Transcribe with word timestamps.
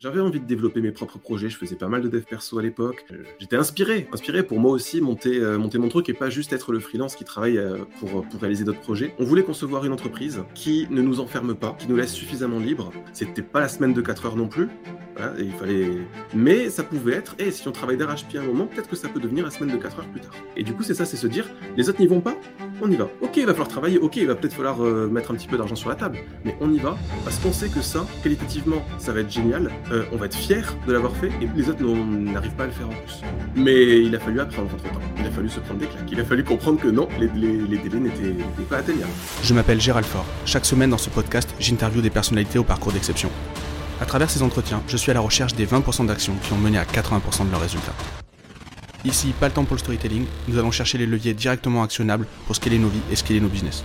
J'avais 0.00 0.20
envie 0.20 0.38
de 0.38 0.44
développer 0.44 0.80
mes 0.80 0.92
propres 0.92 1.18
projets, 1.18 1.48
je 1.48 1.56
faisais 1.56 1.74
pas 1.74 1.88
mal 1.88 2.02
de 2.02 2.08
dev 2.08 2.22
perso 2.22 2.56
à 2.56 2.62
l'époque. 2.62 3.04
Euh, 3.10 3.24
j'étais 3.40 3.56
inspiré, 3.56 4.06
inspiré 4.12 4.44
pour 4.44 4.60
moi 4.60 4.70
aussi 4.70 5.00
monter, 5.00 5.40
euh, 5.40 5.58
monter 5.58 5.78
mon 5.78 5.88
truc 5.88 6.08
et 6.08 6.14
pas 6.14 6.30
juste 6.30 6.52
être 6.52 6.70
le 6.70 6.78
freelance 6.78 7.16
qui 7.16 7.24
travaille 7.24 7.58
euh, 7.58 7.78
pour, 7.98 8.24
pour 8.28 8.40
réaliser 8.40 8.62
d'autres 8.62 8.78
projets. 8.78 9.12
On 9.18 9.24
voulait 9.24 9.42
concevoir 9.42 9.84
une 9.84 9.92
entreprise 9.92 10.44
qui 10.54 10.86
ne 10.90 11.02
nous 11.02 11.18
enferme 11.18 11.56
pas, 11.56 11.74
qui 11.76 11.88
nous 11.88 11.96
laisse 11.96 12.12
suffisamment 12.12 12.60
libre. 12.60 12.92
C'était 13.12 13.42
pas 13.42 13.58
la 13.58 13.66
semaine 13.66 13.92
de 13.92 14.00
4 14.00 14.26
heures 14.26 14.36
non 14.36 14.46
plus, 14.46 14.68
il 15.36 15.50
fallait... 15.50 15.90
mais 16.32 16.70
ça 16.70 16.84
pouvait 16.84 17.14
être, 17.14 17.34
et 17.40 17.50
si 17.50 17.66
on 17.66 17.72
travaille 17.72 17.96
d'arrache-pied 17.96 18.38
un 18.38 18.44
moment, 18.44 18.68
peut-être 18.68 18.88
que 18.88 18.94
ça 18.94 19.08
peut 19.08 19.18
devenir 19.18 19.44
la 19.44 19.50
semaine 19.50 19.76
de 19.76 19.82
4 19.82 19.98
heures 19.98 20.08
plus 20.10 20.20
tard. 20.20 20.34
Et 20.56 20.62
du 20.62 20.74
coup, 20.74 20.84
c'est 20.84 20.94
ça, 20.94 21.06
c'est 21.06 21.16
se 21.16 21.26
dire, 21.26 21.44
les 21.76 21.88
autres 21.88 22.00
n'y 22.00 22.06
vont 22.06 22.20
pas, 22.20 22.36
on 22.82 22.90
y 22.90 22.96
va. 22.96 23.08
Ok, 23.20 23.36
il 23.36 23.46
va 23.46 23.52
falloir 23.52 23.68
travailler, 23.68 23.98
ok, 23.98 24.16
il 24.16 24.26
va 24.26 24.34
peut-être 24.34 24.54
falloir 24.54 24.78
mettre 24.78 25.30
un 25.30 25.34
petit 25.34 25.48
peu 25.48 25.56
d'argent 25.56 25.76
sur 25.76 25.88
la 25.88 25.94
table, 25.94 26.18
mais 26.44 26.56
on 26.60 26.72
y 26.72 26.78
va, 26.78 26.96
parce 27.24 27.38
qu'on 27.38 27.52
sait 27.52 27.68
que 27.68 27.80
ça, 27.80 28.06
qualitativement, 28.22 28.84
ça 28.98 29.12
va 29.12 29.20
être 29.20 29.30
génial, 29.30 29.70
on 30.12 30.16
va 30.16 30.26
être 30.26 30.36
fier 30.36 30.76
de 30.86 30.92
l'avoir 30.92 31.14
fait 31.16 31.30
et 31.40 31.48
les 31.54 31.68
autres 31.68 31.82
n'arrivent 31.82 32.54
pas 32.54 32.64
à 32.64 32.66
le 32.66 32.72
faire 32.72 32.86
en 32.86 32.90
plus. 32.90 33.22
Mais 33.56 34.00
il 34.00 34.14
a 34.14 34.18
fallu 34.18 34.40
apprendre 34.40 34.68
entre 34.72 34.84
temps. 34.84 35.00
Il 35.18 35.26
a 35.26 35.30
fallu 35.30 35.48
se 35.48 35.60
prendre 35.60 35.80
des 35.80 35.86
claques. 35.86 36.10
Il 36.10 36.20
a 36.20 36.24
fallu 36.24 36.44
comprendre 36.44 36.80
que 36.80 36.88
non, 36.88 37.08
les, 37.18 37.28
délais 37.28 38.00
n'étaient 38.00 38.34
pas 38.68 38.78
atteignables. 38.78 39.10
Je 39.42 39.54
m'appelle 39.54 39.80
Gérald 39.80 40.06
Fort. 40.06 40.26
Chaque 40.44 40.64
semaine 40.64 40.90
dans 40.90 40.98
ce 40.98 41.10
podcast, 41.10 41.54
j'interviewe 41.58 42.02
des 42.02 42.10
personnalités 42.10 42.58
au 42.58 42.64
parcours 42.64 42.92
d'exception. 42.92 43.30
À 44.00 44.06
travers 44.06 44.30
ces 44.30 44.42
entretiens, 44.42 44.82
je 44.86 44.96
suis 44.96 45.10
à 45.10 45.14
la 45.14 45.20
recherche 45.20 45.54
des 45.54 45.66
20% 45.66 46.06
d'actions 46.06 46.34
qui 46.42 46.52
ont 46.52 46.58
mené 46.58 46.78
à 46.78 46.84
80% 46.84 47.46
de 47.46 47.50
leurs 47.50 47.60
résultats. 47.60 47.94
Ici, 49.04 49.32
pas 49.38 49.48
le 49.48 49.54
temps 49.54 49.64
pour 49.64 49.76
le 49.76 49.80
storytelling, 49.80 50.26
nous 50.48 50.58
allons 50.58 50.70
chercher 50.70 50.98
les 50.98 51.06
leviers 51.06 51.34
directement 51.34 51.82
actionnables 51.82 52.26
pour 52.46 52.56
scaler 52.56 52.78
nos 52.78 52.88
vies 52.88 53.00
et 53.10 53.16
scaler 53.16 53.40
nos 53.40 53.48
business. 53.48 53.84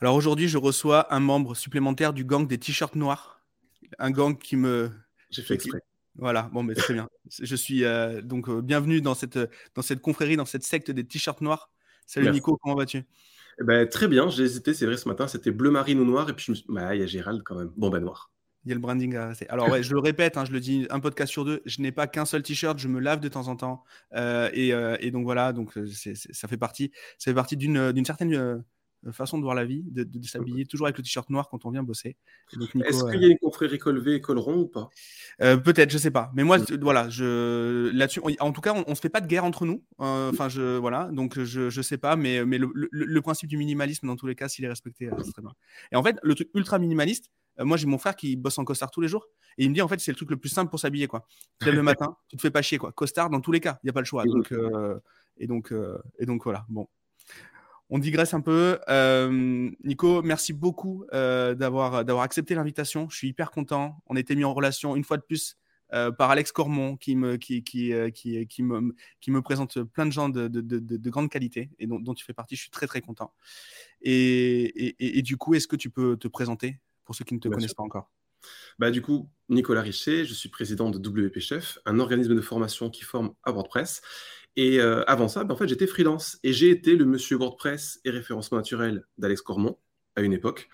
Alors 0.00 0.14
aujourd'hui, 0.14 0.48
je 0.48 0.58
reçois 0.58 1.12
un 1.14 1.20
membre 1.20 1.54
supplémentaire 1.54 2.12
du 2.12 2.24
gang 2.24 2.46
des 2.46 2.58
t-shirts 2.58 2.96
noirs 2.96 3.34
un 3.98 4.10
gang 4.10 4.36
qui 4.38 4.56
me. 4.56 4.90
J'ai 5.30 5.42
fait 5.42 5.54
exprès. 5.54 5.80
Voilà, 6.16 6.48
bon, 6.52 6.62
mais 6.62 6.74
très 6.74 6.94
bien. 6.94 7.08
Je 7.28 7.56
suis 7.56 7.84
euh, 7.84 8.22
donc 8.22 8.48
euh, 8.48 8.60
bienvenue 8.60 9.00
dans 9.00 9.14
cette, 9.14 9.38
dans 9.74 9.82
cette 9.82 10.00
confrérie, 10.00 10.36
dans 10.36 10.44
cette 10.44 10.62
secte 10.62 10.90
des 10.90 11.04
t-shirts 11.04 11.40
noirs. 11.40 11.70
Salut 12.06 12.30
Nico, 12.30 12.56
comment 12.62 12.76
vas-tu? 12.76 12.98
Eh 13.60 13.64
ben, 13.64 13.88
Très 13.88 14.06
bien, 14.08 14.28
j'ai 14.28 14.44
hésité, 14.44 14.74
c'est 14.74 14.86
vrai, 14.86 14.96
ce 14.96 15.08
matin, 15.08 15.26
c'était 15.26 15.50
bleu 15.50 15.70
marine 15.70 15.98
ou 15.98 16.04
noir, 16.04 16.28
et 16.28 16.34
puis 16.34 16.44
je 16.46 16.50
me 16.52 16.56
suis 16.56 16.66
bah, 16.68 16.94
il 16.94 17.00
y 17.00 17.02
a 17.02 17.06
Gérald 17.06 17.42
quand 17.42 17.56
même. 17.56 17.72
Bon, 17.76 17.88
ben 17.88 18.00
noir. 18.00 18.30
Il 18.64 18.68
y 18.68 18.72
a 18.72 18.74
le 18.74 18.80
branding 18.80 19.16
à 19.16 19.32
Alors, 19.48 19.68
ouais, 19.68 19.82
je 19.82 19.92
le 19.92 20.00
répète, 20.00 20.36
hein, 20.36 20.44
je 20.44 20.52
le 20.52 20.60
dis 20.60 20.86
un 20.90 21.00
podcast 21.00 21.30
sur 21.30 21.44
deux, 21.44 21.62
je 21.66 21.82
n'ai 21.82 21.92
pas 21.92 22.06
qu'un 22.06 22.24
seul 22.24 22.42
t-shirt, 22.42 22.78
je 22.78 22.88
me 22.88 23.00
lave 23.00 23.20
de 23.20 23.28
temps 23.28 23.48
en 23.48 23.56
temps. 23.56 23.84
Euh, 24.14 24.48
et, 24.52 24.70
et, 25.00 25.10
donc 25.10 25.24
voilà, 25.24 25.52
donc 25.52 25.78
ça 25.84 26.48
fait 26.48 26.56
partie, 26.56 26.90
ça 27.18 27.30
fait 27.30 27.34
partie 27.34 27.56
d'une 27.56 28.04
certaine 28.04 28.62
euh, 29.06 29.12
façon 29.12 29.38
de 29.38 29.42
voir 29.42 29.54
la 29.54 29.64
vie, 29.64 29.84
de, 29.90 30.06
s'habiller 30.26 30.64
toujours 30.64 30.86
avec 30.86 30.96
le 30.96 31.02
t-shirt 31.02 31.28
noir 31.30 31.48
quand 31.50 31.64
on 31.66 31.70
vient 31.70 31.82
bosser. 31.82 32.16
Est-ce 32.84 33.04
qu'il 33.10 33.22
y 33.22 33.24
a 33.26 33.28
une 33.28 33.38
confrérie 33.38 33.78
V 33.84 34.14
et 34.14 34.20
col 34.20 34.38
rond 34.38 34.60
ou 34.60 34.66
pas? 34.66 34.88
Euh, 35.42 35.56
Peut-être, 35.56 35.90
je 35.90 35.98
sais 35.98 36.10
pas. 36.10 36.30
Mais 36.34 36.44
moi, 36.44 36.58
voilà, 36.80 37.08
je 37.08 37.90
là-dessus, 37.92 38.20
en 38.40 38.52
tout 38.52 38.60
cas, 38.60 38.72
on, 38.74 38.90
ne 38.90 38.94
se 38.94 39.00
fait 39.00 39.08
pas 39.08 39.20
de 39.20 39.26
guerre 39.26 39.44
entre 39.44 39.66
nous. 39.66 39.84
Euh, 40.00 40.30
enfin, 40.30 40.48
je 40.48 40.78
voilà, 40.78 41.10
donc 41.12 41.38
je 41.38 41.70
je 41.70 41.82
sais 41.82 41.98
pas, 41.98 42.16
mais 42.16 42.44
mais 42.44 42.58
le, 42.58 43.20
principe 43.20 43.48
du 43.48 43.56
minimalisme 43.56 44.06
dans 44.06 44.16
tous 44.16 44.26
les 44.26 44.34
cas, 44.34 44.48
s'il 44.48 44.64
est 44.64 44.68
respecté, 44.68 45.08
c'est 45.22 45.32
très 45.32 45.42
bien. 45.42 45.52
Et 45.92 45.96
en 45.96 46.02
fait, 46.02 46.16
le 46.22 46.34
truc 46.34 46.48
ultra 46.54 46.78
minimaliste. 46.78 47.30
Moi, 47.58 47.76
j'ai 47.76 47.86
mon 47.86 47.98
frère 47.98 48.16
qui 48.16 48.36
bosse 48.36 48.58
en 48.58 48.64
costard 48.64 48.90
tous 48.90 49.00
les 49.00 49.08
jours 49.08 49.26
et 49.58 49.64
il 49.64 49.70
me 49.70 49.74
dit 49.74 49.82
en 49.82 49.88
fait 49.88 50.00
c'est 50.00 50.10
le 50.10 50.16
truc 50.16 50.30
le 50.30 50.36
plus 50.36 50.48
simple 50.48 50.70
pour 50.70 50.80
s'habiller 50.80 51.06
quoi. 51.06 51.26
Tu 51.60 51.70
le 51.70 51.82
matin, 51.82 52.16
tu 52.28 52.36
te 52.36 52.42
fais 52.42 52.50
pas 52.50 52.62
chier 52.62 52.78
quoi. 52.78 52.92
Costard 52.92 53.30
dans 53.30 53.40
tous 53.40 53.52
les 53.52 53.60
cas, 53.60 53.78
il 53.82 53.86
y 53.86 53.90
a 53.90 53.92
pas 53.92 54.00
le 54.00 54.06
choix. 54.06 54.24
Donc 54.24 54.52
et 55.36 55.46
donc 55.46 55.72
et 56.18 56.26
donc 56.26 56.44
voilà. 56.44 56.66
Bon, 56.68 56.88
on 57.90 57.98
digresse 57.98 58.34
un 58.34 58.40
peu. 58.40 58.80
Euh, 58.88 59.70
Nico, 59.84 60.22
merci 60.22 60.52
beaucoup 60.52 61.04
euh, 61.12 61.54
d'avoir 61.54 62.22
accepté 62.22 62.54
l'invitation. 62.54 63.08
Je 63.10 63.16
suis 63.16 63.28
hyper 63.28 63.50
content. 63.50 64.02
On 64.06 64.16
a 64.16 64.20
été 64.20 64.34
mis 64.34 64.44
en 64.44 64.54
relation 64.54 64.96
une 64.96 65.04
fois 65.04 65.16
de 65.16 65.22
plus 65.22 65.56
euh, 65.92 66.10
par 66.10 66.30
Alex 66.30 66.50
Cormont 66.50 66.96
qui 66.96 67.14
me 67.14 67.36
qui 67.36 67.62
qui, 67.62 67.92
qui, 68.14 68.46
qui, 68.48 68.62
me 68.62 68.94
qui 69.20 69.30
me 69.30 69.42
présente 69.42 69.82
plein 69.82 70.06
de 70.06 70.12
gens 70.12 70.28
de, 70.30 70.48
de, 70.48 70.60
de, 70.60 71.10
grande 71.10 71.28
qualité 71.28 71.70
et 71.78 71.86
dont, 71.86 72.00
dont, 72.00 72.14
tu 72.14 72.24
fais 72.24 72.32
partie. 72.32 72.56
Je 72.56 72.62
suis 72.62 72.70
très 72.70 72.86
très 72.86 73.02
content. 73.02 73.34
Et, 74.00 74.64
et, 74.86 75.18
et, 75.18 75.22
du 75.22 75.36
coup, 75.36 75.54
est-ce 75.54 75.68
que 75.68 75.76
tu 75.76 75.90
peux 75.90 76.16
te 76.16 76.26
présenter? 76.26 76.78
Pour 77.04 77.14
ceux 77.14 77.24
qui 77.24 77.34
ne 77.34 77.40
te 77.40 77.48
connaissent 77.48 77.74
pas 77.74 77.82
encore 77.82 78.10
bah, 78.78 78.90
du 78.90 79.02
coup, 79.02 79.30
Nicolas 79.48 79.82
Richet, 79.82 80.24
je 80.24 80.34
suis 80.34 80.48
président 80.48 80.90
de 80.90 80.98
WP 80.98 81.38
Chef, 81.38 81.78
un 81.86 81.98
organisme 81.98 82.34
de 82.34 82.40
formation 82.40 82.90
qui 82.90 83.02
forme 83.02 83.34
à 83.42 83.52
WordPress. 83.52 84.02
Et 84.56 84.80
euh, 84.80 85.02
avant 85.06 85.28
ça, 85.28 85.44
ben, 85.44 85.54
en 85.54 85.56
fait, 85.56 85.68
j'étais 85.68 85.86
freelance 85.86 86.38
et 86.42 86.52
j'ai 86.52 86.70
été 86.70 86.96
le 86.96 87.04
monsieur 87.04 87.36
WordPress 87.36 88.00
et 88.04 88.10
référencement 88.10 88.58
naturel 88.58 89.06
d'Alex 89.18 89.42
Cormont 89.42 89.78
à 90.16 90.22
une 90.22 90.32
époque, 90.32 90.68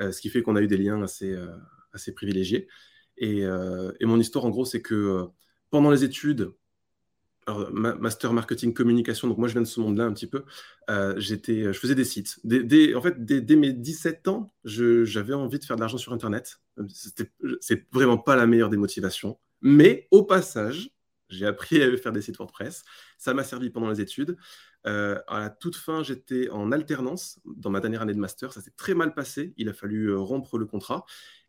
euh, 0.00 0.12
ce 0.12 0.20
qui 0.20 0.28
fait 0.28 0.42
qu'on 0.42 0.56
a 0.56 0.62
eu 0.62 0.68
des 0.68 0.76
liens 0.76 1.02
assez, 1.02 1.32
euh, 1.32 1.56
assez 1.92 2.12
privilégiés. 2.12 2.68
Et, 3.16 3.42
et, 3.42 4.06
mon 4.06 4.18
histoire, 4.18 4.44
en 4.44 4.50
gros, 4.50 4.64
c'est 4.64 4.82
que 4.82 5.28
pendant 5.70 5.92
les 5.92 6.02
études, 6.02 6.52
master 7.72 8.32
marketing 8.32 8.72
communication, 8.72 9.28
donc 9.28 9.38
moi 9.38 9.48
je 9.48 9.52
viens 9.52 9.62
de 9.62 9.66
ce 9.66 9.80
monde-là 9.80 10.04
un 10.04 10.12
petit 10.12 10.26
peu, 10.26 10.44
j'étais, 11.16 11.72
je 11.72 11.78
faisais 11.78 11.94
des 11.94 12.04
sites. 12.04 12.38
en 12.44 13.02
fait, 13.02 13.24
dès, 13.24 13.56
mes 13.56 13.72
17 13.72 14.28
ans, 14.28 14.52
j'avais 14.64 15.34
envie 15.34 15.58
de 15.58 15.64
faire 15.64 15.76
de 15.76 15.80
l'argent 15.80 15.98
sur 15.98 16.12
Internet. 16.12 16.60
C'est 17.60 17.86
vraiment 17.92 18.18
pas 18.18 18.36
la 18.36 18.46
meilleure 18.46 18.70
des 18.70 18.76
motivations. 18.76 19.38
Mais 19.60 20.08
au 20.10 20.22
passage, 20.22 20.90
j'ai 21.28 21.46
appris 21.46 21.82
à 21.82 21.96
faire 21.96 22.12
des 22.12 22.22
sites 22.22 22.36
WordPress. 22.36 22.84
Ça 23.18 23.34
m'a 23.34 23.44
servi 23.44 23.70
pendant 23.70 23.88
les 23.88 24.00
études. 24.00 24.36
Euh, 24.86 25.20
à 25.26 25.40
la 25.40 25.50
toute 25.50 25.76
fin, 25.76 26.02
j'étais 26.02 26.50
en 26.50 26.72
alternance 26.72 27.40
dans 27.44 27.70
ma 27.70 27.80
dernière 27.80 28.02
année 28.02 28.14
de 28.14 28.18
master. 28.18 28.52
Ça 28.52 28.60
s'est 28.60 28.74
très 28.76 28.94
mal 28.94 29.14
passé. 29.14 29.54
Il 29.56 29.68
a 29.68 29.72
fallu 29.72 30.10
euh, 30.10 30.18
rompre 30.18 30.58
le 30.58 30.66
contrat. 30.66 31.04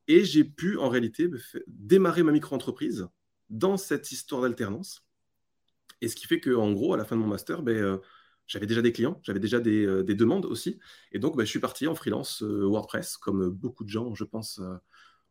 Et 0.08 0.24
j'ai 0.24 0.44
pu, 0.44 0.78
en 0.78 0.90
réalité, 0.90 1.30
démarrer 1.68 2.24
ma 2.24 2.32
micro-entreprise 2.32 3.08
dans 3.50 3.78
cette 3.78 4.12
histoire 4.12 4.42
d'alternance. 4.42 5.05
Et 6.06 6.08
ce 6.08 6.16
qui 6.16 6.28
fait 6.28 6.40
qu'en 6.40 6.72
gros, 6.72 6.94
à 6.94 6.98
la 6.98 7.04
fin 7.04 7.16
de 7.16 7.22
mon 7.22 7.28
master, 7.28 7.64
ben, 7.64 7.76
euh, 7.76 7.98
j'avais 8.46 8.68
déjà 8.68 8.84
des 8.84 8.92
clients, 8.92 9.20
j'avais 9.24 9.40
déjà 9.40 9.60
des, 9.60 10.04
demandes 10.04 10.46
aussi. 10.46 10.80
Et 11.12 11.18
donc, 11.18 11.36
ben, 11.36 11.46
je 11.46 11.50
suis 11.50 11.60
parti 11.60 11.88
en 11.88 11.96
freelance 11.96 12.44
WordPress, 12.44 13.18
comme 13.18 13.50
beaucoup 13.50 13.84
de 13.84 13.90
gens, 13.90 14.14
je 14.14 14.24
pense, 14.24 14.62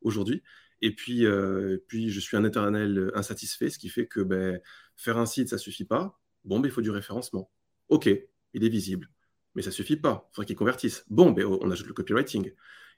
aujourd'hui. 0.00 0.42
Et 0.82 0.92
puis, 0.92 1.26
euh, 1.26 1.78
je 1.92 2.18
suis 2.18 2.36
un 2.36 2.44
éternel 2.44 3.12
insatisfait, 3.14 3.70
ce 3.70 3.78
qui 3.78 3.88
fait 3.88 4.08
que 4.08 4.18
ben, 4.18 4.60
faire 4.96 5.16
un 5.16 5.26
site, 5.26 5.48
ça 5.48 5.58
suffit 5.58 5.84
pas. 5.84 6.18
Bon, 6.42 6.58
ben, 6.58 6.68
il 6.68 6.72
faut 6.72 6.82
du 6.82 6.90
référencement. 6.90 7.52
OK, 7.88 8.06
il 8.06 8.64
est 8.64 8.68
visible, 8.68 9.08
mais 9.54 9.62
ça 9.62 9.70
suffit 9.70 9.96
pas. 9.96 10.28
Il 10.32 10.34
faudrait 10.34 10.46
qu'il 10.46 10.56
convertisse. 10.56 11.04
Bon, 11.08 11.32
on 11.38 11.70
ajoute 11.70 11.86
le 11.86 11.94
copywriting. 11.94 12.52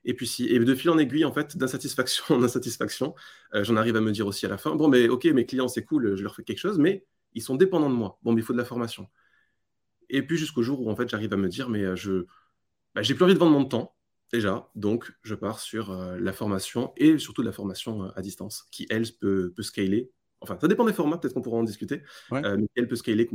Et 0.06 0.14
puis, 0.14 0.48
de 0.48 0.74
fil 0.74 0.88
en 0.88 0.96
aiguille, 0.96 1.26
en 1.26 1.32
fait, 1.32 1.58
d'insatisfaction 1.58 2.24
en 2.36 2.42
insatisfaction, 2.42 3.14
euh, 3.54 3.64
j'en 3.64 3.76
arrive 3.76 3.96
à 3.96 4.00
me 4.00 4.12
dire 4.12 4.26
aussi 4.26 4.46
à 4.46 4.48
la 4.48 4.56
fin, 4.56 4.74
bon, 4.76 4.88
mais 4.88 5.08
OK, 5.08 5.26
mes 5.26 5.44
clients, 5.44 5.68
c'est 5.68 5.84
cool, 5.84 6.16
je 6.16 6.22
leur 6.22 6.34
fais 6.34 6.42
quelque 6.42 6.58
chose, 6.58 6.78
mais 6.78 7.04
ils 7.36 7.42
sont 7.42 7.54
dépendants 7.54 7.90
de 7.90 7.94
moi. 7.94 8.18
Bon, 8.22 8.32
mais 8.32 8.40
il 8.40 8.44
faut 8.44 8.52
de 8.52 8.58
la 8.58 8.64
formation. 8.64 9.08
Et 10.08 10.22
puis, 10.22 10.36
jusqu'au 10.36 10.62
jour 10.62 10.80
où, 10.80 10.90
en 10.90 10.96
fait, 10.96 11.08
j'arrive 11.08 11.32
à 11.32 11.36
me 11.36 11.48
dire, 11.48 11.68
mais 11.68 11.84
euh, 11.84 11.96
je, 11.96 12.26
ben, 12.94 13.02
j'ai 13.02 13.14
plus 13.14 13.24
envie 13.24 13.34
de 13.34 13.38
vendre 13.38 13.52
mon 13.52 13.64
temps 13.64 13.96
déjà. 14.32 14.68
Donc, 14.74 15.12
je 15.22 15.34
pars 15.34 15.60
sur 15.60 15.90
euh, 15.90 16.18
la 16.18 16.32
formation 16.32 16.92
et 16.96 17.18
surtout 17.18 17.42
la 17.42 17.52
formation 17.52 18.04
euh, 18.04 18.08
à 18.16 18.22
distance, 18.22 18.66
qui, 18.70 18.86
elle, 18.90 19.04
peut, 19.20 19.52
peut 19.54 19.62
scaler. 19.62 20.10
Enfin, 20.40 20.58
ça 20.60 20.68
dépend 20.68 20.84
des 20.84 20.92
formats, 20.92 21.18
peut-être 21.18 21.34
qu'on 21.34 21.42
pourra 21.42 21.58
en 21.58 21.64
discuter, 21.64 22.02
euh, 22.32 22.56
mais 22.58 22.68
elle 22.74 22.88
peut 22.88 22.96
scaler 22.96 23.26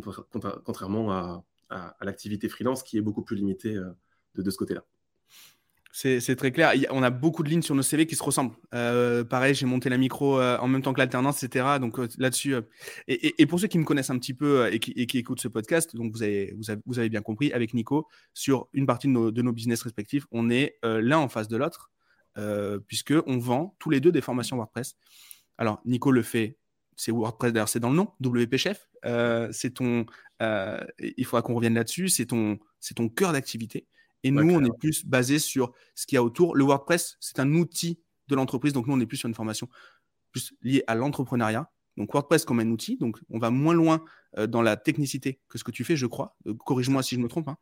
contrairement 0.64 1.12
à, 1.12 1.44
l'activité 2.02 2.50
freelance 2.50 2.84
qui 2.84 2.98
est 2.98 3.02
beaucoup 3.02 3.24
plus 3.24 3.36
limitée 3.36 3.80
de 4.36 4.52
ce 4.52 4.58
côté-là. 4.58 4.86
C'est 5.94 6.36
très 6.38 6.52
clair. 6.52 6.74
On 6.92 7.04
a 7.04 7.10
beaucoup 7.10 7.44
de 7.44 7.50
lignes 7.50 7.62
sur 7.62 7.76
nos 7.76 7.82
CV 7.82 8.06
qui 8.06 8.16
se 8.16 8.24
ressemblent. 8.24 8.56
Euh, 8.74 9.26
pareil, 9.26 9.54
j'ai 9.54 9.66
monté 9.66 9.90
la 9.90 9.98
micro 9.98 10.40
euh, 10.40 10.58
en 10.60 10.68
même 10.68 10.82
temps 10.82 10.94
que 10.94 11.00
l'alternance, 11.00 11.44
etc. 11.44 11.80
Donc 11.82 12.00
euh, 12.00 12.08
là-dessus. 12.18 12.56
Et, 13.08 13.46
pour 13.46 13.60
ceux 13.60 13.68
qui 13.68 13.78
me 13.78 13.84
connaissent 13.84 14.10
un 14.10 14.18
petit 14.18 14.34
peu 14.34 14.72
et 14.72 14.80
qui, 14.80 15.18
écoutent 15.18 15.42
ce 15.42 15.50
podcast, 15.50 15.96
donc 15.96 16.14
vous 16.14 16.24
avez, 16.24 17.10
bien 17.10 17.22
compris, 17.22 17.52
avec 17.52 17.74
Nico, 17.74 18.08
sur 18.34 18.70
une 18.74 18.86
partie 18.86 19.08
de 19.08 19.42
nos, 19.42 19.52
business 19.52 19.82
respectifs, 19.82 20.26
on 20.32 20.50
est 20.50 20.78
l'un 20.84 21.18
en 21.18 21.28
face 21.28 21.50
de 21.50 21.58
l'autre, 21.58 21.92
puisque 22.88 23.14
on 23.26 23.38
vend 23.38 23.76
tous 23.80 23.90
les 23.90 24.00
deux 24.00 24.12
des 24.12 24.22
formations 24.22 24.56
WordPress. 24.56 24.96
Alors, 25.58 25.82
Nico 25.86 26.12
le 26.12 26.22
fait, 26.22 26.58
c'est 26.96 27.12
WordPress, 27.12 27.52
d'ailleurs, 27.52 27.70
c'est 27.70 27.80
dans 27.80 27.90
le 27.90 27.98
nom, 27.98 28.14
WP 28.24 28.56
Chef. 28.56 28.88
c'est 29.52 29.74
ton, 29.74 30.06
il 30.40 31.26
faudra 31.26 31.42
qu'on 31.42 31.56
revienne 31.56 31.76
là-dessus, 31.76 32.08
c'est 32.08 32.28
ton, 32.28 32.58
ton 32.96 33.10
cœur 33.10 33.34
d'activité. 33.34 33.88
Et 34.24 34.32
nous, 34.32 34.54
on 34.54 34.64
est 34.64 34.78
plus 34.78 35.06
basé 35.06 35.40
sur 35.40 35.72
ce 35.96 36.06
qu'il 36.06 36.16
y 36.16 36.18
a 36.18 36.24
autour. 36.24 36.56
Le 36.56 36.64
WordPress, 36.64 37.18
c'est 37.20 37.40
un 37.40 37.54
outil 37.54 38.00
de 38.28 38.36
l'entreprise. 38.36 38.74
Donc, 38.74 38.88
nous, 38.88 38.94
on 38.94 39.00
est 39.00 39.06
plus 39.06 39.18
sur 39.18 39.28
une 39.28 39.36
formation 39.36 39.68
plus 40.32 40.54
liée 40.62 40.84
à 40.88 40.96
l'entrepreneuriat. 40.96 41.70
Donc, 41.98 42.14
WordPress 42.14 42.46
comme 42.46 42.60
un 42.60 42.70
outil. 42.70 42.98
Donc, 42.98 43.20
on 43.30 43.40
va 43.40 43.50
moins 43.50 43.74
loin 43.74 44.04
euh, 44.38 44.48
dans 44.48 44.62
la 44.62 44.78
technicité 44.78 45.40
que 45.50 45.58
ce 45.58 45.64
que 45.64 45.72
tu 45.72 45.84
fais, 45.84 45.96
je 45.96 46.06
crois. 46.06 46.38
Euh, 46.48 46.54
corrige-moi 46.54 47.04
si 47.04 47.16
je 47.16 47.20
me 47.20 47.28
trompe. 47.28 47.48
Hein. 47.48 47.58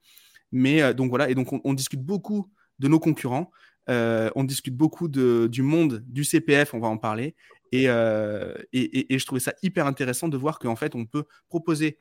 Mais 0.51 0.81
euh, 0.81 0.94
donc, 0.94 1.09
voilà. 1.09 1.29
Et 1.29 1.35
donc, 1.35 1.47
on, 1.51 1.73
discute 1.73 2.03
beaucoup 2.03 2.51
de 2.79 2.88
nos 2.88 3.00
concurrents. 3.00 3.51
on 3.88 4.44
discute 4.44 4.75
beaucoup 4.75 5.07
de, 5.07 5.47
du 5.50 5.61
monde 5.61 6.03
du 6.07 6.23
CPF. 6.23 6.73
On 6.73 6.79
va 6.79 6.88
en 6.88 6.97
parler. 6.97 7.35
Et, 7.71 7.85
et, 7.85 9.13
et, 9.13 9.19
je 9.19 9.25
trouvais 9.25 9.39
ça 9.39 9.53
hyper 9.61 9.85
intéressant 9.85 10.27
de 10.27 10.38
voir 10.38 10.57
qu'en 10.59 10.75
fait, 10.75 10.95
on 10.95 11.06
peut 11.06 11.25
proposer 11.50 11.97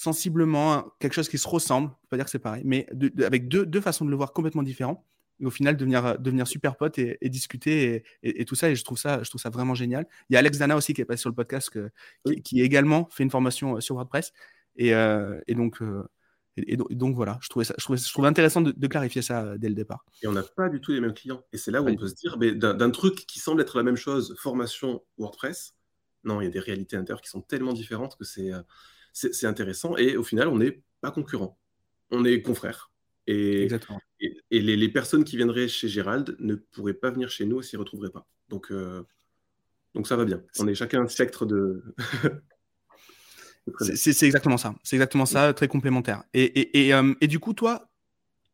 sensiblement 0.00 0.94
quelque 0.98 1.12
chose 1.12 1.28
qui 1.28 1.36
se 1.36 1.46
ressemble, 1.46 1.90
pas 2.08 2.16
dire 2.16 2.24
que 2.24 2.30
c'est 2.30 2.38
pareil, 2.38 2.62
mais 2.64 2.86
avec 3.22 3.48
deux, 3.48 3.66
deux, 3.66 3.82
façons 3.82 4.06
de 4.06 4.10
le 4.10 4.16
voir 4.16 4.32
complètement 4.32 4.62
différentes, 4.62 5.04
au 5.44 5.50
final 5.50 5.76
devenir, 5.76 6.18
devenir 6.18 6.48
super 6.48 6.76
potes 6.76 6.98
et, 6.98 7.18
discuter 7.24 8.02
et, 8.22 8.44
tout 8.46 8.54
ça. 8.54 8.70
Et 8.70 8.76
je 8.76 8.82
trouve 8.82 8.96
ça, 8.96 9.22
je 9.22 9.28
trouve 9.28 9.42
ça 9.42 9.50
vraiment 9.50 9.74
génial. 9.74 10.06
Il 10.30 10.34
y 10.34 10.36
a 10.36 10.38
Alex 10.38 10.56
Dana 10.56 10.74
aussi 10.74 10.94
qui 10.94 11.02
est 11.02 11.04
passé 11.04 11.20
sur 11.20 11.28
le 11.28 11.34
podcast, 11.34 11.68
que, 11.68 11.90
qui, 12.42 12.62
également 12.62 13.08
fait 13.10 13.24
une 13.24 13.30
formation 13.30 13.78
sur 13.82 13.96
WordPress. 13.96 14.32
Et, 14.76 14.94
donc, 15.54 15.82
et, 16.56 16.78
donc 16.78 17.14
voilà, 17.14 17.38
je 17.42 17.50
trouvais, 17.50 17.66
ça, 17.66 17.74
je 17.76 17.84
trouvais, 17.84 17.98
je 17.98 18.10
trouvais 18.10 18.28
intéressant 18.28 18.62
de, 18.62 18.86
clarifier 18.86 19.20
ça 19.20 19.58
dès 19.58 19.68
le 19.68 19.74
départ. 19.74 20.06
Et 20.22 20.28
on 20.28 20.32
n'a 20.32 20.42
pas 20.42 20.70
du 20.70 20.80
tout 20.80 20.92
les 20.92 21.02
mêmes 21.02 21.14
clients. 21.14 21.42
Et 21.52 21.58
c'est 21.58 21.70
là 21.70 21.82
où 21.82 21.88
on 21.88 21.94
peut 21.94 22.08
se 22.08 22.14
dire, 22.14 22.38
d'un 22.38 22.90
truc 22.90 23.26
qui 23.26 23.38
semble 23.38 23.60
être 23.60 23.76
la 23.76 23.82
même 23.82 23.96
chose, 23.96 24.34
formation 24.38 25.02
WordPress, 25.18 25.74
non, 26.24 26.40
il 26.40 26.44
y 26.44 26.48
a 26.48 26.50
des 26.50 26.60
réalités 26.60 26.96
intérieures 26.96 27.20
qui 27.20 27.30
sont 27.30 27.42
tellement 27.42 27.74
différentes 27.74 28.16
que 28.16 28.24
c'est 28.24 28.50
c'est 29.12 29.46
intéressant. 29.46 29.96
Et 29.96 30.16
au 30.16 30.22
final, 30.22 30.48
on 30.48 30.58
n'est 30.58 30.82
pas 31.00 31.10
concurrents. 31.10 31.58
On 32.10 32.24
est 32.24 32.42
confrères. 32.42 32.90
Et, 33.26 33.68
et, 34.50 34.60
les, 34.60 34.88
personnes 34.88 35.24
qui 35.24 35.36
viendraient 35.36 35.68
chez 35.68 35.88
Gérald 35.88 36.36
ne 36.40 36.56
pourraient 36.56 36.94
pas 36.94 37.10
venir 37.10 37.30
chez 37.30 37.44
nous 37.44 37.60
et 37.60 37.62
s'y 37.62 37.76
retrouveraient 37.76 38.10
pas. 38.10 38.26
Donc, 38.48 38.72
euh, 38.72 39.04
donc 39.94 40.08
ça 40.08 40.16
va 40.16 40.24
bien. 40.24 40.42
On 40.58 40.66
est 40.66 40.74
chacun 40.74 41.02
un 41.02 41.08
spectre 41.08 41.46
de. 41.46 41.84
c'est 43.78 44.26
exactement 44.26 44.56
ça. 44.56 44.74
C'est 44.82 44.96
exactement 44.96 45.26
ça, 45.26 45.54
très 45.54 45.68
complémentaire. 45.68 46.24
Et, 46.34 46.86
et, 46.86 46.94
euh, 46.94 47.14
du 47.22 47.38
coup, 47.38 47.52
toi, 47.52 47.90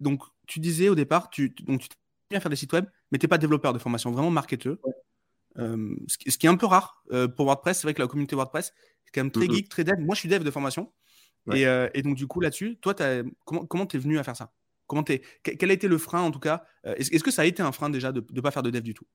donc, 0.01 0.23
tu 0.47 0.61
disais 0.61 0.91
au 0.91 0.95
départ, 0.95 1.31
tu, 1.31 1.55
donc, 1.63 1.81
tu 1.81 1.89
bien 2.29 2.41
faire 2.41 2.51
des 2.51 2.57
sites 2.57 2.73
web, 2.73 2.85
mais 3.11 3.19
tu 3.19 3.25
n'es 3.25 3.29
pas 3.29 3.39
développeur 3.39 3.73
de 3.73 3.79
formation, 3.79 4.11
vraiment 4.11 4.31
marketeur. 4.31 4.77
Euh, 5.59 5.97
ce, 6.07 6.39
qui 6.39 6.47
est 6.47 6.51
un 6.51 6.57
peu 6.57 6.67
rare 6.67 7.03
pour 7.37 7.47
WordPress. 7.47 7.79
C'est 7.79 7.87
vrai 7.87 7.95
que 7.95 8.03
la 8.03 8.09
communauté 8.09 8.37
WordPress, 8.37 8.73
c'est 9.05 9.13
quand 9.13 9.23
même 9.23 9.31
très 9.31 9.47
geek, 9.47 9.69
très 9.69 9.85
dev. 9.85 9.99
Moi, 9.99 10.15
je 10.15 10.21
suis 10.21 10.29
dev 10.29 10.43
de 10.43 10.51
formation. 10.51 10.93
Euh, 11.55 11.89
et, 11.95 12.03
donc, 12.03 12.17
du 12.17 12.27
coup, 12.27 12.41
là-dessus, 12.41 12.77
toi, 12.81 12.95
comment 13.45 13.87
tu 13.87 13.97
es 13.97 14.01
venu 14.01 14.19
à 14.19 14.25
faire 14.25 14.37
ça? 14.37 14.53
Comment 14.87 15.05
es... 15.09 15.23
Quel 15.43 15.71
a 15.71 15.75
été 15.75 15.89
le 15.89 15.99
frein, 15.99 16.23
en 16.23 16.31
tout 16.31 16.39
cas? 16.39 16.65
Euh, 16.87 16.95
Est-ce 16.97 17.23
que 17.23 17.31
ça 17.31 17.43
a 17.43 17.45
été 17.45 17.63
un 17.63 17.73
frein 17.73 17.91
déjà 17.91 18.13
de 18.13 18.25
ne 18.31 18.41
pas 18.41 18.51
faire 18.51 18.63
de 18.63 18.71
dev 18.71 18.83
du 18.83 18.95
tout? 18.95 19.07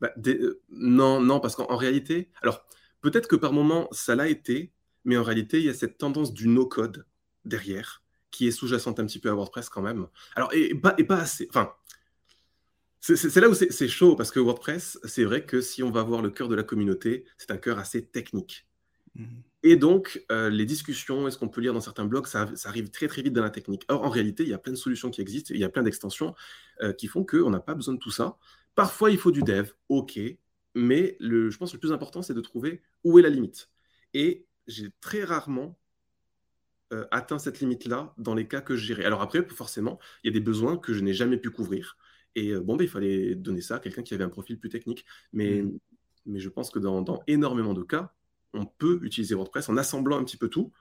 Bah, 0.00 0.12
euh, 0.26 0.60
Non, 0.70 1.20
non, 1.20 1.40
parce 1.40 1.56
qu'en 1.56 1.76
réalité, 1.76 2.30
alors 2.42 2.66
peut-être 3.00 3.28
que 3.28 3.36
par 3.36 3.52
moment, 3.52 3.88
ça 3.92 4.14
l'a 4.14 4.28
été, 4.28 4.72
mais 5.04 5.16
en 5.16 5.22
réalité, 5.22 5.58
il 5.58 5.64
y 5.64 5.68
a 5.68 5.74
cette 5.74 5.98
tendance 5.98 6.32
du 6.32 6.48
no-code 6.48 7.06
derrière, 7.44 8.02
qui 8.30 8.46
est 8.46 8.50
sous-jacente 8.50 8.98
un 8.98 9.06
petit 9.06 9.18
peu 9.18 9.30
à 9.30 9.34
WordPress 9.34 9.68
quand 9.68 9.82
même. 9.82 10.06
Alors, 10.36 10.52
et, 10.52 10.74
pas, 10.74 10.94
et 10.98 11.04
pas 11.04 11.18
assez. 11.18 11.46
Enfin, 11.50 11.72
c'est 13.04 13.36
là 13.36 13.50
où 13.50 13.54
c'est 13.54 13.88
chaud, 13.88 14.16
parce 14.16 14.30
que 14.30 14.40
WordPress, 14.40 14.98
c'est 15.04 15.24
vrai 15.24 15.44
que 15.44 15.60
si 15.60 15.82
on 15.82 15.90
va 15.90 16.02
voir 16.02 16.22
le 16.22 16.30
cœur 16.30 16.48
de 16.48 16.54
la 16.54 16.62
communauté, 16.62 17.26
c'est 17.36 17.50
un 17.50 17.58
cœur 17.58 17.78
assez 17.78 18.06
technique. 18.06 18.66
Mmh. 19.14 19.26
Et 19.62 19.76
donc, 19.76 20.24
euh, 20.32 20.48
les 20.48 20.64
discussions, 20.64 21.28
est-ce 21.28 21.36
qu'on 21.36 21.48
peut 21.48 21.60
lire 21.60 21.74
dans 21.74 21.80
certains 21.80 22.06
blogs, 22.06 22.26
ça, 22.26 22.48
arrive 22.64 22.90
très 22.90 23.06
très 23.06 23.20
vite 23.20 23.34
dans 23.34 23.42
la 23.42 23.50
technique. 23.50 23.84
Or, 23.88 24.04
en 24.04 24.08
réalité, 24.08 24.42
il 24.42 24.48
y 24.48 24.54
a 24.54 24.58
plein 24.58 24.72
de 24.72 24.78
solutions 24.78 25.10
qui 25.10 25.20
existent, 25.20 25.52
il 25.54 25.60
y 25.60 25.64
a 25.64 25.68
plein 25.68 25.82
d'extensions 25.82 26.34
euh, 26.82 26.92
qui 26.94 27.06
font 27.06 27.24
qu'on 27.24 27.50
n'a 27.50 27.60
pas 27.60 27.74
besoin 27.74 27.94
de 27.94 27.98
tout 27.98 28.10
ça. 28.10 28.38
Parfois, 28.74 29.10
il 29.10 29.18
faut 29.18 29.30
du 29.30 29.42
dev, 29.42 29.70
ok, 29.90 30.18
mais 30.74 31.16
le, 31.20 31.50
je 31.50 31.58
pense 31.58 31.72
que 31.72 31.76
le 31.76 31.80
plus 31.80 31.92
important, 31.92 32.22
c'est 32.22 32.34
de 32.34 32.40
trouver 32.40 32.82
où 33.04 33.18
est 33.18 33.22
la 33.22 33.28
limite. 33.28 33.70
Et 34.14 34.46
j'ai 34.66 34.90
très 35.00 35.24
rarement 35.24 35.78
euh, 36.92 37.06
atteint 37.10 37.38
cette 37.38 37.60
limite-là 37.60 38.14
dans 38.18 38.34
les 38.34 38.48
cas 38.48 38.60
que 38.60 38.76
je 38.76 38.84
gérais. 38.84 39.04
Alors 39.04 39.20
après, 39.20 39.46
forcément, 39.48 39.98
il 40.22 40.28
y 40.28 40.30
a 40.30 40.32
des 40.32 40.44
besoins 40.44 40.76
que 40.78 40.92
je 40.92 41.00
n'ai 41.00 41.14
jamais 41.14 41.36
pu 41.36 41.50
couvrir. 41.50 41.96
Et 42.36 42.54
bon, 42.56 42.76
ben, 42.76 42.84
il 42.84 42.90
fallait 42.90 43.34
donner 43.34 43.60
ça 43.60 43.76
à 43.76 43.78
quelqu'un 43.78 44.02
qui 44.02 44.14
avait 44.14 44.24
un 44.24 44.28
profil 44.28 44.58
plus 44.58 44.68
technique. 44.68 45.04
Mais, 45.32 45.62
mmh. 45.62 45.78
mais 46.26 46.40
je 46.40 46.48
pense 46.48 46.70
que 46.70 46.78
dans, 46.78 47.02
dans 47.02 47.22
énormément 47.26 47.74
de 47.74 47.82
cas, 47.82 48.12
on 48.54 48.66
peut 48.66 49.00
utiliser 49.02 49.34
WordPress 49.34 49.68
en 49.68 49.76
assemblant 49.76 50.18
un 50.18 50.24
petit 50.24 50.36
peu 50.36 50.48
tout. 50.48 50.72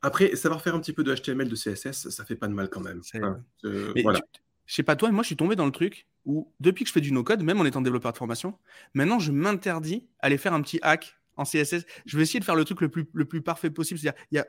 Après, 0.00 0.34
savoir 0.34 0.62
faire 0.62 0.74
un 0.74 0.80
petit 0.80 0.92
peu 0.92 1.04
de 1.04 1.14
HTML, 1.14 1.48
de 1.48 1.54
CSS, 1.54 2.08
ça 2.08 2.24
fait 2.24 2.34
pas 2.34 2.48
de 2.48 2.54
mal 2.54 2.68
quand 2.68 2.80
même. 2.80 3.00
Hein, 3.14 3.44
euh, 3.64 3.92
voilà. 4.02 4.20
je 4.66 4.74
sais 4.74 4.82
pas 4.82 4.96
toi, 4.96 5.10
moi 5.12 5.22
je 5.22 5.28
suis 5.28 5.36
tombé 5.36 5.54
dans 5.54 5.66
le 5.66 5.70
truc 5.70 6.08
où 6.24 6.52
depuis 6.58 6.84
que 6.84 6.88
je 6.88 6.92
fais 6.92 7.00
du 7.00 7.12
no-code, 7.12 7.42
même 7.42 7.60
en 7.60 7.64
étant 7.64 7.80
développeur 7.80 8.12
de 8.12 8.16
formation, 8.16 8.58
maintenant 8.94 9.20
je 9.20 9.30
m'interdis 9.30 10.08
à 10.18 10.26
aller 10.26 10.38
faire 10.38 10.54
un 10.54 10.62
petit 10.62 10.80
hack 10.82 11.20
CSS. 11.44 11.84
Je 12.06 12.16
vais 12.16 12.22
essayer 12.22 12.40
de 12.40 12.44
faire 12.44 12.54
le 12.54 12.64
truc 12.64 12.80
le 12.80 12.88
plus, 12.88 13.42
parfait 13.42 13.70
possible. 13.70 14.00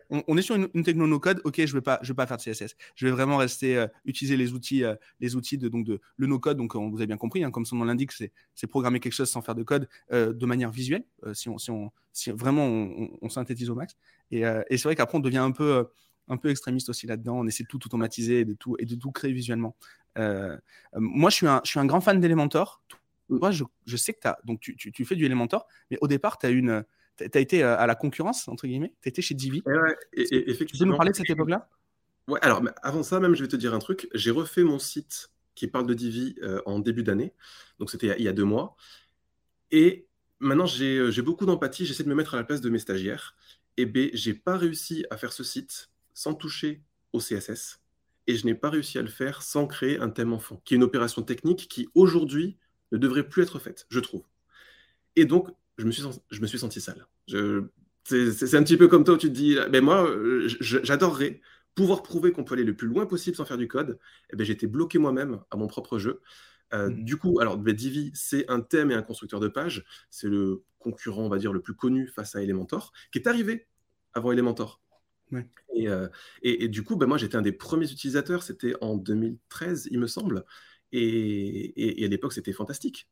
On, 0.09 0.37
est 0.37 0.41
sur 0.41 0.55
une, 0.55 0.67
une 0.73 0.83
techno 0.83 1.07
no-code, 1.07 1.41
ok, 1.43 1.55
je 1.57 1.61
ne 1.63 1.79
vais, 1.79 1.81
pas, 1.81 1.99
faire 2.03 2.37
de 2.37 2.41
CSS. 2.41 2.75
Je 2.95 3.05
vais 3.05 3.11
vraiment 3.11 3.37
rester, 3.37 3.77
euh, 3.77 3.87
utiliser 4.05 4.37
les 4.37 4.53
outils, 4.53 4.83
euh, 4.83 4.95
les 5.19 5.35
outils 5.35 5.57
de, 5.57 5.69
de 5.69 6.01
le 6.17 6.27
no-code. 6.27 6.57
Donc, 6.57 6.75
on 6.75 6.89
vous 6.89 6.97
avez 6.97 7.07
bien 7.07 7.17
compris, 7.17 7.43
hein, 7.43 7.51
comme 7.51 7.65
son 7.65 7.75
nom 7.75 7.85
l'indique, 7.85 8.11
c'est 8.11 8.67
programmer 8.67 8.99
quelque 8.99 9.13
chose 9.13 9.29
sans 9.29 9.41
faire 9.41 9.55
de 9.55 9.63
code 9.63 9.87
euh, 10.11 10.33
de 10.33 10.45
manière 10.45 10.71
visuelle, 10.71 11.03
si, 11.33 11.49
vraiment 12.31 12.65
on, 13.21 13.29
synthétise 13.29 13.69
au 13.69 13.75
max. 13.75 13.95
Et, 14.31 14.43
c'est 14.71 14.83
vrai 14.83 14.95
qu'après, 14.95 15.17
on 15.17 15.21
devient 15.21 15.37
un 15.37 15.51
peu, 15.51 15.87
extrémiste 16.45 16.89
aussi 16.89 17.07
là-dedans. 17.07 17.39
On 17.39 17.47
essaie 17.47 17.63
de 17.63 17.67
tout 17.67 17.85
automatiser 17.85 18.41
et 18.41 18.45
de 18.45 18.53
tout, 18.53 18.75
et 18.79 18.85
de 18.85 18.95
tout 18.95 19.11
créer 19.11 19.33
visuellement. 19.33 19.75
moi, 20.95 21.29
je 21.29 21.59
suis 21.63 21.79
un 21.79 21.85
grand 21.85 22.01
fan 22.01 22.19
d'Elementor 22.19 22.81
moi, 23.39 23.51
je, 23.51 23.63
je, 23.85 23.97
sais 23.97 24.13
que 24.13 24.27
as, 24.27 24.37
donc 24.43 24.59
tu, 24.59 24.75
tu, 24.75 24.91
tu, 24.91 25.05
fais 25.05 25.15
du 25.15 25.25
Elementor, 25.25 25.67
mais 25.91 25.97
au 26.01 26.07
départ, 26.07 26.37
tu 26.37 26.45
as, 26.45 26.49
une, 26.49 26.83
as 27.19 27.39
été 27.39 27.63
euh, 27.63 27.77
à 27.77 27.87
la 27.87 27.95
concurrence, 27.95 28.47
entre 28.47 28.67
guillemets. 28.67 28.93
Tu 29.01 29.09
étais 29.09 29.21
chez 29.21 29.35
Divi. 29.35 29.61
Ouais, 29.65 29.95
et, 30.13 30.49
effectivement. 30.49 30.65
Tu 30.65 30.77
peux 30.77 30.85
nous 30.85 30.97
parler 30.97 31.11
de 31.11 31.17
cette 31.17 31.29
époque-là? 31.29 31.69
Ouais, 32.27 32.39
alors 32.41 32.61
avant 32.81 33.03
ça, 33.03 33.19
même, 33.19 33.35
je 33.35 33.41
vais 33.41 33.49
te 33.49 33.55
dire 33.55 33.73
un 33.73 33.79
truc. 33.79 34.07
J'ai 34.13 34.31
refait 34.31 34.63
mon 34.63 34.79
site 34.79 35.31
qui 35.55 35.67
parle 35.67 35.85
de 35.85 35.93
Divi 35.93 36.35
euh, 36.41 36.61
en 36.65 36.79
début 36.79 37.03
d'année. 37.03 37.33
Donc, 37.79 37.89
c'était 37.89 38.15
il 38.17 38.23
y 38.23 38.27
a 38.27 38.33
deux 38.33 38.45
mois. 38.45 38.75
Et 39.71 40.07
maintenant, 40.39 40.65
j'ai 40.65 40.97
euh, 40.97 41.21
beaucoup 41.21 41.45
d'empathie. 41.45 41.85
J'essaie 41.85 42.03
de 42.03 42.09
me 42.09 42.15
mettre 42.15 42.33
à 42.33 42.37
la 42.37 42.43
place 42.43 42.61
de 42.61 42.69
mes 42.69 42.79
stagiaires. 42.79 43.35
Et 43.77 43.85
B, 43.85 44.09
j'ai 44.13 44.33
pas 44.33 44.57
réussi 44.57 45.05
à 45.09 45.17
faire 45.17 45.33
ce 45.33 45.43
site 45.43 45.89
sans 46.13 46.33
toucher 46.33 46.83
au 47.11 47.19
CSS. 47.19 47.81
Et 48.27 48.35
je 48.35 48.45
n'ai 48.45 48.55
pas 48.55 48.69
réussi 48.69 48.97
à 48.97 49.01
le 49.01 49.09
faire 49.09 49.41
sans 49.41 49.67
créer 49.67 49.99
un 49.99 50.09
thème 50.09 50.31
enfant, 50.31 50.61
qui 50.63 50.73
est 50.73 50.77
une 50.77 50.83
opération 50.83 51.23
technique 51.23 51.67
qui, 51.67 51.89
aujourd'hui, 51.93 52.57
ne 52.93 52.97
devrait 52.97 53.27
plus 53.27 53.43
être 53.43 53.59
faite, 53.59 53.85
je 53.89 53.99
trouve. 53.99 54.23
Et 55.15 55.25
donc, 55.25 55.49
je 55.77 55.85
me 55.85 55.91
suis, 55.91 56.03
je 56.29 56.41
me 56.41 56.47
suis 56.47 56.59
senti 56.59 56.79
sale. 56.79 57.07
C'est 58.05 58.55
un 58.55 58.63
petit 58.63 58.77
peu 58.77 58.87
comme 58.87 59.03
toi 59.03 59.15
où 59.15 59.17
tu 59.17 59.29
te 59.29 59.33
dis, 59.33 59.57
mais 59.71 59.81
moi, 59.81 60.09
j'adorerais 60.59 61.41
pouvoir 61.75 62.03
prouver 62.03 62.31
qu'on 62.31 62.43
peut 62.43 62.53
aller 62.53 62.63
le 62.63 62.75
plus 62.75 62.87
loin 62.87 63.05
possible 63.05 63.35
sans 63.35 63.45
faire 63.45 63.57
du 63.57 63.67
code. 63.67 63.91
Et 63.91 64.33
eh 64.33 64.35
ben, 64.35 64.43
j'étais 64.43 64.67
bloqué 64.67 64.99
moi-même 64.99 65.41
à 65.49 65.57
mon 65.57 65.67
propre 65.67 65.97
jeu. 65.97 66.21
Euh, 66.73 66.89
mmh. 66.89 67.03
Du 67.03 67.17
coup, 67.17 67.39
alors 67.39 67.57
ben, 67.57 67.73
Divi, 67.73 68.11
c'est 68.13 68.49
un 68.49 68.61
thème 68.61 68.91
et 68.91 68.95
un 68.95 69.01
constructeur 69.01 69.39
de 69.39 69.47
page. 69.47 69.83
C'est 70.09 70.27
le 70.27 70.63
concurrent, 70.79 71.23
on 71.23 71.29
va 71.29 71.37
dire, 71.37 71.53
le 71.53 71.61
plus 71.61 71.73
connu 71.73 72.07
face 72.07 72.35
à 72.35 72.43
Elementor, 72.43 72.93
qui 73.11 73.19
est 73.19 73.27
arrivé 73.27 73.67
avant 74.13 74.31
Elementor. 74.31 74.81
Euh, 75.75 76.07
et, 76.43 76.65
et, 76.65 76.67
du 76.67 76.83
coup, 76.83 76.95
ben, 76.95 77.07
moi, 77.07 77.17
j'étais 77.17 77.37
un 77.37 77.41
des 77.41 77.51
premiers 77.51 77.91
utilisateurs. 77.91 78.43
C'était 78.43 78.75
en 78.81 78.95
2013, 78.95 79.87
il 79.89 79.99
me 79.99 80.07
semble. 80.07 80.45
Et, 80.93 82.05
à 82.05 82.07
l'époque, 82.07 82.33
c'était 82.33 82.53
fantastique. 82.53 83.09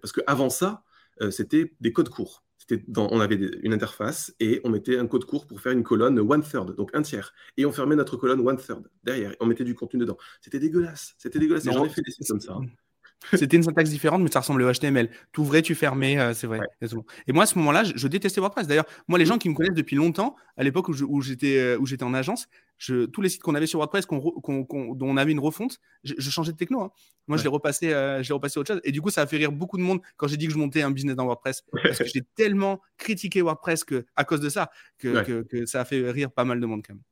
Parce 0.00 0.12
qu'avant 0.12 0.50
ça, 0.50 0.84
euh, 1.20 1.30
c'était 1.30 1.72
des 1.80 1.92
codes 1.92 2.10
courts. 2.10 2.44
Dans, 2.86 3.08
on 3.10 3.20
avait 3.20 3.34
une 3.34 3.72
interface 3.72 4.32
et 4.38 4.60
on 4.62 4.70
mettait 4.70 4.96
un 4.96 5.08
code 5.08 5.24
court 5.24 5.48
pour 5.48 5.60
faire 5.60 5.72
une 5.72 5.82
colonne 5.82 6.18
one 6.20 6.42
third, 6.42 6.76
donc 6.76 6.90
un 6.94 7.02
tiers. 7.02 7.34
Et 7.56 7.66
on 7.66 7.72
fermait 7.72 7.96
notre 7.96 8.16
colonne 8.16 8.46
one 8.46 8.56
third 8.56 8.88
derrière. 9.02 9.32
Et 9.32 9.36
on 9.40 9.46
mettait 9.46 9.64
du 9.64 9.74
contenu 9.74 9.98
dedans. 9.98 10.16
C'était 10.40 10.60
dégueulasse. 10.60 11.14
C'était 11.18 11.40
dégueulasse. 11.40 11.64
J'en 11.64 11.84
ai 11.84 11.88
fait 11.88 12.02
des 12.02 12.12
sites 12.12 12.28
comme 12.28 12.40
ça. 12.40 12.60
C'était 13.34 13.56
une 13.56 13.62
syntaxe 13.62 13.90
différente, 13.90 14.22
mais 14.22 14.30
ça 14.30 14.40
ressemblait 14.40 14.64
au 14.64 14.72
HTML. 14.72 15.10
Tu 15.32 15.40
ouvrais, 15.40 15.62
tu 15.62 15.74
fermais, 15.74 16.18
euh, 16.18 16.34
c'est 16.34 16.46
vrai. 16.46 16.60
Et 17.26 17.32
moi, 17.32 17.44
à 17.44 17.46
ce 17.46 17.58
moment-là, 17.58 17.84
je, 17.84 18.08
détestais 18.08 18.40
WordPress. 18.40 18.66
D'ailleurs, 18.66 18.86
moi, 19.08 19.18
les 19.18 19.26
gens 19.26 19.38
qui 19.38 19.48
me 19.48 19.54
connaissent 19.54 19.74
depuis 19.74 19.96
longtemps, 19.96 20.36
à 20.56 20.62
l'époque 20.62 20.88
où, 20.88 20.92
euh, 20.92 21.80
j'étais 21.84 22.02
en 22.02 22.14
agence, 22.14 22.48
tous 22.78 23.20
les 23.20 23.28
sites 23.28 23.42
qu'on 23.42 23.54
avait 23.54 23.66
sur 23.66 23.78
WordPress, 23.78 24.06
dont 24.06 24.98
on 25.00 25.16
avait 25.16 25.32
une 25.32 25.40
refonte, 25.40 25.78
je, 26.04 26.30
changeais 26.30 26.52
de 26.52 26.56
techno. 26.56 26.80
Hein. 26.80 26.90
Moi, 27.28 27.38
je 27.38 27.42
l'ai 27.42 27.48
repassé, 27.48 27.92
euh, 27.92 28.22
repassé 28.30 28.58
autre 28.58 28.72
chose. 28.72 28.80
Et 28.84 28.92
du 28.92 29.00
coup, 29.00 29.10
ça 29.10 29.22
a 29.22 29.26
fait 29.26 29.36
rire 29.36 29.52
beaucoup 29.52 29.76
de 29.76 29.82
monde 29.82 30.00
quand 30.16 30.26
j'ai 30.26 30.36
dit 30.36 30.46
que 30.46 30.52
je 30.52 30.58
montais 30.58 30.82
un 30.82 30.90
business 30.90 31.14
dans 31.14 31.24
WordPress. 31.24 31.62
Parce 31.82 31.98
que 31.98 32.06
j'ai 32.06 32.22
tellement 32.34 32.80
critiqué 32.96 33.40
WordPress 33.42 33.84
que, 33.84 34.04
à 34.16 34.24
cause 34.24 34.40
de 34.40 34.48
ça 34.48 34.70
que, 34.98 35.44
ça 35.66 35.80
a 35.80 35.84
fait 35.84 36.10
rire 36.10 36.30
pas 36.30 36.44
mal 36.44 36.60
de 36.60 36.66
monde 36.66 36.82
quand 36.86 36.94
même. 36.94 37.02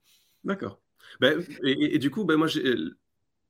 D'accord. 0.45 0.81
Ben, 1.21 1.43
et, 1.65 1.99
du 1.99 2.11
coup, 2.11 2.25
ben, 2.25 2.37
moi, 2.37 2.47
j'ai 2.47 2.75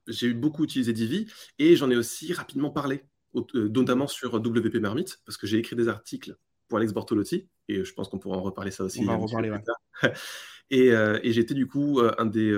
j'ai 0.07 0.33
beaucoup 0.33 0.63
utilisé 0.63 0.93
Divi 0.93 1.27
et 1.59 1.75
j'en 1.75 1.89
ai 1.89 1.95
aussi 1.95 2.33
rapidement 2.33 2.69
parlé, 2.69 3.03
euh, 3.35 3.69
notamment 3.69 4.07
sur 4.07 4.33
WP 4.33 4.75
Marmite, 4.75 5.21
parce 5.25 5.37
que 5.37 5.47
j'ai 5.47 5.57
écrit 5.57 5.75
des 5.75 5.87
articles 5.87 6.35
pour 6.67 6.77
Alex 6.77 6.93
Bortolotti 6.93 7.47
et 7.67 7.83
je 7.83 7.93
pense 7.93 8.09
qu'on 8.09 8.19
pourra 8.19 8.37
en 8.37 8.41
reparler 8.41 8.71
ça 8.71 8.83
aussi. 8.83 9.01
On 9.01 9.05
va 9.05 9.13
en 9.13 9.19
reparler, 9.19 9.51
et, 10.69 10.91
euh, 10.91 11.19
et 11.23 11.31
j'étais 11.31 11.53
du 11.53 11.67
coup 11.67 11.99
euh, 11.99 12.13
un 12.17 12.25
des, 12.25 12.53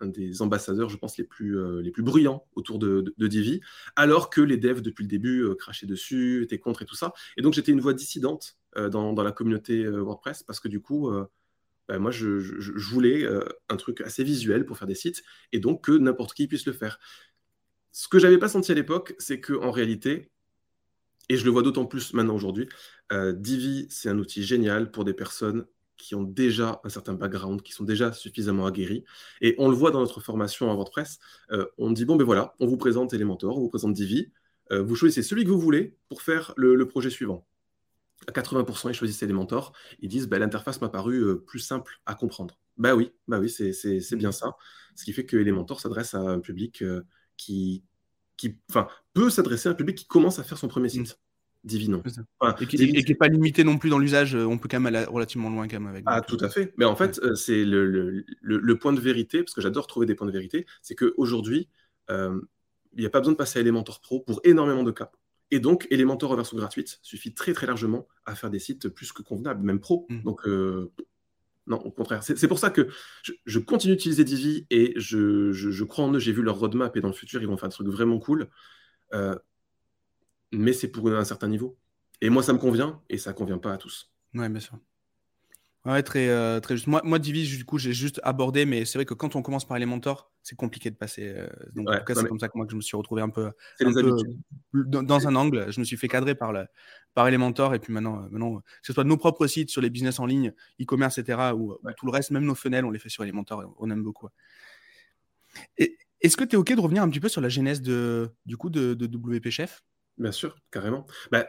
un 0.00 0.06
des 0.06 0.42
ambassadeurs, 0.42 0.88
je 0.88 0.96
pense, 0.96 1.18
les 1.18 1.24
plus, 1.24 1.58
les 1.82 1.90
plus 1.90 2.02
bruyants 2.02 2.46
autour 2.54 2.78
de, 2.78 3.14
de, 3.16 3.26
Divi, 3.26 3.60
alors 3.96 4.30
que 4.30 4.40
les 4.40 4.56
devs, 4.56 4.80
depuis 4.80 5.02
le 5.02 5.08
début, 5.08 5.54
crachaient 5.58 5.86
dessus, 5.86 6.42
étaient 6.42 6.58
contre 6.58 6.82
et 6.82 6.86
tout 6.86 6.94
ça. 6.94 7.12
Et 7.36 7.42
donc, 7.42 7.52
j'étais 7.52 7.72
une 7.72 7.80
voix 7.80 7.92
dissidente 7.92 8.56
dans, 8.76 9.12
dans, 9.12 9.22
la 9.22 9.32
communauté 9.32 9.86
WordPress, 9.86 10.42
parce 10.42 10.58
que 10.58 10.68
du 10.68 10.80
coup, 10.80 11.10
bah, 11.90 11.98
moi, 11.98 12.12
je, 12.12 12.26
voulais 12.78 13.24
euh, 13.24 13.42
un 13.68 13.76
truc 13.76 14.00
assez 14.00 14.22
visuel 14.22 14.64
pour 14.64 14.78
faire 14.78 14.86
des 14.86 14.94
sites, 14.94 15.24
et 15.50 15.58
donc 15.58 15.86
que 15.86 15.90
n'importe 15.90 16.34
qui 16.34 16.46
puisse 16.46 16.64
le 16.66 16.72
faire. 16.72 17.00
Ce 17.90 18.06
que 18.06 18.20
j'avais 18.20 18.38
pas 18.38 18.48
senti 18.48 18.70
à 18.70 18.76
l'époque, 18.76 19.16
c'est 19.18 19.40
que 19.40 19.54
en 19.54 19.72
réalité, 19.72 20.30
et 21.28 21.36
je 21.36 21.44
le 21.44 21.50
vois 21.50 21.62
d'autant 21.62 21.86
plus 21.86 22.14
maintenant 22.14 22.36
aujourd'hui, 22.36 22.68
euh, 23.10 23.32
Divi, 23.32 23.88
c'est 23.90 24.08
un 24.08 24.20
outil 24.20 24.44
génial 24.44 24.92
pour 24.92 25.04
des 25.04 25.14
personnes 25.14 25.66
qui 25.96 26.14
ont 26.14 26.22
déjà 26.22 26.80
un 26.84 26.88
certain 26.90 27.14
background, 27.14 27.60
qui 27.60 27.72
sont 27.72 27.82
déjà 27.82 28.12
suffisamment 28.12 28.66
aguerris. 28.66 29.04
Et 29.40 29.56
on 29.58 29.68
le 29.68 29.74
voit 29.74 29.90
dans 29.90 29.98
notre 29.98 30.20
formation 30.20 30.70
à 30.70 30.74
WordPress. 30.74 31.18
Euh, 31.50 31.66
on 31.76 31.90
dit 31.90 32.04
bon, 32.04 32.14
ben 32.14 32.24
voilà, 32.24 32.54
on 32.60 32.68
vous 32.68 32.76
présente 32.76 33.12
Elementor, 33.14 33.58
on 33.58 33.60
vous 33.62 33.68
présente 33.68 33.94
Divi. 33.94 34.30
Euh, 34.70 34.80
vous 34.80 34.94
choisissez 34.94 35.24
celui 35.24 35.42
que 35.42 35.50
vous 35.50 35.58
voulez 35.58 35.96
pour 36.08 36.22
faire 36.22 36.54
le, 36.56 36.86
projet 36.86 37.10
suivant. 37.10 37.48
À 38.26 38.32
80%, 38.32 38.90
ils 38.90 38.94
choisissent 38.94 39.22
Elementor. 39.22 39.72
Ils 40.00 40.08
disent 40.08 40.28
ben, 40.28 40.38
l'interface 40.38 40.80
m'a 40.80 40.88
paru 40.88 41.20
euh, 41.22 41.36
plus 41.36 41.58
simple 41.58 42.00
à 42.06 42.14
comprendre. 42.14 42.58
Bah 42.76 42.94
oui, 42.94 43.12
bah 43.28 43.38
oui, 43.38 43.50
c'est 43.50 44.16
bien 44.16 44.32
ça. 44.32 44.56
Ce 44.94 45.04
qui 45.04 45.12
fait 45.12 45.24
que 45.24 45.36
Elementor 45.36 45.80
s'adresse 45.80 46.14
à 46.14 46.20
un 46.20 46.40
public 46.40 46.84
qui, 47.36 47.84
qui 48.36 48.56
peut 49.12 49.30
s'adresser 49.30 49.68
à 49.68 49.72
un 49.72 49.74
public 49.74 49.98
qui 49.98 50.06
commence 50.06 50.38
à 50.38 50.44
faire 50.44 50.58
son 50.58 50.68
premier 50.68 50.88
site. 50.88 51.18
Divino. 51.62 52.02
et 52.60 52.66
qui 52.66 53.04
n'est 53.06 53.14
pas 53.14 53.28
limité 53.28 53.64
non 53.64 53.76
plus 53.76 53.90
dans 53.90 53.98
l'usage, 53.98 54.34
euh, 54.34 54.46
on 54.46 54.56
peut 54.56 54.68
quand 54.70 54.80
même 54.80 54.94
aller 54.94 55.04
relativement 55.06 55.50
loin 55.50 55.68
quand 55.68 55.78
même 55.78 55.90
avec. 55.90 56.04
Ah, 56.06 56.22
tout 56.22 56.38
à 56.40 56.48
fait. 56.48 56.72
Mais 56.78 56.86
en 56.86 56.96
fait, 56.96 57.20
euh, 57.22 57.34
c'est 57.34 57.64
le, 57.64 57.84
le, 57.84 58.24
le, 58.40 58.78
point 58.78 58.94
de 58.94 59.00
vérité, 59.00 59.42
parce 59.42 59.52
que 59.52 59.60
j'adore 59.60 59.86
trouver 59.86 60.06
des 60.06 60.14
points 60.14 60.26
de 60.26 60.32
vérité, 60.32 60.64
c'est 60.80 60.94
qu'aujourd'hui, 60.94 61.68
euh, 62.10 62.40
il 62.94 63.00
n'y 63.00 63.06
a 63.06 63.10
pas 63.10 63.20
besoin 63.20 63.32
de 63.32 63.36
passer 63.36 63.58
à 63.58 63.62
Elementor 63.62 64.00
Pro 64.00 64.20
pour 64.20 64.40
énormément 64.42 64.82
de 64.82 64.90
cas. 64.90 65.10
Et 65.50 65.60
donc, 65.60 65.86
Elementor 65.90 66.32
en 66.32 66.36
version 66.36 66.56
gratuite 66.56 66.98
suffit 67.02 67.34
très 67.34 67.52
très 67.52 67.66
largement 67.66 68.06
à 68.24 68.34
faire 68.34 68.50
des 68.50 68.58
sites 68.58 68.88
plus 68.88 69.12
que 69.12 69.22
convenables, 69.22 69.64
même 69.64 69.80
pro. 69.80 70.06
Mmh. 70.08 70.22
Donc, 70.22 70.46
non, 71.66 71.76
au 71.78 71.90
contraire. 71.90 72.22
C'est 72.22 72.48
pour 72.48 72.58
ça 72.58 72.70
que 72.70 72.88
je, 73.22 73.58
continue 73.58 73.94
d'utiliser 73.94 74.24
Divi 74.24 74.66
et 74.70 74.92
je, 74.96 75.52
je, 75.52 75.70
je, 75.70 75.84
crois 75.84 76.04
en 76.04 76.12
eux. 76.12 76.18
J'ai 76.18 76.32
vu 76.32 76.42
leur 76.42 76.58
roadmap 76.58 76.96
et 76.96 77.00
dans 77.00 77.08
le 77.08 77.14
futur, 77.14 77.42
ils 77.42 77.48
vont 77.48 77.56
faire 77.56 77.66
un 77.66 77.70
truc 77.70 77.88
vraiment 77.88 78.18
cool 78.18 78.48
mais 80.52 80.72
c'est 80.72 80.88
pour 80.88 81.08
un 81.10 81.24
certain 81.24 81.48
niveau. 81.48 81.78
Et 82.20 82.30
moi, 82.30 82.42
ça 82.42 82.52
me 82.52 82.58
convient, 82.58 83.02
et 83.08 83.18
ça 83.18 83.30
ne 83.30 83.36
convient 83.36 83.58
pas 83.58 83.72
à 83.72 83.78
tous. 83.78 84.12
Ouais, 84.34 84.48
bien 84.48 84.60
sûr. 84.60 84.78
Ouais, 85.86 86.02
très, 86.02 86.28
euh, 86.28 86.60
très 86.60 86.76
juste. 86.76 86.88
Moi, 86.88 87.00
moi 87.04 87.18
Divi, 87.18 87.56
du 87.56 87.64
coup, 87.64 87.78
j'ai 87.78 87.94
juste 87.94 88.20
abordé, 88.22 88.66
mais 88.66 88.84
c'est 88.84 88.98
vrai 88.98 89.06
que 89.06 89.14
quand 89.14 89.34
on 89.34 89.40
commence 89.40 89.64
par 89.64 89.78
Elementor, 89.78 90.30
c'est 90.42 90.54
compliqué 90.54 90.90
de 90.90 90.96
passer. 90.96 91.32
Euh, 91.34 91.48
donc, 91.74 91.88
en 91.88 91.96
tout 91.96 92.04
cas, 92.04 92.14
c'est 92.14 92.28
comme 92.28 92.38
ça 92.38 92.48
que 92.48 92.58
moi 92.58 92.66
que 92.66 92.72
je 92.72 92.76
me 92.76 92.82
suis 92.82 92.98
retrouvé 92.98 93.22
un 93.22 93.30
peu, 93.30 93.50
dans, 94.74 95.26
un 95.26 95.34
angle. 95.36 95.72
Je 95.72 95.80
me 95.80 95.84
suis 95.84 95.96
fait 95.96 96.08
cadrer 96.08 96.34
par, 96.34 96.52
le, 96.52 96.66
par 97.14 97.26
Elementor, 97.28 97.74
et 97.74 97.78
puis 97.78 97.94
maintenant, 97.94 98.18
euh, 98.18 98.28
maintenant, 98.30 98.56
que 98.58 98.64
ce 98.82 98.92
soit 98.92 99.04
nos 99.04 99.16
propres 99.16 99.46
sites 99.46 99.70
sur 99.70 99.80
les 99.80 99.88
business 99.88 100.18
en 100.20 100.26
ligne, 100.26 100.52
e-commerce, 100.80 101.16
etc., 101.16 101.54
ou 101.56 101.78
tout 101.96 102.04
le 102.04 102.12
reste, 102.12 102.30
même 102.30 102.44
nos 102.44 102.54
fenêtres, 102.54 102.86
on 102.86 102.90
les 102.90 102.98
fait 102.98 103.08
sur 103.08 103.24
Elementor, 103.24 103.74
on 103.78 103.90
aime 103.90 104.02
beaucoup. 104.02 104.28
Est-ce 105.78 106.36
que 106.36 106.44
tu 106.44 106.56
es 106.56 106.58
OK 106.58 106.74
de 106.74 106.80
revenir 106.80 107.02
un 107.02 107.08
petit 107.08 107.20
peu 107.20 107.30
sur 107.30 107.40
la 107.40 107.48
genèse 107.48 107.80
de, 107.80 108.30
du 108.44 108.58
coup, 108.58 108.68
de, 108.68 108.92
de 108.92 109.06
WP 109.06 109.48
Chef? 109.48 109.82
Bien 110.20 110.32
sûr, 110.32 110.54
carrément. 110.70 111.06
Bah, 111.32 111.48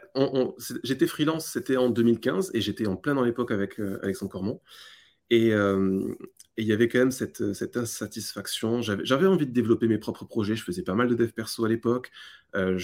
j'étais 0.82 1.06
freelance, 1.06 1.46
c'était 1.46 1.76
en 1.76 1.90
2015, 1.90 2.52
et 2.54 2.62
j'étais 2.62 2.88
en 2.88 2.96
plein 2.96 3.16
dans 3.16 3.24
l'époque 3.24 3.52
avec 3.52 3.82
euh, 3.82 4.00
Alexandre 4.02 4.32
Cormont. 4.32 4.62
Euh, 5.34 6.16
et 6.56 6.62
il 6.62 6.68
y 6.68 6.72
avait 6.72 6.88
quand 6.88 7.00
même 7.00 7.12
cette, 7.12 7.54
cette 7.54 7.76
insatisfaction. 7.76 8.82
J'avais 8.82 9.28
envie 9.28 9.46
de 9.46 9.52
développer 9.52 9.90
mes 9.90 9.98
propres 9.98 10.24
projets. 10.24 10.56
Je 10.56 10.64
faisais 10.64 10.84
pas 10.84 10.96
mal 10.96 11.10
de 11.10 11.16
dev 11.16 11.32
perso 11.32 11.66
à 11.66 11.70
l'époque. 11.70 12.12
Euh, 12.56 12.78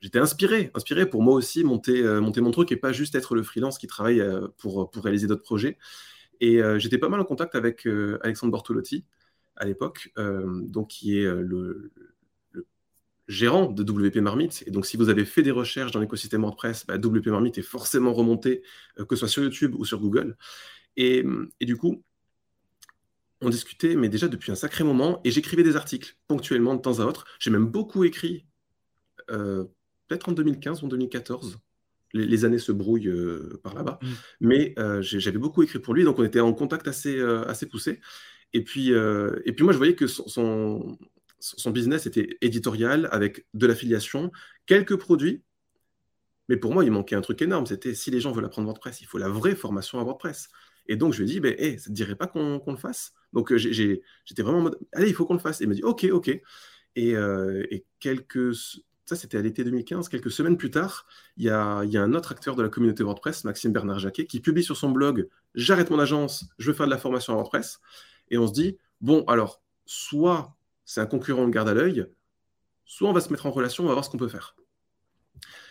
j'étais 0.00 0.20
inspiré, 0.20 0.70
inspiré 0.74 1.10
pour 1.10 1.22
moi 1.22 1.34
aussi 1.34 1.64
monter, 1.64 2.04
mon 2.20 2.50
truc 2.52 2.70
et 2.70 2.76
pas 2.76 2.92
juste 2.92 3.16
être 3.16 3.34
le 3.34 3.42
freelance 3.42 3.76
qui 3.76 3.88
travaille 3.88 4.22
pour, 4.58 4.88
pour 4.88 5.02
réaliser 5.02 5.26
d'autres 5.26 5.42
projets. 5.42 5.78
Et 6.40 6.60
j'étais 6.78 6.98
pas 6.98 7.08
mal 7.08 7.20
en 7.20 7.24
contact 7.24 7.56
avec 7.56 7.88
Alexandre 8.22 8.52
Bortolotti 8.52 9.04
à 9.56 9.64
l'époque, 9.64 10.12
donc 10.16 10.88
qui 10.88 11.18
est 11.18 11.24
le, 11.24 11.92
gérant 13.28 13.70
de 13.70 13.82
WP 13.82 14.16
Marmite. 14.16 14.64
Et 14.66 14.70
donc, 14.70 14.86
si 14.86 14.96
vous 14.96 15.08
avez 15.08 15.24
fait 15.24 15.42
des 15.42 15.50
recherches 15.50 15.92
dans 15.92 16.00
l'écosystème 16.00 16.42
WordPress, 16.42 16.86
bah, 16.86 16.96
WP 16.96 17.28
Marmite 17.28 17.58
est 17.58 17.62
forcément 17.62 18.12
remonté, 18.12 18.62
euh, 18.98 19.04
que 19.04 19.16
ce 19.16 19.20
soit 19.20 19.28
sur 19.28 19.42
YouTube 19.42 19.74
ou 19.76 19.84
sur 19.84 20.00
Google. 20.00 20.36
Et, 20.96 21.24
du 21.60 21.76
coup, 21.76 22.04
on 23.40 23.48
discutait, 23.48 23.96
mais 23.96 24.08
déjà 24.08 24.28
depuis 24.28 24.52
un 24.52 24.54
sacré 24.54 24.84
moment, 24.84 25.20
et 25.24 25.30
j'écrivais 25.30 25.62
des 25.62 25.76
articles 25.76 26.16
ponctuellement 26.28 26.74
de 26.74 26.80
temps 26.80 27.00
à 27.00 27.04
autre. 27.04 27.24
J'ai 27.40 27.50
même 27.50 27.66
beaucoup 27.66 28.04
écrit, 28.04 28.46
euh, 29.30 29.64
peut-être 30.06 30.28
en 30.28 30.32
2015 30.32 30.82
ou 30.82 30.86
en 30.86 30.88
2014. 30.88 31.58
Les, 32.12 32.44
années 32.44 32.58
se 32.58 32.70
brouillent 32.70 33.08
euh, 33.08 33.60
par 33.64 33.74
là-bas. 33.74 33.98
Mmh. 34.00 34.06
Mais 34.40 34.74
j'avais 35.00 35.38
beaucoup 35.38 35.64
écrit 35.64 35.80
pour 35.80 35.94
lui, 35.94 36.04
donc 36.04 36.18
on 36.20 36.24
était 36.24 36.38
en 36.38 36.52
contact 36.52 36.86
assez, 36.86 37.20
assez 37.20 37.66
poussé. 37.66 38.00
Et 38.52 38.62
puis, 38.62 38.90
et 38.90 39.52
puis 39.52 39.64
moi, 39.64 39.72
je 39.72 39.78
voyais 39.78 39.96
que 39.96 40.06
son, 40.06 40.28
son 40.28 40.96
business 41.66 42.06
était 42.06 42.36
éditorial 42.40 43.08
avec 43.12 43.46
de 43.54 43.66
l'affiliation, 43.66 44.30
quelques 44.66 44.96
produits. 44.96 45.42
Mais 46.48 46.56
pour 46.56 46.72
moi, 46.72 46.84
il 46.84 46.90
manquait 46.90 47.16
un 47.16 47.20
truc 47.20 47.40
énorme. 47.42 47.66
C'était 47.66 47.94
si 47.94 48.10
les 48.10 48.20
gens 48.20 48.32
veulent 48.32 48.44
apprendre 48.44 48.66
WordPress, 48.66 49.00
il 49.00 49.06
faut 49.06 49.18
la 49.18 49.28
vraie 49.28 49.54
formation 49.54 49.98
à 49.98 50.04
WordPress. 50.04 50.48
Et 50.86 50.96
donc, 50.96 51.14
je 51.14 51.22
lui 51.22 51.30
ai 51.30 51.34
dit, 51.34 51.40
ben, 51.40 51.56
ça 51.58 51.64
ne 51.64 51.76
te 51.76 51.90
dirait 51.90 52.16
pas 52.16 52.26
qu'on 52.26 52.62
le 52.66 52.76
fasse? 52.76 53.12
Donc, 53.32 53.52
euh, 53.52 53.58
j'étais 53.58 54.02
vraiment 54.42 54.58
en 54.58 54.62
mode, 54.62 54.78
allez, 54.92 55.08
il 55.08 55.14
faut 55.14 55.24
qu'on 55.24 55.34
le 55.34 55.40
fasse. 55.40 55.60
Et 55.60 55.64
il 55.64 55.68
m'a 55.68 55.74
dit, 55.74 55.82
OK, 55.82 56.06
OK. 56.12 56.28
Et, 56.96 57.16
euh, 57.16 57.64
quelques. 58.00 58.54
Ça, 59.06 59.16
c'était 59.16 59.38
à 59.38 59.42
l'été 59.42 59.64
2015. 59.64 60.08
Quelques 60.08 60.30
semaines 60.30 60.56
plus 60.56 60.70
tard, 60.70 61.06
il 61.36 61.44
y, 61.44 61.50
a, 61.50 61.82
il 61.84 61.90
y, 61.90 61.96
a, 61.96 62.02
un 62.02 62.14
autre 62.14 62.32
acteur 62.32 62.56
de 62.56 62.62
la 62.62 62.68
communauté 62.68 63.02
WordPress, 63.02 63.44
Maxime 63.44 63.72
Bernard 63.72 63.98
Jacquet, 63.98 64.26
qui 64.26 64.40
publie 64.40 64.64
sur 64.64 64.76
son 64.76 64.90
blog 64.90 65.28
J'arrête 65.54 65.90
mon 65.90 65.98
agence, 65.98 66.46
je 66.58 66.70
veux 66.70 66.76
faire 66.76 66.86
de 66.86 66.90
la 66.90 66.98
formation 66.98 67.32
à 67.32 67.36
WordPress. 67.36 67.80
Et 68.30 68.38
on 68.38 68.46
se 68.46 68.52
dit, 68.52 68.78
bon, 69.00 69.24
alors, 69.26 69.62
soit 69.86 70.56
c'est 70.84 71.00
un 71.00 71.06
concurrent 71.06 71.46
de 71.46 71.52
garde 71.52 71.68
à 71.68 71.74
l'œil, 71.74 72.06
soit 72.84 73.08
on 73.08 73.12
va 73.12 73.20
se 73.20 73.30
mettre 73.30 73.46
en 73.46 73.50
relation, 73.50 73.84
on 73.84 73.88
va 73.88 73.94
voir 73.94 74.04
ce 74.04 74.10
qu'on 74.10 74.18
peut 74.18 74.28
faire. 74.28 74.56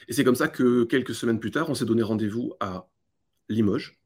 Et 0.07 0.13
c'est 0.13 0.23
comme 0.23 0.35
ça 0.35 0.47
que 0.47 0.83
quelques 0.83 1.15
semaines 1.15 1.39
plus 1.39 1.51
tard, 1.51 1.69
on 1.69 1.75
s'est 1.75 1.85
donné 1.85 2.03
rendez-vous 2.03 2.53
à 2.59 2.87
Limoges, 3.49 3.99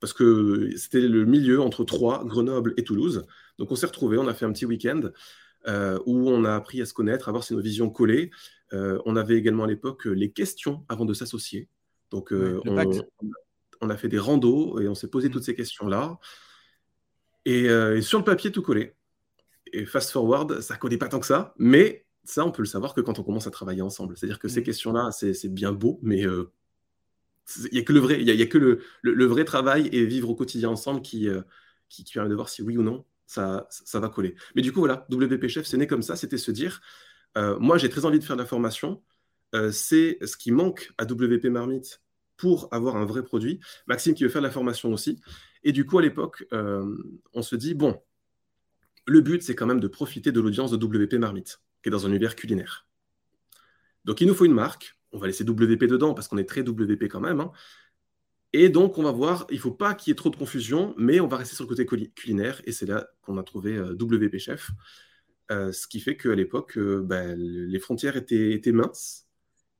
parce 0.00 0.12
que 0.12 0.70
c'était 0.76 1.00
le 1.00 1.24
milieu 1.24 1.60
entre 1.60 1.84
Troyes, 1.84 2.24
Grenoble 2.24 2.74
et 2.76 2.84
Toulouse. 2.84 3.26
Donc 3.58 3.70
on 3.70 3.76
s'est 3.76 3.86
retrouvés, 3.86 4.18
on 4.18 4.28
a 4.28 4.34
fait 4.34 4.44
un 4.44 4.52
petit 4.52 4.66
week-end 4.66 5.10
euh, 5.68 5.98
où 6.06 6.28
on 6.28 6.44
a 6.44 6.54
appris 6.54 6.80
à 6.80 6.86
se 6.86 6.94
connaître, 6.94 7.28
à 7.28 7.32
voir 7.32 7.44
si 7.44 7.54
nos 7.54 7.60
visions 7.60 7.90
collaient. 7.90 8.30
Euh, 8.72 9.00
on 9.04 9.16
avait 9.16 9.36
également 9.36 9.64
à 9.64 9.66
l'époque 9.66 10.06
les 10.06 10.32
questions 10.32 10.84
avant 10.88 11.04
de 11.04 11.14
s'associer. 11.14 11.68
Donc 12.10 12.32
euh, 12.32 12.60
on, 12.64 13.90
a 13.90 13.96
fait 13.96 14.08
des 14.08 14.18
randos 14.18 14.80
et 14.80 14.88
on 14.88 14.94
s'est 14.94 15.08
posé 15.08 15.28
mmh. 15.28 15.32
toutes 15.32 15.44
ces 15.44 15.54
questions-là. 15.54 16.18
Et, 17.44 17.66
et, 17.66 18.02
sur 18.02 18.18
le 18.18 18.24
papier, 18.24 18.50
tout 18.50 18.62
collé 18.62 18.95
et 19.72 19.84
fast 19.84 20.10
forward, 20.10 20.60
ça 20.60 20.74
ne 20.74 20.78
connaît 20.78 20.98
pas 20.98 21.08
tant 21.08 21.20
que 21.20 21.26
ça, 21.26 21.54
mais 21.58 22.06
ça, 22.28 22.44
on 22.44 22.50
peut 22.50 22.62
le 22.62 22.66
savoir 22.66 22.94
que 22.94 23.00
quand 23.00 23.18
on 23.18 23.22
commence 23.22 23.46
à 23.46 23.50
travailler 23.50 23.82
ensemble. 23.82 24.16
C'est-à-dire 24.16 24.38
que 24.38 24.48
ces 24.48 24.60
mm. 24.60 24.64
questions-là, 24.64 25.10
c'est 25.12 25.48
bien 25.48 25.72
beau, 25.72 25.98
mais 26.02 26.26
euh, 26.26 26.50
il 27.70 27.74
n'y 27.74 27.78
a 27.78 27.82
que, 27.82 27.92
le 27.92 28.00
vrai, 28.00 28.22
y 28.22 28.42
a, 28.42 28.46
que 28.46 28.80
le, 29.02 29.24
vrai 29.24 29.44
travail 29.44 29.88
et 29.92 30.04
vivre 30.04 30.30
au 30.30 30.34
quotidien 30.34 30.68
ensemble 30.68 31.02
qui, 31.02 31.28
euh, 31.28 31.42
qui, 31.88 32.04
permet 32.04 32.28
de 32.28 32.34
voir 32.34 32.48
si 32.48 32.62
oui 32.62 32.76
ou 32.76 32.82
non 32.82 33.04
ça, 33.26 33.66
ça, 33.70 34.00
va 34.00 34.08
coller. 34.08 34.34
Mais 34.54 34.62
du 34.62 34.72
coup, 34.72 34.80
voilà, 34.80 35.06
WP 35.10 35.48
Chef, 35.48 35.66
c'est 35.66 35.76
né 35.76 35.86
comme 35.86 36.02
ça, 36.02 36.16
c'était 36.16 36.38
se 36.38 36.50
dire, 36.50 36.80
euh, 37.36 37.58
moi 37.58 37.76
j'ai 37.76 37.88
très 37.88 38.04
envie 38.04 38.20
de 38.20 38.24
faire 38.24 38.36
de 38.36 38.42
la 38.42 38.46
formation, 38.46 39.02
c'est 39.72 40.18
ce 40.22 40.36
qui 40.36 40.52
manque 40.52 40.92
à 40.98 41.04
WP 41.04 41.46
Marmite 41.46 42.02
pour 42.36 42.68
avoir 42.72 42.96
un 42.96 43.06
vrai 43.06 43.22
produit. 43.22 43.58
Maxime 43.86 44.12
qui 44.12 44.22
veut 44.22 44.28
faire 44.28 44.42
de 44.42 44.46
la 44.46 44.52
formation 44.52 44.92
aussi. 44.92 45.18
Et 45.64 45.72
du 45.72 45.86
coup, 45.86 45.98
à 45.98 46.02
l'époque, 46.02 46.44
on 46.52 47.40
se 47.40 47.56
dit, 47.56 47.72
bon, 47.72 47.98
le 49.06 49.20
but, 49.20 49.42
c'est 49.42 49.54
quand 49.54 49.66
même 49.66 49.80
de 49.80 49.88
profiter 49.88 50.32
de 50.32 50.40
l'audience 50.40 50.70
de 50.70 50.76
WP 50.76 51.14
Marmite, 51.14 51.60
qui 51.82 51.88
est 51.88 51.92
dans 51.92 52.06
un 52.06 52.10
univers 52.10 52.36
culinaire. 52.36 52.86
Donc, 54.04 54.20
il 54.20 54.26
nous 54.26 54.34
faut 54.34 54.44
une 54.44 54.54
marque. 54.54 54.96
On 55.12 55.18
va 55.18 55.26
laisser 55.26 55.44
WP 55.44 55.84
dedans 55.84 56.14
parce 56.14 56.28
qu'on 56.28 56.38
est 56.38 56.48
très 56.48 56.60
WP 56.60 57.04
quand 57.04 57.20
même. 57.20 57.40
Hein. 57.40 57.52
Et 58.52 58.68
donc, 58.68 58.98
on 58.98 59.02
va 59.02 59.12
voir, 59.12 59.46
il 59.50 59.56
ne 59.56 59.60
faut 59.60 59.72
pas 59.72 59.94
qu'il 59.94 60.10
y 60.10 60.12
ait 60.12 60.16
trop 60.16 60.30
de 60.30 60.36
confusion, 60.36 60.94
mais 60.96 61.20
on 61.20 61.26
va 61.26 61.36
rester 61.36 61.54
sur 61.54 61.64
le 61.64 61.68
côté 61.68 61.86
culinaire. 62.14 62.60
Et 62.64 62.72
c'est 62.72 62.86
là 62.86 63.08
qu'on 63.22 63.38
a 63.38 63.42
trouvé 63.42 63.76
euh, 63.76 63.92
WP 63.92 64.38
Chef. 64.38 64.70
Euh, 65.50 65.72
ce 65.72 65.86
qui 65.86 66.00
fait 66.00 66.16
qu'à 66.16 66.34
l'époque, 66.34 66.76
euh, 66.78 67.02
ben, 67.02 67.36
les 67.38 67.78
frontières 67.78 68.16
étaient 68.16 68.72
minces. 68.72 69.25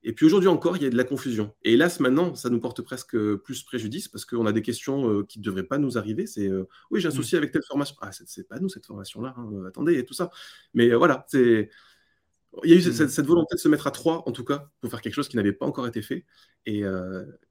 Et 0.06 0.12
puis 0.12 0.25
aujourd'hui 0.25 0.48
encore, 0.48 0.76
il 0.76 0.84
y 0.84 0.86
a 0.86 0.90
de 0.90 0.96
la 0.96 1.02
confusion. 1.02 1.52
Et 1.64 1.72
hélas, 1.72 1.98
maintenant, 1.98 2.36
ça 2.36 2.48
nous 2.48 2.60
porte 2.60 2.80
presque 2.80 3.16
plus 3.38 3.64
préjudice 3.64 4.06
parce 4.06 4.25
qu'on 4.25 4.46
a 4.46 4.52
des 4.52 4.62
questions 4.62 5.10
euh, 5.10 5.25
qui 5.25 5.40
ne 5.40 5.44
devraient 5.44 5.64
pas 5.64 5.78
nous 5.78 5.98
arriver. 5.98 6.28
C'est 6.28 6.48
euh, 6.48 6.68
oui, 6.92 7.00
j'ai 7.00 7.08
un 7.08 7.10
mmh. 7.10 7.14
souci 7.14 7.36
avec 7.36 7.50
telle 7.50 7.64
formation. 7.64 7.96
Ah, 8.00 8.10
c'est 8.12 8.46
pas 8.46 8.60
nous 8.60 8.68
cette 8.68 8.86
formation-là. 8.86 9.34
Hein, 9.36 9.50
euh, 9.52 9.66
attendez, 9.66 9.98
et 9.98 10.04
tout 10.04 10.14
ça. 10.14 10.30
Mais 10.75 10.94
voilà, 10.94 11.26
c'est. 11.28 11.70
Il 12.62 12.70
y 12.70 12.75
a 12.75 12.76
eu 12.76 12.82
cette, 12.82 13.26
volonté 13.26 13.56
de 13.56 13.60
se 13.60 13.68
mettre 13.68 13.88
à 13.88 13.90
trois, 13.90 14.22
en 14.28 14.32
tout 14.32 14.44
cas, 14.44 14.70
pour 14.80 14.90
faire 14.90 15.00
quelque 15.00 15.12
chose 15.12 15.28
qui 15.28 15.36
n'avait 15.36 15.52
pas 15.52 15.66
encore 15.66 15.88
été 15.88 16.00
fait. 16.00 16.25
Et, 16.64 16.84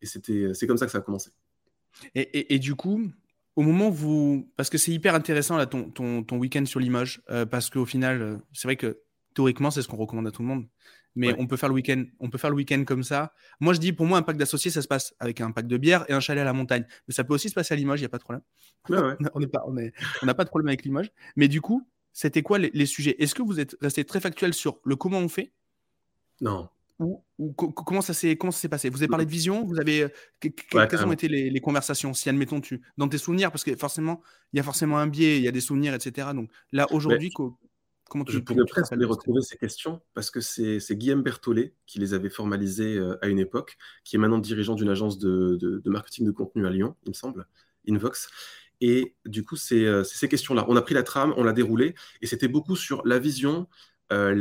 c'était, 0.01 0.53
c'est 0.53 0.65
comme 0.65 0.77
ça 0.77 0.85
que 0.85 0.93
ça 0.93 0.97
a 0.99 1.01
commencé. 1.01 1.31
Et, 2.15 2.57
du 2.57 2.73
coup, 2.73 3.01
au 3.57 3.61
moment 3.61 3.89
où 3.89 3.93
vous. 3.93 4.51
Parce 4.55 4.69
que 4.71 4.79
c'est 4.79 4.91
hyper 4.91 5.13
intéressant, 5.13 5.57
là, 5.57 5.67
ton, 5.67 5.91
ton, 5.91 6.23
ton 6.23 6.37
week-end 6.37 6.65
sur 6.65 6.79
Limoges, 6.79 7.21
parce 7.51 7.69
qu'au 7.69 7.85
final, 7.85 8.41
c'est 8.53 8.67
vrai 8.67 8.77
que 8.77 9.01
théoriquement, 9.35 9.69
c'est 9.69 9.83
ce 9.83 9.87
qu'on 9.87 9.97
recommande 9.97 10.25
à 10.25 10.31
tout 10.31 10.41
le 10.41 10.47
monde 10.47 10.65
mais 11.15 11.33
on 11.37 11.47
peut 11.47 11.57
faire 11.57 11.69
le 11.69 11.75
week-end, 11.75 12.03
on 12.19 12.29
peut 12.29 12.37
faire 12.37 12.49
le 12.49 12.55
week-end 12.55 12.83
comme 12.85 13.03
ça. 13.03 13.33
Moi, 13.59 13.73
je 13.73 13.79
dis, 13.79 13.93
pour 13.93 14.05
moi, 14.05 14.17
un 14.17 14.21
pack 14.21 14.37
d'associés, 14.37 14.71
ça 14.71 14.81
se 14.81 14.87
passe 14.87 15.15
avec 15.19 15.41
un 15.41 15.51
pack 15.51 15.67
de 15.67 15.77
bière 15.77 16.05
et 16.09 16.13
un 16.13 16.19
chalet 16.19 16.41
à 16.41 16.45
la 16.45 16.53
montagne. 16.53 16.85
Mais 17.07 17.13
ça 17.13 17.23
peut 17.23 17.33
aussi 17.33 17.49
se 17.49 17.53
passer 17.53 17.73
à 17.73 17.77
Limoges, 17.77 17.99
il 17.99 18.03
n'y 18.03 18.07
a 18.07 18.09
pas 18.09 18.17
de 18.17 18.23
problème. 18.23 18.41
on 19.33 19.39
n'a 19.39 19.47
pas, 19.47 19.63
on 19.65 20.33
pas 20.33 20.43
de 20.43 20.49
problème 20.49 20.67
avec 20.67 20.83
Limoges. 20.83 21.11
Mais 21.35 21.47
du 21.47 21.61
coup, 21.61 21.87
c'était 22.11 22.43
quoi 22.43 22.59
les, 22.59 22.85
sujets? 22.85 23.15
Est-ce 23.21 23.35
que 23.35 23.41
vous 23.41 23.59
êtes 23.59 23.75
resté 23.81 24.05
très 24.05 24.19
factuel 24.19 24.53
sur 24.53 24.79
le 24.83 24.95
comment 24.95 25.19
on 25.19 25.27
fait? 25.27 25.51
Non. 26.41 26.69
ou, 26.99 27.23
comment 27.53 28.01
ça 28.01 28.13
s'est 28.13 28.37
passé? 28.69 28.89
Vous 28.89 28.97
avez 28.97 29.07
parlé 29.07 29.25
de 29.25 29.31
vision 29.31 29.65
Vous 29.65 29.79
avez 29.79 30.07
quelles 30.39 31.05
ont 31.05 31.11
été 31.11 31.27
les, 31.27 31.59
conversations? 31.59 32.13
Si 32.13 32.29
admettons 32.29 32.61
tu 32.61 32.81
dans 32.97 33.09
tes 33.09 33.17
souvenirs, 33.17 33.51
parce 33.51 33.63
que 33.63 33.75
forcément 33.75 34.21
il 34.53 34.57
y 34.57 34.59
a 34.59 34.63
forcément 34.63 34.97
un 34.97 35.07
biais, 35.07 35.37
il 35.37 35.43
y 35.43 35.47
a 35.47 35.51
des 35.51 35.61
souvenirs, 35.61 35.93
etc. 35.93 36.29
Donc 36.33 36.49
là 36.71 36.87
aujourd'hui, 36.91 37.31
comment 38.09 38.23
tu 38.23 38.33
Je 38.33 38.39
pourrais 38.39 38.65
presque 38.65 38.95
les 38.95 39.05
retrouver 39.05 39.41
ces 39.41 39.57
questions 39.57 40.01
parce 40.13 40.31
que 40.31 40.39
c'est 40.41 40.79
Guillaume 40.91 41.23
Berthollet 41.23 41.73
qui 41.85 41.99
les 41.99 42.13
avait 42.13 42.29
formalisées 42.29 42.97
euh, 42.97 43.17
à 43.21 43.27
une 43.27 43.39
époque, 43.39 43.77
qui 44.03 44.15
est 44.15 44.19
maintenant 44.19 44.39
dirigeant 44.39 44.75
d'une 44.75 44.89
agence 44.89 45.17
de, 45.17 45.55
de, 45.55 45.89
marketing 45.89 46.25
de 46.25 46.31
contenu 46.31 46.65
à 46.65 46.69
Lyon, 46.69 46.95
il 47.05 47.09
me 47.09 47.13
semble, 47.13 47.47
Invox. 47.89 48.29
Et 48.81 49.15
du 49.25 49.45
coup, 49.45 49.55
c'est 49.55 50.03
ces 50.03 50.27
questions-là. 50.27 50.65
On 50.67 50.75
a 50.75 50.81
pris 50.81 50.93
la 50.93 51.03
trame, 51.03 51.33
on 51.37 51.43
l'a 51.43 51.53
déroulée, 51.53 51.95
et 52.21 52.27
c'était 52.27 52.49
beaucoup 52.49 52.75
sur 52.75 53.05
la 53.07 53.19
vision, 53.19 53.67
euh, 54.13 54.35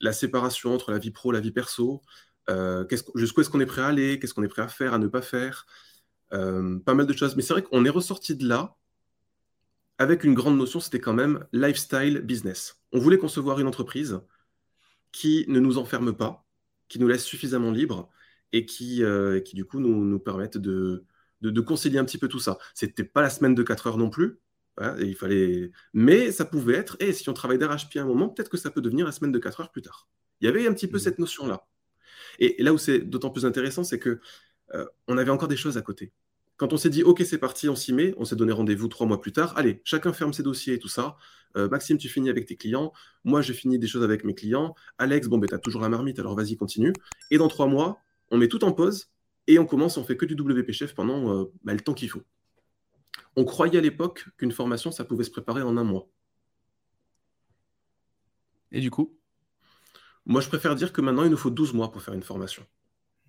la, 0.00 0.12
séparation 0.12 0.74
entre 0.74 0.90
la 0.90 0.98
vie 0.98 1.10
pro, 1.10 1.30
la 1.32 1.40
vie 1.40 1.52
perso, 1.52 2.02
euh, 2.50 2.84
jusqu'où 3.14 3.40
est-ce 3.40 3.50
qu'on 3.50 3.60
est 3.60 3.66
prêt 3.66 3.82
à 3.82 3.86
aller, 3.86 4.18
qu'est-ce 4.18 4.34
qu'on 4.34 4.42
est 4.42 4.48
prêt 4.48 4.62
à 4.62 4.68
faire, 4.68 4.94
à 4.94 4.98
ne 4.98 5.06
pas 5.06 5.22
faire, 5.22 5.66
euh, 6.32 6.78
pas 6.80 6.94
mal 6.94 7.06
de 7.06 7.12
choses. 7.12 7.36
Mais 7.36 7.42
c'est 7.42 7.52
vrai 7.52 7.62
qu'on 7.62 7.84
est 7.84 7.90
ressorti 7.90 8.34
de 8.36 8.48
là 8.48 8.76
avec 9.98 10.24
une 10.24 10.34
grande 10.34 10.58
notion, 10.58 10.80
c'était 10.80 11.00
quand 11.00 11.14
même 11.14 11.46
lifestyle 11.52 12.20
business. 12.20 12.80
On 12.92 12.98
voulait 12.98 13.18
concevoir 13.18 13.60
une 13.60 13.66
entreprise 13.66 14.20
qui 15.12 15.44
ne 15.48 15.60
nous 15.60 15.78
enferme 15.78 16.14
pas, 16.14 16.46
qui 16.88 16.98
nous 16.98 17.08
laisse 17.08 17.24
suffisamment 17.24 17.70
libres 17.70 18.10
et 18.52 18.66
qui, 18.66 19.02
qui 19.44 19.54
du 19.54 19.64
coup 19.64 19.80
nous, 19.80 20.04
nous 20.04 20.18
permettent 20.18 20.58
de, 20.58 21.04
de, 21.40 21.50
de, 21.50 21.60
concilier 21.60 21.98
un 21.98 22.04
petit 22.04 22.18
peu 22.18 22.28
tout 22.28 22.38
ça. 22.38 22.58
C'était 22.74 23.04
pas 23.04 23.22
la 23.22 23.30
semaine 23.30 23.54
de 23.54 23.62
4 23.62 23.86
heures 23.86 23.98
non 23.98 24.10
plus, 24.10 24.38
il 25.00 25.14
fallait... 25.14 25.70
Mais 25.94 26.32
ça 26.32 26.44
pouvait 26.44 26.74
être, 26.74 26.96
et 27.00 27.12
si 27.12 27.28
on 27.28 27.32
travaille 27.32 27.58
d'arrache-pied 27.58 28.00
un 28.00 28.04
moment, 28.04 28.28
peut-être 28.28 28.50
que 28.50 28.56
ça 28.56 28.70
peut 28.70 28.82
devenir 28.82 29.06
la 29.06 29.12
semaine 29.12 29.32
de 29.32 29.38
4 29.38 29.60
heures 29.60 29.72
plus 29.72 29.82
tard. 29.82 30.08
Il 30.40 30.46
y 30.46 30.48
avait 30.48 30.66
un 30.66 30.74
petit 30.74 30.86
peu 30.86 30.98
mmh. 30.98 31.00
cette 31.00 31.18
notion-là. 31.18 31.66
Et, 32.38 32.62
là 32.62 32.72
où 32.72 32.78
c'est 32.78 33.00
d'autant 33.00 33.30
plus 33.30 33.46
intéressant, 33.46 33.84
c'est 33.84 33.98
que 33.98 34.20
euh, 34.74 34.86
on 35.08 35.16
avait 35.16 35.30
encore 35.30 35.48
des 35.48 35.56
choses 35.56 35.78
à 35.78 35.82
côté. 35.82 36.12
Quand 36.56 36.72
on 36.72 36.76
s'est 36.76 36.90
dit, 36.90 37.02
OK, 37.02 37.22
c'est 37.24 37.38
parti, 37.38 37.68
on 37.68 37.76
s'y 37.76 37.92
met, 37.92 38.14
on 38.16 38.24
s'est 38.24 38.36
donné 38.36 38.52
rendez-vous 38.52 38.88
trois 38.88 39.06
mois 39.06 39.20
plus 39.20 39.32
tard, 39.32 39.52
allez, 39.56 39.80
chacun 39.84 40.12
ferme 40.12 40.32
ses 40.32 40.42
dossiers 40.42 40.74
et 40.74 40.78
tout 40.78 40.88
ça. 40.88 41.16
Euh, 41.56 41.68
Maxime, 41.68 41.98
tu 41.98 42.08
finis 42.08 42.30
avec 42.30 42.46
tes 42.46 42.56
clients. 42.56 42.92
Moi, 43.24 43.42
je 43.42 43.52
finis 43.52 43.78
des 43.78 43.86
choses 43.86 44.02
avec 44.02 44.24
mes 44.24 44.34
clients. 44.34 44.74
Alex, 44.98 45.28
bon, 45.28 45.38
ben, 45.38 45.46
tu 45.46 45.54
as 45.54 45.58
toujours 45.58 45.82
la 45.82 45.88
marmite, 45.88 46.18
alors 46.18 46.34
vas-y, 46.34 46.56
continue. 46.56 46.92
Et 47.30 47.38
dans 47.38 47.48
trois 47.48 47.66
mois, 47.66 48.00
on 48.30 48.38
met 48.38 48.48
tout 48.48 48.64
en 48.64 48.72
pause 48.72 49.10
et 49.46 49.58
on 49.58 49.66
commence, 49.66 49.96
on 49.96 50.04
fait 50.04 50.16
que 50.16 50.24
du 50.26 50.34
WP 50.34 50.72
Chef 50.72 50.94
pendant 50.94 51.32
euh, 51.32 51.52
bah, 51.64 51.72
le 51.72 51.80
temps 51.80 51.94
qu'il 51.94 52.08
faut. 52.08 52.22
On 53.36 53.44
croyait 53.44 53.78
à 53.78 53.82
l'époque 53.82 54.26
qu'une 54.38 54.52
formation, 54.52 54.90
ça 54.90 55.04
pouvait 55.04 55.24
se 55.24 55.30
préparer 55.30 55.62
en 55.62 55.76
un 55.76 55.84
mois. 55.84 56.08
Et 58.72 58.80
du 58.80 58.90
coup? 58.90 59.16
Moi, 60.24 60.40
je 60.40 60.48
préfère 60.48 60.74
dire 60.74 60.92
que 60.92 61.00
maintenant, 61.00 61.24
il 61.24 61.30
nous 61.30 61.36
faut 61.36 61.50
12 61.50 61.72
mois 61.72 61.92
pour 61.92 62.02
faire 62.02 62.14
une 62.14 62.22
formation. 62.22 62.66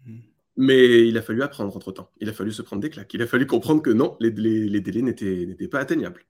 Hmm. 0.05 0.19
Mais 0.57 1.07
il 1.07 1.17
a 1.17 1.21
fallu 1.21 1.43
apprendre 1.43 1.75
entre-temps. 1.75 2.11
Il 2.19 2.29
a 2.29 2.33
fallu 2.33 2.51
se 2.51 2.63
prendre 2.63 2.81
des 2.81 2.89
claques. 2.89 3.13
Il 3.13 3.21
a 3.21 3.27
fallu 3.27 3.45
comprendre 3.45 3.81
que 3.81 3.91
non, 3.91 4.17
les, 4.19 4.31
délais 4.31 5.01
n'étaient 5.01 5.67
pas 5.67 5.79
atteignables. 5.79 6.25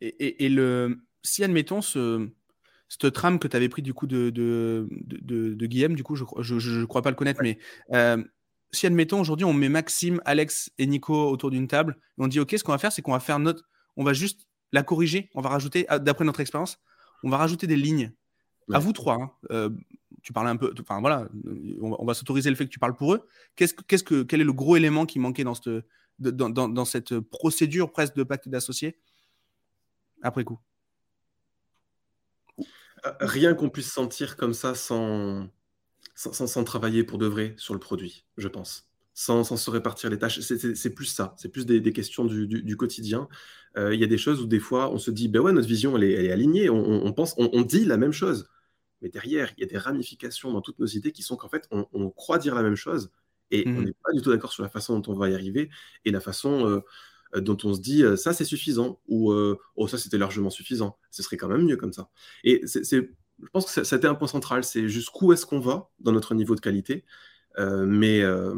Et, 0.00 0.48
le, 0.48 0.98
si, 1.22 1.42
admettons, 1.42 1.80
ce, 1.80 2.28
cette 2.88 3.12
trame 3.12 3.38
que 3.38 3.48
tu 3.48 3.56
avais 3.56 3.68
pris 3.68 3.82
du 3.82 3.94
coup 3.94 4.06
de, 4.06 4.30
de, 4.30 5.66
Guillaume, 5.66 5.94
du 5.94 6.02
coup, 6.04 6.14
je 6.16 6.24
ne 6.80 6.84
crois 6.84 7.02
pas 7.02 7.10
le 7.10 7.16
connaître, 7.16 7.40
mais 7.42 7.58
euh, 7.92 8.22
si 8.72 8.86
admettons 8.86 9.20
aujourd'hui 9.20 9.44
on 9.44 9.52
met 9.52 9.68
Maxime, 9.68 10.20
Alex 10.24 10.70
et 10.78 10.86
Nico 10.86 11.28
autour 11.30 11.50
d'une 11.50 11.68
table, 11.68 11.96
et 12.18 12.22
on 12.22 12.28
dit 12.28 12.40
ok, 12.40 12.54
ce 12.56 12.64
qu'on 12.64 12.72
va 12.72 12.78
faire, 12.78 12.92
c'est 12.92 13.02
qu'on 13.02 13.12
va 13.12 13.20
faire 13.20 13.38
notre, 13.38 13.64
on 13.96 14.04
va 14.04 14.12
juste 14.12 14.46
la 14.72 14.82
corriger, 14.82 15.30
on 15.34 15.40
va 15.40 15.48
rajouter, 15.48 15.86
ah, 15.88 15.98
d'après 15.98 16.24
notre 16.24 16.40
expérience, 16.40 16.78
on 17.22 17.30
va 17.30 17.38
rajouter 17.38 17.66
des 17.66 17.76
lignes. 17.76 18.12
À 18.72 18.78
vous 18.78 18.94
trois, 18.94 19.16
hein. 19.16 19.30
euh, 19.50 19.70
tu 20.24 20.32
parles 20.32 20.48
un 20.48 20.56
peu, 20.56 20.72
enfin 20.80 21.00
voilà, 21.00 21.28
on 21.80 22.04
va, 22.04 22.14
s'autoriser 22.14 22.48
le 22.48 22.56
fait 22.56 22.64
que 22.64 22.70
tu 22.70 22.78
parles 22.78 22.96
pour 22.96 23.12
eux. 23.12 23.28
Qu'est-ce, 23.56 23.74
qu'est-ce 23.74 24.02
que, 24.02 24.22
quel 24.22 24.40
est 24.40 24.44
le 24.44 24.54
gros 24.54 24.74
élément 24.74 25.04
qui 25.04 25.18
manquait 25.18 25.44
dans 25.44 25.54
cette, 25.54 25.84
dans, 26.18 26.48
dans, 26.48 26.84
cette 26.86 27.20
procédure 27.20 27.92
presque 27.92 28.14
de 28.14 28.22
pacte 28.22 28.48
d'associés 28.48 28.98
après 30.22 30.42
coup? 30.42 30.58
Euh, 33.04 33.12
Rien 33.20 33.52
qu'on 33.52 33.68
puisse 33.68 33.92
sentir 33.92 34.38
comme 34.38 34.54
ça 34.54 34.74
sans, 34.74 35.46
sans, 36.14 36.64
travailler 36.64 37.04
pour 37.04 37.18
de 37.18 37.26
vrai 37.26 37.54
sur 37.58 37.74
le 37.74 37.80
produit, 37.80 38.24
je 38.38 38.48
pense. 38.48 38.88
Sans, 39.12 39.44
se 39.44 39.70
répartir 39.70 40.08
les 40.08 40.18
tâches. 40.18 40.40
C'est 40.40 40.94
plus 40.94 41.04
ça, 41.04 41.34
c'est 41.36 41.50
plus 41.50 41.66
des, 41.66 41.92
questions 41.92 42.24
du, 42.24 42.76
quotidien. 42.78 43.28
Euh, 43.76 43.92
il 43.94 44.00
y 44.00 44.04
a 44.04 44.06
des 44.06 44.18
choses 44.18 44.40
où 44.40 44.46
des 44.46 44.58
fois 44.58 44.90
on 44.90 44.98
se 44.98 45.10
dit, 45.10 45.28
ben 45.28 45.40
ouais, 45.40 45.52
notre 45.52 45.68
vision 45.68 45.98
elle 45.98 46.04
est, 46.04 46.32
alignée, 46.32 46.70
on, 46.70 47.12
pense, 47.12 47.34
on, 47.36 47.60
dit 47.60 47.84
la 47.84 47.98
même 47.98 48.12
chose. 48.12 48.48
Mais 49.04 49.10
derrière, 49.10 49.52
il 49.56 49.60
y 49.60 49.64
a 49.64 49.68
des 49.68 49.78
ramifications 49.78 50.52
dans 50.52 50.60
toutes 50.60 50.80
nos 50.80 50.86
idées 50.86 51.12
qui 51.12 51.22
sont 51.22 51.36
qu'en 51.36 51.48
fait, 51.48 51.68
on, 51.70 52.10
croit 52.10 52.38
dire 52.38 52.56
la 52.56 52.62
même 52.64 52.74
chose 52.74 53.12
et 53.52 53.62
on 53.66 53.70
mmh. 53.70 53.84
n'est 53.84 53.92
pas 53.92 54.12
du 54.12 54.22
tout 54.22 54.30
d'accord 54.30 54.52
sur 54.52 54.64
la 54.64 54.68
façon 54.68 54.98
dont 54.98 55.12
on 55.12 55.16
va 55.16 55.30
y 55.30 55.34
arriver 55.34 55.70
et 56.04 56.10
la 56.10 56.20
façon 56.20 56.82
euh, 57.36 57.40
dont 57.40 57.58
on 57.62 57.74
se 57.74 57.80
dit, 57.80 58.02
euh, 58.02 58.16
ça 58.16 58.32
c'est 58.32 58.44
suffisant 58.44 59.00
ou 59.06 59.32
oh, 59.32 59.86
ça 59.86 59.98
c'était 59.98 60.18
largement 60.18 60.50
suffisant. 60.50 60.98
Ce 61.12 61.22
serait 61.22 61.36
quand 61.36 61.48
même 61.48 61.64
mieux 61.64 61.76
comme 61.76 61.92
ça. 61.92 62.10
Et 62.42 62.62
c'est 62.66 63.10
je 63.42 63.48
pense 63.48 63.72
que 63.72 63.84
c'était 63.84 64.06
un 64.06 64.14
point 64.14 64.28
central, 64.28 64.64
c'est 64.64 64.88
jusqu'où 64.88 65.32
est-ce 65.32 65.46
qu'on 65.46 65.60
va 65.60 65.90
dans 66.00 66.12
notre 66.12 66.34
niveau 66.34 66.54
de 66.54 66.60
qualité. 66.60 67.04
Euh, 67.58 67.84
mais 67.86 68.20
euh, 68.22 68.54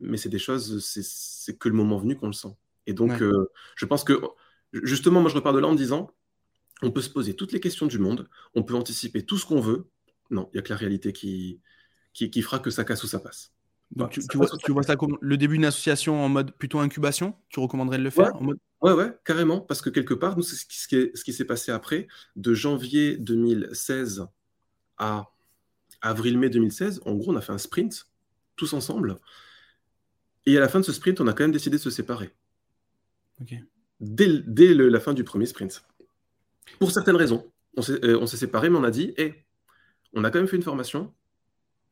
mais 0.00 0.16
c'est 0.16 0.28
des 0.28 0.38
choses, 0.38 0.84
c'est 0.84 1.58
que 1.58 1.68
le 1.68 1.74
moment 1.74 1.98
venu 1.98 2.16
qu'on 2.16 2.28
le 2.28 2.32
sent. 2.32 2.56
Et 2.86 2.94
donc, 2.94 3.20
euh, 3.20 3.50
je 3.76 3.84
pense 3.84 4.02
que, 4.02 4.18
justement, 4.72 5.20
moi, 5.20 5.30
je 5.30 5.34
repars 5.34 5.52
de 5.52 5.58
là 5.58 5.68
en 5.68 5.74
disant, 5.74 6.10
on 6.82 6.90
peut 6.90 7.02
se 7.02 7.10
poser 7.10 7.34
toutes 7.34 7.52
les 7.52 7.60
questions 7.60 7.86
du 7.86 7.98
monde, 7.98 8.28
on 8.54 8.62
peut 8.62 8.74
anticiper 8.74 9.24
tout 9.24 9.38
ce 9.38 9.46
qu'on 9.46 9.60
veut. 9.60 9.88
Non, 10.30 10.48
il 10.52 10.56
n'y 10.56 10.60
a 10.60 10.62
que 10.62 10.70
la 10.70 10.76
réalité 10.76 11.12
qui, 11.12 11.60
qui, 12.12 12.30
qui, 12.30 12.42
fera 12.42 12.58
que 12.58 12.70
ça 12.70 12.84
casse 12.84 13.02
ou 13.04 13.06
ça 13.06 13.18
passe. 13.18 13.52
Donc, 13.90 14.12
tu, 14.12 14.36
vois, 14.36 14.46
tu 14.64 14.72
vois 14.72 14.84
ça 14.84 14.94
comme 14.94 15.18
le 15.20 15.36
début 15.36 15.56
d'une 15.56 15.64
association 15.64 16.24
en 16.24 16.28
mode 16.28 16.52
plutôt 16.52 16.78
incubation? 16.78 17.34
Tu 17.48 17.58
recommanderais 17.58 17.98
de 17.98 18.04
le 18.04 18.10
faire 18.10 18.34
en 18.36 18.42
mode... 18.42 18.58
Ouais, 18.82 18.92
ouais, 18.92 19.12
carrément, 19.24 19.60
parce 19.60 19.82
que 19.82 19.90
quelque 19.90 20.14
part, 20.14 20.36
nous, 20.36 20.42
c'est 20.42 20.56
ce 20.56 20.88
qui, 20.88 21.10
ce 21.12 21.24
qui 21.24 21.32
s'est 21.32 21.44
passé 21.44 21.72
après, 21.72 22.06
de 22.36 22.54
janvier 22.54 23.16
2016 23.16 24.26
à 24.96 25.32
avril-mai 26.00 26.48
2016, 26.48 27.00
en 27.04 27.14
gros, 27.14 27.32
on 27.32 27.36
a 27.36 27.40
fait 27.40 27.52
un 27.52 27.58
sprint, 27.58 28.06
tous 28.56 28.72
ensemble, 28.72 29.18
et 30.46 30.56
à 30.56 30.60
la 30.60 30.68
fin 30.68 30.80
de 30.80 30.84
ce 30.84 30.92
sprint, 30.92 31.20
on 31.20 31.26
a 31.26 31.32
quand 31.32 31.44
même 31.44 31.52
décidé 31.52 31.76
de 31.76 31.82
se 31.82 31.90
séparer. 31.90 32.30
Dès, 34.00 34.42
dès 34.46 34.74
la 34.74 35.00
fin 35.00 35.14
du 35.14 35.24
premier 35.24 35.46
sprint. 35.46 35.84
Pour 36.78 36.90
certaines 36.90 37.16
raisons. 37.16 37.50
On 37.76 37.82
s'est 37.82 38.04
euh, 38.04 38.26
séparés, 38.26 38.70
mais 38.70 38.78
on 38.78 38.84
a 38.84 38.90
dit, 38.90 39.14
hé, 39.16 39.44
on 40.12 40.24
a 40.24 40.30
quand 40.30 40.38
même 40.38 40.48
fait 40.48 40.56
une 40.56 40.62
formation, 40.62 41.14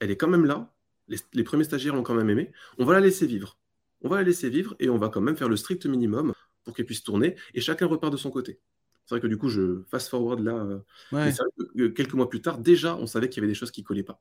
elle 0.01 0.11
est 0.11 0.17
quand 0.17 0.29
même 0.29 0.45
là, 0.45 0.73
les, 1.07 1.19
les 1.33 1.45
premiers 1.45 1.65
stagiaires 1.65 1.95
l'ont 1.95 2.03
quand 2.03 2.15
même 2.15 2.31
aimé, 2.31 2.53
on 2.79 2.85
va 2.85 2.95
la 2.95 3.01
laisser 3.01 3.27
vivre. 3.27 3.59
On 4.03 4.09
va 4.09 4.17
la 4.17 4.25
laisser 4.25 4.49
vivre 4.49 4.75
et 4.79 4.89
on 4.89 4.99
va 4.99 5.09
quand 5.09 5.21
même 5.21 5.37
faire 5.37 5.49
le 5.49 5.57
strict 5.57 5.87
minimum 5.87 6.33
pour 6.65 6.75
qu'elle 6.75 6.87
puisse 6.87 7.03
tourner, 7.03 7.37
et 7.55 7.61
chacun 7.61 7.87
repart 7.87 8.13
de 8.13 8.19
son 8.19 8.31
côté. 8.31 8.61
C'est 9.09 9.15
vrai 9.15 9.21
que 9.23 9.27
du 9.27 9.39
coup, 9.39 9.49
je 9.49 9.85
fast 9.91 10.11
forward 10.11 10.41
là. 10.41 10.69
Euh, 11.15 11.89
quelques 11.91 12.13
mois 12.13 12.29
plus 12.29 12.43
tard, 12.43 12.59
déjà, 12.59 12.95
on 12.95 13.07
savait 13.07 13.31
qu'il 13.31 13.41
y 13.41 13.41
avait 13.41 13.51
des 13.51 13.59
choses 13.59 13.71
qui 13.71 13.83
collaient 13.83 14.03
pas. 14.03 14.21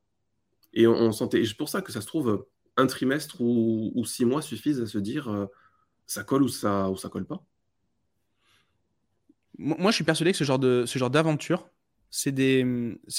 Et 0.71 0.87
on, 0.87 1.11
sentait. 1.11 1.41
Et 1.41 1.45
c'est 1.45 1.57
pour 1.57 1.67
ça 1.67 1.81
que 1.81 1.91
ça 1.91 1.99
se 1.99 2.07
trouve, 2.07 2.47
un 2.77 2.87
trimestre 2.87 3.41
ou, 3.41 4.01
six 4.05 4.23
mois 4.23 4.41
suffisent 4.41 4.79
à 4.79 4.85
se 4.85 4.97
dire 4.97 5.27
euh, 5.27 5.47
ça 6.05 6.23
colle 6.23 6.43
ou 6.43 6.47
ça, 6.47 6.89
ou 6.89 6.95
ça 6.95 7.09
colle 7.09 7.25
pas. 7.25 7.43
Moi, 9.57 9.91
je 9.91 9.95
suis 9.95 10.03
persuadé 10.03 10.31
que 10.31 10.37
ce 10.37 10.43
genre 10.43 10.59
de 10.59 10.85
ce 10.85 10.99
genre 10.99 11.09
d'aventure, 11.09 11.67
c'est 12.09 12.31
des, 12.31 12.63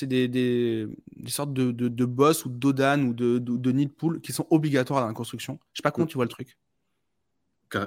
des, 0.02 0.28
des, 0.28 0.86
des, 1.16 1.30
sortes 1.30 1.52
de, 1.52 1.72
de, 1.72 2.04
boss 2.04 2.44
ou 2.44 2.48
d'odan 2.48 3.02
ou 3.02 3.12
de, 3.12 3.38
de, 3.38 3.56
de 3.56 3.72
nid 3.72 3.88
pool 3.88 4.20
qui 4.20 4.32
sont 4.32 4.46
obligatoires 4.50 5.00
dans 5.00 5.08
la 5.08 5.14
construction. 5.14 5.58
Je 5.72 5.78
sais 5.78 5.82
pas 5.82 5.90
comment 5.90 6.06
mm. 6.06 6.08
tu 6.08 6.14
vois 6.14 6.24
le 6.24 6.30
truc. 6.30 6.56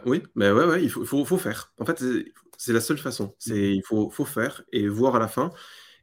Oui, 0.05 0.21
mais 0.35 0.51
ouais, 0.51 0.65
ouais, 0.65 0.83
il 0.83 0.89
faut, 0.89 1.03
faut, 1.05 1.25
faut 1.25 1.37
faire. 1.37 1.73
En 1.79 1.85
fait, 1.85 2.03
c'est 2.57 2.73
la 2.73 2.81
seule 2.81 2.99
façon. 2.99 3.33
C'est 3.39 3.53
mmh. 3.53 3.75
il 3.75 3.83
faut, 3.83 4.09
faut 4.11 4.25
faire 4.25 4.63
et 4.71 4.87
voir 4.87 5.15
à 5.15 5.19
la 5.19 5.27
fin. 5.27 5.51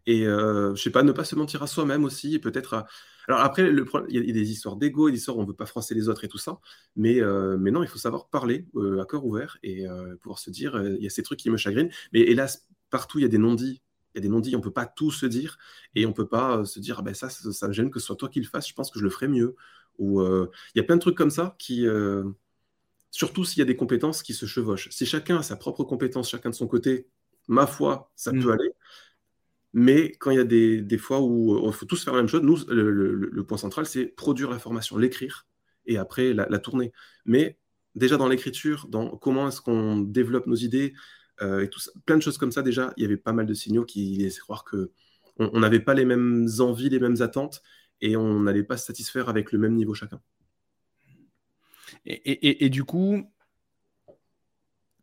Et 0.07 0.27
euh, 0.27 0.75
je 0.75 0.83
sais 0.83 0.91
pas, 0.91 1.03
ne 1.03 1.13
pas 1.13 1.25
se 1.25 1.37
mentir 1.37 1.63
à 1.63 1.67
soi-même 1.67 2.05
aussi, 2.05 2.39
peut-être. 2.39 2.87
Alors 3.29 3.43
après, 3.43 3.71
le 3.71 3.85
il 4.09 4.25
y 4.27 4.31
a 4.31 4.33
des 4.33 4.51
histoires 4.51 4.77
d'ego, 4.77 5.11
des 5.11 5.19
histoires 5.19 5.37
où 5.37 5.43
on 5.43 5.45
veut 5.45 5.53
pas 5.53 5.67
froisser 5.67 5.95
les 5.95 6.09
autres 6.09 6.25
et 6.25 6.29
tout 6.29 6.39
ça. 6.39 6.61
Mais, 6.97 7.21
euh, 7.21 7.59
mais 7.59 7.71
non, 7.71 7.83
il 7.83 7.89
faut 7.89 7.99
savoir 7.99 8.29
parler 8.29 8.67
euh, 8.75 9.01
à 9.03 9.05
cœur 9.05 9.25
ouvert 9.27 9.59
et 9.63 9.87
euh, 9.87 10.17
pouvoir 10.17 10.39
se 10.39 10.51
dire, 10.51 10.83
il 10.83 11.03
y 11.03 11.07
a 11.07 11.11
ces 11.11 11.23
trucs 11.23 11.39
qui 11.39 11.51
me 11.51 11.59
chagrinent. 11.59 11.91
Mais 12.13 12.21
hélas, 12.21 12.67
partout 12.91 13.19
il 13.19 13.23
y 13.23 13.27
a 13.27 13.29
des 13.29 13.39
non-dits. 13.39 13.83
Il 14.15 14.19
y 14.19 14.21
a 14.21 14.23
des 14.23 14.31
non-dits, 14.31 14.57
on 14.57 14.63
peut 14.63 14.73
pas 14.73 14.87
tout 14.87 15.11
se 15.11 15.27
dire 15.27 15.59
et 15.95 16.07
on 16.07 16.15
peut 16.15 16.27
pas 16.27 16.65
se 16.65 16.81
dire, 16.81 16.97
ah 17.01 17.03
ben 17.03 17.13
ça, 17.13 17.29
ça, 17.29 17.53
ça, 17.53 17.69
me 17.69 17.75
gêne 17.75 17.91
que 17.91 18.01
ce 18.01 18.07
soit 18.07 18.17
toi 18.17 18.31
qui 18.31 18.41
le 18.41 18.47
fasses. 18.47 18.67
Je 18.67 18.75
pense 18.75 18.91
que 18.91 18.99
je 18.99 19.05
le 19.05 19.11
ferais 19.11 19.29
mieux. 19.29 19.55
Ou 19.99 20.23
il 20.23 20.49
y 20.77 20.81
a 20.81 20.85
plein 20.85 20.97
de 20.97 21.01
trucs 21.01 21.17
comme 21.17 21.31
ça 21.31 21.55
qui 21.59 21.87
Surtout 23.11 23.45
s'il 23.45 23.59
y 23.59 23.63
a 23.63 23.65
des 23.65 23.77
compétences 23.77 24.23
qui 24.23 24.35
se 24.35 24.47
chevauchent. 24.47 24.89
Si 24.91 25.07
chacun 25.07 25.39
a 25.39 25.43
sa 25.43 25.57
propre 25.57 25.83
compétence, 25.85 26.29
chacun 26.29 26.51
de 26.51 26.55
son 26.55 26.67
côté, 26.67 27.09
ma 27.49 27.67
foi, 27.67 28.11
ça 28.17 28.33
peut 28.33 28.39
mm. 28.39 28.51
aller. 28.51 28.73
Mais 29.75 30.13
quand 30.13 30.31
il 30.31 30.39
y 30.39 30.41
a 30.41 30.45
des, 30.45 30.99
fois 30.99 31.21
où 31.21 31.67
il 31.67 31.73
faut 31.73 31.87
tous 31.87 32.03
faire 32.03 32.15
la 32.15 32.21
même 32.21 32.29
chose, 32.29 32.43
nous, 32.43 32.59
le, 32.69 33.45
point 33.45 33.59
central, 33.59 33.87
c'est 33.87 34.07
produire 34.07 34.51
la 34.51 34.59
formation, 34.59 34.97
l'écrire 34.97 35.47
et 35.87 35.99
après 35.99 36.33
la, 36.33 36.59
tourner. 36.59 36.93
Mais 37.27 37.59
déjà 37.95 38.17
dans 38.17 38.29
l'écriture, 38.29 38.87
dans 38.89 39.17
comment 39.17 39.49
est-ce 39.49 39.61
qu'on 39.61 39.99
développe 39.99 40.47
nos 40.47 40.57
idées 40.57 40.95
euh, 41.41 41.61
et 41.61 41.69
tout 41.69 41.81
plein 42.05 42.17
de 42.17 42.23
choses 42.23 42.39
comme 42.39 42.51
ça, 42.51 42.63
déjà, 42.63 42.93
il 42.97 43.03
y 43.03 43.07
avait 43.07 43.17
pas 43.17 43.33
mal 43.33 43.47
de 43.47 43.55
signaux 43.55 43.85
qui 43.85 44.17
laissaient 44.17 44.41
croire 44.41 44.65
que 44.65 44.91
on 45.39 45.61
n'avait 45.61 45.81
pas 45.81 45.95
les 45.95 46.05
mêmes 46.05 46.49
envies, 46.59 46.89
les 46.89 46.99
mêmes 46.99 47.23
attentes 47.23 47.63
et 48.01 48.17
on 48.17 48.41
n'allait 48.41 48.65
pas 48.65 48.77
se 48.77 48.87
satisfaire 48.87 49.29
avec 49.29 49.53
le 49.53 49.59
même 49.59 49.75
niveau 49.75 49.95
chacun. 49.95 50.21
Et, 52.07 52.71
du 52.71 52.85
coup, 52.85 53.31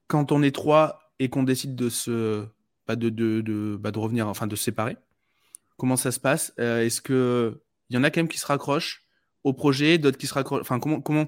quand 0.08 0.32
on 0.32 0.41
est 0.41 0.54
trois 0.54 1.12
et 1.19 1.30
qu'on 1.30 1.43
décide 1.43 1.75
de 1.75 1.89
se, 1.89 2.45
bah, 2.87 2.95
de, 2.95 3.09
de, 3.09 3.77
bah, 3.79 3.91
de, 3.91 3.99
revenir, 3.99 4.27
enfin 4.27 4.47
de 4.47 4.55
se 4.55 4.63
séparer, 4.63 4.97
comment 5.77 5.95
ça 5.95 6.11
se 6.11 6.19
passe? 6.19 6.53
Euh, 6.59 6.83
Est-ce 6.83 7.01
que 7.01 7.61
il 7.89 7.95
y 7.95 7.99
en 7.99 8.03
a 8.03 8.09
quand 8.09 8.19
même 8.19 8.27
qui 8.27 8.39
se 8.39 8.45
raccrochent 8.45 9.03
au 9.43 9.53
projet, 9.53 9.97
d'autres 9.97 10.17
qui 10.17 10.27
se 10.27 10.33
raccrochent 10.33 10.61
Enfin, 10.61 10.79
comment, 10.79 11.01
comment, 11.01 11.27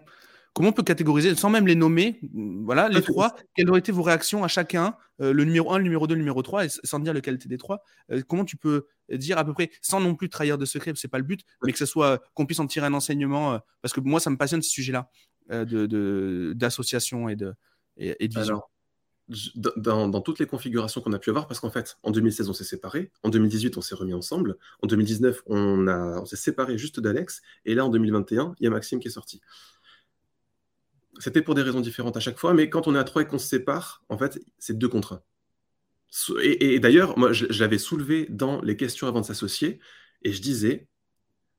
comment 0.53 0.69
on 0.69 0.73
peut 0.73 0.83
catégoriser, 0.83 1.35
sans 1.35 1.49
même 1.49 1.67
les 1.67 1.75
nommer, 1.75 2.19
voilà, 2.63 2.89
les 2.89 3.01
trois, 3.01 3.35
quelles 3.55 3.69
auraient 3.69 3.79
été 3.79 3.91
vos 3.91 4.01
réactions 4.01 4.43
à 4.43 4.47
chacun, 4.47 4.95
euh, 5.21 5.33
le 5.33 5.43
numéro 5.43 5.71
1, 5.71 5.77
le 5.77 5.83
numéro 5.83 6.07
2, 6.07 6.15
le 6.15 6.19
numéro 6.19 6.41
3, 6.41 6.65
et 6.65 6.69
sans 6.83 6.99
dire 6.99 7.13
lequel 7.13 7.35
était 7.35 7.49
des 7.49 7.57
trois 7.57 7.83
euh, 8.11 8.23
Comment 8.27 8.43
tu 8.45 8.57
peux 8.57 8.87
dire 9.11 9.37
à 9.37 9.45
peu 9.45 9.53
près, 9.53 9.69
sans 9.81 9.99
non 9.99 10.15
plus 10.15 10.29
trahir 10.29 10.57
de 10.57 10.65
secret, 10.65 10.93
c'est 10.95 11.07
pas 11.07 11.19
le 11.19 11.23
but, 11.23 11.43
mais 11.63 11.71
que 11.71 11.77
ce 11.77 11.85
soit 11.85 12.23
qu'on 12.33 12.45
puisse 12.45 12.59
en 12.59 12.67
tirer 12.67 12.87
un 12.87 12.93
enseignement, 12.93 13.59
parce 13.81 13.93
que 13.93 13.99
moi, 13.99 14.19
ça 14.19 14.29
me 14.29 14.37
passionne 14.37 14.61
ce 14.61 14.69
sujet-là 14.71 15.09
d'association 15.49 17.27
de, 17.27 17.31
et, 17.31 17.35
de, 17.35 17.55
et, 17.97 18.27
de 18.27 18.39
vision 18.39 18.61
dans, 19.65 20.21
toutes 20.21 20.39
les 20.39 20.45
configurations 20.45 21.01
qu'on 21.01 21.13
a 21.13 21.19
pu 21.19 21.29
avoir, 21.29 21.47
parce 21.47 21.59
qu'en 21.59 21.69
fait, 21.69 21.97
en 22.03 22.11
2016, 22.11 22.49
on 22.49 22.53
s'est 22.53 22.63
séparés, 22.63 23.11
en 23.23 23.29
2018, 23.29 23.77
on 23.77 23.81
s'est 23.81 23.95
remis 23.95 24.13
ensemble, 24.13 24.57
en 24.81 24.87
2019, 24.87 25.43
on, 25.47 25.87
on 25.87 26.25
s'est 26.25 26.37
séparés 26.37 26.77
juste 26.77 26.99
d'Alex, 26.99 27.41
et 27.65 27.75
là, 27.75 27.85
en 27.85 27.89
2021, 27.89 28.55
il 28.59 28.63
y 28.63 28.67
a 28.67 28.69
Maxime 28.69 28.99
qui 28.99 29.09
est 29.09 29.11
sorti. 29.11 29.41
C'était 31.19 31.41
pour 31.41 31.55
des 31.55 31.61
raisons 31.61 31.81
différentes 31.81 32.15
à 32.15 32.19
chaque 32.19 32.37
fois, 32.37 32.53
mais 32.53 32.69
quand 32.69 32.87
on 32.87 32.95
est 32.95 32.99
à 32.99 33.03
trois 33.03 33.23
et 33.23 33.25
qu'on 33.25 33.39
se 33.39 33.47
sépare, 33.47 34.03
en 34.09 34.17
fait, 34.17 34.39
c'est 34.59 34.77
deux 34.77 34.87
contre 34.87 35.13
un. 35.13 35.21
Et, 36.41 36.79
d'ailleurs, 36.79 37.17
moi, 37.17 37.33
je, 37.33 37.45
l'avais 37.59 37.77
soulevé 37.77 38.27
dans 38.29 38.61
les 38.61 38.77
questions 38.77 39.07
avant 39.07 39.21
de 39.21 39.25
s'associer, 39.25 39.79
et 40.23 40.31
je 40.31 40.41
disais, 40.41 40.87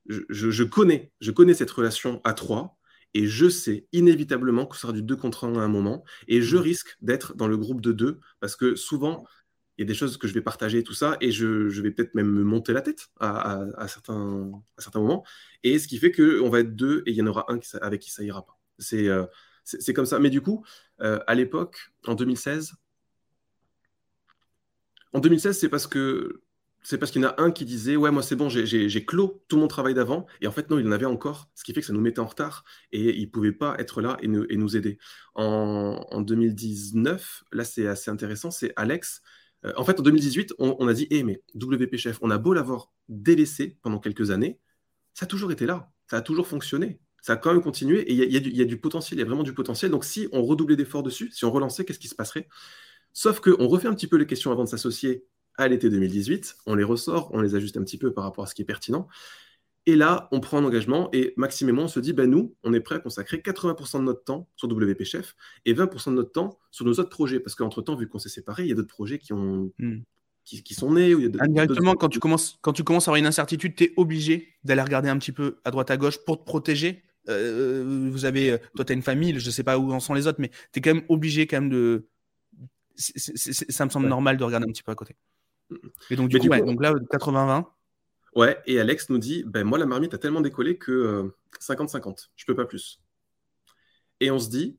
je, 0.07 0.63
connais, 0.63 1.11
je 1.21 1.31
connais 1.31 1.53
cette 1.53 1.69
relation 1.69 2.19
à 2.23 2.33
trois, 2.33 2.78
et 3.13 3.25
je 3.25 3.49
sais 3.49 3.87
inévitablement 3.91 4.65
que 4.65 4.75
ce 4.75 4.81
sera 4.81 4.93
du 4.93 5.01
2 5.01 5.15
contre 5.15 5.45
1 5.45 5.55
à 5.55 5.61
un 5.61 5.67
moment. 5.67 6.03
Et 6.27 6.41
je 6.41 6.57
mmh. 6.57 6.61
risque 6.61 6.97
d'être 7.01 7.35
dans 7.35 7.47
le 7.47 7.57
groupe 7.57 7.81
de 7.81 7.91
2 7.91 8.19
parce 8.39 8.55
que 8.55 8.75
souvent, 8.75 9.25
il 9.77 9.83
y 9.83 9.85
a 9.85 9.87
des 9.87 9.93
choses 9.93 10.17
que 10.17 10.27
je 10.27 10.33
vais 10.33 10.41
partager 10.41 10.79
et 10.79 10.83
tout 10.83 10.93
ça. 10.93 11.17
Et 11.21 11.31
je, 11.31 11.81
vais 11.81 11.91
peut-être 11.91 12.13
même 12.13 12.29
me 12.29 12.43
monter 12.43 12.73
la 12.73 12.81
tête 12.81 13.07
à, 13.19 13.87
certains, 13.87 14.51
à 14.77 14.81
certains 14.81 14.99
moments. 14.99 15.25
Et 15.63 15.79
ce 15.79 15.87
qui 15.87 15.97
fait 15.97 16.11
qu'on 16.11 16.49
va 16.49 16.59
être 16.59 16.75
deux 16.75 17.01
et 17.05 17.11
il 17.11 17.15
y 17.15 17.21
en 17.21 17.27
aura 17.27 17.45
un 17.49 17.59
avec 17.81 18.01
qui 18.01 18.11
ça 18.11 18.23
ira 18.23 18.45
pas. 18.45 18.59
Euh, 18.93 19.25
c'est 19.63 19.93
comme 19.93 20.05
ça. 20.05 20.19
Mais 20.19 20.29
du 20.29 20.41
coup, 20.41 20.65
euh, 21.01 21.19
à 21.27 21.35
l'époque, 21.35 21.93
en 22.05 22.13
2016, 22.13 22.73
en 25.13 25.19
2016, 25.19 25.57
c'est 25.57 25.69
parce 25.69 25.87
que 25.87 26.41
c'est 26.81 26.97
parce 26.97 27.11
qu'il 27.11 27.21
y 27.21 27.25
en 27.25 27.29
a 27.29 27.41
un 27.41 27.51
qui 27.51 27.65
disait 27.65 27.95
Ouais, 27.95 28.11
moi 28.11 28.23
c'est 28.23 28.35
bon, 28.35 28.49
j'ai 28.49 29.05
clos 29.05 29.43
tout 29.47 29.57
mon 29.57 29.67
travail 29.67 29.93
d'avant. 29.93 30.25
Et 30.41 30.47
en 30.47 30.51
fait, 30.51 30.69
non, 30.69 30.79
il 30.79 30.87
en 30.87 30.91
avait 30.91 31.05
encore, 31.05 31.49
ce 31.55 31.63
qui 31.63 31.73
fait 31.73 31.81
que 31.81 31.87
ça 31.87 31.93
nous 31.93 32.01
mettait 32.01 32.19
en 32.19 32.25
retard 32.25 32.63
et 32.91 33.17
il 33.17 33.25
ne 33.25 33.29
pouvait 33.29 33.51
pas 33.51 33.75
être 33.79 34.01
là 34.01 34.17
et 34.21 34.27
nous, 34.27 34.77
aider. 34.77 34.97
En, 35.35 36.21
2019, 36.21 37.43
là 37.51 37.63
c'est 37.63 37.87
assez 37.87 38.09
intéressant, 38.11 38.51
c'est 38.51 38.73
Alex. 38.75 39.21
Euh, 39.65 39.73
en 39.75 39.83
fait, 39.83 39.99
en 39.99 40.03
2018, 40.03 40.53
on, 40.59 40.87
a 40.87 40.93
dit 40.93 41.07
Eh, 41.09 41.23
mais 41.23 41.43
WP 41.55 41.97
Chef, 41.97 42.17
on 42.21 42.29
a 42.29 42.37
beau 42.37 42.53
l'avoir 42.53 42.91
délaissé 43.09 43.77
pendant 43.81 43.99
quelques 43.99 44.31
années, 44.31 44.59
ça 45.13 45.25
a 45.25 45.27
toujours 45.27 45.51
été 45.51 45.65
là, 45.65 45.91
ça 46.09 46.17
a 46.17 46.21
toujours 46.21 46.47
fonctionné. 46.47 46.99
Ça 47.21 47.33
a 47.33 47.35
quand 47.35 47.51
même 47.51 47.61
continué 47.61 47.99
et 47.99 48.13
il 48.13 48.33
y, 48.33 48.57
y, 48.57 48.61
a 48.61 48.65
du 48.65 48.79
potentiel, 48.79 49.19
il 49.19 49.21
y 49.21 49.25
a 49.25 49.27
vraiment 49.27 49.43
du 49.43 49.53
potentiel. 49.53 49.91
Donc, 49.91 50.05
si 50.05 50.29
on 50.31 50.41
redoublait 50.41 50.77
d'efforts 50.77 51.03
dessus, 51.03 51.29
si 51.33 51.43
on 51.43 51.51
relançait, 51.51 51.83
qu'est-ce 51.83 51.99
qui 51.99 52.07
se 52.07 52.15
passerait? 52.15 52.47
Sauf 53.11 53.41
qu'on 53.41 53.67
refait 53.67 53.89
un 53.89 53.93
petit 53.93 54.07
peu 54.07 54.15
les 54.15 54.25
questions 54.25 54.53
avant 54.53 54.63
de 54.63 54.69
s'associer 54.69 55.25
à 55.59 55.67
l'été 55.67 55.89
2018, 55.89 56.57
on 56.65 56.75
les 56.75 56.83
ressort, 56.83 57.29
on 57.33 57.41
les 57.41 57.53
ajuste 57.53 57.77
un 57.77 57.83
petit 57.83 57.97
peu 57.97 58.13
par 58.13 58.23
rapport 58.23 58.45
à 58.45 58.47
ce 58.47 58.55
qui 58.55 58.63
est 58.63 58.65
pertinent. 58.65 59.07
Et 59.85 59.95
là, 59.95 60.27
on 60.31 60.39
prend 60.39 60.57
un 60.59 60.63
engagement 60.63 61.09
et 61.13 61.33
Maxime 61.35 61.69
et 61.69 61.71
moi, 61.71 61.85
on 61.85 61.87
se 61.87 61.99
dit, 61.99 62.13
ben 62.13 62.29
nous, 62.29 62.55
on 62.63 62.73
est 62.73 62.79
prêt 62.79 62.95
à 62.95 62.99
consacrer 62.99 63.37
80% 63.37 63.99
de 63.99 64.03
notre 64.03 64.23
temps 64.23 64.47
sur 64.55 64.69
WP 64.69 65.03
Chef 65.03 65.35
et 65.65 65.73
20% 65.73 66.11
de 66.11 66.15
notre 66.15 66.31
temps 66.31 66.59
sur 66.71 66.85
nos 66.85 66.91
autres 66.93 67.09
projets. 67.09 67.39
Parce 67.39 67.55
qu'entre-temps, 67.55 67.95
vu 67.95 68.07
qu'on 68.07 68.19
s'est 68.19 68.29
séparés, 68.29 68.63
il 68.63 68.69
y 68.69 68.71
a 68.71 68.75
d'autres 68.75 68.93
projets 68.93 69.17
qui, 69.17 69.33
ont, 69.33 69.71
hmm. 69.79 70.01
qui, 70.45 70.73
sont 70.73 70.93
nés. 70.93 71.13
Indirectement, 71.13 71.95
quand 71.95 72.09
tu, 72.09 72.19
commences, 72.19 72.59
quand 72.61 72.73
tu 72.73 72.83
commences 72.83 73.07
à 73.07 73.11
avoir 73.11 73.19
une 73.19 73.25
incertitude, 73.25 73.75
tu 73.75 73.85
es 73.85 73.93
obligé 73.97 74.49
d'aller 74.63 74.81
regarder 74.81 75.09
un 75.09 75.17
petit 75.17 75.31
peu 75.31 75.57
à 75.65 75.71
droite 75.71 75.89
à 75.91 75.97
gauche 75.97 76.19
pour 76.23 76.39
te 76.39 76.45
protéger. 76.45 77.03
Euh, 77.27 78.09
vous 78.11 78.25
avez, 78.25 78.51
euh, 78.51 78.57
toi, 78.75 78.85
tu 78.85 78.91
as 78.91 78.95
une 78.95 79.01
famille, 79.01 79.39
je 79.39 79.45
ne 79.45 79.51
sais 79.51 79.63
pas 79.63 79.77
où 79.77 79.91
en 79.91 79.99
sont 79.99 80.13
les 80.13 80.27
autres, 80.27 80.39
mais 80.39 80.49
tu 80.71 80.79
es 80.79 80.81
quand 80.81 80.93
même 80.93 81.05
obligé 81.09 81.47
quand 81.47 81.61
même 81.61 81.69
de... 81.69 82.07
ça 82.95 83.85
me 83.85 83.89
semble 83.89 84.07
normal 84.07 84.37
de 84.37 84.43
regarder 84.43 84.67
un 84.67 84.71
petit 84.71 84.83
peu 84.83 84.91
à 84.91 84.95
côté. 84.95 85.15
Et 86.09 86.15
donc, 86.15 86.29
du, 86.29 86.39
coup, 86.39 86.47
donc 86.47 86.81
là, 86.81 86.93
80-20. 86.93 87.65
Ouais, 88.35 88.61
et 88.65 88.79
Alex 88.79 89.09
nous 89.09 89.17
dit 89.17 89.43
ben, 89.45 89.63
Moi, 89.63 89.77
la 89.77 89.85
marmite 89.85 90.13
a 90.13 90.17
tellement 90.17 90.41
décollé 90.41 90.77
que 90.77 91.31
50-50, 91.59 92.07
euh, 92.07 92.13
je 92.35 92.45
peux 92.45 92.55
pas 92.55 92.65
plus. 92.65 93.01
Et 94.19 94.31
on 94.31 94.39
se 94.39 94.49
dit 94.49 94.77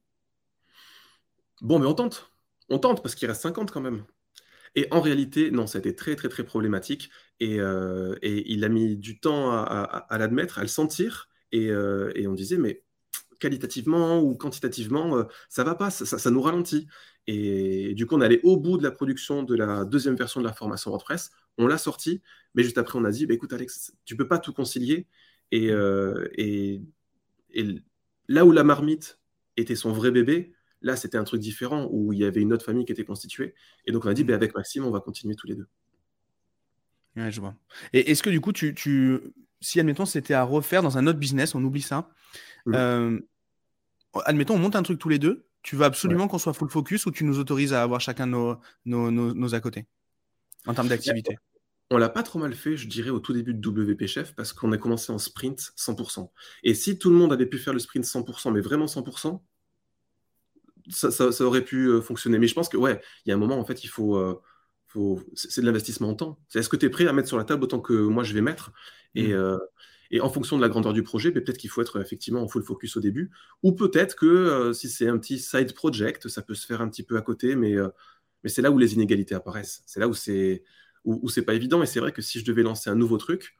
Bon, 1.60 1.78
mais 1.78 1.86
on 1.86 1.94
tente. 1.94 2.32
On 2.68 2.78
tente 2.78 3.02
parce 3.02 3.14
qu'il 3.14 3.28
reste 3.28 3.42
50 3.42 3.70
quand 3.70 3.80
même. 3.80 4.04
Et 4.76 4.86
en 4.92 5.00
réalité, 5.00 5.50
non, 5.50 5.66
ça 5.66 5.78
a 5.78 5.80
été 5.80 5.96
très, 5.96 6.14
très, 6.14 6.28
très 6.28 6.44
problématique. 6.44 7.10
Et, 7.40 7.60
euh, 7.60 8.14
et 8.22 8.52
il 8.52 8.64
a 8.64 8.68
mis 8.68 8.96
du 8.96 9.18
temps 9.18 9.50
à, 9.50 10.06
à, 10.08 10.18
l'admettre, 10.18 10.58
à 10.58 10.62
le 10.62 10.68
sentir. 10.68 11.28
Et, 11.50 11.70
euh, 11.70 12.12
et, 12.14 12.28
on 12.28 12.34
disait 12.34 12.56
Mais 12.56 12.84
qualitativement 13.40 14.20
ou 14.20 14.36
quantitativement, 14.36 15.26
ça 15.48 15.64
va 15.64 15.74
pas, 15.74 15.90
ça, 15.90 16.04
ça 16.06 16.30
nous 16.30 16.42
ralentit. 16.42 16.86
Et 17.26 17.94
du 17.94 18.06
coup, 18.06 18.16
on 18.16 18.20
allait 18.20 18.40
au 18.42 18.56
bout 18.56 18.78
de 18.78 18.82
la 18.82 18.90
production 18.90 19.42
de 19.42 19.54
la 19.54 19.84
deuxième 19.84 20.16
version 20.16 20.40
de 20.40 20.46
la 20.46 20.52
formation 20.52 20.90
WordPress. 20.90 21.30
On 21.58 21.66
l'a 21.66 21.78
sorti, 21.78 22.22
mais 22.54 22.62
juste 22.62 22.78
après, 22.78 22.98
on 22.98 23.04
a 23.04 23.10
dit 23.10 23.26
bah, 23.26 23.34
écoute, 23.34 23.52
Alex, 23.52 23.92
tu 24.04 24.16
peux 24.16 24.26
pas 24.26 24.38
tout 24.38 24.52
concilier. 24.52 25.06
Et, 25.52 25.70
euh, 25.70 26.28
et, 26.36 26.80
là 28.28 28.44
où 28.44 28.52
la 28.52 28.64
marmite 28.64 29.18
était 29.56 29.74
son 29.74 29.92
vrai 29.92 30.10
bébé, 30.10 30.54
là, 30.80 30.96
c'était 30.96 31.18
un 31.18 31.24
truc 31.24 31.40
différent 31.40 31.88
où 31.90 32.12
il 32.12 32.18
y 32.18 32.24
avait 32.24 32.40
une 32.40 32.52
autre 32.52 32.64
famille 32.64 32.84
qui 32.84 32.92
était 32.92 33.04
constituée. 33.04 33.54
Et 33.86 33.92
donc, 33.92 34.04
on 34.04 34.08
a 34.08 34.14
dit 34.14 34.24
bah, 34.24 34.34
avec 34.34 34.54
Maxime, 34.54 34.84
on 34.84 34.90
va 34.90 35.00
continuer 35.00 35.34
tous 35.34 35.46
les 35.46 35.54
deux. 35.54 35.66
Ouais, 37.16 37.30
je 37.30 37.40
vois. 37.40 37.54
Et 37.92 38.10
est-ce 38.10 38.22
que 38.22 38.30
du 38.30 38.40
coup, 38.40 38.52
tu, 38.52 38.74
tu... 38.74 39.18
si 39.60 39.80
admettons, 39.80 40.06
c'était 40.06 40.34
à 40.34 40.44
refaire 40.44 40.82
dans 40.82 40.96
un 40.96 41.06
autre 41.06 41.18
business, 41.18 41.54
on 41.54 41.62
oublie 41.62 41.82
ça. 41.82 42.10
Mmh. 42.66 42.74
Euh, 42.74 43.20
admettons, 44.24 44.54
on 44.54 44.58
monte 44.58 44.76
un 44.76 44.82
truc 44.82 44.98
tous 44.98 45.08
les 45.08 45.18
deux 45.18 45.49
tu 45.62 45.76
veux 45.76 45.84
absolument 45.84 46.28
qu'on 46.28 46.38
soit 46.38 46.52
full 46.52 46.70
focus 46.70 47.06
ou 47.06 47.10
tu 47.10 47.24
nous 47.24 47.38
autorises 47.38 47.72
à 47.72 47.82
avoir 47.82 48.00
chacun 48.00 48.26
nos, 48.26 48.56
nos, 48.84 49.10
nos, 49.10 49.54
à 49.54 49.60
côté 49.60 49.86
en 50.66 50.74
termes 50.74 50.88
d'activité? 50.88 51.38
On 51.90 51.98
l'a 51.98 52.08
pas 52.08 52.22
trop 52.22 52.38
mal 52.38 52.54
fait, 52.54 52.76
je 52.76 52.86
dirais, 52.86 53.10
au 53.10 53.18
tout 53.18 53.32
début 53.32 53.52
de 53.52 53.68
WP 53.68 54.06
Chef, 54.06 54.34
parce 54.36 54.52
qu'on 54.52 54.70
a 54.70 54.78
commencé 54.78 55.10
en 55.12 55.18
sprint 55.18 55.72
100%. 55.76 56.30
Et 56.62 56.74
si 56.74 56.98
tout 56.98 57.10
le 57.10 57.16
monde 57.16 57.32
avait 57.32 57.46
pu 57.46 57.58
faire 57.58 57.72
le 57.72 57.80
sprint 57.80 58.04
100%, 58.04 58.52
mais 58.52 58.60
vraiment 58.60 58.86
100%, 58.86 59.42
ça, 60.88 61.10
ça, 61.10 61.44
aurait 61.44 61.64
pu 61.64 61.88
euh, 61.88 62.00
fonctionner. 62.00 62.38
Mais 62.38 62.46
je 62.46 62.54
pense 62.54 62.68
que, 62.68 62.76
ouais, 62.76 63.00
il 63.24 63.30
y 63.30 63.32
a 63.32 63.34
un 63.34 63.38
moment, 63.38 63.58
en 63.58 63.64
fait, 63.64 63.82
il 63.84 63.88
faut. 63.88 64.16
Euh, 64.16 64.40
faut... 64.86 65.20
C'est 65.34 65.60
de 65.60 65.66
l'investissement 65.66 66.10
en 66.10 66.14
temps. 66.14 66.38
Est-ce 66.54 66.68
que 66.68 66.76
tu 66.76 66.86
es 66.86 66.90
prêt 66.90 67.06
à 67.06 67.12
mettre 67.12 67.28
sur 67.28 67.38
la 67.38 67.44
table 67.44 67.64
autant 67.64 67.80
que 67.80 67.92
moi 67.92 68.22
je 68.22 68.34
vais 68.34 68.40
mettre? 68.40 68.72
Et, 69.14 69.28
mmh. 69.28 69.32
euh, 69.32 69.58
et 70.10 70.20
en 70.20 70.28
fonction 70.28 70.56
de 70.56 70.62
la 70.62 70.68
grandeur 70.68 70.92
du 70.92 71.02
projet, 71.02 71.30
peut-être 71.30 71.56
qu'il 71.56 71.70
faut 71.70 71.80
être 71.82 72.00
effectivement 72.00 72.42
en 72.42 72.48
full 72.48 72.62
focus 72.62 72.96
au 72.96 73.00
début. 73.00 73.30
Ou 73.62 73.72
peut-être 73.72 74.16
que 74.16 74.26
euh, 74.26 74.72
si 74.72 74.88
c'est 74.88 75.08
un 75.08 75.18
petit 75.18 75.38
side 75.38 75.72
project, 75.72 76.28
ça 76.28 76.42
peut 76.42 76.54
se 76.54 76.66
faire 76.66 76.80
un 76.80 76.88
petit 76.88 77.04
peu 77.04 77.16
à 77.16 77.22
côté, 77.22 77.54
mais, 77.54 77.76
euh, 77.76 77.88
mais 78.42 78.50
c'est 78.50 78.62
là 78.62 78.70
où 78.72 78.78
les 78.78 78.94
inégalités 78.94 79.34
apparaissent. 79.34 79.82
C'est 79.86 80.00
là 80.00 80.08
où 80.08 80.14
c'est 80.14 80.64
où, 81.04 81.28
c'est 81.28 81.42
pas 81.42 81.54
évident. 81.54 81.82
Et 81.82 81.86
c'est 81.86 82.00
vrai 82.00 82.12
que 82.12 82.22
si 82.22 82.40
je 82.40 82.44
devais 82.44 82.62
lancer 82.62 82.90
un 82.90 82.96
nouveau 82.96 83.18
truc, 83.18 83.56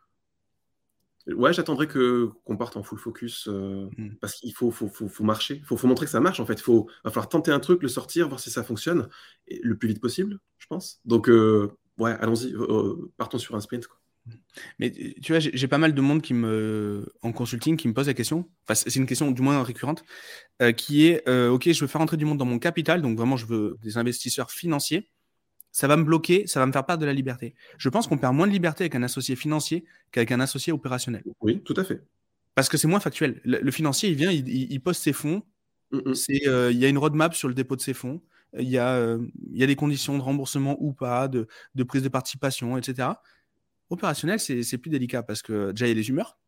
ouais, 1.28 1.52
j'attendrais 1.52 1.86
que 1.86 2.30
qu'on 2.44 2.56
parte 2.56 2.76
en 2.76 2.82
full 2.82 2.98
focus 2.98 3.48
euh, 3.48 3.88
hmm. 3.96 4.16
parce 4.20 4.34
qu'il 4.34 4.52
faut, 4.52 4.72
faut, 4.72 4.88
faut, 4.88 5.08
faut, 5.08 5.24
marcher. 5.24 5.56
Il 5.56 5.64
faut, 5.64 5.76
faut, 5.76 5.86
montrer 5.86 6.06
que 6.06 6.12
ça 6.12 6.20
marche 6.20 6.40
en 6.40 6.46
fait. 6.46 6.54
Il 6.54 6.62
faut, 6.62 6.90
va 7.04 7.10
falloir 7.10 7.28
tenter 7.28 7.52
un 7.52 7.60
truc, 7.60 7.82
le 7.82 7.88
sortir, 7.88 8.28
voir 8.28 8.40
si 8.40 8.50
ça 8.50 8.64
fonctionne 8.64 9.08
et 9.46 9.60
le 9.62 9.78
plus 9.78 9.88
vite 9.88 10.00
possible, 10.00 10.40
je 10.58 10.66
pense. 10.66 11.00
Donc, 11.04 11.28
ouais, 11.28 12.10
allons-y, 12.20 12.54
partons 13.16 13.38
sur 13.38 13.54
un 13.54 13.60
sprint. 13.60 13.86
Quoi. 13.86 14.00
Mais 14.78 14.90
tu 15.22 15.33
vois, 15.33 15.38
j'ai 15.38 15.68
pas 15.68 15.78
mal 15.78 15.94
de 15.94 16.00
monde 16.00 16.22
qui 16.22 16.35
me, 16.35 17.12
en 17.22 17.33
consulting 17.33 17.76
qui 17.76 17.88
me 17.88 17.94
pose 17.94 18.06
la 18.06 18.14
question, 18.14 18.48
enfin, 18.64 18.74
c'est 18.74 18.96
une 18.96 19.06
question 19.06 19.30
du 19.30 19.42
moins 19.42 19.62
récurrente, 19.62 20.04
euh, 20.62 20.72
qui 20.72 21.06
est 21.06 21.26
euh, 21.28 21.50
Ok, 21.50 21.70
je 21.70 21.80
veux 21.80 21.87
faire 21.87 22.00
entrer 22.00 22.16
du 22.16 22.24
monde 22.24 22.38
dans 22.38 22.44
mon 22.44 22.59
capital, 22.59 23.02
donc 23.02 23.16
vraiment, 23.16 23.37
je 23.37 23.46
veux 23.46 23.76
des 23.83 23.98
investisseurs 23.98 24.50
financiers. 24.50 25.11
Ça 25.72 25.87
va 25.87 25.96
me 25.96 26.02
bloquer, 26.02 26.48
ça 26.48 26.59
va 26.59 26.66
me 26.66 26.72
faire 26.72 26.85
perdre 26.85 27.00
de 27.00 27.06
la 27.06 27.12
liberté. 27.12 27.54
Je 27.78 27.88
pense 27.88 28.09
qu'on 28.09 28.18
perd 28.18 28.35
moins 28.35 28.48
de 28.48 28.52
liberté 28.52 28.85
avec 28.85 28.96
un 28.96 29.04
associé 29.04 29.37
financier 29.37 29.85
qu'avec 30.11 30.33
un 30.33 30.40
associé 30.40 30.72
opérationnel. 30.72 31.22
Oui, 31.40 31.62
tout 31.62 31.74
à 31.76 31.85
fait. 31.85 32.02
Parce 32.56 32.68
que 32.68 32.76
c'est 32.76 32.88
moins 32.88 32.98
factuel. 32.98 33.40
Le, 33.44 33.70
financier, 33.70 34.11
il 34.11 34.16
vient, 34.16 34.33
il, 34.33 34.48
il, 34.48 34.80
pose 34.80 34.96
ses 34.96 35.12
fonds. 35.12 35.44
C'est, 36.12 36.48
euh, 36.48 36.72
il 36.72 36.78
y 36.78 36.85
a 36.85 36.88
une 36.88 36.98
roadmap 36.98 37.35
sur 37.35 37.46
le 37.46 37.54
dépôt 37.54 37.76
de 37.76 37.80
ses 37.80 37.94
fonds. 37.94 38.20
Il 38.59 38.68
y, 38.68 38.78
a, 38.78 39.16
il 39.52 39.56
y 39.56 39.62
a 39.62 39.66
des 39.68 39.76
conditions 39.76 40.18
de 40.18 40.22
remboursement 40.22 40.76
ou 40.80 40.92
pas, 40.92 41.28
de, 41.28 41.46
de 41.76 41.83
prise 41.85 42.02
de 42.02 42.09
participation, 42.09 42.76
etc. 42.76 43.11
Opérationnel, 43.90 44.38
c'est 44.38 44.79
plus 44.79 44.90
délicat 44.90 45.22
parce 45.22 45.42
que 45.42 45.72
déjà, 45.72 45.87
il 45.87 45.90
y 45.90 45.92
a 45.92 45.94
les 45.94 46.09
humeurs. 46.09 46.38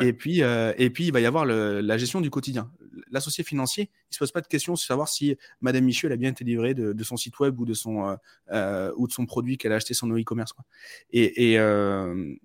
Et, 0.00 0.14
puis, 0.14 0.42
euh, 0.42 0.72
et 0.78 0.88
puis, 0.88 1.04
il 1.04 1.12
va 1.12 1.20
y 1.20 1.26
avoir 1.26 1.44
la 1.44 1.98
gestion 1.98 2.22
du 2.22 2.30
quotidien. 2.30 2.72
L'associé 3.10 3.44
financier, 3.44 3.90
il 3.92 4.12
ne 4.12 4.14
se 4.14 4.18
pose 4.18 4.32
pas 4.32 4.40
de 4.40 4.46
questions 4.46 4.74
sur 4.74 4.86
savoir 4.86 5.08
si 5.08 5.36
Madame 5.60 5.84
Michel 5.84 6.12
a 6.12 6.16
bien 6.16 6.30
été 6.30 6.44
livrée 6.44 6.72
de, 6.72 7.04
son 7.04 7.18
site 7.18 7.38
web 7.40 7.60
ou 7.60 7.66
de 7.66 7.74
son, 7.74 8.08
euh, 8.08 8.16
euh, 8.52 8.92
ou 8.96 9.06
de 9.06 9.12
son 9.12 9.26
produit 9.26 9.58
qu'elle 9.58 9.72
a 9.72 9.76
acheté 9.76 9.92
sur 9.92 10.06
nos 10.06 10.18
e-commerce. 10.18 10.54
Et, 11.10 11.52
et, 11.52 11.56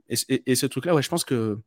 et, 0.10 0.56
ce 0.56 0.66
truc-là, 0.66 0.94
ouais, 0.94 1.02
je 1.02 1.10
pense 1.10 1.24
que 1.24 1.58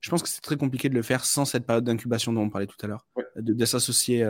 je 0.00 0.10
pense 0.10 0.22
que 0.22 0.28
c'est 0.28 0.40
très 0.40 0.56
compliqué 0.56 0.88
de 0.88 0.94
le 0.94 1.02
faire 1.02 1.24
sans 1.24 1.44
cette 1.44 1.64
période 1.64 1.84
d'incubation 1.84 2.32
dont 2.32 2.42
on 2.42 2.50
parlait 2.50 2.66
tout 2.66 2.76
à 2.82 2.86
l'heure, 2.86 3.06
de, 3.36 3.64
s'associer. 3.64 4.24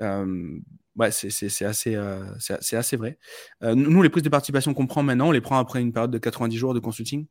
Ouais, 0.00 1.10
c'est 1.10 1.28
assez, 1.64 1.98
c'est 2.38 2.76
assez 2.76 2.96
vrai. 2.96 3.18
nous, 3.62 4.02
les 4.02 4.08
prises 4.10 4.24
de 4.24 4.28
participation 4.28 4.74
qu'on 4.74 4.86
prend 4.86 5.02
maintenant, 5.02 5.28
on 5.28 5.32
les 5.32 5.40
prend 5.40 5.58
après 5.58 5.80
une 5.80 5.92
période 5.92 6.10
de 6.10 6.18
90 6.18 6.56
jours 6.56 6.74
de 6.74 6.80
consulting, 6.80 7.26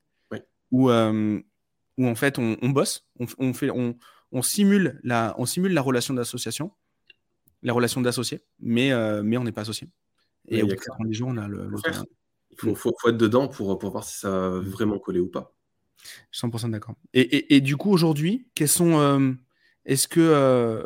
où, 0.72 0.90
où 0.90 2.08
en 2.08 2.16
fait 2.16 2.40
on, 2.40 2.70
bosse, 2.70 3.06
on, 3.20 3.26
on 3.38 3.54
fait, 3.54 3.70
on, 3.70 3.96
on 4.32 4.42
simule 4.42 5.00
la, 5.04 5.36
on 5.38 5.46
simule 5.46 5.74
la 5.74 5.82
relation 5.82 6.14
d'association, 6.14 6.72
la 7.64 7.74
relation 7.74 8.02
d'associé, 8.02 8.42
mais, 8.60 8.92
euh, 8.92 9.22
mais 9.24 9.38
on 9.38 9.44
n'est 9.44 9.52
pas 9.52 9.62
associé. 9.62 9.90
Et 10.48 10.64
au 10.64 10.68
bout 10.68 11.08
de 11.08 11.14
jours, 11.14 11.30
on 11.30 11.38
a 11.38 11.48
le, 11.48 11.70
Il 12.52 12.58
faut, 12.58 12.76
faut, 12.76 13.10
être 13.10 13.18
dedans 13.18 13.48
pour, 13.48 13.78
pour 13.78 13.92
voir 13.92 14.04
si 14.04 14.20
ça 14.20 14.30
va 14.30 14.60
vraiment 14.60 15.00
coller 15.00 15.20
ou 15.20 15.28
pas. 15.28 15.54
100% 16.34 16.72
d'accord. 16.72 16.96
Et, 17.14 17.22
et, 17.22 17.56
et, 17.56 17.62
du 17.62 17.78
coup, 17.78 17.92
aujourd'hui, 17.92 18.48
quels 18.56 18.68
sont. 18.68 19.00
Euh, 19.00 19.34
est-ce 19.86 20.08
que 20.08 20.20
euh, 20.20 20.84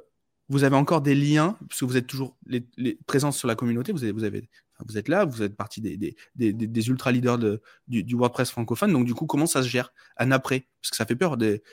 vous 0.49 0.63
avez 0.63 0.75
encore 0.75 1.01
des 1.01 1.15
liens, 1.15 1.57
parce 1.67 1.79
que 1.79 1.85
vous 1.85 1.97
êtes 1.97 2.07
toujours 2.07 2.37
les, 2.45 2.65
les 2.77 2.99
présents 3.07 3.31
sur 3.31 3.47
la 3.47 3.55
communauté, 3.55 3.91
vous, 3.91 4.03
avez, 4.03 4.11
vous, 4.11 4.23
avez, 4.23 4.49
vous 4.85 4.97
êtes 4.97 5.07
là, 5.07 5.25
vous 5.25 5.41
êtes 5.41 5.55
partie 5.55 5.81
des, 5.81 5.97
des, 5.97 6.15
des, 6.35 6.53
des 6.53 6.87
ultra 6.87 7.11
leaders 7.11 7.37
de, 7.37 7.61
du, 7.87 8.03
du, 8.03 8.15
WordPress 8.15 8.51
francophone. 8.51 8.93
Donc, 8.93 9.05
du 9.05 9.13
coup, 9.13 9.25
comment 9.25 9.47
ça 9.47 9.63
se 9.63 9.67
gère 9.67 9.91
un 10.17 10.31
après? 10.31 10.67
Parce 10.81 10.91
que 10.91 10.97
ça 10.97 11.05
fait 11.05 11.15
peur 11.15 11.37
des, 11.37 11.63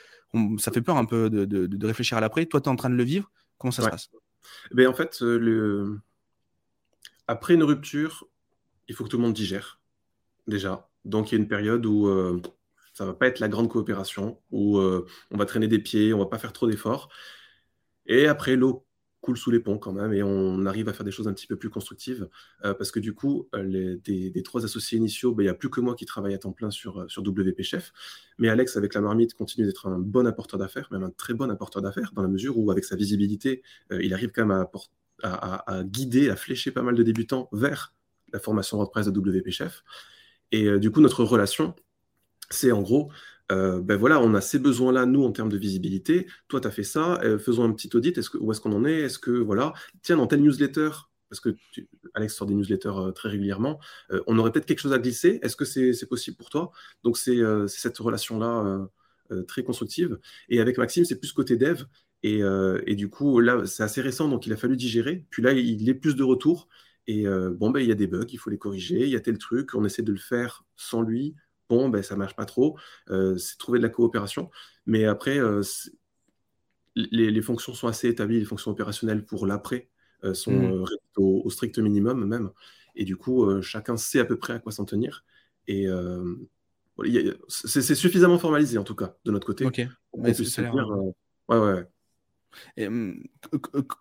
ça 0.59 0.73
fait 0.73 0.83
peur 0.83 0.97
un 0.97 1.05
peu 1.05 1.29
de, 1.31 1.87
réfléchir 1.87 2.17
à 2.19 2.21
l'après. 2.21 2.47
Toi, 2.47 2.61
tu 2.61 2.69
es 2.69 2.73
en 2.73 2.77
train 2.77 2.91
de 2.91 2.95
le 2.95 3.05
vivre. 3.05 3.31
Comment 3.59 3.73
ça 3.73 3.83
se 3.83 3.89
passe? 3.89 4.11
Ben, 4.73 4.89
En 4.89 4.95
fait, 4.95 5.23
euh, 5.23 5.39
le... 5.39 6.01
après 7.27 7.55
une 7.55 7.63
rupture, 7.63 8.27
il 8.89 8.95
faut 8.95 9.05
que 9.05 9.09
tout 9.09 9.19
le 9.19 9.23
monde 9.23 9.35
digère, 9.35 9.81
déjà. 10.47 10.89
Donc, 11.05 11.31
il 11.31 11.35
y 11.35 11.39
a 11.39 11.43
une 11.43 11.49
période 11.49 11.85
où 11.85 12.07
euh, 12.07 12.41
ça 12.95 13.05
ne 13.05 13.11
va 13.11 13.15
pas 13.15 13.27
être 13.27 13.41
la 13.41 13.49
grande 13.49 13.69
coopération, 13.69 14.41
où 14.51 14.79
euh, 14.79 15.07
on 15.31 15.37
va 15.37 15.47
traîner 15.47 15.69
des 15.69 15.79
pieds, 15.79 16.13
on 16.13 16.19
ne 16.19 16.25
va 16.25 16.29
pas 16.29 16.39
faire 16.39 16.53
trop 16.53 16.67
d'efforts. 16.67 17.09
Et 18.07 18.27
après, 18.27 18.57
l'eau 18.57 18.85
coule 19.23 19.39
sous 19.39 19.53
les 19.53 19.61
ponts 19.61 19.79
quand 19.79 19.93
même 19.93 20.13
et 20.13 20.23
on 20.23 20.67
arrive 20.67 20.89
à 20.89 20.93
faire 20.93 21.05
des 21.05 21.13
choses 21.13 21.29
un 21.29 21.33
petit 21.33 21.47
peu 21.47 21.57
plus 21.57 21.71
constructives 21.71 22.29
euh, 22.65 22.75
parce 22.75 22.91
que 22.91 22.99
du 22.99 23.15
coup, 23.15 23.49
euh, 23.55 23.63
les, 23.63 24.31
des, 24.31 24.43
trois 24.43 24.65
associés 24.65 24.99
initiaux, 24.99 25.33
ben, 25.33 25.45
il 25.45 25.47
n'y 25.47 25.51
a 25.51 25.55
plus 25.55 25.71
que 25.71 25.81
moi 25.81 25.95
qui 25.95 26.05
travaille 26.05 26.35
à 26.35 26.39
temps 26.39 26.53
plein 26.53 26.71
sur, 26.71 27.01
euh, 27.01 27.09
sur 27.09 27.23
WP 27.23 27.63
Chef. 27.63 27.93
Mais 28.39 28.49
Alex, 28.49 28.77
avec 28.77 28.95
la 28.95 29.01
marmite, 29.01 29.35
continue 29.35 29.65
d'être 29.65 29.87
un 29.87 29.99
bon 29.99 30.27
apporteur 30.27 30.59
d'affaires, 30.59 30.89
même 30.91 31.05
un 31.05 31.11
très 31.11 31.35
bon 31.35 31.51
apporteur 31.51 31.83
d'affaires, 31.83 32.11
dans 32.15 32.23
la 32.23 32.29
mesure 32.29 32.59
où, 32.59 32.71
avec 32.73 32.85
sa 32.85 32.97
visibilité, 32.97 33.63
il 33.93 34.13
arrive 34.13 34.33
quand 34.33 34.45
même 34.45 34.67
à, 35.23 35.79
à, 35.79 35.85
guider, 35.85 36.29
à 36.29 36.37
flécher 36.37 36.73
pas 36.73 36.83
mal 36.83 36.97
de 36.97 37.03
débutants 37.05 37.49
vers 37.53 37.95
la 38.33 38.41
formation 38.41 38.79
WordPress 38.79 39.07
de 39.07 39.21
WP 39.21 39.51
Chef. 39.51 39.85
Et 40.51 40.79
du 40.81 40.91
coup, 40.91 41.01
notre 41.01 41.23
relation, 41.23 41.77
c'est 42.51 42.73
en 42.73 42.83
gros, 42.83 43.13
euh, 43.53 43.81
ben 43.81 43.97
voilà, 43.97 44.21
on 44.21 44.35
a 44.35 44.41
ces 44.41 44.59
besoins-là, 44.59 45.07
nous, 45.07 45.25
en 45.25 45.33
termes 45.33 45.51
de 45.51 45.59
visibilité. 45.59 46.27
Toi, 46.49 46.61
tu 46.61 46.69
as 46.69 46.71
fait 46.71 46.83
ça, 46.83 47.21
euh, 47.23 47.39
faisons 47.39 47.65
un 47.65 47.73
petit 47.73 47.95
audit. 47.95 48.17
Est-ce 48.17 48.31
que, 48.31 48.39
où 48.39 48.51
est-ce 48.53 48.61
qu'on 48.61 48.73
en 48.73 48.85
est? 48.85 49.01
Est-ce 49.01 49.19
que, 49.19 49.31
voilà, 49.31 49.75
tiens, 50.03 50.17
dans 50.17 50.27
telle 50.27 50.43
newsletter, 50.43 50.91
parce 51.29 51.41
que 51.41 51.51
Alex 52.15 52.35
sort 52.35 52.47
des 52.47 52.55
newsletters 52.55 52.89
euh, 52.89 53.13
très 53.13 53.29
régulièrement, 53.29 53.79
on 54.27 54.39
aurait 54.39 54.53
peut-être 54.53 54.67
quelque 54.67 54.81
chose 54.81 54.93
à 54.93 54.99
glisser. 54.99 55.39
Est-ce 55.43 55.57
que 55.57 55.65
c'est, 55.65 56.07
possible 56.09 56.37
pour 56.37 56.51
toi? 56.51 56.73
Donc, 57.05 57.19
c'est, 57.19 57.39
cette 57.69 57.99
relation-là 57.99 58.89
très 59.49 59.63
constructive. 59.63 60.19
Et 60.49 60.61
avec 60.61 60.79
Maxime, 60.79 61.05
c'est 61.05 61.19
plus 61.19 61.33
côté 61.33 61.57
dev. 61.57 61.85
Et, 62.23 62.41
et, 62.87 62.95
du 62.95 63.09
coup, 63.09 63.41
là, 63.41 63.67
c'est 63.67 63.83
assez 63.83 64.01
récent, 64.01 64.29
donc 64.29 64.47
il 64.47 64.53
a 64.53 64.57
fallu 64.57 64.77
digérer. 64.77 65.27
Puis 65.31 65.43
là, 65.43 65.53
il 65.53 65.89
est 65.89 65.95
plus 65.95 66.17
de 66.17 66.23
retour. 66.23 66.69
Et 67.07 67.25
bon, 67.25 67.71
ben, 67.71 67.81
il 67.81 67.89
y 67.89 67.93
a 67.93 67.95
des 67.95 68.07
bugs, 68.07 68.27
il 68.31 68.39
faut 68.39 68.51
les 68.51 68.59
corriger. 68.59 69.01
Il 69.01 69.09
y 69.09 69.17
a 69.17 69.21
tel 69.21 69.39
truc, 69.39 69.75
on 69.75 69.85
essaie 69.85 70.03
de 70.03 70.13
le 70.13 70.19
faire 70.19 70.65
sans 70.77 71.03
lui 71.03 71.35
bon, 71.73 71.89
ben, 71.89 72.03
ça 72.03 72.17
marche 72.17 72.37
pas 72.37 72.45
trop. 72.45 72.79
Euh, 73.11 73.37
c'est 73.39 73.57
trouver 73.57 73.79
de 73.79 73.85
la 73.85 73.89
coopération. 73.89 74.51
Mais 74.85 75.07
après, 75.07 75.39
euh, 75.39 75.63
les, 76.95 77.43
fonctions 77.43 77.73
sont 77.73 77.89
assez 77.89 78.09
établies, 78.09 78.39
les 78.39 78.45
fonctions 78.45 78.71
opérationnelles 78.71 79.25
pour 79.25 79.47
l'après 79.47 79.89
euh, 80.25 80.35
sont 80.35 80.53
mmh. 80.53 80.85
au, 81.17 81.49
strict 81.51 81.79
minimum 81.79 82.27
même. 82.27 82.51
Et 82.95 83.05
du 83.05 83.17
coup, 83.17 83.63
chacun 83.63 83.97
sait 83.97 84.21
à 84.21 84.27
peu 84.27 84.37
près 84.37 84.53
à 84.53 84.59
quoi 84.59 84.71
s'en 84.71 84.85
tenir. 84.85 85.25
Et 85.67 85.87
c'est 87.49 87.95
suffisamment 87.95 88.39
formalisé 88.39 88.77
en 88.77 88.85
tout 88.85 88.95
cas 88.95 89.17
de 89.25 89.31
notre 89.31 89.47
côté. 89.47 89.65
Ok. 89.65 89.81
ouais, 90.13 91.15
ouais. 91.49 91.87
Mmh, 92.77 93.15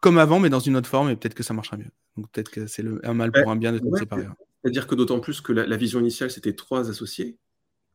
comme 0.01 0.17
avant, 0.17 0.39
mais 0.39 0.49
dans 0.49 0.59
une 0.59 0.75
autre 0.75 0.89
forme, 0.89 1.09
et 1.09 1.15
peut-être 1.15 1.35
que 1.35 1.43
ça 1.43 1.53
marchera 1.53 1.77
mieux. 1.77 1.91
Donc 2.17 2.29
peut-être 2.31 2.51
que 2.51 2.67
c'est 2.67 2.83
un 3.03 3.13
mal 3.13 3.31
pour 3.31 3.49
un 3.49 3.55
bien 3.55 3.71
de 3.71 3.79
se 3.79 3.99
séparer. 3.99 4.27
C'est-à-dire 4.61 4.87
que 4.87 4.95
d'autant 4.95 5.19
plus 5.19 5.41
que 5.41 5.53
la, 5.53 5.77
vision 5.77 5.99
initiale, 5.99 6.29
c'était 6.29 6.53
trois 6.53 6.89
associés, 6.89 7.37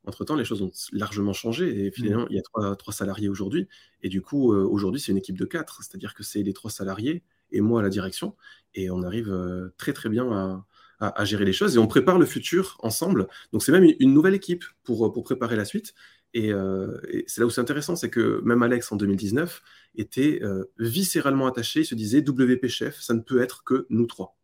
entre-temps, 0.07 0.37
les 0.37 0.45
choses 0.45 0.62
ont 0.62 0.71
largement 0.92 1.33
changé 1.33 1.87
et 1.87 1.90
finalement, 1.90 2.25
mmh. 2.25 2.29
il 2.31 2.37
y 2.37 2.38
a 2.38 2.77
trois, 2.77 2.92
salariés 2.92 3.29
aujourd'hui. 3.29 3.69
Et 4.03 4.09
du 4.09 4.23
coup, 4.23 4.53
euh, 4.53 4.64
aujourd'hui, 4.64 5.01
c'est 5.01 5.12
une 5.12 5.19
équipe 5.19 5.37
de 5.37 5.45
quatre, 5.45 5.83
c'est-à-dire 5.83 6.14
que 6.14 6.23
c'est 6.23 6.42
les 6.42 6.53
trois 6.53 6.71
salariés 6.71 7.25
et 7.51 7.61
moi 7.61 7.81
à 7.81 7.83
la 7.83 7.88
direction. 7.88 8.37
Et 8.75 8.90
on 8.90 9.03
arrive 9.03 9.31
euh, 9.31 9.75
très, 9.77 9.92
très 9.92 10.09
bien 10.09 10.64
à, 11.01 11.25
gérer 11.25 11.45
les 11.45 11.53
choses 11.53 11.77
et 11.77 11.79
on 11.79 11.87
prépare 11.87 12.19
le 12.19 12.25
futur 12.25 12.79
ensemble. 12.81 13.29
Donc, 13.53 13.62
c'est 13.62 13.73
même 13.73 13.92
une 13.99 14.14
nouvelle 14.14 14.35
équipe 14.35 14.64
pour, 14.85 15.12
pour 15.12 15.25
préparer 15.25 15.57
la 15.57 15.64
suite. 15.64 15.92
Et, 16.33 16.53
euh, 16.53 16.99
c'est 17.27 17.40
là 17.40 17.47
où 17.47 17.51
c'est 17.51 17.61
intéressant, 17.61 17.97
c'est 17.97 18.11
que 18.11 18.40
même 18.45 18.62
Alex 18.62 18.90
en 18.92 18.97
2019 18.97 19.62
était 19.97 20.40
viscéralement 20.79 21.47
attaché, 21.47 21.81
il 21.81 21.87
se 21.87 21.95
disait 21.95 22.21
WP 22.21 22.66
chef, 22.69 23.01
ça 23.01 23.12
ne 23.12 23.21
peut 23.21 23.42
être 23.42 23.64
que 23.64 23.87
nous 23.90 24.07
trois. 24.07 24.37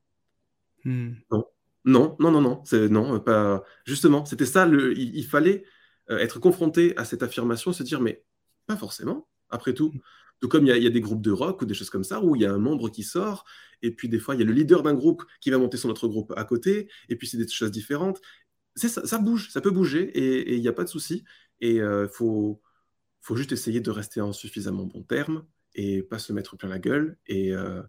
Mmh. 0.84 1.12
Non, 1.30 1.46
non, 1.84 2.16
non, 2.20 2.30
non, 2.40 2.62
c'est 2.64 2.88
non, 2.88 3.18
pas. 3.20 3.64
Justement, 3.84 4.24
c'était 4.24 4.46
ça. 4.46 4.68
Il, 4.68 5.24
fallait 5.26 5.64
euh, 6.10 6.18
être 6.18 6.38
confronté 6.38 6.96
à 6.96 7.04
cette 7.04 7.22
affirmation, 7.22 7.72
se 7.72 7.82
dire, 7.82 8.00
mais 8.00 8.24
pas 8.66 8.76
forcément. 8.76 9.28
Après 9.50 9.74
tout, 9.74 9.92
tout 10.40 10.48
comme 10.48 10.66
il 10.66 10.82
y, 10.82 10.86
a, 10.86 10.90
des 10.90 11.00
groupes 11.00 11.22
de 11.22 11.30
rock 11.30 11.62
ou 11.62 11.66
des 11.66 11.74
choses 11.74 11.90
comme 11.90 12.04
ça 12.04 12.22
où 12.22 12.36
il 12.36 12.42
y 12.42 12.46
a 12.46 12.52
un 12.52 12.58
membre 12.58 12.88
qui 12.88 13.02
sort, 13.02 13.44
et 13.82 13.90
puis 13.90 14.08
des 14.08 14.18
fois 14.18 14.34
il 14.34 14.40
y 14.40 14.42
a 14.42 14.46
le 14.46 14.52
leader 14.52 14.82
d'un 14.82 14.94
groupe 14.94 15.24
qui 15.40 15.50
va 15.50 15.58
monter 15.58 15.76
son 15.76 15.90
autre 15.90 16.08
groupe 16.08 16.32
à 16.36 16.44
côté, 16.44 16.88
et 17.08 17.16
puis 17.16 17.26
c'est 17.26 17.36
des 17.36 17.48
choses 17.48 17.70
différentes. 17.70 18.20
Ça, 18.76 19.18
bouge, 19.18 19.50
ça 19.50 19.60
peut 19.60 19.70
bouger, 19.70 20.04
et 20.04 20.54
il 20.54 20.60
n'y 20.60 20.68
a 20.68 20.72
pas 20.72 20.84
de 20.84 20.88
souci. 20.88 21.24
Et 21.60 21.80
euh, 21.80 22.08
faut, 22.08 22.62
faut 23.20 23.36
juste 23.36 23.52
essayer 23.52 23.80
de 23.80 23.90
rester 23.90 24.20
en 24.20 24.32
suffisamment 24.32 24.84
bon 24.84 25.02
terme 25.02 25.44
et 25.74 26.02
pas 26.02 26.18
se 26.18 26.32
mettre 26.32 26.56
plein 26.56 26.68
la 26.68 26.78
gueule. 26.78 27.18
Et 27.26 27.52
euh, 27.52 27.82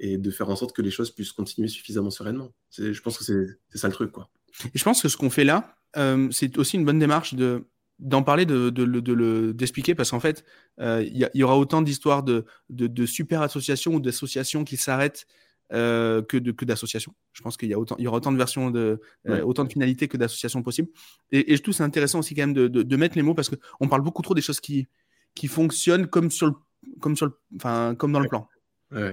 et 0.00 0.18
de 0.18 0.30
faire 0.30 0.48
en 0.48 0.56
sorte 0.56 0.74
que 0.74 0.82
les 0.82 0.90
choses 0.90 1.10
puissent 1.10 1.32
continuer 1.32 1.68
suffisamment 1.68 2.10
sereinement. 2.10 2.52
Je 2.76 2.98
pense 3.00 3.18
que 3.18 3.24
c'est 3.24 3.78
ça 3.78 3.86
le 3.86 3.94
truc. 3.94 4.10
Quoi. 4.10 4.30
Et 4.74 4.78
je 4.78 4.84
pense 4.84 5.02
que 5.02 5.08
ce 5.08 5.16
qu'on 5.16 5.30
fait 5.30 5.44
là, 5.44 5.76
euh, 5.96 6.28
c'est 6.30 6.58
aussi 6.58 6.76
une 6.76 6.84
bonne 6.84 6.98
démarche 6.98 7.34
de 7.34 7.66
d'en 7.98 8.22
parler, 8.22 8.46
de, 8.46 8.70
de, 8.70 8.86
de, 8.86 9.52
d'expliquer, 9.52 9.94
parce 9.94 10.12
qu'en 10.12 10.20
fait, 10.20 10.42
euh, 10.80 11.04
il 11.06 11.28
y, 11.34 11.42
aura 11.42 11.58
autant 11.58 11.82
d'histoires 11.82 12.22
de, 12.22 12.46
de, 12.70 13.04
super 13.04 13.42
associations 13.42 13.92
ou 13.92 14.00
d'associations 14.00 14.64
qui 14.64 14.78
s'arrêtent 14.78 15.26
euh, 15.74 16.22
que, 16.22 16.38
que 16.38 16.64
d'associations. 16.64 17.14
Je 17.34 17.42
pense 17.42 17.58
qu'il 17.58 17.68
y, 17.68 17.74
a 17.74 17.78
autant, 17.78 17.96
il 17.98 18.04
y 18.04 18.06
aura 18.06 18.16
autant 18.16 18.32
de 18.32 18.38
versions, 18.38 18.70
de, 18.70 19.02
autant 19.44 19.64
de 19.64 19.68
finalités 19.70 20.08
que 20.08 20.16
d'associations 20.16 20.62
possibles. 20.62 20.88
Et, 21.30 21.54
je 21.54 21.60
trouve 21.60 21.74
c'est 21.74 21.82
intéressant 21.82 22.20
aussi 22.20 22.34
quand 22.34 22.46
même 22.46 22.54
de, 22.54 22.96
mettre 22.96 23.16
les 23.16 23.22
mots, 23.22 23.34
parce 23.34 23.50
qu'on 23.50 23.86
parle 23.86 24.00
beaucoup 24.00 24.22
trop 24.22 24.32
des 24.32 24.40
choses 24.40 24.60
qui, 24.60 24.88
qui 25.34 25.46
fonctionnent 25.46 26.06
comme, 26.06 26.30
sur 26.30 26.46
le, 26.46 26.54
comme, 27.00 27.16
sur 27.16 27.26
le, 27.26 27.38
enfin, 27.56 27.94
comme 27.96 28.12
dans 28.12 28.20
le 28.20 28.30
plan. 28.30 28.48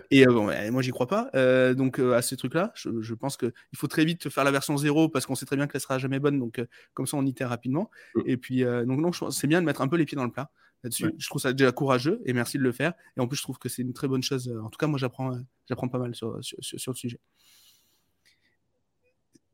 Et 0.09 0.27
euh, 0.27 0.71
moi, 0.71 0.81
j'y 0.81 0.91
crois 0.91 1.07
pas. 1.07 1.29
Euh, 1.35 1.73
donc, 1.73 1.99
euh, 1.99 2.13
à 2.13 2.21
ces 2.21 2.35
trucs-là, 2.35 2.71
je, 2.75 3.13
pense 3.13 3.37
qu'il 3.37 3.51
faut 3.75 3.87
très 3.87 4.05
vite 4.05 4.29
faire 4.29 4.43
la 4.43 4.51
version 4.51 4.75
zéro 4.77 5.07
parce 5.09 5.25
qu'on 5.25 5.35
sait 5.35 5.45
très 5.45 5.55
bien 5.55 5.67
qu'elle 5.67 5.81
sera 5.81 5.99
jamais 5.99 6.19
bonne. 6.19 6.39
Donc, 6.39 6.61
comme 6.93 7.05
ça, 7.05 7.17
on 7.17 7.25
itère 7.25 7.49
rapidement. 7.49 7.91
Mm. 8.15 8.21
Et 8.25 8.37
puis, 8.37 8.63
donc, 8.63 8.99
non, 8.99 9.11
c'est 9.31 9.47
bien 9.47 9.61
de 9.61 9.65
mettre 9.65 9.81
un 9.81 9.87
peu 9.87 9.95
les 9.95 10.05
pieds 10.05 10.15
dans 10.15 10.25
le 10.25 10.31
plat 10.31 10.51
là-dessus. 10.83 11.13
Je 11.17 11.27
trouve 11.27 11.41
ça 11.41 11.53
déjà 11.53 11.71
courageux 11.71 12.21
et 12.25 12.33
merci 12.33 12.57
de 12.57 12.63
le 12.63 12.71
faire. 12.71 12.93
Et 13.15 13.19
en 13.19 13.27
plus, 13.27 13.37
je 13.37 13.43
trouve 13.43 13.59
que 13.59 13.69
c'est 13.69 13.83
une 13.83 13.93
très 13.93 14.07
bonne 14.07 14.23
chose. 14.23 14.51
En 14.63 14.69
tout 14.69 14.77
cas, 14.77 14.87
moi, 14.87 14.97
j'apprends, 14.97 15.39
j'apprends 15.67 15.89
pas 15.89 15.99
mal 15.99 16.15
sur, 16.15 16.37
sur, 16.43 16.57
sur, 16.61 16.91
le 16.91 16.97
sujet. 16.97 17.19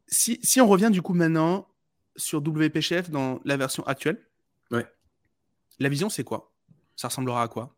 Si, 0.07 0.39
si, 0.43 0.61
on 0.61 0.67
revient 0.67 0.89
du 0.91 1.01
coup 1.01 1.13
maintenant 1.13 1.67
sur 2.15 2.39
WP 2.39 2.79
Chef 2.79 3.09
dans 3.09 3.41
la 3.43 3.57
version 3.57 3.83
actuelle, 3.87 4.23
ouais. 4.71 4.85
la 5.79 5.89
vision, 5.89 6.09
c'est 6.09 6.23
quoi? 6.23 6.53
Ça 6.95 7.07
ressemblera 7.07 7.41
à 7.41 7.47
quoi? 7.47 7.75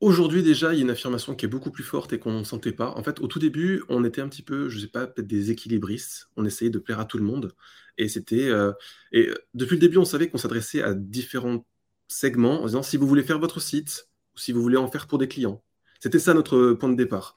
Aujourd'hui 0.00 0.42
déjà, 0.42 0.74
il 0.74 0.76
y 0.76 0.80
a 0.80 0.82
une 0.82 0.90
affirmation 0.90 1.34
qui 1.34 1.46
est 1.46 1.48
beaucoup 1.48 1.70
plus 1.70 1.82
forte 1.82 2.12
et 2.12 2.18
qu'on 2.18 2.40
ne 2.40 2.44
sentait 2.44 2.72
pas. 2.72 2.90
En 2.96 3.02
fait, 3.02 3.18
au 3.20 3.28
tout 3.28 3.38
début, 3.38 3.82
on 3.88 4.04
était 4.04 4.20
un 4.20 4.28
petit 4.28 4.42
peu, 4.42 4.68
je 4.68 4.78
sais 4.78 4.88
pas, 4.88 5.06
peut-être 5.06 5.26
des 5.26 5.50
équilibristes. 5.50 6.28
On 6.36 6.44
essayait 6.44 6.70
de 6.70 6.78
plaire 6.78 7.00
à 7.00 7.06
tout 7.06 7.16
le 7.16 7.24
monde. 7.24 7.54
Et 7.96 8.08
c'était. 8.08 8.48
Euh, 8.48 8.72
et 9.12 9.30
depuis 9.54 9.76
le 9.76 9.80
début, 9.80 9.96
on 9.96 10.04
savait 10.04 10.28
qu'on 10.28 10.36
s'adressait 10.38 10.82
à 10.82 10.92
différents 10.92 11.66
segments 12.08 12.62
en 12.62 12.66
disant 12.66 12.82
si 12.82 12.98
vous 12.98 13.06
voulez 13.06 13.22
faire 13.22 13.38
votre 13.38 13.58
site 13.60 14.08
ou 14.34 14.38
si 14.38 14.52
vous 14.52 14.60
voulez 14.62 14.76
en 14.76 14.88
faire 14.90 15.06
pour 15.06 15.18
des 15.18 15.28
clients. 15.28 15.62
C'était 16.00 16.18
ça 16.18 16.34
notre 16.34 16.72
point 16.74 16.90
de 16.90 16.96
départ. 16.96 17.34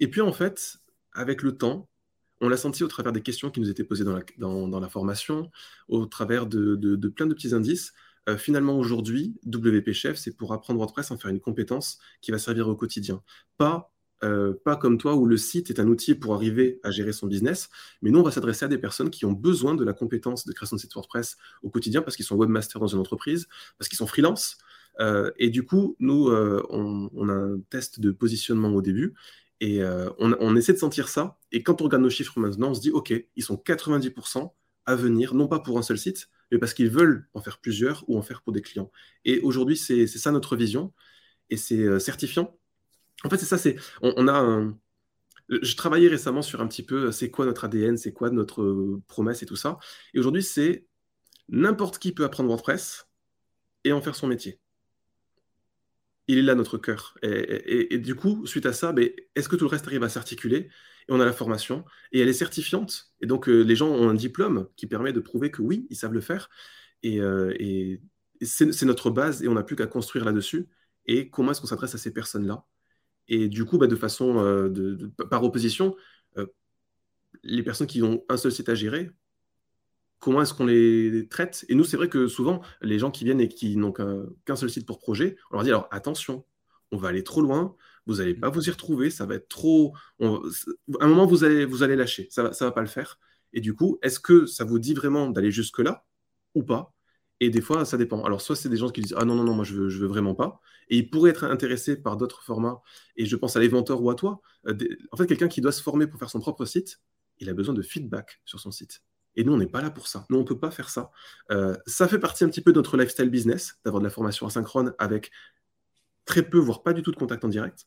Et 0.00 0.08
puis 0.08 0.20
en 0.20 0.32
fait, 0.32 0.78
avec 1.12 1.42
le 1.42 1.56
temps, 1.56 1.88
on 2.40 2.48
l'a 2.48 2.56
senti 2.56 2.84
au 2.84 2.88
travers 2.88 3.12
des 3.12 3.22
questions 3.22 3.50
qui 3.50 3.60
nous 3.60 3.70
étaient 3.70 3.84
posées 3.84 4.04
dans 4.04 4.80
la, 4.80 4.88
formation, 4.88 5.50
au 5.88 6.06
travers 6.06 6.46
de 6.46 7.08
plein 7.08 7.26
de 7.26 7.34
petits 7.34 7.54
indices. 7.54 7.92
Euh, 8.28 8.36
finalement, 8.36 8.78
aujourd'hui, 8.78 9.34
WP 9.46 9.92
Chef, 9.92 10.16
c'est 10.16 10.36
pour 10.36 10.52
apprendre 10.52 10.78
WordPress, 10.78 11.10
en 11.10 11.18
faire 11.18 11.30
une 11.30 11.40
compétence 11.40 11.98
qui 12.20 12.30
va 12.30 12.38
servir 12.38 12.68
au 12.68 12.76
quotidien. 12.76 13.22
Pas 13.56 13.92
euh, 14.24 14.52
pas 14.64 14.76
comme 14.76 14.98
toi 14.98 15.14
où 15.14 15.26
le 15.26 15.36
site 15.36 15.70
est 15.70 15.78
un 15.78 15.86
outil 15.86 16.14
pour 16.14 16.34
arriver 16.34 16.80
à 16.82 16.90
gérer 16.90 17.12
son 17.12 17.26
business, 17.26 17.68
mais 18.02 18.10
nous, 18.10 18.18
on 18.18 18.22
va 18.22 18.30
s'adresser 18.30 18.64
à 18.64 18.68
des 18.68 18.78
personnes 18.78 19.10
qui 19.10 19.24
ont 19.24 19.32
besoin 19.32 19.74
de 19.74 19.84
la 19.84 19.92
compétence 19.92 20.44
de 20.44 20.52
création 20.52 20.76
de 20.76 20.80
site 20.80 20.94
WordPress 20.94 21.36
au 21.62 21.70
quotidien 21.70 22.02
parce 22.02 22.16
qu'ils 22.16 22.24
sont 22.24 22.36
webmasters 22.36 22.80
dans 22.80 22.88
une 22.88 22.98
entreprise, 22.98 23.46
parce 23.78 23.88
qu'ils 23.88 23.98
sont 23.98 24.06
freelance. 24.06 24.58
Euh, 25.00 25.30
et 25.38 25.50
du 25.50 25.64
coup, 25.64 25.96
nous, 26.00 26.28
euh, 26.28 26.64
on, 26.70 27.28
a 27.28 27.32
un 27.32 27.60
test 27.70 28.00
de 28.00 28.10
positionnement 28.10 28.70
au 28.70 28.82
début 28.82 29.14
et 29.60 29.82
on, 30.18 30.54
essaie 30.56 30.72
de 30.72 30.78
sentir 30.78 31.08
ça. 31.08 31.36
Et 31.50 31.64
quand 31.64 31.80
on 31.80 31.84
regarde 31.84 32.02
nos 32.02 32.10
chiffres 32.10 32.38
maintenant, 32.38 32.70
on 32.70 32.74
se 32.74 32.80
dit, 32.80 32.90
OK, 32.90 33.12
ils 33.36 33.42
sont 33.42 33.56
90% 33.56 34.52
à 34.86 34.94
venir, 34.94 35.34
non 35.34 35.48
pas 35.48 35.58
pour 35.58 35.78
un 35.78 35.82
seul 35.82 35.98
site, 35.98 36.28
mais 36.50 36.58
parce 36.58 36.74
qu'ils 36.74 36.90
veulent 36.90 37.28
en 37.34 37.40
faire 37.40 37.58
plusieurs 37.58 38.04
ou 38.08 38.18
en 38.18 38.22
faire 38.22 38.42
pour 38.42 38.52
des 38.52 38.62
clients. 38.62 38.90
Et 39.24 39.40
aujourd'hui, 39.40 39.76
c'est 39.76 40.06
ça 40.06 40.32
notre 40.32 40.56
vision 40.56 40.92
et 41.50 41.56
c'est 41.56 41.98
certifiant 42.00 42.58
en 43.24 43.30
fait, 43.30 43.38
c'est 43.38 43.46
ça, 43.46 43.58
c'est 43.58 43.76
on, 44.02 44.28
a 44.28 44.32
un... 44.32 44.78
Je 45.48 45.76
travaillais 45.76 46.08
récemment 46.08 46.42
sur 46.42 46.60
un 46.60 46.68
petit 46.68 46.84
peu 46.84 47.10
c'est 47.10 47.30
quoi 47.30 47.46
notre 47.46 47.64
ADN, 47.64 47.96
c'est 47.96 48.12
quoi 48.12 48.30
notre 48.30 48.62
euh, 48.62 49.02
promesse 49.08 49.42
et 49.42 49.46
tout 49.46 49.56
ça. 49.56 49.78
Et 50.14 50.18
aujourd'hui, 50.18 50.42
c'est 50.42 50.86
n'importe 51.48 51.98
qui 51.98 52.12
peut 52.12 52.24
apprendre 52.24 52.48
WordPress 52.48 53.08
et 53.84 53.92
en 53.92 54.00
faire 54.02 54.14
son 54.14 54.26
métier. 54.28 54.60
Il 56.28 56.38
est 56.38 56.42
là 56.42 56.54
notre 56.54 56.76
cœur. 56.76 57.16
Et, 57.22 57.98
du 57.98 58.14
coup, 58.14 58.46
suite 58.46 58.66
à 58.66 58.74
ça, 58.74 58.92
ben, 58.92 59.08
est-ce 59.34 59.48
que 59.48 59.56
tout 59.56 59.64
le 59.64 59.70
reste 59.70 59.86
arrive 59.86 60.02
à 60.02 60.10
s'articuler? 60.10 60.68
On 61.08 61.20
a 61.20 61.24
la 61.24 61.32
formation 61.32 61.84
et 62.12 62.20
elle 62.20 62.28
est 62.28 62.34
certifiante. 62.34 63.12
Et 63.20 63.26
donc, 63.26 63.48
euh, 63.48 63.62
les 63.62 63.76
gens 63.76 63.88
ont 63.88 64.08
un 64.08 64.14
diplôme 64.14 64.68
qui 64.76 64.86
permet 64.86 65.12
de 65.12 65.20
prouver 65.20 65.50
que 65.50 65.62
oui, 65.62 65.86
ils 65.90 65.96
savent 65.96 66.12
le 66.12 66.20
faire. 66.20 66.50
Et, 67.02 67.20
euh, 67.20 67.96
c'est 68.40 68.84
notre 68.84 69.10
base 69.10 69.42
et 69.42 69.48
on 69.48 69.54
n'a 69.54 69.62
plus 69.62 69.74
qu'à 69.74 69.86
construire 69.86 70.24
là-dessus. 70.24 70.68
Et 71.06 71.30
comment 71.30 71.50
est-ce 71.50 71.60
qu'on 71.60 71.66
s'adresse 71.66 71.94
à 71.94 71.98
ces 71.98 72.12
personnes-là? 72.12 72.64
Et 73.26 73.48
du 73.48 73.64
coup, 73.64 73.78
bah, 73.78 73.86
de 73.86 73.96
façon, 73.96 74.38
euh, 74.38 74.96
par 75.30 75.42
opposition, 75.42 75.96
les 77.42 77.62
personnes 77.62 77.86
qui 77.86 78.02
ont 78.02 78.24
un 78.28 78.36
seul 78.36 78.52
site 78.52 78.68
à 78.68 78.74
gérer, 78.74 79.10
comment 80.18 80.42
est-ce 80.42 80.54
qu'on 80.54 80.66
les 80.66 81.28
traite? 81.28 81.64
Et 81.68 81.74
nous, 81.74 81.84
c'est 81.84 81.96
vrai 81.96 82.08
que 82.08 82.26
souvent, 82.26 82.62
les 82.80 82.98
gens 82.98 83.10
qui 83.10 83.24
viennent 83.24 83.40
et 83.40 83.48
qui 83.48 83.76
n'ont 83.76 83.92
qu'un 83.92 84.56
seul 84.56 84.70
site 84.70 84.86
pour 84.86 84.98
projet, 84.98 85.36
on 85.50 85.54
leur 85.54 85.64
dit 85.64 85.70
alors 85.70 85.88
attention, 85.90 86.44
on 86.92 86.96
va 86.96 87.08
aller 87.08 87.24
trop 87.24 87.40
loin, 87.40 87.76
vous 88.08 88.16
n'allez 88.16 88.34
pas 88.34 88.48
vous 88.48 88.66
y 88.66 88.70
retrouver, 88.70 89.10
ça 89.10 89.26
va 89.26 89.36
être 89.36 89.48
trop. 89.48 89.94
à 90.20 90.26
un 91.00 91.08
moment, 91.08 91.26
vous 91.26 91.44
allez, 91.44 91.64
vous 91.64 91.82
allez 91.82 91.94
lâcher, 91.94 92.26
ça 92.30 92.42
ne 92.42 92.48
va, 92.48 92.52
ça 92.54 92.64
va 92.64 92.72
pas 92.72 92.80
le 92.80 92.88
faire. 92.88 93.18
Et 93.52 93.60
du 93.60 93.74
coup, 93.74 93.98
est-ce 94.02 94.18
que 94.18 94.46
ça 94.46 94.64
vous 94.64 94.78
dit 94.78 94.94
vraiment 94.94 95.28
d'aller 95.28 95.50
jusque-là 95.50 96.04
ou 96.54 96.64
pas? 96.64 96.94
Et 97.40 97.50
des 97.50 97.60
fois, 97.60 97.84
ça 97.84 97.96
dépend. 97.96 98.24
Alors, 98.24 98.40
soit 98.40 98.56
c'est 98.56 98.68
des 98.68 98.76
gens 98.76 98.88
qui 98.90 99.02
disent 99.02 99.14
Ah 99.16 99.24
non, 99.24 99.34
non, 99.34 99.44
non, 99.44 99.54
moi 99.54 99.64
je 99.64 99.74
veux, 99.74 99.88
je 99.88 99.98
veux 100.00 100.08
vraiment 100.08 100.34
pas. 100.34 100.60
Et 100.88 100.96
ils 100.98 101.10
pourraient 101.10 101.30
être 101.30 101.44
intéressés 101.44 101.96
par 102.00 102.16
d'autres 102.16 102.42
formats. 102.42 102.82
Et 103.16 103.26
je 103.26 103.36
pense 103.36 103.56
à 103.56 103.60
l'éventeur 103.60 104.02
ou 104.02 104.10
à 104.10 104.14
toi. 104.14 104.40
Euh, 104.66 104.76
en 105.12 105.16
fait, 105.16 105.26
quelqu'un 105.26 105.48
qui 105.48 105.60
doit 105.60 105.72
se 105.72 105.82
former 105.82 106.06
pour 106.06 106.18
faire 106.18 106.30
son 106.30 106.40
propre 106.40 106.64
site, 106.64 107.00
il 107.38 107.48
a 107.48 107.54
besoin 107.54 107.74
de 107.74 107.82
feedback 107.82 108.40
sur 108.44 108.58
son 108.58 108.70
site. 108.70 109.02
Et 109.36 109.44
nous, 109.44 109.52
on 109.52 109.58
n'est 109.58 109.68
pas 109.68 109.82
là 109.82 109.90
pour 109.90 110.08
ça. 110.08 110.26
Nous, 110.30 110.36
on 110.36 110.40
ne 110.40 110.46
peut 110.46 110.58
pas 110.58 110.70
faire 110.72 110.90
ça. 110.90 111.10
Euh, 111.52 111.76
ça 111.86 112.08
fait 112.08 112.18
partie 112.18 112.42
un 112.42 112.48
petit 112.48 112.62
peu 112.62 112.72
de 112.72 112.78
notre 112.78 112.96
lifestyle 112.96 113.30
business, 113.30 113.78
d'avoir 113.84 114.00
de 114.00 114.06
la 114.06 114.10
formation 114.10 114.46
asynchrone 114.46 114.94
avec 114.98 115.30
très 116.24 116.42
peu, 116.42 116.58
voire 116.58 116.82
pas 116.82 116.92
du 116.92 117.02
tout 117.02 117.12
de 117.12 117.16
contact 117.16 117.44
en 117.44 117.48
direct. 117.48 117.86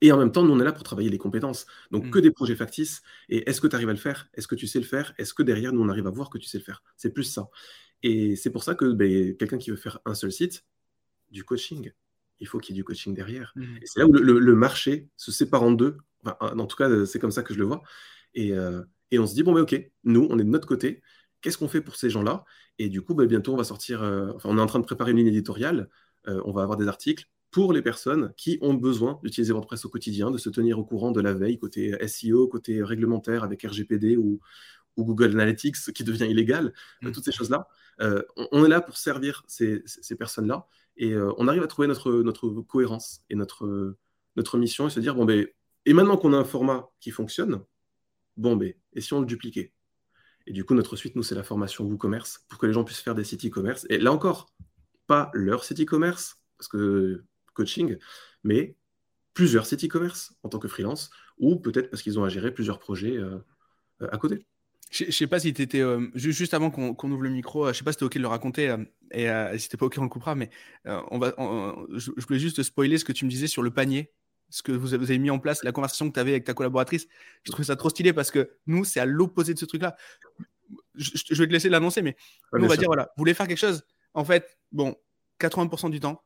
Et 0.00 0.12
en 0.12 0.18
même 0.18 0.32
temps, 0.32 0.42
nous, 0.42 0.52
on 0.52 0.60
est 0.60 0.64
là 0.64 0.72
pour 0.72 0.82
travailler 0.82 1.10
les 1.10 1.18
compétences. 1.18 1.66
Donc, 1.90 2.10
que 2.10 2.18
des 2.18 2.30
projets 2.30 2.56
factices. 2.56 3.02
Et 3.28 3.48
est-ce 3.48 3.60
que 3.60 3.66
tu 3.66 3.76
arrives 3.76 3.88
à 3.88 3.92
le 3.92 3.98
faire? 3.98 4.28
Est-ce 4.34 4.48
que 4.48 4.54
tu 4.54 4.66
sais 4.66 4.78
le 4.78 4.84
faire? 4.84 5.14
Est-ce 5.18 5.34
que 5.34 5.42
derrière, 5.42 5.72
nous, 5.72 5.82
on 5.82 5.88
arrive 5.88 6.06
à 6.06 6.10
voir 6.10 6.30
que 6.30 6.38
tu 6.38 6.46
sais 6.46 6.58
le 6.58 6.64
faire? 6.64 6.82
C'est 6.96 7.12
plus 7.12 7.24
ça. 7.24 7.48
Et 8.02 8.36
c'est 8.36 8.50
pour 8.50 8.64
ça 8.64 8.74
que 8.74 8.92
ben, 8.92 9.36
quelqu'un 9.36 9.58
qui 9.58 9.70
veut 9.70 9.76
faire 9.76 9.98
un 10.04 10.14
seul 10.14 10.32
site, 10.32 10.64
du 11.30 11.44
coaching, 11.44 11.92
il 12.40 12.46
faut 12.48 12.58
qu'il 12.58 12.74
y 12.74 12.78
ait 12.78 12.80
du 12.80 12.84
coaching 12.84 13.14
derrière. 13.14 13.52
Mmh. 13.54 13.62
Et 13.82 13.86
c'est 13.86 14.00
là 14.00 14.06
où 14.06 14.12
le, 14.12 14.54
marché 14.54 15.08
se 15.16 15.30
sépare 15.30 15.62
en 15.62 15.70
deux. 15.70 15.96
en 16.24 16.66
tout 16.66 16.76
cas, 16.76 17.06
c'est 17.06 17.18
comme 17.18 17.30
ça 17.30 17.42
que 17.42 17.54
je 17.54 17.58
le 17.58 17.64
vois. 17.64 17.82
Et, 18.34 18.52
euh, 18.52 18.82
on 19.12 19.26
se 19.26 19.34
dit, 19.34 19.42
bon, 19.42 19.52
ben 19.52 19.62
ok, 19.62 19.90
nous, 20.04 20.26
on 20.30 20.38
est 20.38 20.44
de 20.44 20.48
notre 20.48 20.68
côté. 20.68 21.02
Qu'est-ce 21.40 21.58
qu'on 21.58 21.68
fait 21.68 21.80
pour 21.80 21.96
ces 21.96 22.10
gens-là? 22.10 22.44
Et 22.78 22.88
du 22.88 23.02
coup, 23.02 23.14
ben, 23.14 23.26
bientôt, 23.26 23.52
on 23.52 23.56
va 23.56 23.64
sortir, 23.64 24.02
euh, 24.02 24.32
enfin, 24.34 24.48
on 24.50 24.58
est 24.58 24.60
en 24.60 24.66
train 24.66 24.78
de 24.78 24.84
préparer 24.84 25.10
une 25.12 25.18
ligne 25.18 25.28
éditoriale. 25.28 25.88
Euh, 26.28 26.40
on 26.44 26.52
va 26.52 26.62
avoir 26.62 26.76
des 26.76 26.86
articles 26.86 27.26
pour 27.50 27.72
les 27.72 27.82
personnes 27.82 28.32
qui 28.36 28.58
ont 28.60 28.74
besoin 28.74 29.18
d'utiliser 29.22 29.52
WordPress 29.52 29.84
au 29.84 29.88
quotidien, 29.88 30.30
de 30.30 30.38
se 30.38 30.50
tenir 30.50 30.78
au 30.78 30.84
courant 30.84 31.10
de 31.10 31.20
la 31.20 31.34
veille, 31.34 31.58
côté 31.58 31.96
SEO, 32.06 32.46
côté 32.48 32.82
réglementaire 32.82 33.42
avec 33.42 33.62
RGPD 33.62 34.16
ou, 34.16 34.40
ou 34.96 35.04
Google 35.04 35.32
Analytics 35.32 35.92
qui 35.92 36.04
devient 36.04 36.26
illégal, 36.26 36.72
mmh. 37.02 37.12
toutes 37.12 37.24
ces 37.24 37.32
choses-là. 37.32 37.66
Euh, 38.00 38.22
on, 38.52 38.64
est 38.64 38.68
là 38.68 38.80
pour 38.80 38.96
servir 38.96 39.42
ces, 39.46 39.82
personnes-là 40.18 40.66
et 40.96 41.12
euh, 41.12 41.32
on 41.38 41.48
arrive 41.48 41.62
à 41.62 41.66
trouver 41.66 41.88
notre, 41.88 42.12
notre 42.22 42.48
cohérence 42.62 43.22
et 43.28 43.34
notre, 43.34 43.96
notre 44.36 44.58
mission 44.58 44.86
et 44.86 44.90
se 44.90 45.00
dire 45.00 45.14
bon, 45.14 45.24
ben, 45.24 45.46
et 45.86 45.92
maintenant 45.92 46.16
qu'on 46.16 46.32
a 46.32 46.36
un 46.36 46.44
format 46.44 46.88
qui 47.00 47.10
fonctionne, 47.10 47.62
bon, 48.36 48.56
ben, 48.56 48.72
et 48.92 49.00
si 49.00 49.12
on 49.12 49.20
le 49.20 49.26
dupliquait? 49.26 49.72
Et 50.46 50.52
du 50.52 50.64
coup, 50.64 50.74
notre 50.74 50.96
suite, 50.96 51.16
nous, 51.16 51.22
c'est 51.22 51.34
la 51.34 51.42
formation 51.42 51.84
WooCommerce 51.84 52.44
pour 52.48 52.58
que 52.58 52.66
les 52.66 52.72
gens 52.72 52.84
puissent 52.84 53.00
faire 53.00 53.14
des 53.14 53.24
sites 53.24 53.44
e-commerce. 53.44 53.86
Et 53.90 53.98
là 53.98 54.12
encore, 54.12 54.52
pas 55.06 55.30
leur 55.34 55.64
site 55.64 55.80
e-commerce, 55.80 56.36
parce 56.56 56.68
que 56.68 57.24
coaching, 57.60 57.96
mais 58.44 58.76
plusieurs 59.34 59.66
sites 59.66 59.84
e-commerce 59.84 60.34
en 60.42 60.48
tant 60.48 60.58
que 60.58 60.68
freelance, 60.68 61.10
ou 61.38 61.56
peut-être 61.56 61.90
parce 61.90 62.02
qu'ils 62.02 62.18
ont 62.18 62.24
à 62.24 62.28
gérer 62.28 62.52
plusieurs 62.52 62.78
projets 62.78 63.16
euh, 63.16 63.38
à 64.00 64.18
côté. 64.18 64.46
Je 64.90 65.04
ne 65.04 65.10
sais 65.12 65.28
pas 65.28 65.38
si 65.38 65.54
tu 65.54 65.62
étais, 65.62 65.80
euh, 65.80 66.08
juste 66.16 66.52
avant 66.52 66.70
qu'on 66.70 67.10
ouvre 67.12 67.22
le 67.22 67.30
micro, 67.30 67.66
euh, 67.66 67.72
je 67.72 67.78
sais 67.78 67.84
pas 67.84 67.92
si 67.92 67.98
tu 67.98 68.04
OK 68.04 68.14
de 68.14 68.20
le 68.20 68.26
raconter, 68.26 68.70
euh, 68.70 69.52
et 69.52 69.58
si 69.58 69.68
tu 69.68 69.76
pas 69.76 69.86
OK, 69.86 69.94
on 69.98 70.02
le 70.02 70.08
coupera, 70.08 70.34
mais 70.34 70.50
on 70.84 71.18
va, 71.18 71.32
je, 71.94 72.10
voulais 72.26 72.40
juste 72.40 72.60
spoiler 72.64 72.98
ce 72.98 73.04
que 73.04 73.12
tu 73.12 73.24
me 73.24 73.30
disais 73.30 73.46
sur 73.46 73.62
le 73.62 73.70
panier, 73.70 74.10
ce 74.48 74.64
que 74.64 74.72
vous 74.72 74.92
avez 74.92 75.18
mis 75.18 75.30
en 75.30 75.38
place, 75.38 75.62
la 75.62 75.70
conversation 75.70 76.08
que 76.08 76.14
tu 76.14 76.18
avais 76.18 76.32
avec 76.32 76.44
ta 76.44 76.54
collaboratrice. 76.54 77.06
Je 77.44 77.52
trouvais 77.52 77.66
ça 77.66 77.76
trop 77.76 77.88
stylé 77.88 78.12
parce 78.12 78.32
que 78.32 78.50
nous, 78.66 78.84
c'est 78.84 78.98
à 78.98 79.06
l'opposé 79.06 79.54
de 79.54 79.60
ce 79.60 79.64
truc-là. 79.64 79.96
Je, 80.96 81.34
vais 81.34 81.46
te 81.46 81.52
laisser 81.52 81.68
l'annoncer, 81.68 82.02
mais 82.02 82.16
nous, 82.52 82.64
on 82.64 82.68
va 82.68 82.76
dire 82.76 82.88
voilà, 82.88 83.04
vous 83.16 83.20
voulez 83.20 83.34
faire 83.34 83.46
quelque 83.46 83.58
chose 83.58 83.84
En 84.14 84.24
fait, 84.24 84.58
bon, 84.72 84.96
80% 85.38 85.90
du 85.90 86.00
temps, 86.00 86.24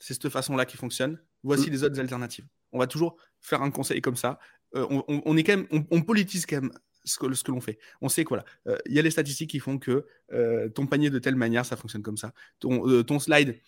c'est 0.00 0.14
cette 0.14 0.28
façon-là 0.28 0.66
qui 0.66 0.76
fonctionne. 0.76 1.20
Voici 1.44 1.68
mm. 1.68 1.72
les 1.72 1.84
autres 1.84 2.00
alternatives. 2.00 2.46
On 2.72 2.80
va 2.80 2.88
toujours 2.88 3.16
faire 3.40 3.62
un 3.62 3.70
conseil 3.70 4.00
comme 4.00 4.16
ça. 4.16 4.40
on, 4.74 5.36
est 5.36 5.44
quand 5.44 5.56
même, 5.56 5.86
on 5.90 6.02
politise 6.02 6.46
quand 6.46 6.60
même 6.60 6.72
ce 7.04 7.18
que, 7.18 7.32
ce 7.34 7.44
que 7.44 7.50
l'on 7.50 7.60
fait. 7.60 7.78
On 8.00 8.08
sait 8.08 8.24
quoi 8.24 8.44
euh, 8.66 8.76
Il 8.86 8.94
y 8.94 8.98
a 8.98 9.02
les 9.02 9.10
statistiques 9.10 9.50
qui 9.50 9.58
font 9.58 9.78
que 9.78 10.06
euh, 10.32 10.68
ton 10.68 10.86
panier 10.86 11.10
de 11.10 11.18
telle 11.18 11.36
manière, 11.36 11.64
ça 11.64 11.76
fonctionne 11.76 12.02
comme 12.02 12.16
ça. 12.16 12.32
Ton, 12.58 12.88
euh, 12.88 13.02
ton 13.02 13.18
slide, 13.18 13.58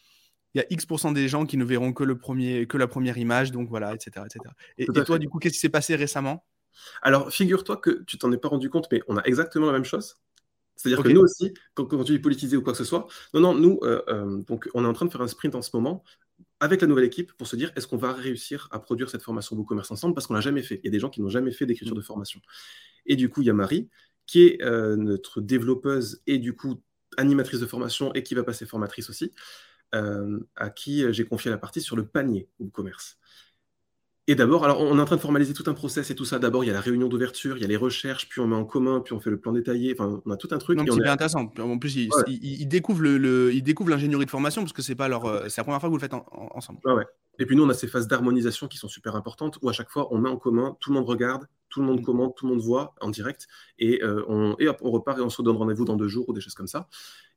il 0.55 0.59
y 0.59 0.61
a 0.61 0.67
X% 0.71 1.13
des 1.13 1.29
gens 1.29 1.47
qui 1.47 1.57
ne 1.57 1.65
verront 1.65 1.93
que, 1.93 2.05
le 2.05 2.19
premier, 2.19 2.67
que 2.67 2.77
la 2.77 2.87
première 2.87 3.19
image, 3.19 3.53
donc 3.53 3.69
voilà, 3.69 3.95
etc. 3.95 4.27
etc. 4.27 4.55
Et, 4.79 4.87
toi, 4.87 5.19
du 5.19 5.29
coup, 5.29 5.39
qu'est-ce 5.39 5.55
qui 5.55 5.61
s'est 5.61 5.69
passé 5.69 5.97
récemment? 5.97 6.45
Alors, 7.03 7.31
figure-toi 7.31 7.77
que 7.79 8.03
tu 8.05 8.19
t'en 8.19 8.33
es 8.33 8.39
pas 8.39 8.49
rendu 8.49 8.71
compte, 8.71 8.89
mais 8.91 9.03
on 9.09 9.17
a 9.17 9.23
exactement 9.25 9.67
la 9.67 9.73
même 9.73 9.85
chose. 9.85 10.19
C'est-à-dire 10.75 11.03
que 11.03 11.11
nous 11.11 11.21
aussi, 11.21 11.55
quand, 11.75 11.85
quand, 11.85 12.03
tu 12.03 12.13
dis 12.13 12.19
politiser 12.19 12.57
ou 12.57 12.63
quoi 12.63 12.73
que 12.73 12.79
ce 12.79 12.85
soit, 12.85 13.07
non, 13.35 13.41
non, 13.41 13.55
nous, 13.55 13.81
donc, 14.49 14.69
on 14.75 14.85
est 14.85 14.89
en 14.89 14.93
train 14.93 15.07
de 15.07 15.11
faire 15.11 15.21
un 15.21 15.29
sprint 15.29 15.55
en 15.55 15.63
ce 15.63 15.71
moment 15.75 16.03
avec 16.63 16.81
la 16.81 16.87
nouvelle 16.87 17.05
équipe 17.05 17.33
pour 17.33 17.49
se 17.49 17.57
dire 17.57 17.73
est-ce 17.75 17.89
qu'on 17.89 17.97
va 17.97 18.13
réussir 18.13 18.69
à 18.71 18.79
produire 18.79 19.11
cette 19.11 19.23
formation 19.23 19.57
WooCommerce 19.57 19.91
ensemble? 19.91 20.15
Parce 20.15 20.29
qu'on 20.29 20.35
l'a 20.35 20.41
jamais 20.41 20.63
fait. 20.63 20.81
Il 20.83 20.87
y 20.87 20.89
a 20.89 20.93
des 20.93 21.01
gens 21.01 21.11
qui 21.11 21.21
n'ont 21.21 21.29
jamais 21.29 21.51
fait 21.51 21.67
d'écriture 21.67 21.97
de 21.97 22.01
formation. 22.01 22.41
Et 23.05 23.17
du 23.17 23.29
coup, 23.29 23.43
il 23.43 23.47
y 23.47 23.51
a 23.51 23.53
Marie 23.53 23.91
qui 24.27 24.45
est 24.45 24.63
euh, 24.63 24.95
notre 24.95 25.41
développeuse 25.41 26.23
et 26.29 26.39
du 26.39 26.55
coup 26.55 26.81
animatrice 27.17 27.59
de 27.59 27.67
formation 27.67 28.13
et 28.15 28.23
qui 28.23 28.37
va 28.37 28.45
passer 28.45 28.65
formatrice 28.65 29.11
aussi, 29.11 29.33
euh, 29.97 30.39
à 30.55 30.71
qui 30.71 31.05
j'ai 31.13 31.25
confié 31.25 31.51
la 31.51 31.59
partie 31.59 31.81
sur 31.81 31.97
le 31.97 32.07
panier 32.07 32.49
WooCommerce. 32.61 33.19
Et 34.29 34.37
d'abord, 34.37 34.65
alors 34.65 34.81
on 34.81 34.97
est 34.99 35.01
en 35.01 35.05
train 35.05 35.17
de 35.17 35.21
formaliser 35.21 35.53
tout 35.53 35.65
un 35.67 35.75
process 35.75 36.11
et 36.13 36.15
tout 36.15 36.25
ça. 36.25 36.39
D'abord, 36.39 36.63
il 36.63 36.69
y 36.69 36.71
a 36.71 36.73
la 36.73 36.81
réunion 36.81 37.09
d'ouverture, 37.09 37.57
il 37.57 37.61
y 37.61 37.65
a 37.65 37.69
les 37.69 37.77
recherches, 37.77 38.29
puis 38.29 38.41
on 38.41 38.47
met 38.47 38.55
en 38.55 38.65
commun, 38.65 39.01
puis 39.01 39.15
on 39.15 39.21
fait 39.21 39.31
le 39.31 39.41
plan 39.41 39.53
détaillé. 39.53 39.97
Enfin, 39.99 40.23
on 40.25 40.31
a 40.31 40.37
tout 40.37 40.49
un 40.53 40.59
truc. 40.59 40.79
c'est 40.79 41.01
bien 41.01 41.13
intéressant. 41.13 41.53
En 41.59 41.79
plus, 41.79 41.97
ils, 41.97 42.69
découvrent 42.69 43.91
l'ingénierie 43.91 44.25
de 44.25 44.31
formation 44.31 44.63
parce 44.63 44.73
que 44.73 44.83
c'est 44.83 44.95
pas 44.95 45.09
leur, 45.09 45.25
euh, 45.25 45.49
c'est 45.49 45.61
la 45.61 45.65
première 45.65 45.81
fois 45.81 45.89
que 45.89 45.93
vous 45.93 45.99
le 45.99 46.03
faites 46.03 46.15
ensemble. 46.15 46.79
ouais. 46.85 47.05
Et 47.39 47.47
puis 47.47 47.57
nous, 47.57 47.65
on 47.65 47.69
a 47.71 47.75
ces 47.75 47.89
phases 47.89 48.07
d'harmonisation 48.07 48.69
qui 48.69 48.77
sont 48.77 48.89
super 48.89 49.17
importantes 49.17 49.59
où 49.63 49.69
à 49.69 49.73
chaque 49.73 49.89
fois, 49.89 50.13
on 50.13 50.19
met 50.19 50.29
en 50.29 50.37
commun, 50.37 50.77
tout 50.81 50.91
le 50.91 50.99
monde 50.99 51.09
regarde, 51.09 51.49
tout 51.71 51.81
le 51.81 51.87
monde 51.87 52.01
mm. 52.01 52.05
commente, 52.05 52.37
tout 52.37 52.47
le 52.47 52.53
monde 52.53 52.63
voit 52.63 52.95
en 53.01 53.09
direct, 53.09 53.49
et, 53.79 54.05
euh, 54.05 54.23
on, 54.29 54.55
et 54.59 54.69
on 54.69 54.91
repart 54.91 55.19
et 55.19 55.23
on 55.23 55.31
se 55.31 55.41
donne 55.41 55.57
rendez-vous 55.57 55.87
dans 55.87 55.97
deux 55.97 56.09
jours 56.09 56.29
ou 56.29 56.35
des 56.35 56.43
choses 56.43 56.55
comme 56.55 56.67
ça. 56.67 56.89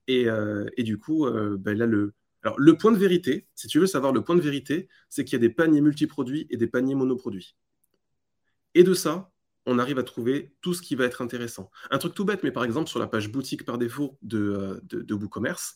Et, 0.07 0.27
euh, 0.29 0.65
et 0.75 0.83
du 0.83 0.99
coup, 0.99 1.27
ben 1.57 1.77
là, 1.77 1.85
le, 1.87 2.13
alors, 2.45 2.59
le 2.59 2.77
point 2.77 2.91
de 2.91 2.97
vérité, 2.97 3.47
si 3.55 3.67
tu 3.67 3.79
veux 3.79 3.87
savoir 3.87 4.13
le 4.13 4.23
point 4.23 4.35
de 4.35 4.41
vérité, 4.41 4.87
c'est 5.09 5.25
qu'il 5.25 5.33
y 5.33 5.35
a 5.37 5.39
des 5.39 5.49
paniers 5.49 5.81
multiproduits 5.81 6.45
et 6.51 6.57
des 6.57 6.67
paniers 6.67 6.93
monoproduits. 6.93 7.55
Et 8.75 8.83
de 8.83 8.93
ça, 8.93 9.31
on 9.65 9.79
arrive 9.79 9.97
à 9.97 10.03
trouver 10.03 10.53
tout 10.61 10.75
ce 10.75 10.83
qui 10.83 10.93
va 10.93 11.05
être 11.05 11.23
intéressant. 11.23 11.71
Un 11.89 11.97
truc 11.97 12.13
tout 12.13 12.23
bête, 12.23 12.43
mais 12.43 12.51
par 12.51 12.63
exemple, 12.63 12.87
sur 12.87 12.99
la 12.99 13.07
page 13.07 13.31
boutique 13.31 13.65
par 13.65 13.79
défaut 13.79 14.19
de, 14.21 14.37
euh, 14.37 14.79
de, 14.83 15.13
WooCommerce, 15.15 15.75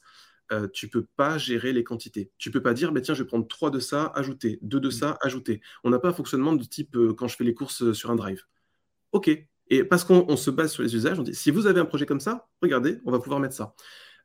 euh, 0.52 0.68
tu 0.72 0.86
ne 0.86 0.92
peux 0.92 1.08
pas 1.16 1.40
gérer 1.40 1.74
les 1.74 1.84
quantités. 1.84 2.32
Tu 2.38 2.50
ne 2.50 2.54
peux 2.54 2.62
pas 2.62 2.76
dire, 2.76 2.92
bah, 2.92 3.02
tiens, 3.02 3.16
je 3.16 3.24
vais 3.24 3.28
prendre 3.28 3.48
3 3.48 3.72
de 3.72 3.80
ça, 3.80 4.12
ajouter, 4.14 4.60
2 4.62 4.80
de 4.80 4.92
ça, 4.92 5.18
ajouter. 5.22 5.62
On 5.84 5.90
n'a 5.90 5.98
pas 5.98 6.10
un 6.10 6.14
fonctionnement 6.14 6.54
de 6.54 6.64
type 6.64 6.96
euh, 6.96 7.16
quand 7.16 7.28
je 7.28 7.36
fais 7.36 7.44
les 7.44 7.56
courses 7.56 7.94
sur 7.94 8.12
un 8.12 8.16
drive. 8.16 8.44
OK. 9.12 9.32
Et 9.72 9.84
parce 9.84 10.04
qu'on 10.04 10.38
se 10.38 10.52
base 10.52 10.72
sur 10.72 10.84
les 10.84 10.96
usages, 10.96 11.18
on 11.18 11.24
dit, 11.24 11.34
si 11.34 11.50
vous 11.50 11.66
avez 11.66 11.80
un 11.80 11.86
projet 11.86 12.06
comme 12.06 12.20
ça, 12.20 12.48
regardez, 12.62 13.00
on 13.06 13.12
va 13.12 13.20
pouvoir 13.20 13.40
mettre 13.40 13.56
ça. 13.56 13.74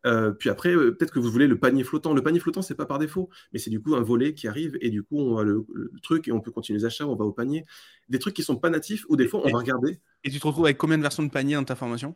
Euh, 0.06 0.32
puis 0.32 0.50
après, 0.50 0.74
euh, 0.74 0.92
peut-être 0.92 1.12
que 1.12 1.18
vous 1.18 1.30
voulez 1.30 1.46
le 1.46 1.58
panier 1.58 1.84
flottant. 1.84 2.12
Le 2.12 2.22
panier 2.22 2.40
flottant, 2.40 2.62
c'est 2.62 2.74
pas 2.74 2.86
par 2.86 2.98
défaut, 2.98 3.30
mais 3.52 3.58
c'est 3.58 3.70
du 3.70 3.80
coup 3.80 3.94
un 3.94 4.02
volet 4.02 4.34
qui 4.34 4.48
arrive 4.48 4.76
et 4.80 4.90
du 4.90 5.02
coup, 5.02 5.18
on 5.18 5.38
a 5.38 5.44
le, 5.44 5.64
truc 6.02 6.28
et 6.28 6.32
on 6.32 6.40
peut 6.40 6.50
continuer 6.50 6.78
les 6.78 6.84
achats, 6.84 7.06
on 7.06 7.16
va 7.16 7.24
au 7.24 7.32
panier. 7.32 7.64
Des 8.08 8.18
trucs 8.18 8.34
qui 8.34 8.42
sont 8.42 8.56
pas 8.56 8.70
natifs 8.70 9.04
ou 9.08 9.16
des 9.16 9.26
fois, 9.26 9.40
on 9.44 9.50
va 9.50 9.58
regarder. 9.58 10.00
Et 10.24 10.30
tu 10.30 10.38
te 10.38 10.46
retrouves 10.46 10.66
avec 10.66 10.78
combien 10.78 10.98
de 10.98 11.02
versions 11.02 11.22
de 11.22 11.30
panier 11.30 11.54
dans 11.54 11.64
ta 11.64 11.74
formation? 11.74 12.14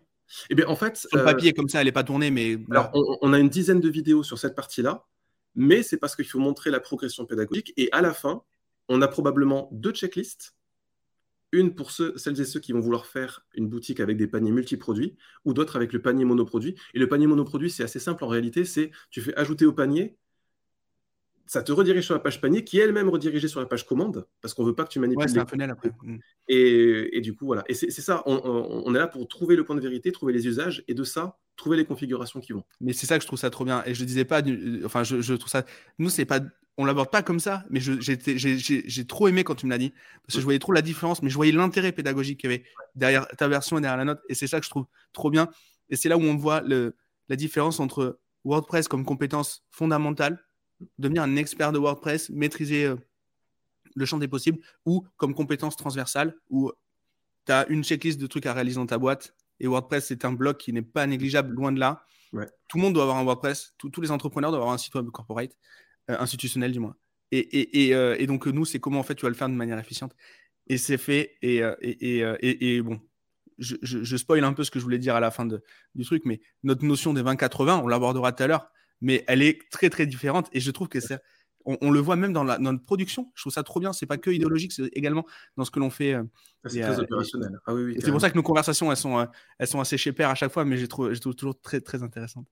Eh 0.51 0.55
bien, 0.55 0.67
en 0.67 0.77
fait. 0.77 0.97
Sur 0.97 1.17
le 1.17 1.25
papier, 1.25 1.53
comme 1.53 1.69
ça, 1.69 1.81
elle 1.81 1.87
n'est 1.87 1.93
pas 1.93 2.05
tournée, 2.05 2.31
mais. 2.31 2.59
Alors, 2.71 2.91
on, 3.23 3.33
a 3.33 3.39
une 3.39 3.49
dizaine 3.49 3.81
de 3.81 3.89
vidéos 3.89 4.23
sur 4.23 4.39
cette 4.39 4.55
partie-là, 4.55 5.07
mais 5.55 5.83
c'est 5.83 5.97
parce 5.97 6.15
qu'il 6.15 6.27
faut 6.27 6.39
montrer 6.39 6.71
la 6.71 6.81
progression 6.81 7.25
pédagogique 7.25 7.73
et 7.77 7.89
à 7.93 8.03
la 8.03 8.13
fin, 8.13 8.43
on 8.89 9.01
a 9.03 9.09
probablement 9.09 9.69
deux 9.73 9.93
checklists 9.93 10.55
une 11.53 11.75
pour 11.75 11.91
ceux, 11.91 12.17
celles 12.17 12.41
et 12.41 12.45
ceux 12.45 12.61
qui 12.61 12.73
vont 12.73 12.81
vouloir 12.81 13.07
faire 13.07 13.47
une 13.55 13.69
boutique 13.69 14.01
avec 14.01 14.17
des 14.17 14.27
paniers 14.27 14.53
multiproduits, 14.53 15.17
ou 15.45 15.55
d'autres 15.55 15.77
avec 15.77 15.93
le 15.93 16.03
panier 16.03 16.25
monoproduit. 16.25 16.77
Et 16.95 16.99
le 16.99 17.09
panier 17.09 17.27
monoproduit, 17.27 17.71
c'est 17.71 17.83
assez 17.83 17.99
simple 17.99 18.25
en 18.25 18.29
réalité, 18.29 18.65
c'est 18.65 18.91
tu 19.11 19.21
fais 19.21 19.35
ajouter 19.37 19.67
au 19.67 19.73
panier, 19.73 20.17
ça 21.49 21.63
te 21.63 21.73
redirige 21.73 22.05
sur 22.05 22.15
la 22.15 22.21
page 22.21 22.43
panier, 22.43 22.63
qui 22.63 22.79
est 22.79 22.83
elle-même 22.83 23.09
redirigée 23.09 23.49
sur 23.49 23.59
la 23.59 23.67
page 23.67 23.87
commande, 23.87 24.27
parce 24.43 24.53
qu'on 24.53 24.65
ne 24.65 24.69
veut 24.69 24.75
pas 24.75 24.85
que 24.85 24.91
tu 24.91 25.01
manipules. 25.01 25.23
Ouais, 25.23 25.29
c'est 25.29 25.63
un 25.63 25.71
après. 25.71 25.91
Mm. 26.03 26.19
Et, 26.49 27.21
du 27.23 27.35
coup, 27.35 27.47
voilà. 27.47 27.65
Et 27.69 27.75
c'est 27.75 27.91
ça, 27.91 28.23
on, 28.27 28.95
est 28.95 28.99
là 28.99 29.09
pour 29.09 29.27
trouver 29.29 29.57
le 29.57 29.65
point 29.65 29.75
de 29.75 29.81
vérité, 29.81 30.13
trouver 30.13 30.35
les 30.35 30.47
usages, 30.47 30.85
et 30.89 30.95
de 30.95 31.05
ça, 31.05 31.39
trouver 31.57 31.79
les 31.79 31.87
configurations 31.87 32.41
qui 32.41 32.53
vont. 32.53 32.65
Mais 32.83 32.93
c'est 32.93 33.07
ça 33.07 33.17
que 33.17 33.23
je 33.23 33.27
trouve 33.27 33.39
ça 33.39 33.49
trop 33.49 33.65
bien. 33.65 33.83
Et 33.87 33.95
je 33.95 34.05
disais 34.05 34.27
pas, 34.27 34.43
enfin, 34.85 35.05
je, 35.05 35.23
je 35.23 35.35
trouve 35.35 35.51
ça. 35.51 35.65
Nous, 35.99 36.11
c'est 36.11 36.27
pas 36.27 36.41
on 36.79 36.85
l'aborde 36.85 37.11
pas 37.11 37.23
comme 37.23 37.41
ça, 37.41 37.65
mais 37.71 37.81
j'ai 37.81 39.07
trop 39.07 39.27
aimé 39.27 39.43
quand 39.43 39.57
tu 39.57 39.67
me 39.67 39.71
l'as 39.71 39.79
dit, 39.79 39.93
parce 40.23 40.35
que 40.35 40.41
je 40.41 40.45
voyais 40.45 40.61
trop 40.61 40.73
la 40.73 40.81
différence, 40.81 41.23
mais 41.23 41.29
je 41.29 41.35
voyais 41.35 41.53
l'intérêt 41.53 41.91
pédagogique 41.91 42.41
qu'il 42.41 42.51
y 42.51 42.55
avait 42.55 42.65
derrière 42.95 43.27
ta 43.37 43.49
version 43.49 43.79
et 43.79 43.81
derrière 43.81 43.99
la 43.99 44.05
note, 44.05 44.21
et 44.29 44.35
c'est 44.35 44.47
ça 44.47 44.61
que 44.61 44.65
je 44.65 44.71
trouve 44.71 44.87
trop 45.13 45.29
bien. 45.29 45.51
Et 45.91 45.97
c'est 45.97 46.09
là 46.09 46.17
où 46.17 46.23
on 46.23 46.37
voit 46.37 46.63
la 46.63 47.37
différence 47.37 47.81
entre 47.81 48.21
WordPress 48.45 48.87
comme 48.87 49.05
compétence 49.05 49.65
fondamentale, 49.73 50.43
devenir 50.99 51.25
un 51.25 51.35
expert 51.35 51.73
de 51.73 51.79
WordPress, 51.79 52.31
maîtriser 52.31 52.85
euh, 52.87 52.97
le 53.97 54.07
champ 54.07 54.19
des 54.19 54.29
possibles, 54.29 54.61
ou 54.87 55.05
comme 55.17 55.35
compétence 55.35 55.75
transversale, 55.75 56.37
où 56.49 56.71
tu 57.45 57.53
as 57.53 57.67
une 57.69 57.83
checklist 57.83 58.21
de 58.21 58.27
trucs 58.29 58.47
à 58.47 58.53
réaliser 58.53 58.77
dans 58.77 58.87
ta 58.87 58.99
boîte, 58.99 59.35
et 59.59 59.67
WordPress, 59.67 60.07
c'est 60.07 60.25
un 60.25 60.33
bloc 60.33 60.59
qui 60.59 60.73
n'est 60.73 60.83
pas 60.83 61.07
négligeable, 61.09 61.53
loin 61.55 61.73
de 61.73 61.81
là. 61.81 62.05
Tout 62.69 62.77
le 62.77 62.83
monde 62.83 62.95
doit 62.95 63.03
avoir 63.03 63.17
un 63.17 63.25
WordPress, 63.25 63.75
tous 63.79 64.01
les 64.01 64.13
entrepreneurs 64.13 64.53
doivent 64.53 64.63
avoir 64.63 64.75
un 64.75 64.79
site 64.79 64.95
web 64.95 65.11
corporate. 65.11 65.57
Euh, 66.11 66.17
institutionnel 66.19 66.73
du 66.73 66.81
moins. 66.81 66.97
Et, 67.31 67.95
euh, 67.95 68.17
et, 68.19 68.27
donc 68.27 68.47
nous, 68.47 68.65
c'est 68.65 68.79
comment 68.79 69.01
en 69.01 69.03
fait 69.03 69.15
tu 69.15 69.27
vas 69.27 69.29
le 69.29 69.35
faire 69.35 69.51
de 69.51 69.55
manière 69.55 69.79
efficiente. 69.79 70.17
Et 70.67 70.79
c'est 70.79 70.97
fait. 70.97 71.37
Et, 71.43 71.63
euh, 71.63 71.75
et, 71.83 72.81
bon, 72.81 72.99
je, 73.59 73.77
je, 73.83 74.17
spoil 74.17 74.43
un 74.45 74.55
peu 74.55 74.65
ce 74.65 74.71
que 74.71 74.79
je 74.79 74.85
voulais 74.85 74.99
dire 74.99 75.15
à 75.15 75.21
la 75.21 75.31
fin 75.31 75.45
de, 75.45 75.63
du 75.95 76.07
truc, 76.07 76.23
mais 76.25 76.41
notre 76.63 76.85
notion 76.87 77.13
des 77.13 77.23
20-80, 77.23 77.83
on 77.83 77.89
l'abordera 77.89 78.33
tout 78.33 78.43
à 78.43 78.47
l'heure, 78.47 78.71
mais 79.03 79.23
elle 79.29 79.43
est 79.43 79.71
très 79.71 79.91
très 79.91 80.07
différente. 80.07 80.49
Et 80.53 80.61
je 80.61 80.71
trouve 80.71 80.89
que 80.89 81.01
c'est 81.01 81.19
on, 81.67 81.91
le 81.91 82.01
voit 82.01 82.17
même 82.17 82.33
dans, 82.33 82.45
la, 82.45 82.57
notre 82.57 82.83
production. 82.83 83.31
Je 83.35 83.43
trouve 83.43 83.53
ça 83.53 83.63
trop 83.63 83.79
bien. 83.79 83.93
C'est 83.93 84.07
pas 84.07 84.17
que 84.17 84.31
idéologique, 84.31 84.73
c'est 84.73 84.87
également 84.95 85.27
dans 85.59 85.67
ce 85.67 85.71
que 85.71 85.81
l'on 85.81 85.91
fait. 85.91 86.17
c'est 86.65 86.81
très 86.81 86.99
opérationnel. 86.99 87.59
Ah 87.67 87.75
c'est 88.01 88.11
pour 88.11 88.23
ça 88.23 88.31
que 88.31 88.37
nos 88.37 88.43
conversations, 88.43 88.91
elles 88.91 88.97
sont, 88.97 89.29
elles 89.59 89.67
sont 89.67 89.81
assez 89.81 89.99
chez 89.99 90.15
à 90.21 90.35
chaque 90.35 90.53
fois, 90.53 90.65
mais 90.65 90.79
je 90.79 90.87
trouve, 90.87 91.13
je 91.13 91.21
trouve 91.21 91.35
toujours 91.35 91.61
très 91.61 91.83
très 91.83 92.03
intéressantes 92.03 92.47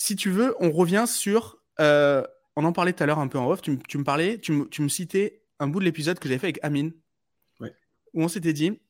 si 0.00 0.16
tu 0.16 0.30
veux, 0.30 0.54
on 0.60 0.70
revient 0.70 1.04
sur. 1.06 1.58
Euh, 1.78 2.26
on 2.56 2.64
en 2.64 2.72
parlait 2.72 2.94
tout 2.94 3.02
à 3.02 3.06
l'heure 3.06 3.18
un 3.18 3.28
peu 3.28 3.38
en 3.38 3.50
off. 3.50 3.60
Tu, 3.60 3.70
me 3.70 4.02
parlais, 4.02 4.38
tu, 4.38 4.52
me 4.52 4.88
citais 4.88 5.42
un 5.58 5.68
bout 5.68 5.78
de 5.78 5.84
l'épisode 5.84 6.18
que 6.18 6.26
j'avais 6.26 6.38
fait 6.38 6.46
avec 6.46 6.58
Amine. 6.62 6.94
Où 7.60 8.24
on 8.24 8.28
s'était 8.28 8.54
dit, 8.54 8.80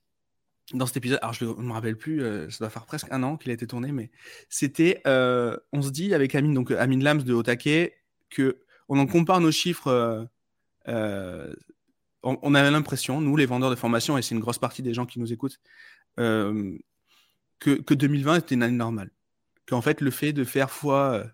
dans 0.72 0.86
cet 0.86 0.98
épisode, 0.98 1.18
alors 1.20 1.34
je 1.34 1.44
ne 1.44 1.52
me 1.52 1.72
rappelle 1.72 1.96
plus, 1.96 2.22
euh, 2.22 2.48
ça 2.48 2.58
doit 2.61 2.70
faire 2.70 2.86
presque 2.86 3.08
un 3.11 3.22
an 3.24 3.36
qu'il 3.36 3.50
a 3.50 3.54
été 3.54 3.66
tourné, 3.66 3.90
mais 3.90 4.12
c'était. 4.48 5.02
Euh, 5.08 5.58
on 5.72 5.82
se 5.82 5.90
dit 5.90 6.14
avec 6.14 6.36
Amine, 6.36 6.54
donc 6.54 6.70
Amine 6.70 7.02
Lams 7.02 7.24
de 7.24 7.34
Otake, 7.34 7.92
que 8.30 8.61
on 8.88 8.96
en 9.00 9.06
compare 9.06 9.40
nos 9.40 9.50
chiffres. 9.50 10.28
On, 10.86 12.54
avait 12.54 12.70
l'impression, 12.70 13.20
nous, 13.20 13.36
les 13.36 13.46
vendeurs 13.46 13.70
de 13.70 13.74
formation, 13.74 14.16
et 14.16 14.22
c'est 14.22 14.36
une 14.36 14.40
grosse 14.40 14.58
partie 14.58 14.82
des 14.82 14.94
gens 14.94 15.06
qui 15.06 15.18
nous 15.18 15.32
écoutent, 15.32 15.61
que, 16.16 16.78
que 17.58 17.94
2020 17.94 18.36
était 18.36 18.54
une 18.54 18.62
année 18.62 18.76
normale 18.76 19.11
qu'en 19.70 19.80
fait, 19.80 20.00
le 20.00 20.10
fait 20.10 20.32
de 20.32 20.44
faire 20.44 20.70
fois, 20.70 21.24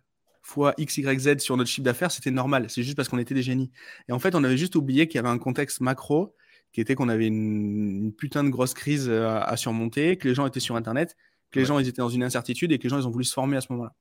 fois 0.43 0.74
X, 0.78 0.99
Y, 0.99 1.18
Z 1.18 1.39
sur 1.41 1.57
notre 1.57 1.68
chiffre 1.68 1.84
d'affaires, 1.84 2.12
c'était 2.12 2.30
normal. 2.30 2.66
C'est 2.68 2.82
juste 2.82 2.97
parce 2.97 3.09
qu'on 3.09 3.18
était 3.18 3.34
des 3.34 3.43
génies. 3.43 3.70
Et 4.09 4.12
en 4.12 4.18
fait, 4.18 4.34
on 4.34 4.45
avait 4.45 4.57
juste 4.57 4.76
oublié 4.76 5.09
qu'il 5.09 5.16
y 5.16 5.18
avait 5.18 5.28
un 5.28 5.39
contexte 5.39 5.80
macro 5.80 6.34
qui 6.72 6.80
était 6.80 6.95
qu'on 6.95 7.09
avait 7.09 7.26
une, 7.26 8.12
putain 8.12 8.45
de 8.45 8.51
grosse 8.51 8.74
crise 8.74 9.09
euh, 9.09 9.41
à, 9.41 9.57
surmonter, 9.57 10.16
que 10.18 10.28
les 10.28 10.34
gens 10.34 10.47
étaient 10.47 10.61
sur 10.61 10.76
Internet, 10.76 11.16
que 11.51 11.59
les 11.59 11.64
gens 11.64 11.78
ils 11.78 11.89
étaient 11.89 12.03
dans 12.03 12.11
une 12.11 12.22
incertitude 12.22 12.70
et 12.70 12.78
que 12.78 12.82
les 12.82 12.91
gens 12.91 12.99
ils 12.99 13.07
ont 13.07 13.11
voulu 13.11 13.24
se 13.24 13.32
former 13.32 13.57
à 13.57 13.61
ce 13.62 13.72
moment-là. 13.72 13.95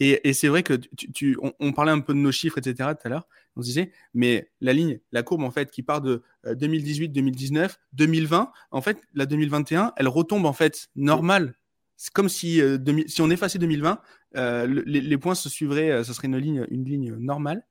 Et, 0.00 0.32
c'est 0.32 0.48
vrai 0.48 0.62
que 0.62 0.74
tu, 0.74 1.38
on, 1.60 1.72
parlait 1.72 1.92
un 1.92 2.00
peu 2.00 2.14
de 2.14 2.18
nos 2.18 2.32
chiffres, 2.32 2.58
etc. 2.58 2.90
tout 3.00 3.06
à 3.06 3.08
l'heure. 3.10 3.28
On 3.54 3.60
se 3.60 3.66
disait, 3.66 3.92
mais 4.14 4.50
la 4.60 4.72
ligne, 4.72 4.98
la 5.12 5.22
courbe 5.22 5.42
en 5.42 5.50
fait 5.50 5.70
qui 5.70 5.82
part 5.82 6.00
de 6.00 6.22
2018, 6.46 7.10
2019, 7.10 7.78
2020, 7.92 8.50
en 8.70 8.80
fait, 8.80 9.00
la 9.14 9.26
2021, 9.26 9.92
elle 9.96 10.08
retombe 10.08 10.46
en 10.46 10.52
fait 10.52 10.88
normale 10.96 11.54
c'est 12.00 12.14
comme 12.14 12.30
si, 12.30 12.62
euh, 12.62 12.78
si 13.08 13.20
on 13.20 13.28
effaçait 13.28 13.58
2020, 13.58 14.00
euh, 14.36 14.82
les, 14.86 15.18
points 15.18 15.34
se 15.34 15.50
suivraient, 15.50 15.90
euh, 15.90 16.02
ça 16.02 16.14
serait 16.14 16.28
une 16.28 16.38
ligne, 16.38 16.66
une 16.70 16.82
ligne 16.82 17.14
normale. 17.16 17.62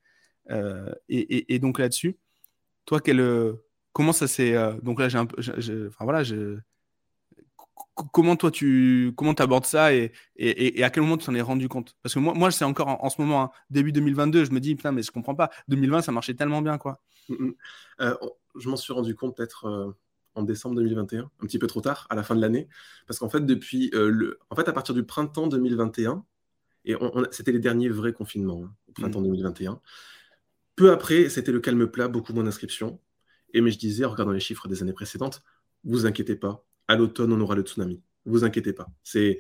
Et, 1.09 1.57
donc 1.57 1.79
là-dessus, 1.79 2.19
toi, 2.85 3.01
comment 3.91 4.13
ça 4.13 4.27
s'est. 4.27 4.53
donc 4.83 4.99
là, 4.99 5.09
j'ai 5.09 5.17
un 5.17 5.25
peu. 5.25 5.41
Enfin 5.41 6.05
voilà, 6.05 6.21
comment 8.13 8.35
toi 8.35 8.51
tu 8.51 9.13
comment 9.17 9.33
abordes 9.33 9.65
ça 9.65 9.95
et, 9.95 10.11
et, 10.35 10.83
à 10.83 10.91
quel 10.91 11.01
moment 11.01 11.17
tu 11.17 11.25
t'en 11.25 11.33
es 11.33 11.41
rendu 11.41 11.67
compte? 11.67 11.97
Parce 12.03 12.13
que 12.13 12.19
moi, 12.19 12.35
moi 12.35 12.51
c'est 12.51 12.65
encore 12.65 13.03
en, 13.03 13.09
ce 13.09 13.19
moment, 13.19 13.41
hein, 13.41 13.51
début 13.71 13.91
2022, 13.91 14.45
je 14.45 14.51
me 14.51 14.59
dis, 14.59 14.75
putain, 14.75 14.91
mais 14.91 15.01
je 15.01 15.11
comprends 15.11 15.33
pas. 15.33 15.49
2020, 15.69 16.03
ça 16.03 16.11
marchait 16.11 16.35
tellement 16.35 16.61
bien, 16.61 16.77
quoi. 16.77 17.01
Mm, 17.29 17.47
mm. 17.99 18.13
je 18.59 18.69
m'en 18.69 18.75
suis 18.75 18.93
rendu 18.93 19.15
compte 19.15 19.35
peut-être 19.35 19.95
en 20.39 20.43
décembre 20.43 20.75
2021, 20.75 21.23
un 21.23 21.45
petit 21.45 21.59
peu 21.59 21.67
trop 21.67 21.81
tard, 21.81 22.07
à 22.09 22.15
la 22.15 22.23
fin 22.23 22.35
de 22.35 22.41
l'année, 22.41 22.67
parce 23.07 23.19
qu'en 23.19 23.29
fait, 23.29 23.45
depuis 23.45 23.91
euh, 23.93 24.09
le, 24.09 24.39
en 24.49 24.55
fait, 24.55 24.67
à 24.67 24.73
partir 24.73 24.95
du 24.95 25.03
printemps 25.03 25.47
2021, 25.47 26.25
et 26.85 26.95
c'était 27.31 27.51
les 27.51 27.59
derniers 27.59 27.89
vrais 27.89 28.13
confinements, 28.13 28.63
hein, 28.65 28.75
au 28.87 28.91
printemps 28.93 29.21
2021. 29.21 29.73
Mmh. 29.73 29.79
Peu 30.75 30.91
après, 30.91 31.29
c'était 31.29 31.51
le 31.51 31.59
calme 31.59 31.87
plat, 31.87 32.07
beaucoup 32.07 32.33
moins 32.33 32.43
d'inscriptions. 32.43 32.99
Et 33.53 33.61
mais 33.61 33.71
je 33.71 33.77
disais, 33.77 34.05
en 34.05 34.11
regardant 34.11 34.31
les 34.31 34.39
chiffres 34.39 34.67
des 34.67 34.81
années 34.81 34.93
précédentes, 34.93 35.41
vous 35.83 36.05
inquiétez 36.05 36.35
pas, 36.35 36.65
à 36.87 36.95
l'automne, 36.95 37.33
on 37.33 37.41
aura 37.41 37.55
le 37.55 37.63
tsunami. 37.63 38.01
Vous 38.25 38.43
inquiétez 38.43 38.73
pas. 38.73 38.87
C'est, 39.03 39.39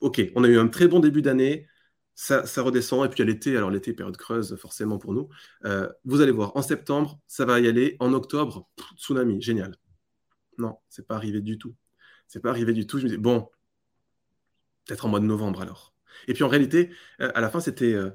OK, 0.00 0.20
on 0.34 0.44
a 0.44 0.48
eu 0.48 0.58
un 0.58 0.68
très 0.68 0.88
bon 0.88 1.00
début 1.00 1.22
d'année, 1.22 1.66
ça, 2.14 2.46
ça, 2.46 2.62
redescend, 2.62 3.04
et 3.04 3.08
puis 3.08 3.22
à 3.22 3.26
l'été, 3.26 3.56
alors 3.56 3.70
l'été, 3.70 3.92
période 3.92 4.16
creuse 4.16 4.56
forcément 4.56 4.98
pour 4.98 5.14
nous, 5.14 5.28
euh, 5.64 5.88
vous 6.04 6.20
allez 6.20 6.32
voir, 6.32 6.56
en 6.56 6.62
septembre, 6.62 7.18
ça 7.26 7.44
va 7.44 7.60
y 7.60 7.66
aller, 7.66 7.96
en 7.98 8.12
octobre, 8.12 8.68
tsunami, 8.96 9.40
génial. 9.40 9.76
Non, 10.58 10.78
c'est 10.88 11.06
pas 11.06 11.16
arrivé 11.16 11.40
du 11.40 11.58
tout. 11.58 11.74
C'est 12.28 12.40
pas 12.40 12.50
arrivé 12.50 12.72
du 12.72 12.86
tout. 12.86 12.98
Je 12.98 13.04
me 13.04 13.10
dis, 13.10 13.16
bon, 13.16 13.48
peut-être 14.86 15.06
en 15.06 15.08
mois 15.08 15.20
de 15.20 15.26
novembre 15.26 15.62
alors. 15.62 15.94
Et 16.28 16.34
puis 16.34 16.44
en 16.44 16.48
réalité, 16.48 16.90
euh, 17.20 17.30
à 17.34 17.40
la 17.40 17.50
fin, 17.50 17.60
c'était. 17.60 17.92
Euh, 17.92 18.10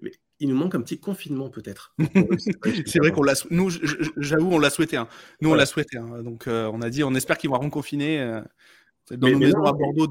mais 0.00 0.12
il 0.40 0.48
nous 0.48 0.56
manque 0.56 0.74
un 0.74 0.80
petit 0.80 0.98
confinement 0.98 1.50
peut-être. 1.50 1.94
c'est 2.86 2.98
vrai 2.98 3.12
qu'on 3.12 3.22
l'a. 3.22 3.34
Nous, 3.50 3.70
j'avoue, 4.16 4.52
on 4.52 4.58
l'a 4.58 4.70
souhaité. 4.70 4.96
Hein. 4.96 5.08
Nous, 5.40 5.50
on 5.50 5.54
l'a 5.54 5.66
souhaité. 5.66 5.98
Hein. 5.98 6.22
Donc, 6.22 6.46
euh, 6.46 6.70
on 6.72 6.80
a 6.80 6.90
dit, 6.90 7.04
on 7.04 7.14
espère 7.14 7.38
qu'ils 7.38 7.50
vont 7.50 7.58
reconfiner. 7.58 8.42
Dans 9.10 9.26
nos 9.30 9.38
maisons 9.38 9.64
à 9.64 9.72
Bordeaux, 9.72 10.06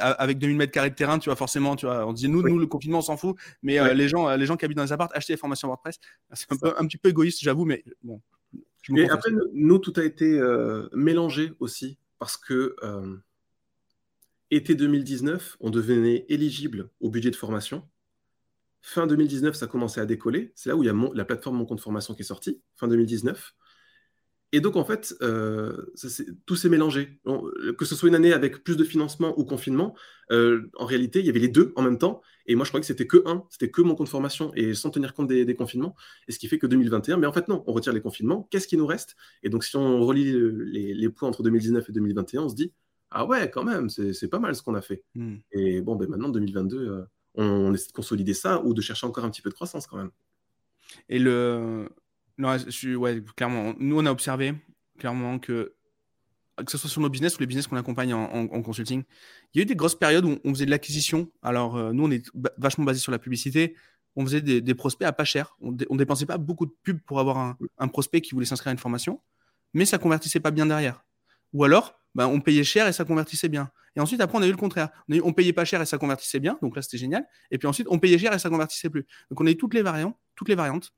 avec 0.00 0.38
2000 0.38 0.58
mètres 0.58 0.72
carrés 0.72 0.90
de 0.90 0.94
terrain, 0.94 1.18
tu 1.18 1.30
vois, 1.30 1.36
forcément, 1.36 1.74
tu 1.74 1.86
vois, 1.86 2.06
on 2.06 2.12
dit, 2.12 2.28
nous, 2.28 2.42
nous, 2.42 2.58
le 2.58 2.66
confinement, 2.66 2.98
on 2.98 3.02
s'en 3.02 3.16
fout, 3.16 3.34
mais 3.62 3.94
les, 3.94 4.08
gens, 4.08 4.36
les 4.36 4.44
gens 4.44 4.58
qui 4.58 4.66
habitent 4.66 4.76
dans 4.76 4.82
les 4.82 4.92
apparts, 4.92 5.08
acheter 5.14 5.32
des 5.32 5.38
formations 5.38 5.68
WordPress, 5.68 5.98
c'est 6.34 6.52
un, 6.52 6.74
un, 6.76 6.86
petit 6.86 6.98
peu 6.98 7.08
égoïste, 7.08 7.40
j'avoue, 7.40 7.64
mais 7.64 7.82
bon, 8.02 8.20
et 8.90 9.08
après, 9.08 9.30
nous, 9.52 9.78
tout 9.78 9.92
a 9.96 10.04
été 10.04 10.38
euh, 10.38 10.88
mélangé 10.92 11.52
aussi, 11.60 11.98
parce 12.18 12.36
que 12.36 12.76
euh, 12.82 13.16
été 14.50 14.74
2019, 14.74 15.56
on 15.60 15.70
devenait 15.70 16.26
éligible 16.28 16.90
au 17.00 17.10
budget 17.10 17.30
de 17.30 17.36
formation. 17.36 17.88
Fin 18.80 19.06
2019, 19.06 19.54
ça 19.54 19.66
commençait 19.68 20.00
à 20.00 20.06
décoller. 20.06 20.52
C'est 20.56 20.68
là 20.68 20.76
où 20.76 20.82
il 20.82 20.86
y 20.86 20.90
a 20.90 21.10
la 21.14 21.24
plateforme 21.24 21.56
Mon 21.56 21.66
compte 21.66 21.80
formation 21.80 22.14
qui 22.14 22.22
est 22.22 22.26
sortie, 22.26 22.60
fin 22.74 22.88
2019. 22.88 23.54
Et 24.54 24.60
donc, 24.60 24.76
en 24.76 24.84
fait, 24.84 25.14
euh, 25.22 25.72
tout 26.44 26.56
s'est 26.56 26.68
mélangé. 26.68 27.18
que 27.78 27.84
ce 27.86 27.94
soit 27.94 28.08
une 28.08 28.14
année 28.14 28.34
avec 28.34 28.62
plus 28.62 28.76
de 28.76 28.84
financement 28.84 29.38
ou 29.38 29.44
confinement, 29.44 29.96
euh, 30.30 30.70
en 30.76 30.84
réalité, 30.84 31.20
il 31.20 31.26
y 31.26 31.30
avait 31.30 31.38
les 31.38 31.48
deux 31.48 31.72
en 31.74 31.82
même 31.82 31.96
temps. 31.96 32.20
Et 32.46 32.54
moi, 32.54 32.64
je 32.64 32.70
croyais 32.70 32.82
que 32.82 32.86
c'était 32.86 33.06
que 33.06 33.22
un, 33.26 33.44
c'était 33.48 33.70
que 33.70 33.80
mon 33.80 33.94
compte 33.94 34.10
formation 34.10 34.52
et 34.54 34.74
sans 34.74 34.90
tenir 34.90 35.14
compte 35.14 35.28
des, 35.28 35.54
confinements. 35.54 35.94
Et 36.28 36.32
ce 36.32 36.38
qui 36.38 36.48
fait 36.48 36.58
que 36.58 36.66
2021, 36.66 37.16
mais 37.16 37.26
en 37.26 37.32
fait, 37.32 37.48
non, 37.48 37.64
on 37.66 37.72
retire 37.72 37.94
les 37.94 38.02
confinements. 38.02 38.46
Qu'est-ce 38.50 38.68
qui 38.68 38.76
nous 38.76 38.86
reste? 38.86 39.16
Et 39.42 39.48
donc, 39.48 39.64
si 39.64 39.76
on 39.76 40.00
relie 40.04 40.34
les, 40.70 41.08
points 41.08 41.28
entre 41.28 41.42
2019 41.42 41.88
et 41.88 41.92
2021, 41.92 42.42
on 42.42 42.48
se 42.50 42.54
dit, 42.54 42.72
ah 43.10 43.24
ouais, 43.24 43.50
quand 43.50 43.64
même, 43.64 43.88
c'est 43.88 44.28
pas 44.28 44.38
mal 44.38 44.54
ce 44.54 44.62
qu'on 44.62 44.74
a 44.74 44.82
fait. 44.82 45.02
Hmm. 45.14 45.36
Et 45.52 45.80
bon, 45.80 45.96
ben 45.96 46.08
maintenant, 46.08 46.28
2022, 46.28 46.76
euh, 46.76 47.02
on, 47.36 47.44
on 47.44 47.74
essaie 47.74 47.88
de 47.88 47.92
consolider 47.92 48.34
ça 48.34 48.62
ou 48.64 48.74
de 48.74 48.82
chercher 48.82 49.06
encore 49.06 49.24
un 49.24 49.30
petit 49.30 49.42
peu 49.42 49.48
de 49.48 49.54
croissance 49.54 49.86
quand 49.86 49.96
même. 49.96 50.10
Et 51.08 51.18
le, 51.18 51.88
clairement. 53.36 53.74
Nous, 53.78 53.98
on 53.98 54.06
a 54.06 54.10
observé 54.10 54.54
clairement 54.98 55.38
que 55.38 55.74
que 56.64 56.70
ce 56.70 56.78
soit 56.78 56.90
sur 56.90 57.00
nos 57.00 57.08
business 57.08 57.36
ou 57.36 57.40
les 57.40 57.46
business 57.46 57.66
qu'on 57.66 57.76
accompagne 57.76 58.12
en, 58.12 58.62
consulting, 58.62 59.02
il 59.52 59.58
y 59.58 59.60
a 59.60 59.62
eu 59.62 59.66
des 59.66 59.74
grosses 59.74 59.94
périodes 59.94 60.24
où 60.24 60.38
on 60.44 60.50
faisait 60.52 60.66
de 60.66 60.70
l'acquisition. 60.70 61.30
Alors, 61.42 61.76
euh, 61.76 61.92
nous, 61.92 62.04
on 62.04 62.10
est 62.10 62.30
vachement 62.58 62.84
basé 62.84 63.00
sur 63.00 63.12
la 63.12 63.18
publicité. 63.18 63.74
On 64.16 64.24
faisait 64.24 64.42
des, 64.42 64.74
prospects 64.74 65.06
à 65.06 65.12
pas 65.12 65.24
cher. 65.24 65.56
On, 65.60 65.72
ne 65.72 65.96
dépensait 65.96 66.26
pas 66.26 66.38
beaucoup 66.38 66.66
de 66.66 66.72
pubs 66.82 67.00
pour 67.00 67.20
avoir 67.20 67.56
un, 67.78 67.88
prospect 67.88 68.20
qui 68.20 68.34
voulait 68.34 68.46
s'inscrire 68.46 68.68
à 68.68 68.72
une 68.72 68.78
formation, 68.78 69.20
mais 69.72 69.86
ça 69.86 69.98
convertissait 69.98 70.40
pas 70.40 70.50
bien 70.50 70.66
derrière. 70.66 71.04
Ou 71.54 71.64
alors, 71.64 71.98
ben, 72.14 72.26
on 72.26 72.40
payait 72.40 72.64
cher 72.64 72.86
et 72.86 72.92
ça 72.92 73.04
convertissait 73.04 73.48
bien. 73.48 73.70
Et 73.96 74.00
ensuite, 74.00 74.20
après, 74.20 74.36
on 74.36 74.42
a 74.42 74.46
eu 74.46 74.50
le 74.50 74.56
contraire. 74.56 74.90
On, 75.08 75.18
on 75.24 75.32
payait 75.32 75.54
pas 75.54 75.64
cher 75.64 75.80
et 75.80 75.86
ça 75.86 75.96
convertissait 75.96 76.40
bien. 76.40 76.58
Donc 76.60 76.76
là, 76.76 76.82
c'était 76.82 76.98
génial. 76.98 77.26
Et 77.50 77.56
puis 77.56 77.66
ensuite, 77.66 77.86
on 77.90 77.98
payait 77.98 78.18
cher 78.18 78.32
et 78.34 78.38
ça 78.38 78.50
convertissait 78.50 78.90
plus. 78.90 79.06
Donc, 79.30 79.40
on 79.40 79.46
a 79.46 79.50
eu 79.50 79.56
toutes 79.56 79.74
les 79.74 79.82
variantes, 79.82 80.16
toutes 80.34 80.50
les 80.50 80.54
variantes 80.54 80.92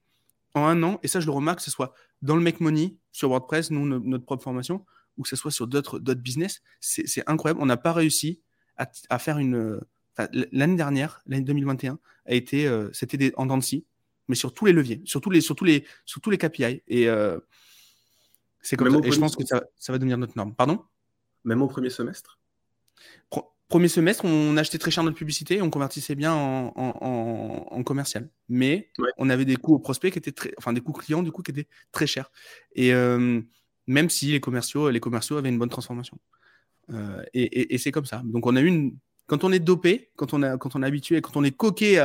en 0.54 0.64
un 0.64 0.82
an. 0.82 0.98
Et 1.02 1.08
ça, 1.08 1.20
je 1.20 1.26
le 1.26 1.32
remarque, 1.32 1.58
que 1.58 1.64
ce 1.64 1.70
soit 1.70 1.94
dans 2.22 2.36
le 2.36 2.42
Make 2.42 2.60
Money, 2.60 2.96
sur 3.12 3.28
WordPress, 3.28 3.70
nous, 3.70 3.86
notre 3.86 4.24
propre 4.24 4.42
formation, 4.42 4.84
ou 5.16 5.22
que 5.22 5.28
ce 5.28 5.36
soit 5.36 5.50
sur 5.50 5.66
d'autres 5.66 6.14
business. 6.14 6.62
C'est 6.80 7.28
incroyable. 7.28 7.60
On 7.60 7.66
n'a 7.66 7.76
pas 7.76 7.92
réussi 7.92 8.40
à, 8.76 9.18
faire 9.18 9.38
une. 9.38 9.80
L'année 10.52 10.76
dernière, 10.76 11.20
l'année 11.26 11.44
2021, 11.44 11.98
a 12.26 12.34
été, 12.34 12.66
euh, 12.66 12.88
c'était 12.92 13.32
en 13.36 13.46
dents 13.46 13.58
de 13.58 13.62
scie, 13.62 13.84
mais 14.28 14.34
sur 14.34 14.54
tous 14.54 14.64
les 14.66 14.72
leviers, 14.72 15.02
sur 15.04 15.20
tous 15.20 15.30
les, 15.30 15.40
sur 15.40 15.56
tous 15.56 15.64
les, 15.64 15.84
sur 16.04 16.20
tous 16.20 16.30
les 16.30 16.38
KPI. 16.38 16.82
Et 16.86 17.08
euh, 17.08 17.38
c'est 18.62 18.76
comme 18.76 18.90
ça. 18.90 19.06
Et 19.06 19.12
je 19.12 19.18
pense 19.18 19.36
que 19.36 19.44
ça, 19.44 19.64
ça, 19.76 19.92
va 19.92 19.98
devenir 19.98 20.16
notre 20.16 20.36
norme. 20.36 20.54
Pardon? 20.54 20.84
Même 21.44 21.62
au 21.62 21.68
premier 21.68 21.90
semestre? 21.90 22.38
Premier 23.68 23.88
semestre, 23.88 24.24
on 24.26 24.56
achetait 24.56 24.78
très 24.78 24.90
cher 24.90 25.02
notre 25.04 25.16
publicité 25.16 25.56
et 25.56 25.62
on 25.62 25.70
convertissait 25.70 26.14
bien 26.14 26.34
en, 26.34 27.82
commercial. 27.84 28.28
Mais 28.48 28.90
on 29.16 29.30
avait 29.30 29.46
des 29.46 29.56
coûts 29.56 29.74
aux 29.74 29.78
prospects 29.78 30.12
qui 30.12 30.18
étaient 30.18 30.32
très, 30.32 30.52
enfin 30.58 30.72
des 30.72 30.80
coûts 30.80 30.92
clients 30.92 31.22
du 31.22 31.32
coup 31.32 31.42
qui 31.42 31.50
étaient 31.50 31.68
très 31.90 32.06
chers. 32.06 32.30
Et 32.74 32.92
euh, 32.92 33.40
même 33.86 34.10
si 34.10 34.32
les 34.32 34.40
commerciaux, 34.40 34.90
les 34.90 35.00
commerciaux 35.00 35.38
avaient 35.38 35.48
une 35.48 35.58
bonne 35.58 35.70
transformation. 35.70 36.18
Euh, 36.90 37.22
et, 37.32 37.78
c'est 37.78 37.90
comme 37.90 38.04
ça. 38.04 38.22
Donc 38.24 38.46
on 38.46 38.54
a 38.54 38.60
une, 38.60 38.98
quand 39.26 39.44
on 39.44 39.52
est 39.52 39.60
dopé, 39.60 40.10
quand 40.16 40.34
on 40.34 40.42
a, 40.42 40.58
quand 40.58 40.76
on 40.76 40.82
est 40.82 40.86
habitué, 40.86 41.22
quand 41.22 41.36
on 41.36 41.44
est 41.44 41.56
coqué 41.56 41.98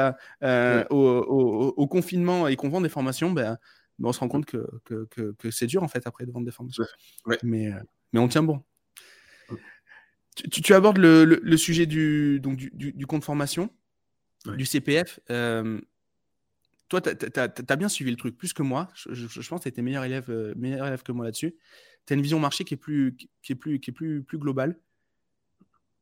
euh, 0.44 0.86
au, 0.90 1.88
confinement 1.88 2.48
et 2.48 2.56
qu'on 2.56 2.70
vend 2.70 2.80
des 2.80 2.90
formations, 2.90 3.32
ben, 3.32 3.58
ben, 4.00 4.10
on 4.10 4.14
se 4.14 4.20
rend 4.22 4.30
compte 4.30 4.46
que, 4.46 4.66
que, 4.86 5.52
c'est 5.52 5.68
dur 5.68 5.84
en 5.84 5.90
fait 5.90 6.08
après 6.08 6.26
de 6.26 6.32
vendre 6.32 6.46
des 6.46 6.54
formations. 6.54 6.86
Mais, 7.44 7.70
mais 8.14 8.20
on 8.20 8.30
tient 8.30 8.44
bon. 8.44 8.64
Tu, 10.36 10.74
abordes 10.74 10.98
le, 10.98 11.58
sujet 11.58 11.86
du, 11.86 12.40
donc 12.40 12.58
du, 12.58 13.06
compte 13.06 13.24
formation, 13.24 13.70
du 14.46 14.66
CPF. 14.66 15.20
Euh, 15.30 15.80
toi, 16.88 17.02
tu 17.02 17.40
as, 17.40 17.76
bien 17.76 17.90
suivi 17.90 18.10
le 18.10 18.18
truc, 18.18 18.38
plus 18.38 18.54
que 18.54 18.64
moi. 18.64 18.88
Je, 18.96 19.26
pense 19.48 19.60
que 19.60 19.64
tu 19.64 19.70
été 19.70 19.82
meilleur 19.82 20.04
élève, 20.04 20.30
euh, 20.30 20.54
meilleur 20.56 20.88
élève 20.88 21.04
que 21.04 21.12
moi 21.12 21.26
là-dessus. 21.26 21.56
Tu 22.06 22.14
as 22.14 22.16
une 22.16 22.22
vision 22.22 22.40
marché 22.40 22.64
qui 22.64 22.74
est 22.74 22.78
plus, 22.78 23.16
qui 23.44 23.52
est 23.52 23.56
plus, 23.56 23.80
qui 23.80 23.92
est 23.92 23.94
plus, 23.94 24.24
plus 24.24 24.38
globale. 24.38 24.80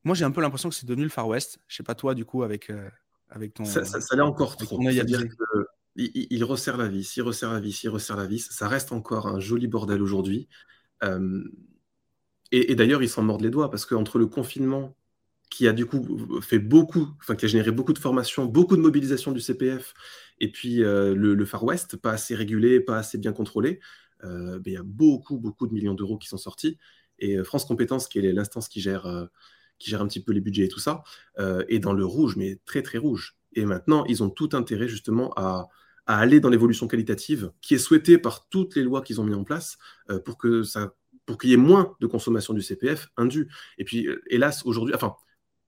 Moi, 0.03 0.15
j'ai 0.15 0.23
un 0.23 0.31
peu 0.31 0.41
l'impression 0.41 0.69
que 0.69 0.75
c'est 0.75 0.85
devenu 0.85 1.03
le 1.03 1.09
Far 1.09 1.27
West. 1.27 1.59
Je 1.67 1.75
sais 1.75 1.83
pas 1.83 1.95
toi, 1.95 2.15
du 2.15 2.23
coup, 2.23 2.43
avec, 2.43 2.69
euh, 2.69 2.89
avec 3.29 3.53
ton. 3.53 3.65
Ça, 3.65 3.83
ça, 3.83 4.15
l'est 4.15 4.21
encore 4.21 4.55
trop. 4.55 4.81
C'est-à-dire 4.81 5.23
qu'il 5.23 6.27
il 6.31 6.43
resserre 6.43 6.77
la 6.77 6.87
vis, 6.87 7.17
il 7.17 7.23
resserre 7.23 7.51
la 7.51 7.59
vis, 7.59 7.83
il 7.83 7.89
resserre 7.89 8.15
la 8.15 8.27
vis. 8.27 8.47
Ça 8.51 8.67
reste 8.67 8.91
encore 8.91 9.27
un 9.27 9.39
joli 9.39 9.67
bordel 9.67 10.01
aujourd'hui. 10.01 10.47
Et, 12.51 12.75
d'ailleurs, 12.75 13.03
ils 13.03 13.09
s'en 13.09 13.23
mordent 13.23 13.41
les 13.41 13.49
doigts 13.49 13.69
parce 13.69 13.85
qu'entre 13.85 14.19
le 14.19 14.27
confinement 14.27 14.95
qui 15.49 15.67
a 15.67 15.73
du 15.73 15.85
coup 15.85 16.41
fait 16.41 16.59
beaucoup, 16.59 17.07
enfin 17.19 17.35
qui 17.35 17.45
a 17.45 17.47
généré 17.47 17.71
beaucoup 17.71 17.93
de 17.93 17.99
formations, 17.99 18.45
beaucoup 18.45 18.75
de 18.75 18.81
mobilisation 18.81 19.31
du 19.31 19.39
CPF, 19.39 19.93
et 20.39 20.51
puis 20.51 20.83
euh, 20.83 21.15
le, 21.15 21.45
Far 21.45 21.63
West, 21.63 21.97
pas 21.97 22.11
assez 22.11 22.35
régulé, 22.35 22.79
pas 22.79 22.97
assez 22.97 23.17
bien 23.17 23.33
contrôlé, 23.33 23.79
euh, 24.23 24.59
ben, 24.59 24.71
il 24.71 24.73
y 24.73 24.77
a 24.77 24.83
beaucoup, 24.83 25.37
beaucoup 25.37 25.67
de 25.67 25.73
millions 25.73 25.93
d'euros 25.93 26.17
qui 26.17 26.27
sont 26.27 26.37
sortis. 26.37 26.77
Et 27.19 27.37
euh, 27.37 27.43
France 27.43 27.65
Compétences, 27.65 28.07
qui 28.07 28.19
est 28.19 28.31
l'instance 28.33 28.67
qui 28.67 28.81
gère, 28.81 29.29
qui 29.79 29.89
gère 29.89 30.01
un 30.01 30.07
petit 30.07 30.21
peu 30.21 30.33
les 30.33 30.41
budgets 30.41 30.65
et 30.65 30.69
tout 30.69 30.79
ça, 30.79 31.03
est 31.37 31.79
dans 31.79 31.93
le 31.93 32.05
rouge, 32.05 32.35
mais 32.35 32.59
très, 32.65 32.81
très 32.81 32.97
rouge. 32.97 33.37
Et 33.53 33.65
maintenant, 33.65 34.05
ils 34.05 34.23
ont 34.23 34.29
tout 34.29 34.49
intérêt 34.53 34.87
justement 34.87 35.33
à, 35.35 35.69
à 36.05 36.19
aller 36.19 36.39
dans 36.39 36.49
l'évolution 36.49 36.87
qualitative 36.87 37.51
qui 37.61 37.75
est 37.75 37.79
souhaitée 37.79 38.17
par 38.17 38.47
toutes 38.49 38.75
les 38.75 38.83
lois 38.83 39.01
qu'ils 39.01 39.19
ont 39.21 39.23
mis 39.23 39.33
en 39.33 39.43
place 39.43 39.77
pour 40.25 40.37
que 40.37 40.63
ça 40.63 40.93
pour 41.27 41.37
qu'il 41.37 41.51
y 41.51 41.53
ait 41.53 41.57
moins 41.57 41.95
de 41.99 42.07
consommation 42.07 42.55
du 42.55 42.63
CPF 42.63 43.09
indu. 43.17 43.51
Et 43.77 43.83
puis, 43.83 44.07
euh, 44.07 44.23
hélas, 44.27 44.65
aujourd'hui, 44.65 44.95
enfin, 44.95 45.15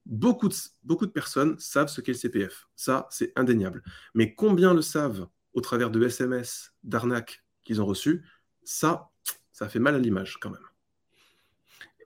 beaucoup 0.08 0.48
de, 0.48 0.56
beaucoup 0.84 1.06
de 1.06 1.12
personnes 1.12 1.60
savent 1.60 1.90
ce 1.90 2.02
qu'est 2.02 2.14
le 2.14 2.18
CPF. 2.18 2.68
Ça, 2.76 3.08
c'est 3.12 3.32
indéniable. 3.36 3.84
Mais 4.16 4.34
combien 4.34 4.74
le 4.74 4.82
savent 4.82 5.28
au 5.54 5.62
travers 5.62 5.92
de 5.92 6.04
SMS, 6.04 6.74
d'arnaques 6.84 7.44
qu'ils 7.64 7.82
ont 7.82 7.86
reçus 7.86 8.26
Ça, 8.64 9.12
ça 9.52 9.68
fait 9.68 9.80
mal 9.80 9.96
à 9.96 10.00
l'image 10.00 10.38
quand 10.40 10.50
même. 10.50 10.66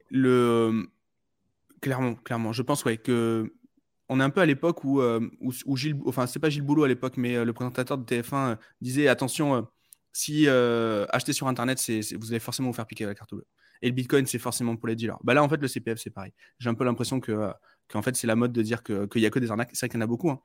Le... 0.09 0.87
Clairement, 1.79 2.15
clairement. 2.15 2.53
Je 2.53 2.63
pense 2.63 2.83
ouais, 2.85 2.97
que 2.97 3.53
on 4.09 4.19
est 4.19 4.23
un 4.23 4.29
peu 4.29 4.41
à 4.41 4.45
l'époque 4.45 4.83
où, 4.83 5.01
euh, 5.01 5.19
où, 5.41 5.77
Gilles, 5.77 5.99
enfin 6.05 6.27
c'est 6.27 6.39
pas 6.39 6.49
Gilles 6.49 6.63
Boulot 6.63 6.83
à 6.83 6.87
l'époque, 6.87 7.17
mais 7.17 7.35
euh, 7.35 7.45
le 7.45 7.53
présentateur 7.53 7.97
de 7.97 8.03
TF1 8.03 8.57
disait 8.81 9.07
attention, 9.07 9.67
si 10.13 10.47
euh, 10.47 11.05
acheter 11.09 11.33
sur 11.33 11.47
Internet, 11.47 11.79
c'est, 11.79 12.15
vous 12.15 12.31
allez 12.31 12.39
forcément 12.39 12.69
vous 12.69 12.75
faire 12.75 12.85
piquer 12.85 13.05
la 13.05 13.15
carte 13.15 13.33
bleue. 13.33 13.47
Et 13.81 13.87
le 13.87 13.93
Bitcoin, 13.93 14.25
c'est 14.27 14.39
forcément 14.39 14.77
pour 14.77 14.87
les 14.87 14.95
dealers. 14.95 15.17
Bah 15.23 15.33
là, 15.33 15.43
en 15.43 15.49
fait, 15.49 15.57
le 15.57 15.67
CPF, 15.67 15.99
c'est 15.99 16.11
pareil. 16.11 16.31
J'ai 16.59 16.69
un 16.69 16.75
peu 16.75 16.85
l'impression 16.85 17.19
que, 17.19 17.31
euh, 17.31 17.51
qu'en 17.89 18.03
fait, 18.03 18.15
c'est 18.15 18.27
la 18.27 18.35
mode 18.35 18.53
de 18.53 18.61
dire 18.61 18.83
qu'il 18.83 19.09
n'y 19.15 19.25
a 19.25 19.29
que 19.31 19.39
des 19.39 19.49
arnaques. 19.49 19.71
C'est 19.73 19.87
vrai 19.87 19.89
qu'il 19.89 19.99
y 19.99 20.01
en 20.01 20.05
a 20.05 20.07
beaucoup. 20.07 20.29
Hein. 20.29 20.39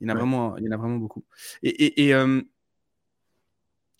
Il, 0.00 0.06
y 0.06 0.10
en 0.12 0.14
a 0.14 0.18
vraiment, 0.18 0.56
il 0.58 0.64
y 0.64 0.68
en 0.68 0.72
a 0.72 0.76
vraiment 0.76 0.98
beaucoup. 0.98 1.24
Et, 1.62 2.04
et, 2.06 2.14
euh, 2.14 2.42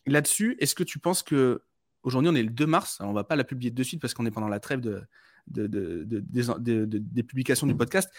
là-dessus, 0.07 0.57
est-ce 0.61 0.75
que 0.75 0.85
tu 0.85 0.99
penses 0.99 1.22
que 1.22 1.62
aujourd'hui, 2.03 2.31
on 2.31 2.35
est 2.35 2.43
le 2.43 2.51
2 2.51 2.66
mars? 2.66 2.99
On 3.01 3.09
ne 3.09 3.14
va 3.14 3.25
pas 3.25 3.35
la 3.35 3.45
publier 3.45 3.70
de 3.70 3.83
suite 3.83 4.01
parce 4.01 4.12
qu'on 4.12 4.27
est 4.27 4.31
pendant 4.31 4.49
la 4.49 4.61
trêve 4.61 4.81
de, 4.81 5.03
de, 5.47 5.66
de, 5.66 6.85
des 6.87 7.22
publications 7.22 7.66
du 7.66 7.75
podcast. 7.75 8.12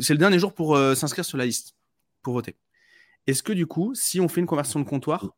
C'est 0.00 0.14
le 0.14 0.18
dernier 0.18 0.38
jour 0.38 0.54
pour 0.54 0.76
s'inscrire 0.96 1.24
sur 1.24 1.36
la 1.36 1.44
liste, 1.44 1.74
pour 2.22 2.34
voter. 2.34 2.56
Est-ce 3.26 3.42
que 3.42 3.52
du 3.52 3.66
coup, 3.66 3.94
si 3.94 4.20
on 4.20 4.28
fait 4.28 4.40
une 4.40 4.46
conversion 4.46 4.80
de 4.80 4.88
comptoir, 4.88 5.36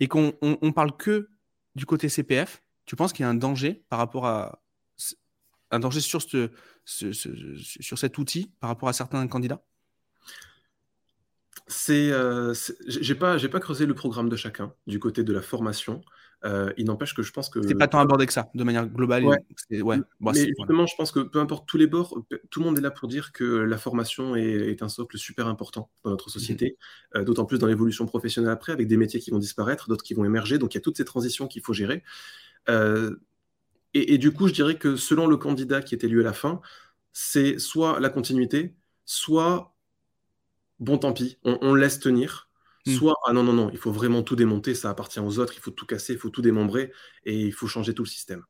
et 0.00 0.08
qu'on 0.08 0.32
on, 0.42 0.72
parle 0.72 0.96
que 0.96 1.30
du 1.74 1.86
côté 1.86 2.08
CPF, 2.08 2.62
tu 2.84 2.96
penses 2.96 3.12
qu'il 3.12 3.22
y 3.22 3.26
a 3.26 3.28
un 3.28 3.34
danger 3.34 3.84
par 3.88 3.98
rapport 3.98 4.26
à 4.26 4.60
un 5.70 5.78
danger 5.78 6.00
sur, 6.00 6.22
ce, 6.22 6.50
sur 6.84 7.98
cet 7.98 8.18
outil 8.18 8.52
par 8.60 8.68
rapport 8.68 8.88
à 8.88 8.92
certains 8.92 9.26
candidats? 9.28 9.64
C'est, 11.66 12.10
euh, 12.10 12.52
j'ai 12.86 13.14
pas, 13.14 13.38
j'ai 13.38 13.48
pas 13.48 13.60
creusé 13.60 13.86
le 13.86 13.94
programme 13.94 14.28
de 14.28 14.36
chacun 14.36 14.74
du 14.86 14.98
côté 14.98 15.24
de 15.24 15.32
la 15.32 15.40
formation. 15.40 16.02
Euh, 16.44 16.72
il 16.76 16.84
n'empêche 16.84 17.14
que 17.14 17.22
je 17.22 17.32
pense 17.32 17.48
que. 17.48 17.66
C'est 17.66 17.74
pas 17.74 17.88
tant 17.88 18.00
abordé 18.00 18.26
que 18.26 18.32
ça, 18.32 18.50
de 18.54 18.64
manière 18.64 18.86
globale. 18.86 19.24
Ouais. 19.24 19.38
mais 19.70 20.46
justement, 20.46 20.86
je 20.86 20.94
pense 20.94 21.10
que 21.10 21.20
peu 21.20 21.38
importe 21.38 21.66
tous 21.66 21.78
les 21.78 21.86
bords, 21.86 22.22
tout 22.50 22.60
le 22.60 22.66
monde 22.66 22.76
est 22.76 22.82
là 22.82 22.90
pour 22.90 23.08
dire 23.08 23.32
que 23.32 23.44
la 23.44 23.78
formation 23.78 24.36
est, 24.36 24.82
un 24.82 24.88
socle 24.88 25.16
super 25.16 25.46
important 25.46 25.90
dans 26.04 26.10
notre 26.10 26.28
société, 26.28 26.76
mhm. 27.14 27.20
euh, 27.20 27.24
d'autant 27.24 27.46
plus 27.46 27.58
dans 27.58 27.66
l'évolution 27.66 28.04
professionnelle 28.04 28.50
après, 28.50 28.72
avec 28.72 28.88
des 28.88 28.98
métiers 28.98 29.20
qui 29.20 29.30
vont 29.30 29.38
disparaître, 29.38 29.88
d'autres 29.88 30.04
qui 30.04 30.12
vont 30.12 30.24
émerger. 30.24 30.58
Donc 30.58 30.74
il 30.74 30.76
y 30.76 30.78
a 30.78 30.82
toutes 30.82 30.98
ces 30.98 31.04
transitions 31.04 31.46
qu'il 31.46 31.62
faut 31.62 31.72
gérer. 31.72 32.02
Euh, 32.68 33.16
et, 33.96 34.18
du 34.18 34.32
coup, 34.32 34.48
je 34.48 34.52
dirais 34.52 34.76
que 34.76 34.96
selon 34.96 35.28
le 35.28 35.36
candidat 35.36 35.80
qui 35.80 35.94
est 35.94 36.02
élu 36.02 36.20
à 36.20 36.24
la 36.24 36.32
fin, 36.32 36.60
c'est 37.12 37.60
soit 37.60 38.00
la 38.00 38.08
continuité, 38.08 38.74
soit 39.04 39.72
bon, 40.80 40.98
tant 40.98 41.12
pis, 41.12 41.38
on 41.44 41.76
laisse 41.76 42.00
tenir. 42.00 42.48
Hmm. 42.86 42.92
Soit, 42.92 43.16
ah 43.24 43.32
non, 43.32 43.42
non, 43.42 43.52
non, 43.52 43.70
il 43.70 43.78
faut 43.78 43.92
vraiment 43.92 44.22
tout 44.22 44.36
démonter, 44.36 44.74
ça 44.74 44.90
appartient 44.90 45.20
aux 45.20 45.38
autres, 45.38 45.54
il 45.56 45.60
faut 45.60 45.70
tout 45.70 45.86
casser, 45.86 46.12
il 46.14 46.18
faut 46.18 46.30
tout 46.30 46.42
démembrer 46.42 46.92
et 47.24 47.40
il 47.40 47.52
faut 47.52 47.66
changer 47.66 47.94
tout 47.94 48.02
le 48.02 48.08
système. 48.08 48.44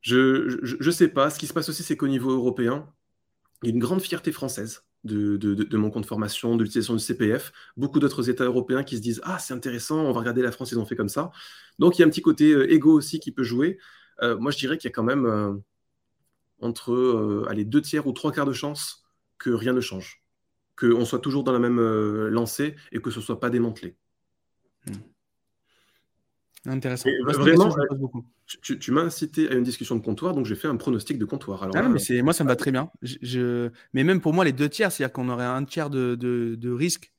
Je 0.00 0.84
ne 0.84 0.90
sais 0.90 1.08
pas. 1.08 1.30
Ce 1.30 1.38
qui 1.38 1.46
se 1.46 1.52
passe 1.52 1.68
aussi, 1.68 1.82
c'est 1.82 1.96
qu'au 1.96 2.08
niveau 2.08 2.30
européen, 2.30 2.88
il 3.62 3.68
y 3.68 3.72
a 3.72 3.74
une 3.74 3.80
grande 3.80 4.00
fierté 4.00 4.32
française 4.32 4.84
de, 5.04 5.76
mon 5.76 5.90
compte 5.90 6.06
formation, 6.06 6.56
de 6.56 6.62
l'utilisation 6.62 6.94
du 6.94 7.00
CPF. 7.00 7.52
Beaucoup 7.76 7.98
d'autres 8.00 8.30
États 8.30 8.44
européens 8.44 8.84
qui 8.84 8.96
se 8.96 9.02
disent 9.02 9.20
Ah, 9.24 9.38
c'est 9.38 9.54
intéressant, 9.54 10.00
on 10.00 10.12
va 10.12 10.20
regarder 10.20 10.42
la 10.42 10.52
France, 10.52 10.72
ils 10.72 10.78
ont 10.78 10.86
fait 10.86 10.96
comme 10.96 11.08
ça. 11.08 11.30
Donc 11.78 11.98
il 11.98 12.02
y 12.02 12.04
a 12.04 12.06
un 12.06 12.10
petit 12.10 12.22
côté 12.22 12.52
euh, 12.52 12.72
égo 12.72 12.92
aussi 12.92 13.20
qui 13.20 13.32
peut 13.32 13.42
jouer. 13.42 13.78
Euh, 14.22 14.36
moi, 14.38 14.50
je 14.50 14.58
dirais 14.58 14.78
qu'il 14.78 14.88
y 14.88 14.92
a 14.92 14.94
quand 14.94 15.04
même 15.04 15.26
euh, 15.26 15.54
entre 16.60 17.52
deux 17.64 17.82
tiers 17.82 18.06
ou 18.06 18.12
trois 18.12 18.32
quarts 18.32 18.46
de 18.46 18.52
chance 18.52 19.04
que 19.38 19.50
rien 19.50 19.72
ne 19.72 19.80
change 19.80 20.22
qu'on 20.78 21.04
soit 21.04 21.18
toujours 21.18 21.44
dans 21.44 21.52
la 21.52 21.58
même 21.58 21.78
euh, 21.78 22.28
lancée 22.30 22.76
et 22.92 23.00
que 23.00 23.10
ce 23.10 23.18
ne 23.18 23.24
soit 23.24 23.40
pas 23.40 23.50
démantelé. 23.50 23.96
Hmm. 24.86 24.92
Intéressant. 26.66 27.08
vraiment, 27.24 27.74
tu, 28.46 28.90
m'as 28.90 29.02
incité 29.02 29.48
à 29.48 29.54
une 29.54 29.62
discussion 29.62 29.96
de 29.96 30.02
comptoir, 30.02 30.34
donc 30.34 30.44
j'ai 30.44 30.56
fait 30.56 30.68
un 30.68 30.76
pronostic 30.76 31.18
de 31.18 31.24
comptoir. 31.24 31.62
Alors 31.62 31.76
ah 31.76 31.88
mais 31.88 32.22
moi, 32.22 32.32
ça 32.32 32.44
me 32.44 32.48
va 32.48 32.56
très 32.56 32.72
bien. 32.72 32.90
Je, 33.00 33.70
Mais 33.94 34.04
même 34.04 34.20
pour 34.20 34.34
moi, 34.34 34.44
les 34.44 34.52
deux 34.52 34.68
tiers, 34.68 34.92
c'est-à-dire 34.92 35.12
qu'on 35.12 35.28
aurait 35.28 35.44
un 35.44 35.64
tiers 35.64 35.88
de, 35.88 36.14
de, 36.14 36.70
risque 36.70 37.12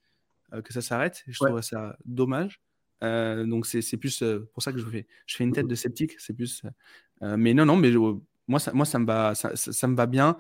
euh, 0.54 0.62
que 0.62 0.74
ça 0.74 0.82
s'arrête. 0.82 1.24
Je 1.28 1.40
trouve 1.44 1.62
ça 1.62 1.98
dommage. 2.06 2.62
Euh, 3.02 3.46
donc 3.46 3.66
c'est 3.66 3.98
plus 3.98 4.24
pour 4.54 4.62
ça 4.62 4.74
que 4.74 4.78
je 4.78 4.86
fais, 4.86 5.08
je 5.26 5.38
fais 5.38 5.46
une 5.46 5.54
tête 5.54 5.68
de 5.68 5.76
sceptique. 5.76 6.14
C'est 6.20 6.34
plus. 6.34 6.62
mais 7.22 7.54
non, 7.54 7.66
non, 7.66 7.78
mais 7.78 7.92
moi, 8.48 8.60
ça, 8.60 8.72
moi, 8.74 8.86
ça 8.86 9.00
me 9.00 9.06
va, 9.06 9.36
ça, 9.36 9.56
ça 9.56 9.88
me 9.88 9.96
va 9.96 10.06
bien. 10.06 10.38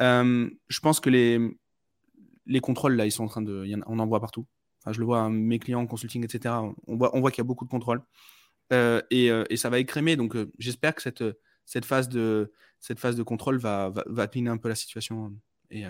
je 0.00 0.80
pense 0.80 0.98
que 0.98 1.10
les, 1.10 1.38
les 2.50 2.60
contrôles, 2.60 2.96
là, 2.96 3.06
ils 3.06 3.12
sont 3.12 3.24
en 3.24 3.28
train 3.28 3.42
de. 3.42 3.64
on 3.86 3.98
en 3.98 4.06
voit 4.06 4.20
partout. 4.20 4.46
je 4.90 4.98
le 4.98 5.06
vois, 5.06 5.30
mes 5.30 5.58
clients 5.58 5.80
en 5.80 5.86
consulting, 5.86 6.24
etc. 6.24 6.54
On 6.86 6.96
voit, 6.96 7.16
on 7.16 7.20
voit 7.20 7.30
qu'il 7.30 7.38
y 7.38 7.46
a 7.46 7.48
beaucoup 7.48 7.64
de 7.64 7.70
contrôles. 7.70 8.02
Euh, 8.72 9.00
euh, 9.12 9.44
et, 9.48 9.56
ça 9.56 9.70
va 9.70 9.78
écrémer. 9.78 10.16
Donc, 10.16 10.34
euh, 10.36 10.50
j'espère 10.58 10.94
que 10.94 11.02
cette, 11.02 11.24
cette 11.64 11.84
phase 11.84 12.08
de, 12.08 12.52
cette 12.80 12.98
phase 12.98 13.16
de 13.16 13.22
contrôle 13.22 13.58
va, 13.58 13.90
va, 13.90 14.04
va 14.06 14.28
un 14.34 14.56
peu 14.56 14.68
la 14.68 14.74
situation 14.74 15.32
et, 15.70 15.84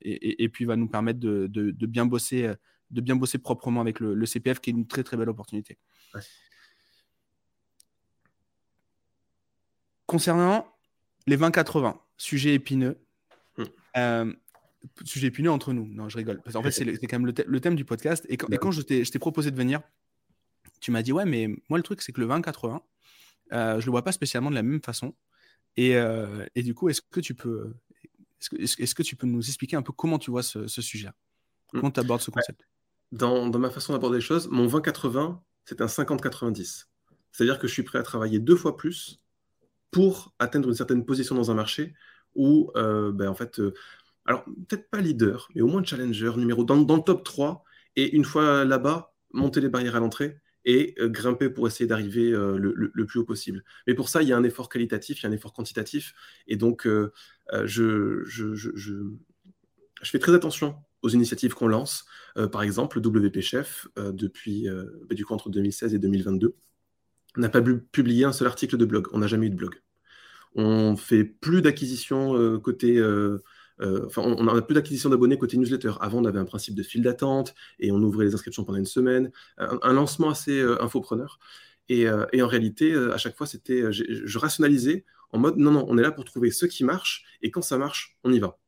et, 0.00 0.42
et, 0.42 0.48
puis 0.48 0.64
va 0.64 0.74
nous 0.74 0.88
permettre 0.88 1.20
de, 1.20 1.46
de, 1.46 1.86
bien 1.86 2.04
bosser, 2.04 2.52
de 2.90 3.00
bien 3.00 3.14
bosser 3.14 3.38
proprement 3.38 3.80
avec 3.80 4.00
le, 4.00 4.14
le, 4.14 4.26
CPF, 4.26 4.60
qui 4.60 4.70
est 4.70 4.72
une 4.72 4.88
très 4.88 5.04
très 5.04 5.16
belle 5.16 5.28
opportunité. 5.28 5.78
Concernant 10.06 10.66
les 11.28 11.36
20-80, 11.36 11.96
sujet 12.16 12.54
épineux. 12.54 12.98
Hmm. 13.56 14.32
Sujet 15.04 15.28
épineux 15.28 15.50
entre 15.50 15.72
nous. 15.72 15.86
Non, 15.86 16.08
je 16.08 16.16
rigole. 16.16 16.40
Parce 16.42 16.56
en 16.56 16.62
fait, 16.62 16.72
c'est 16.72 16.84
quand 17.06 17.18
même 17.18 17.32
le, 17.46 17.60
thème 17.60 17.76
du 17.76 17.84
podcast. 17.84 18.26
Et 18.28 18.36
quand, 18.36 18.48
et 18.50 18.58
quand 18.58 18.70
je 18.70 18.82
t'ai 18.82 19.18
proposé 19.18 19.50
de 19.50 19.56
venir, 19.56 19.80
tu 20.80 20.90
m'as 20.90 21.02
dit, 21.02 21.12
ouais, 21.12 21.24
mais 21.24 21.48
moi, 21.68 21.78
le 21.78 21.82
truc, 21.82 22.02
c'est 22.02 22.12
que 22.12 22.20
le 22.20 22.26
20-80, 22.26 22.80
euh, 23.52 23.80
je 23.80 23.86
le 23.86 23.90
vois 23.90 24.02
pas 24.02 24.12
spécialement 24.12 24.50
de 24.50 24.54
la 24.54 24.62
même 24.62 24.82
façon. 24.82 25.14
Et, 25.76 25.96
euh, 25.96 26.44
et 26.54 26.62
du 26.62 26.74
coup, 26.74 26.88
est-ce 26.88 27.00
que 27.00 27.20
tu 27.20 27.34
peux, 27.34 27.74
est-ce 28.40 28.50
que, 28.50 28.82
est 28.82 28.94
que, 28.94 29.02
tu 29.02 29.16
peux 29.16 29.26
nous 29.26 29.46
expliquer 29.46 29.76
un 29.76 29.82
peu 29.82 29.92
comment 29.92 30.18
tu 30.18 30.30
vois 30.30 30.42
ce, 30.42 30.66
sujet 30.66 31.08
hmm. 31.08 31.80
Comment 31.80 31.90
tu 31.90 32.00
abordes 32.00 32.20
ce 32.20 32.30
concept? 32.30 32.66
Dans, 33.12 33.48
dans, 33.48 33.58
ma 33.58 33.70
façon 33.70 33.92
d'aborder 33.92 34.18
les 34.18 34.22
choses, 34.22 34.48
mon 34.48 34.66
20-80, 34.66 35.38
c'est 35.64 35.80
un 35.80 35.86
50-90. 35.86 36.86
C'est-à-dire 37.30 37.58
que 37.58 37.66
je 37.66 37.72
suis 37.72 37.82
prêt 37.82 37.98
à 37.98 38.02
travailler 38.02 38.38
deux 38.38 38.56
fois 38.56 38.76
plus 38.76 39.20
pour 39.90 40.34
atteindre 40.38 40.68
une 40.68 40.74
certaine 40.74 41.04
position 41.04 41.34
dans 41.34 41.50
un 41.50 41.54
marché 41.54 41.94
où, 42.34 42.70
euh, 42.76 43.12
ben, 43.12 43.28
en 43.28 43.34
fait, 43.34 43.60
euh, 43.60 43.74
alors 44.26 44.44
peut-être 44.44 44.90
pas 44.90 45.00
leader, 45.00 45.48
mais 45.54 45.62
au 45.62 45.66
moins 45.66 45.82
challenger, 45.82 46.32
numéro 46.36 46.64
dans, 46.64 46.76
le 46.76 47.02
top 47.02 47.24
3, 47.24 47.64
et 47.96 48.14
une 48.14 48.24
fois 48.24 48.64
là-bas, 48.64 49.14
monter 49.32 49.60
les 49.60 49.68
barrières 49.68 49.96
à 49.96 50.00
l'entrée 50.00 50.38
et 50.64 50.94
euh, 51.00 51.08
grimper 51.08 51.50
pour 51.50 51.66
essayer 51.66 51.86
d'arriver 51.86 52.30
le, 52.30 52.72
le, 52.74 53.06
plus 53.06 53.20
haut 53.20 53.24
possible. 53.24 53.64
Mais 53.86 53.94
pour 53.94 54.08
ça, 54.08 54.22
il 54.22 54.28
y 54.28 54.32
a 54.32 54.36
un 54.36 54.44
effort 54.44 54.68
qualitatif, 54.68 55.20
il 55.20 55.22
y 55.24 55.26
a 55.26 55.28
un 55.30 55.32
effort 55.32 55.52
quantitatif, 55.52 56.14
et 56.46 56.56
donc 56.56 56.86
je, 57.64 58.22
je, 58.24 58.94
fais 60.04 60.18
très 60.18 60.34
attention 60.34 60.76
aux 61.02 61.08
initiatives 61.08 61.54
qu'on 61.54 61.66
lance. 61.66 62.06
par 62.52 62.62
exemple, 62.62 63.00
le 63.00 63.08
WP 63.08 63.40
Chef, 63.40 63.88
depuis 63.96 64.68
ben, 64.68 65.14
du 65.16 65.24
coup, 65.24 65.34
entre 65.34 65.50
2016 65.50 65.94
et 65.94 65.98
2022, 65.98 66.54
on 67.36 67.40
n'a 67.40 67.48
pas 67.48 67.62
publié 67.62 68.24
un 68.24 68.32
seul 68.32 68.46
article 68.46 68.76
de 68.76 68.84
blog. 68.84 69.08
On 69.12 69.18
n'a 69.18 69.26
jamais 69.26 69.46
eu 69.46 69.50
de 69.50 69.56
blog. 69.56 69.80
On 70.54 70.96
fait 70.96 71.24
plus 71.24 71.62
d'acquisition 71.62 72.36
euh, 72.36 72.58
côté. 72.58 73.00
Euh, 73.80 74.02
euh, 74.02 74.06
enfin, 74.06 74.22
on 74.22 74.44
n'a 74.44 74.62
plus 74.62 74.74
d'acquisition 74.74 75.08
d'abonnés 75.08 75.38
côté 75.38 75.56
newsletter. 75.56 75.92
Avant, 76.00 76.20
on 76.20 76.24
avait 76.24 76.38
un 76.38 76.44
principe 76.44 76.74
de 76.74 76.82
file 76.82 77.02
d'attente 77.02 77.54
et 77.78 77.90
on 77.92 77.96
ouvrait 77.96 78.24
les 78.24 78.34
inscriptions 78.34 78.64
pendant 78.64 78.78
une 78.78 78.86
semaine. 78.86 79.30
Un, 79.58 79.92
lancement 79.92 80.30
assez 80.30 80.60
infopreneur. 80.80 81.38
Et, 81.88 82.06
et, 82.32 82.42
en 82.42 82.46
réalité, 82.46 82.94
à 82.94 83.18
chaque 83.18 83.36
fois, 83.36 83.46
c'était, 83.46 83.92
je 83.92 84.38
rationalisais 84.38 85.04
en 85.30 85.38
mode 85.38 85.56
non, 85.56 85.70
non, 85.70 85.86
on 85.88 85.98
est 85.98 86.02
là 86.02 86.12
pour 86.12 86.24
trouver 86.24 86.50
ce 86.50 86.66
qui 86.66 86.84
marche 86.84 87.24
et 87.40 87.50
quand 87.50 87.62
ça 87.62 87.78
marche, 87.78 88.18
on 88.22 88.32
y 88.32 88.38
va. 88.38 88.58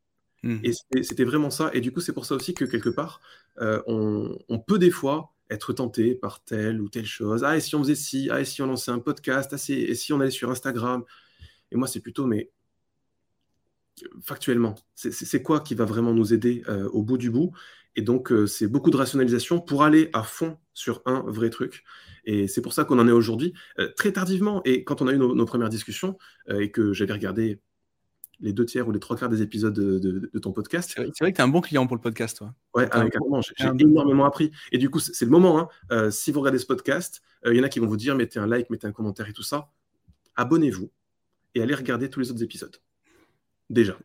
Mmh. 0.43 0.59
Et 0.63 1.03
c'était 1.03 1.25
vraiment 1.25 1.51
ça. 1.51 1.71
Et 1.75 1.81
du 1.81 1.93
coup, 1.93 2.01
c'est 2.01 2.13
pour 2.13 2.27
ça 2.27 2.35
aussi 2.35 2.55
que 2.55 2.65
quelque 2.65 2.91
part, 2.91 3.21
on, 3.61 4.37
on, 4.49 4.59
peut 4.59 4.79
des 4.79 4.91
fois 4.91 5.35
être 5.51 5.73
tenté 5.73 6.15
par 6.15 6.43
telle 6.45 6.81
ou 6.81 6.89
telle 6.89 7.07
chose. 7.07 7.45
Ah, 7.45 7.57
et 7.57 7.61
si 7.61 7.75
on 7.75 7.83
faisait 7.83 7.95
ci? 7.95 8.29
Ah, 8.31 8.41
et 8.41 8.45
si 8.45 8.63
on 8.63 8.67
lançait 8.67 8.91
un 8.91 8.99
podcast? 8.99 9.53
Ah, 9.53 9.73
et 9.73 9.95
si 9.95 10.13
on 10.13 10.21
allait 10.21 10.31
sur 10.31 10.51
Instagram? 10.51 11.05
Et 11.71 11.77
moi, 11.77 11.89
c'est 11.89 12.01
plutôt, 12.01 12.27
mais 12.27 12.51
factuellement, 14.23 14.75
c'est 14.95 15.43
quoi 15.43 15.61
qui 15.61 15.75
va 15.75 15.85
vraiment 15.85 16.13
nous 16.13 16.33
aider 16.35 16.63
euh, 16.69 16.89
au 16.91 17.03
bout 17.03 17.19
du 17.19 17.31
bout? 17.31 17.53
Et 17.97 18.03
donc, 18.03 18.33
euh, 18.33 18.47
c'est 18.47 18.67
beaucoup 18.67 18.91
de 18.91 18.97
rationalisation 18.97 19.61
pour 19.61 19.85
aller 19.85 20.11
à 20.13 20.25
fond 20.25 20.59
sur 20.73 21.03
un 21.07 21.23
vrai 21.27 21.51
truc. 21.51 21.85
Et 22.25 22.49
c'est 22.49 22.61
pour 22.61 22.73
ça 22.73 22.85
qu'on 22.85 22.99
en 22.99 23.07
est 23.07 23.13
aujourd'hui, 23.13 23.53
euh, 23.79 23.89
très 23.97 24.13
tardivement. 24.13 24.63
Et 24.65 24.83
quand 24.83 25.01
on 25.01 25.07
a 25.07 25.13
eu 25.13 25.19
nos 25.19 25.45
premières 25.45 25.69
discussions 25.69 26.19
et 26.49 26.71
que 26.71 26.93
j'avais 26.93 27.13
regardé 27.13 27.61
les 28.41 28.53
deux 28.53 28.67
tiers 28.67 28.89
ou 28.89 28.93
les 28.93 28.99
trois 28.99 29.17
quarts 29.17 29.29
des 29.29 29.43
épisodes 29.43 29.73
de, 29.73 30.39
ton 30.41 30.53
podcast. 30.53 30.91
C'est 30.93 31.01
vrai, 31.01 31.11
que 31.11 31.37
tu 31.37 31.41
es 31.41 31.41
un 31.41 31.49
bon 31.49 31.61
client 31.61 31.87
pour 31.87 31.97
le 31.97 32.03
podcast, 32.03 32.39
toi. 32.39 32.53
Ouais, 32.75 32.89
ah, 32.91 33.05
J'ai 33.57 33.69
énormément 33.79 34.25
appris. 34.25 34.51
Et 34.73 34.79
du 34.79 34.91
coup, 34.91 34.99
c'est 34.99 35.25
le 35.25 35.31
moment. 35.31 35.71
Hein. 35.91 36.11
Si 36.11 36.33
vous 36.33 36.41
regardez 36.41 36.59
ce 36.59 36.67
podcast, 36.67 37.23
il 37.47 37.55
y 37.55 37.61
en 37.61 37.63
a 37.63 37.69
qui 37.69 37.79
vont 37.79 37.87
vous 37.87 37.97
dire 37.97 38.17
mettez 38.17 38.41
un 38.41 38.47
like, 38.47 38.71
mettez 38.71 38.89
un 38.89 38.93
commentaire 38.93 39.29
et 39.29 39.33
tout 39.33 39.45
ça. 39.45 39.71
Abonnez-vous 40.35 40.91
et 41.55 41.63
allez 41.63 41.75
regarder 41.75 42.11
tous 42.11 42.21
les 42.21 42.31
autres 42.33 42.43
épisodes. 42.43 42.77
Déjà. 43.71 43.99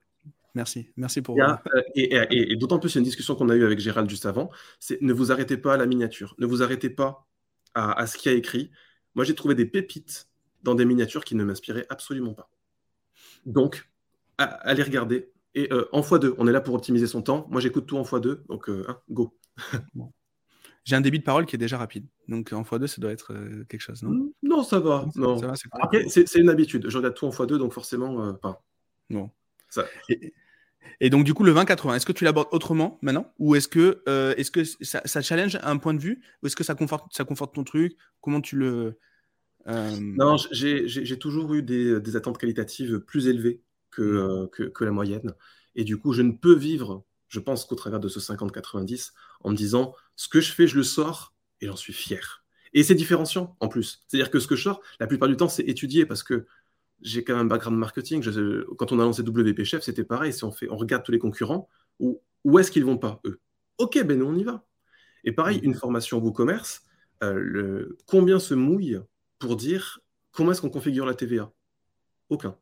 Merci, 0.56 0.90
merci 0.98 1.22
pour. 1.22 1.40
Euh, 1.42 1.56
et, 1.96 2.56
d'autant 2.56 2.80
plus, 2.80 2.92
il 2.92 2.96
y 2.96 2.98
a 2.98 3.02
une 3.02 3.06
discussion 3.06 3.36
qu'on 3.36 3.50
a 3.50 3.56
eue 3.56 3.64
avec 3.64 3.80
Gérald 3.80 4.10
juste 4.10 4.26
avant. 4.26 4.50
C'est 4.80 5.02
ne 5.02 5.14
vous 5.14 5.32
arrêtez 5.32 5.58
pas 5.58 5.76
à 5.76 5.78
la 5.78 5.86
miniature, 5.86 6.36
ne 6.40 6.46
vous 6.46 6.64
arrêtez 6.64 6.90
pas 6.90 7.28
à, 7.76 8.00
à 8.00 8.08
ce 8.08 8.18
qu'il 8.18 8.32
y 8.32 8.36
a 8.36 8.38
écrit. 8.38 8.72
Moi, 9.16 9.26
j'ai 9.26 9.36
trouvé 9.36 9.56
des 9.56 9.66
pépites 9.66 10.28
dans 10.64 10.76
des 10.76 10.86
miniatures 10.86 11.24
qui 11.24 11.36
ne 11.36 11.44
m'inspiraient 11.44 11.86
absolument 11.90 12.34
pas. 12.34 12.50
Donc, 13.46 13.90
allez 14.38 14.84
regarder. 14.84 15.32
Et 15.56 15.72
euh, 15.74 15.88
en 15.92 16.02
x2, 16.02 16.36
on 16.38 16.48
est 16.48 16.52
là 16.52 16.62
pour 16.62 16.76
optimiser 16.76 17.08
son 17.08 17.22
temps. 17.22 17.48
Moi, 17.50 17.62
j'écoute 17.62 17.86
tout 17.86 17.98
en 17.98 18.04
x2, 18.04 18.46
donc 18.48 18.70
euh, 18.70 18.86
hein, 18.88 19.00
go. 19.10 19.38
J'ai 20.86 20.96
un 20.96 21.02
débit 21.02 21.20
de 21.20 21.24
parole 21.24 21.46
qui 21.46 21.56
est 21.56 21.60
déjà 21.60 21.78
rapide. 21.78 22.08
Donc 22.28 22.54
en 22.54 22.62
x2, 22.62 22.88
ça 22.88 23.02
doit 23.02 23.12
être 23.12 23.34
euh, 23.34 23.66
quelque 23.68 23.82
chose, 23.82 24.02
non? 24.04 24.32
Non, 24.42 24.64
ça 24.64 24.80
va. 24.80 25.06
Non. 25.16 25.40
c'est 26.08 26.36
une 26.36 26.50
habitude. 26.50 26.90
Je 26.90 26.98
regarde 26.98 27.16
tout 27.16 27.26
en 27.26 27.30
x2, 27.30 27.58
donc 27.58 27.74
forcément, 27.74 28.34
pas. 28.36 28.64
Non. 29.10 29.32
Ça... 29.70 29.86
Et, 31.02 31.10
donc, 31.10 31.24
du 31.24 31.34
coup, 31.34 31.44
le 31.44 31.54
20-80, 31.54 31.96
est-ce 31.96 32.06
que 32.06 32.12
tu 32.12 32.24
l'abordes 32.26 32.50
autrement 32.52 32.98
maintenant? 33.02 33.32
Ou 33.40 33.56
est-ce 33.56 33.68
que, 33.68 34.04
est-ce 34.38 34.52
que 34.52 34.64
ça, 34.64 35.22
challenge 35.22 35.58
un 35.62 35.78
point 35.78 35.94
de 35.94 36.00
vue? 36.00 36.22
Ou 36.42 36.48
est-ce 36.48 36.56
que 36.56 36.64
ça 36.64 36.76
conforte, 36.76 37.14
ça 37.14 37.24
conforte 37.24 37.56
ton 37.56 37.64
truc? 37.64 37.96
Comment 38.22 38.42
tu 38.42 38.58
le. 38.58 39.00
Non, 39.68 40.36
j'ai 40.52 41.20
toujours 41.20 41.54
eu 41.54 41.64
des, 41.64 42.00
des, 42.00 42.16
attentes 42.16 42.38
qualitatives 42.38 43.00
plus 43.00 43.28
élevées 43.28 43.62
Mmh. 44.00 44.04
Euh, 44.04 44.48
que, 44.48 44.64
que, 44.64 44.84
la 44.84 44.92
moyenne. 44.92 45.34
Et 45.76 45.84
du 45.84 45.98
coup, 45.98 46.14
je 46.14 46.22
ne 46.22 46.32
peux 46.32 46.56
vivre, 46.56 47.06
je 47.28 47.40
pense 47.40 47.66
qu'au 47.66 47.76
travers 47.76 48.00
de 48.00 48.08
ce 48.08 48.20
50-90, 48.20 49.12
en 49.42 49.52
me 49.52 49.56
disant, 49.56 49.94
ce 50.16 50.28
que 50.30 50.42
je 50.42 50.52
fais, 50.52 50.68
je 50.68 50.76
le 50.76 50.84
sors 50.84 51.36
et 51.62 51.68
j'en 51.68 51.76
suis 51.76 51.94
fier. 51.94 52.44
Et 52.74 52.84
c'est 52.84 52.96
différenciant 52.96 53.58
en 53.60 53.68
plus. 53.68 54.04
C'est-à-dire 54.08 54.32
que 54.32 54.40
ce 54.40 54.48
que 54.48 54.56
je 54.56 54.64
sors, 54.64 54.82
la 55.00 55.08
plupart 55.08 55.28
du 55.28 55.36
temps, 55.36 55.50
c'est 55.50 55.64
étudié 55.64 56.06
parce 56.06 56.24
que 56.24 56.46
j'ai 57.02 57.24
quand 57.24 57.34
même 57.34 57.46
un 57.46 57.50
background 57.50 57.78
marketing. 57.78 58.24
quand 58.78 58.92
on 58.92 59.00
a 59.00 59.04
lancé 59.04 59.22
WP 59.22 59.64
Chef, 59.64 59.84
c'était 59.84 60.04
pareil. 60.04 60.34
Si 60.34 60.44
on, 60.44 60.52
fait, 60.52 60.70
on 60.70 60.78
regarde 60.78 61.04
tous 61.04 61.12
les 61.12 61.20
concurrents, 61.20 61.68
où, 62.00 62.22
où 62.44 62.60
est-ce 62.60 62.72
qu'ils 62.72 62.86
vont 62.86 62.98
pas, 62.98 63.22
eux? 63.26 63.40
Ok, 63.78 64.04
ben 64.04 64.20
nous, 64.20 64.26
on 64.26 64.36
y 64.36 64.44
va. 64.44 64.66
Et 65.24 65.32
pareil, 65.32 65.60
mmh. 65.60 65.66
une 65.66 65.74
formation 65.76 66.20
WooCommerce, 66.20 66.84
euh, 67.24 67.34
le, 67.38 67.98
combien 68.06 68.40
se 68.40 68.54
mouille 68.54 69.00
pour 69.38 69.56
dire 69.56 70.00
comment 70.32 70.52
est-ce 70.52 70.62
qu'on 70.62 70.70
configure 70.70 71.06
la 71.06 71.14
TVA 71.14 71.52
Aucun 72.30 72.58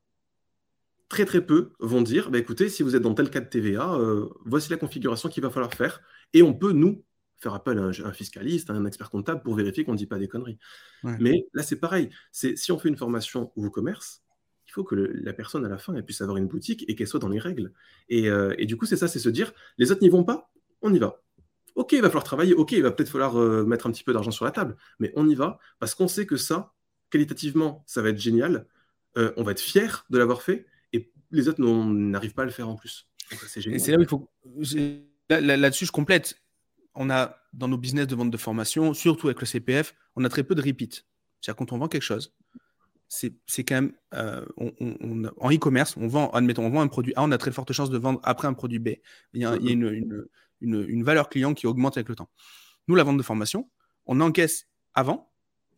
très 1.10 1.26
très 1.26 1.46
peu 1.46 1.72
vont 1.80 2.02
dire 2.02 2.30
bah, 2.30 2.38
écoutez, 2.38 2.70
si 2.70 2.84
vous 2.84 2.96
êtes 2.96 3.02
dans 3.02 3.14
tel 3.14 3.30
cas 3.30 3.40
de 3.40 3.48
TVA, 3.48 3.96
euh, 3.96 4.30
voici 4.46 4.70
la 4.70 4.78
configuration 4.78 5.30
qu'il 5.30 5.44
va 5.44 5.50
falloir 5.50 5.74
faire. 5.74 6.02
Et 6.34 6.44
on 6.44 6.54
peut, 6.54 6.72
nous, 6.72 7.04
faire 7.38 7.54
appel 7.54 7.78
à 7.78 7.84
un, 7.84 8.14
fiscaliste, 8.14 8.70
à 8.70 8.74
un 8.74 8.86
expert 8.86 9.10
comptable 9.10 9.42
pour 9.44 9.56
vérifier 9.56 9.84
qu'on 9.84 9.94
ne 9.94 9.98
dit 9.98 10.08
pas 10.08 10.18
des 10.18 10.28
conneries. 10.28 10.58
Mais 11.04 11.46
là, 11.54 11.64
c'est 11.64 11.80
pareil. 11.80 12.10
C'est 12.32 12.58
si 12.58 12.72
on 12.72 12.80
fait 12.80 12.90
une 12.90 12.98
formation 12.98 13.52
ou 13.56 13.70
commerce, 13.70 14.24
il 14.68 14.72
faut 14.72 14.84
que 14.84 14.96
la 14.96 15.34
personne 15.34 15.66
à 15.66 15.70
la 15.70 15.78
fin 15.78 16.00
puisse 16.02 16.22
avoir 16.22 16.38
une 16.38 16.48
boutique 16.48 16.86
et 16.88 16.96
qu'elle 16.96 17.08
soit 17.08 17.20
dans 17.20 17.30
les 17.30 17.40
règles. 17.40 17.74
Et, 18.10 18.30
euh, 18.30 18.54
et 18.58 18.66
du 18.66 18.78
coup, 18.78 18.86
c'est 18.86 18.98
ça, 18.98 19.08
c'est 19.08 19.20
se 19.20 19.30
dire 19.30 19.54
les 19.78 19.92
autres 19.92 20.02
n'y 20.02 20.10
vont 20.10 20.24
pas, 20.24 20.52
on 20.82 20.94
y 20.94 21.00
va. 21.00 21.22
Ok, 21.76 21.94
il 21.94 22.02
va 22.02 22.10
falloir 22.10 22.24
travailler. 22.24 22.54
Ok, 22.54 22.72
il 22.72 22.84
va 22.84 22.92
peut-être 22.92 23.10
falloir 23.10 23.40
euh, 23.40 23.64
mettre 23.64 23.88
un 23.88 23.92
petit 23.92 24.04
peu 24.04 24.14
d'argent 24.14 24.32
sur 24.32 24.46
la 24.46 24.52
table, 24.52 24.76
mais 25.00 25.12
on 25.16 25.28
y 25.30 25.36
va 25.36 25.60
parce 25.80 25.96
qu'on 25.96 26.08
sait 26.08 26.26
que 26.26 26.38
ça, 26.38 26.74
qualitativement, 27.10 27.84
ça 27.88 28.02
va 28.02 28.10
être 28.10 28.20
génial. 28.20 28.68
on 29.16 29.44
va 29.44 29.52
être 29.52 29.60
fier 29.60 30.06
de 30.12 30.18
l'avoir 30.20 30.44
fait 30.44 30.68
les 31.32 31.48
autres 31.48 31.62
n'arrivent 31.62 32.34
pas 32.34 32.44
à 32.44 32.46
le 32.46 32.52
faire 32.52 32.70
en 32.70 32.76
plus. 32.76 33.08
C'est 33.48 33.92
là 33.92 33.98
où 33.98 34.02
il 34.02 34.08
faut. 34.08 34.30
Là-dessus, 35.30 35.86
je 35.86 35.92
complète. 35.92 36.40
On 36.96 37.10
a 37.10 37.38
dans 37.54 37.68
nos 37.68 37.78
business 37.78 38.08
de 38.08 38.16
vente 38.16 38.32
de 38.32 38.38
formation, 38.38 38.94
surtout 38.94 39.28
avec 39.28 39.40
le 39.40 39.46
CPF, 39.46 39.94
on 40.16 40.24
a 40.24 40.30
très 40.30 40.44
peu 40.44 40.56
de 40.56 40.62
repeat. 40.62 41.06
C'est-à-dire 41.40 41.58
quand 41.58 41.72
on 41.72 41.78
vend 41.78 41.88
quelque 41.88 42.02
chose, 42.02 42.36
c'est 43.08 43.64
quand 43.64 43.76
même 43.76 43.94
euh, 44.14 44.46
en 44.58 45.52
e-commerce, 45.52 45.96
on 45.98 46.08
vend, 46.08 46.30
admettons, 46.32 46.66
on 46.66 46.70
vend 46.70 46.82
un 46.82 46.88
produit 46.88 47.14
A, 47.16 47.24
on 47.24 47.32
a 47.32 47.38
très 47.38 47.52
forte 47.52 47.72
chance 47.74 47.90
de 47.90 47.98
vendre 47.98 48.20
après 48.24 48.48
un 48.48 48.54
produit 48.54 48.80
B. 48.80 48.90
Il 49.34 49.42
y 49.42 49.46
a, 49.46 49.56
une, 49.56 50.28
une, 50.62 51.04
valeur 51.04 51.30
client 51.30 51.54
qui 51.54 51.68
augmente 51.68 51.98
avec 51.98 52.10
le 52.10 52.16
temps. 52.16 52.30
Nous, 52.88 52.96
la 52.96 53.04
vente 53.04 53.18
de 53.18 53.24
formation, 53.24 53.70
on 54.06 54.20
encaisse 54.22 54.68
avant. 54.94 55.32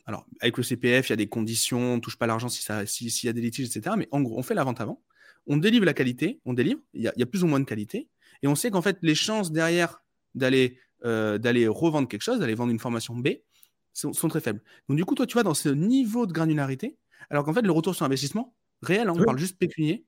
Alors, 0.06 0.26
avec 0.42 0.58
le 0.58 0.64
CPF, 0.64 1.10
il 1.10 1.12
y 1.12 1.14
a 1.14 1.18
des 1.18 1.28
conditions, 1.28 1.94
on 1.94 1.96
ne 1.98 2.02
touche 2.02 2.18
pas 2.18 2.26
l'argent 2.26 2.50
s'il 2.50 3.12
si, 3.12 3.26
y 3.28 3.30
a 3.30 3.34
des 3.34 3.42
litiges, 3.42 3.68
etc. 3.68 3.96
Mais 3.98 4.08
en 4.12 4.22
gros, 4.22 4.40
on 4.40 4.44
fait 4.44 4.56
la 4.56 4.64
vente 4.64 4.82
avant 4.82 5.02
on 5.50 5.58
délivre 5.58 5.84
la 5.84 5.94
qualité, 5.94 6.40
on 6.46 6.54
délivre, 6.54 6.80
il 6.94 7.02
y, 7.02 7.08
a, 7.08 7.26
plus 7.26 7.44
ou 7.44 7.48
moins 7.48 7.60
de 7.60 7.66
qualité, 7.66 8.08
et 8.44 8.48
on 8.48 8.56
sait 8.56 8.70
qu'en 8.70 8.82
fait, 8.82 8.98
les 9.02 9.16
chances 9.16 9.52
derrière 9.52 10.02
d'aller 10.36 10.78
euh, 11.06 11.38
d'aller 11.38 11.68
revendre 11.68 12.08
quelque 12.08 12.22
chose, 12.22 12.40
d'aller 12.40 12.56
vendre 12.56 12.72
une 12.72 12.80
formation 12.80 13.16
B, 13.16 13.30
sont, 13.94 14.12
très 14.12 14.40
faibles. 14.40 14.62
Donc 14.88 14.98
du 14.98 15.04
coup, 15.04 15.16
toi, 15.16 15.26
tu 15.26 15.36
vas 15.36 15.44
dans 15.44 15.54
ce 15.54 15.70
niveau 15.70 16.26
de 16.26 16.32
granularité, 16.32 16.98
alors 17.30 17.44
qu'en 17.44 17.54
fait, 17.54 17.62
le 17.62 17.72
retour 17.72 17.96
sur 17.96 18.06
investissement, 18.06 18.56
réel, 18.82 19.08
hein, 19.10 19.14
on 19.16 19.24
parle 19.24 19.38
juste 19.38 19.58
pécunier, 19.58 20.06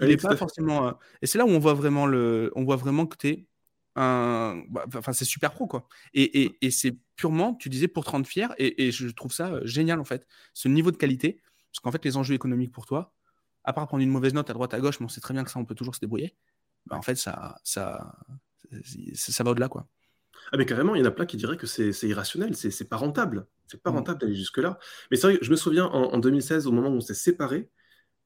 il 0.00 0.08
n'est 0.08 0.16
pas 0.16 0.36
forcément... 0.36 0.88
Euh, 0.88 0.92
et 1.22 1.26
c'est 1.26 1.38
là 1.38 1.44
où 1.44 1.50
on 1.50 1.58
voit 1.58 1.74
vraiment, 1.74 2.06
le, 2.06 2.52
on 2.56 2.64
voit 2.64 2.76
vraiment 2.76 3.06
que 3.06 3.16
tu 3.16 3.28
es 3.28 3.46
un... 3.96 4.62
Bah, 4.70 4.86
enfin, 4.96 5.12
c'est 5.12 5.24
super 5.24 5.52
pro, 5.52 5.66
quoi. 5.66 5.86
Et, 6.14 6.56
c'est 6.70 6.96
purement, 7.16 7.54
tu 7.54 7.68
disais, 7.68 7.88
pour 7.88 8.04
30 8.04 8.26
fiers, 8.26 8.48
et, 8.58 8.86
et 8.86 8.92
je 8.92 9.08
trouve 9.08 9.32
ça 9.32 9.52
euh, 9.52 9.60
génial, 9.64 10.00
en 10.00 10.04
fait, 10.04 10.26
ce 10.54 10.68
niveau 10.68 10.90
de 10.90 10.96
qualité, 10.96 11.40
parce 11.70 11.80
qu'en 11.80 11.92
fait, 11.92 12.04
les 12.04 12.16
enjeux 12.16 12.34
économiques 12.34 12.72
pour 12.72 12.86
toi, 12.86 13.12
à 13.64 13.72
part 13.72 13.86
prendre 13.86 14.02
une 14.02 14.10
mauvaise 14.10 14.34
note 14.34 14.48
à 14.48 14.54
droite 14.54 14.72
à 14.72 14.80
gauche, 14.80 15.00
mais 15.00 15.06
on 15.06 15.10
sait 15.10 15.20
très 15.20 15.34
bien 15.34 15.44
que 15.44 15.50
ça, 15.50 15.58
on 15.58 15.64
peut 15.64 15.74
toujours 15.74 15.94
se 15.94 16.00
débrouiller. 16.00 16.34
Bah, 16.86 16.96
en 16.96 17.02
fait, 17.02 17.16
ça, 17.16 17.58
ça, 17.64 18.16
ça, 19.14 19.44
va 19.44 19.50
au-delà, 19.50 19.68
quoi. 19.68 19.86
Ah 20.52 20.56
mais 20.56 20.66
carrément, 20.66 20.94
il 20.94 21.00
y 21.00 21.02
en 21.02 21.06
a 21.06 21.10
plein 21.10 21.26
qui 21.26 21.36
diraient 21.36 21.56
que 21.56 21.66
c'est 21.66 22.08
irrationnel, 22.08 22.56
c'est 22.56 22.88
pas 22.88 22.96
rentable. 22.96 23.46
C'est 23.66 23.82
pas 23.82 23.90
mmh. 23.90 23.96
rentable 23.96 24.20
d'aller 24.20 24.34
jusque-là. 24.34 24.78
Mais 25.10 25.16
c'est 25.16 25.26
vrai 25.26 25.38
je 25.42 25.50
me 25.50 25.56
souviens 25.56 25.84
en, 25.86 26.18
2016, 26.18 26.66
au 26.66 26.72
moment 26.72 26.88
où 26.88 26.96
on 26.96 27.00
s'est 27.00 27.14
séparés, 27.14 27.68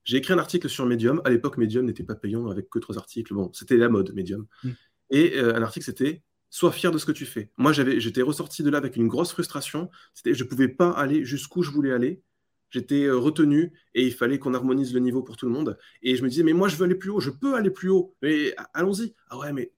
j'ai 0.04 0.16
écrit 0.18 0.32
un 0.32 0.38
article 0.38 0.68
sur 0.68 0.86
Medium. 0.86 1.20
À 1.24 1.30
l'époque, 1.30 1.58
Medium 1.58 1.84
n'était 1.84 2.04
pas 2.04 2.14
payant 2.14 2.48
avec 2.48 2.68
que 2.68 2.78
trois 2.78 2.98
articles. 2.98 3.34
Bon, 3.34 3.50
c'était 3.52 3.76
la 3.76 3.88
mode, 3.88 4.12
Medium. 4.14 4.46
Mmh. 4.62 4.70
Et 5.10 5.36
euh, 5.36 5.56
un 5.56 5.62
article, 5.62 5.86
c'était 5.86 6.22
Sois 6.54 6.70
fier 6.70 6.92
de 6.92 6.98
ce 6.98 7.06
que 7.06 7.12
tu 7.12 7.24
fais. 7.24 7.50
Moi, 7.56 7.72
j'étais 7.72 8.20
ressorti 8.20 8.62
de 8.62 8.68
là 8.68 8.76
avec 8.76 8.96
une 8.96 9.08
grosse 9.08 9.32
frustration. 9.32 9.88
Je 10.22 10.30
ne 10.30 10.46
pouvais 10.46 10.68
pas 10.68 10.90
aller 10.90 11.24
jusqu'où 11.24 11.62
je 11.62 11.70
voulais 11.70 11.92
aller. 11.92 12.22
J'étais 12.68 13.04
euh, 13.04 13.16
retenu 13.16 13.72
et 13.94 14.04
il 14.04 14.12
fallait 14.12 14.38
qu'on 14.38 14.52
harmonise 14.52 14.92
le 14.92 15.00
niveau 15.00 15.22
pour 15.22 15.38
tout 15.38 15.46
le 15.46 15.52
monde. 15.52 15.78
Et 16.02 16.14
je 16.14 16.22
me 16.22 16.28
disais, 16.28 16.42
mais 16.42 16.52
moi, 16.52 16.68
je 16.68 16.76
veux 16.76 16.84
aller 16.84 16.94
plus 16.94 17.08
haut, 17.08 17.20
je 17.20 17.30
peux 17.30 17.54
aller 17.54 17.70
plus 17.70 17.88
haut. 17.88 18.14
Mais 18.20 18.54
allons-y. 18.74 19.14
Ah 19.30 19.38
ouais, 19.38 19.54
mais 19.54 19.72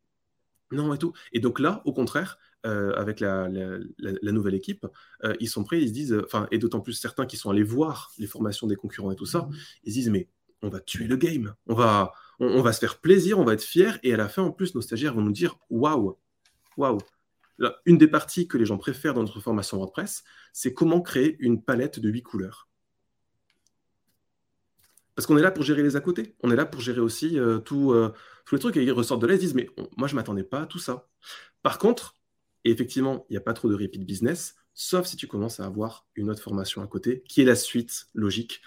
non 0.72 0.94
et 0.94 0.98
tout. 0.98 1.12
Et 1.32 1.40
donc 1.40 1.60
là, 1.60 1.82
au 1.84 1.92
contraire, 1.92 2.38
euh, 2.66 2.92
avec 2.94 3.20
la, 3.20 3.48
nouvelle 4.22 4.54
équipe, 4.54 4.86
euh, 5.24 5.34
ils 5.38 5.48
sont 5.48 5.64
prêts, 5.64 5.82
ils 5.82 5.88
se 5.88 5.92
disent, 5.92 6.18
enfin, 6.24 6.48
et 6.50 6.58
d'autant 6.58 6.80
plus 6.80 6.94
certains 6.94 7.26
qui 7.26 7.36
sont 7.36 7.50
allés 7.50 7.62
voir 7.62 8.12
les 8.18 8.26
formations 8.26 8.66
des 8.66 8.76
concurrents 8.76 9.10
et 9.10 9.16
tout 9.16 9.26
ça, 9.26 9.40
mmh. 9.40 9.54
ils 9.84 9.92
se 9.92 9.98
disent, 9.98 10.10
mais 10.10 10.28
on 10.62 10.70
va 10.70 10.80
tuer 10.80 11.06
le 11.06 11.16
game, 11.16 11.54
on 11.66 11.74
va, 11.74 12.12
on, 12.40 12.62
va 12.62 12.72
se 12.72 12.78
faire 12.78 12.98
plaisir, 12.98 13.38
on 13.38 13.44
va 13.44 13.52
être 13.52 13.62
fiers, 13.62 13.92
et 14.02 14.14
à 14.14 14.16
la 14.16 14.28
fin, 14.28 14.42
en 14.42 14.50
plus, 14.50 14.74
nos 14.74 14.80
stagiaires 14.80 15.14
vont 15.14 15.20
nous 15.20 15.32
dire, 15.32 15.58
waouh, 15.68 16.16
waouh. 16.78 16.98
Une 17.84 17.98
des 17.98 18.08
parties 18.08 18.48
que 18.48 18.56
les 18.56 18.64
gens 18.64 18.78
préfèrent 18.78 19.14
dans 19.14 19.22
notre 19.22 19.40
formation 19.40 19.76
WordPress, 19.76 20.24
c'est 20.52 20.74
comment 20.74 21.00
créer 21.02 21.36
une 21.38 21.62
palette 21.62 22.00
de 22.00 22.08
huit 22.08 22.22
couleurs. 22.22 22.68
Parce 25.14 25.26
qu'on 25.26 25.36
est 25.36 25.42
là 25.42 25.52
pour 25.52 25.62
gérer 25.62 25.82
les 25.82 25.94
à 25.94 26.00
côté. 26.00 26.34
On 26.42 26.50
est 26.50 26.56
là 26.56 26.66
pour 26.66 26.80
gérer 26.80 27.00
aussi 27.00 27.38
euh, 27.38 27.58
tout, 27.58 27.94
tous 28.44 28.54
les 28.54 28.60
trucs. 28.60 28.76
Et 28.76 28.82
ils 28.82 28.92
ressortent 28.92 29.22
de 29.22 29.26
là, 29.26 29.34
ils 29.34 29.40
disent, 29.40 29.54
mais 29.54 29.68
moi, 29.96 30.08
je 30.08 30.14
ne 30.14 30.16
m'attendais 30.16 30.44
pas 30.44 30.62
à 30.62 30.66
tout 30.66 30.78
ça. 30.78 31.08
Par 31.62 31.78
contre, 31.78 32.16
effectivement, 32.64 33.26
il 33.28 33.34
n'y 33.34 33.36
a 33.36 33.42
pas 33.42 33.52
trop 33.52 33.68
de 33.68 33.74
repeat 33.74 34.04
business, 34.04 34.56
sauf 34.74 35.06
si 35.06 35.16
tu 35.16 35.26
commences 35.26 35.60
à 35.60 35.66
avoir 35.66 36.06
une 36.14 36.30
autre 36.30 36.42
formation 36.42 36.82
à 36.82 36.86
côté, 36.86 37.22
qui 37.28 37.42
est 37.42 37.44
la 37.44 37.56
suite 37.56 38.06
logique. 38.14 38.62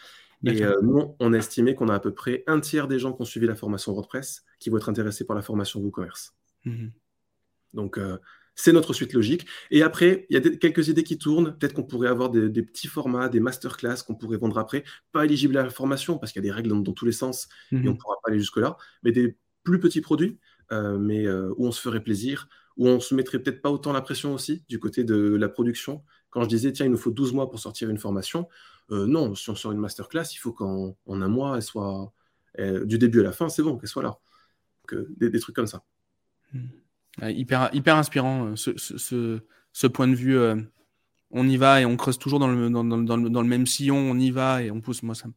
Et 0.45 0.63
euh, 0.63 0.75
nous, 0.83 1.15
on 1.19 1.33
a 1.33 1.37
estimé 1.37 1.73
qu'on 1.73 1.89
a 1.89 1.95
à 1.95 1.99
peu 1.99 2.13
près 2.13 2.43
un 2.45 2.59
tiers 2.59 2.87
des 2.87 2.99
gens 2.99 3.11
qui 3.11 3.21
ont 3.21 3.25
suivi 3.25 3.47
la 3.47 3.55
formation 3.55 3.91
WordPress 3.93 4.43
qui 4.59 4.69
vont 4.69 4.77
être 4.77 4.89
intéressés 4.89 5.25
par 5.25 5.35
la 5.35 5.41
formation 5.41 5.79
WooCommerce. 5.79 6.35
Mmh 6.65 6.89
Donc, 7.73 7.99
c'est 8.57 8.73
notre 8.73 8.91
suite 8.91 9.13
logique. 9.13 9.45
Et 9.69 9.83
après, 9.83 10.25
il 10.29 10.33
y 10.33 10.37
a 10.37 10.57
quelques 10.57 10.89
idées 10.89 11.03
qui 11.03 11.17
tournent. 11.17 11.55
Peut-être 11.57 11.73
qu'on 11.73 11.83
pourrait 11.83 12.09
avoir 12.09 12.31
des, 12.31 12.63
petits 12.63 12.87
formats, 12.87 13.29
des 13.29 13.39
masterclass 13.39 13.97
qu'on 14.05 14.15
pourrait 14.15 14.37
vendre 14.37 14.57
après. 14.57 14.83
Pas 15.11 15.25
éligibles 15.25 15.57
à 15.57 15.63
la 15.63 15.69
formation 15.69 16.17
parce 16.17 16.31
qu'il 16.31 16.43
y 16.43 16.45
a 16.45 16.49
des 16.49 16.51
règles 16.51 16.69
dans, 16.69 16.93
tous 16.93 17.05
les 17.05 17.11
sens 17.11 17.47
et 17.71 17.75
on 17.75 17.79
ne 17.79 17.89
mhm. 17.89 17.97
pourra 17.97 18.15
pas 18.23 18.31
aller 18.31 18.39
jusque-là. 18.39 18.75
Mais 19.03 19.11
des 19.11 19.37
plus 19.67 19.79
petits 19.79 20.01
produits, 20.01 20.39
euh, 20.71 20.97
mais 20.97 21.25
euh, 21.25 21.53
où 21.57 21.67
on 21.67 21.71
se 21.71 21.81
ferait 21.81 22.01
plaisir, 22.01 22.47
où 22.77 22.87
on 22.87 22.99
se 23.01 23.13
mettrait 23.13 23.39
peut-être 23.39 23.61
pas 23.61 23.69
autant 23.69 23.91
la 23.91 24.01
pression 24.01 24.33
aussi 24.33 24.63
du 24.69 24.79
côté 24.79 25.03
de 25.03 25.35
la 25.35 25.49
production. 25.49 26.03
Quand 26.29 26.43
je 26.43 26.47
disais, 26.47 26.71
tiens, 26.71 26.85
il 26.85 26.91
nous 26.91 26.97
faut 26.97 27.11
12 27.11 27.33
mois 27.33 27.49
pour 27.49 27.59
sortir 27.59 27.89
une 27.89 27.97
formation, 27.97 28.47
euh, 28.91 29.05
non, 29.05 29.35
si 29.35 29.49
on 29.49 29.55
sort 29.55 29.73
une 29.73 29.79
masterclass, 29.79 30.33
il 30.33 30.37
faut 30.37 30.53
qu'en 30.53 30.95
un 31.07 31.27
mois, 31.27 31.57
elle 31.57 31.63
soit 31.63 32.13
du 32.85 32.97
début 32.97 33.19
à 33.19 33.23
la 33.23 33.31
fin, 33.31 33.49
c'est 33.49 33.61
bon, 33.61 33.77
qu'elle 33.77 33.89
soit 33.89 34.01
là. 34.01 34.17
des, 35.19 35.39
trucs 35.39 35.55
comme 35.55 35.67
ça. 35.67 35.83
Mhm 36.53 36.69
hyper, 37.21 37.69
hyper 37.73 37.95
inspirant, 37.95 38.55
ce, 38.55 38.71
ce, 38.77 39.87
point 39.87 40.07
de 40.07 40.15
vue. 40.15 40.39
On 41.29 41.47
y 41.47 41.57
va 41.57 41.81
et 41.81 41.85
on 41.85 41.97
creuse 41.97 42.17
toujours 42.17 42.39
dans 42.39 42.47
le, 42.47 42.69
dans, 42.69 42.83
dans, 42.83 42.97
dans, 42.97 43.41
le, 43.41 43.47
même 43.47 43.67
sillon, 43.67 43.97
on 43.97 44.17
y 44.17 44.31
va 44.31 44.63
et 44.63 44.71
on 44.71 44.81
pousse. 44.81 45.03
Moi, 45.03 45.13
ça, 45.13 45.27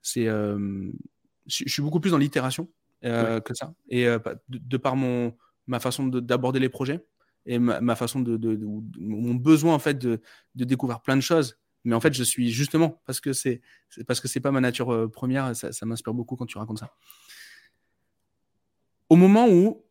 c'est, 0.00 0.26
je, 0.26 1.64
suis 1.66 1.82
beaucoup 1.82 2.00
plus 2.00 2.10
dans 2.10 2.18
l'itération 2.18 2.70
que 3.04 3.54
ça. 3.54 3.72
Et 3.88 4.06
de, 4.48 4.76
par 4.76 4.96
mon, 4.96 5.36
ma 5.66 5.80
façon 5.80 6.06
d'aborder 6.06 6.60
les 6.60 6.68
projets 6.68 7.04
et 7.46 7.58
ma, 7.58 7.96
façon 7.96 8.20
de, 8.20 8.58
mon 8.98 9.34
besoin 9.34 9.74
en 9.74 9.78
fait 9.78 9.98
de, 9.98 10.20
découvrir 10.54 11.00
plein 11.02 11.16
de 11.16 11.22
choses. 11.22 11.58
Mais 11.84 11.94
en 11.94 12.00
fait, 12.00 12.14
je 12.14 12.22
suis 12.22 12.50
justement 12.50 13.02
parce 13.06 13.20
que 13.20 13.34
c'est 13.34 13.60
parce 14.06 14.20
que 14.20 14.28
c'est 14.28 14.40
pas 14.40 14.50
ma 14.50 14.60
nature 14.60 15.10
première. 15.12 15.54
Ça, 15.54 15.86
m'inspire 15.86 16.14
beaucoup 16.14 16.36
quand 16.36 16.46
tu 16.46 16.56
racontes 16.56 16.78
ça. 16.78 16.94
Au 19.10 19.16
moment 19.16 19.48
où 19.48 19.84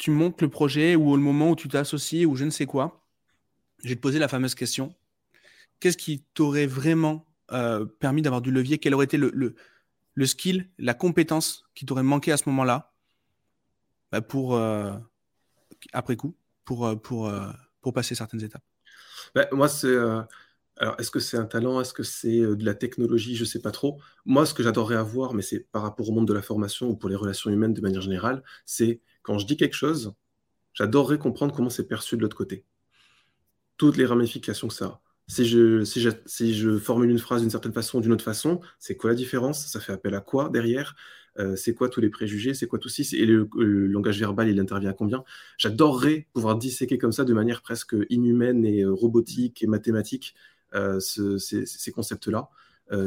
tu 0.00 0.10
montes 0.10 0.40
le 0.40 0.48
projet 0.48 0.96
ou 0.96 1.12
au 1.12 1.16
moment 1.18 1.50
où 1.50 1.56
tu 1.56 1.68
t'associes 1.68 2.24
ou 2.26 2.34
je 2.34 2.44
ne 2.44 2.50
sais 2.50 2.66
quoi, 2.66 3.06
je 3.84 3.90
vais 3.90 3.96
te 3.96 4.00
poser 4.00 4.18
la 4.18 4.28
fameuse 4.28 4.54
question. 4.54 4.94
Qu'est-ce 5.78 5.96
qui 5.96 6.24
t'aurait 6.34 6.66
vraiment 6.66 7.26
euh, 7.52 7.84
permis 7.84 8.22
d'avoir 8.22 8.40
du 8.40 8.50
levier? 8.50 8.78
Quel 8.78 8.94
aurait 8.94 9.04
été 9.04 9.16
le, 9.16 9.54
skill, 10.26 10.68
la 10.78 10.94
compétence 10.94 11.64
qui 11.74 11.86
t'aurait 11.86 12.02
manqué 12.02 12.32
à 12.32 12.36
ce 12.36 12.48
moment-là 12.48 12.92
bah, 14.12 14.20
pour, 14.20 14.54
euh, 14.54 14.92
après 15.92 16.16
coup, 16.16 16.36
pour, 16.64 16.86
euh, 16.86 16.96
pour, 16.96 17.92
passer 17.92 18.14
certaines 18.14 18.42
étapes 18.42 18.64
bah, 19.34 19.48
Moi, 19.52 19.68
c'est 19.68 19.96
est-ce 20.98 21.10
que 21.10 21.20
c'est 21.20 21.36
un 21.36 21.44
talent? 21.44 21.80
Est-ce 21.80 21.92
que 21.92 22.02
c'est 22.02 22.40
de 22.40 22.64
la 22.64 22.74
technologie? 22.74 23.36
Je 23.36 23.42
ne 23.42 23.48
sais 23.48 23.60
pas 23.60 23.70
trop. 23.70 24.00
Moi, 24.24 24.46
ce 24.46 24.54
que 24.54 24.62
j'adorerais 24.62 24.96
avoir, 24.96 25.34
mais 25.34 25.42
c'est 25.42 25.60
par 25.70 25.82
rapport 25.82 26.08
au 26.08 26.12
monde 26.12 26.26
de 26.26 26.32
la 26.32 26.42
formation 26.42 26.88
ou 26.88 26.96
pour 26.96 27.10
les 27.10 27.16
relations 27.16 27.50
humaines 27.50 27.74
de 27.74 27.80
manière 27.82 28.00
générale, 28.00 28.42
c'est 28.64 29.00
quand 29.22 29.38
je 29.38 29.46
dis 29.46 29.56
quelque 29.56 29.74
chose, 29.74 30.14
j'adorerais 30.72 31.18
comprendre 31.18 31.54
comment 31.54 31.70
c'est 31.70 31.86
perçu 31.86 32.16
de 32.16 32.22
l'autre 32.22 32.36
côté. 32.36 32.64
Toutes 33.76 33.96
les 33.96 34.06
ramifications 34.06 34.68
que 34.68 34.74
ça 34.74 34.86
a. 34.86 35.00
Si 35.30 35.44
je, 35.44 35.84
si 35.84 36.04
si 36.26 36.78
formule 36.80 37.08
une 37.08 37.20
phrase 37.20 37.42
d'une 37.42 37.50
certaine 37.50 37.72
façon 37.72 37.98
ou 37.98 38.00
d'une 38.00 38.12
autre 38.12 38.24
façon, 38.24 38.60
c'est 38.80 38.96
quoi 38.96 39.10
la 39.10 39.16
différence? 39.16 39.64
Ça 39.64 39.78
fait 39.78 39.92
appel 39.92 40.14
à 40.14 40.20
quoi 40.20 40.48
derrière? 40.48 40.96
Euh, 41.38 41.54
C'est 41.54 41.72
quoi 41.72 41.88
tous 41.88 42.00
les 42.00 42.10
préjugés? 42.10 42.52
C'est 42.52 42.66
quoi 42.66 42.80
tout 42.80 42.88
ci 42.88 43.02
Et 43.16 43.26
le, 43.26 43.48
langage 43.86 44.18
verbal, 44.18 44.48
il 44.48 44.58
intervient 44.58 44.90
à 44.90 44.92
combien? 44.92 45.22
J'adorerais 45.56 46.26
pouvoir 46.32 46.56
disséquer 46.58 46.98
comme 46.98 47.12
ça 47.12 47.24
de 47.24 47.32
manière 47.32 47.62
presque 47.62 47.94
inhumaine 48.08 48.64
et 48.64 48.82
euh, 48.82 48.92
robotique 48.92 49.62
et 49.62 49.68
mathématique 49.68 50.34
euh, 50.74 50.98
ces, 50.98 51.92
concepts-là, 51.92 52.48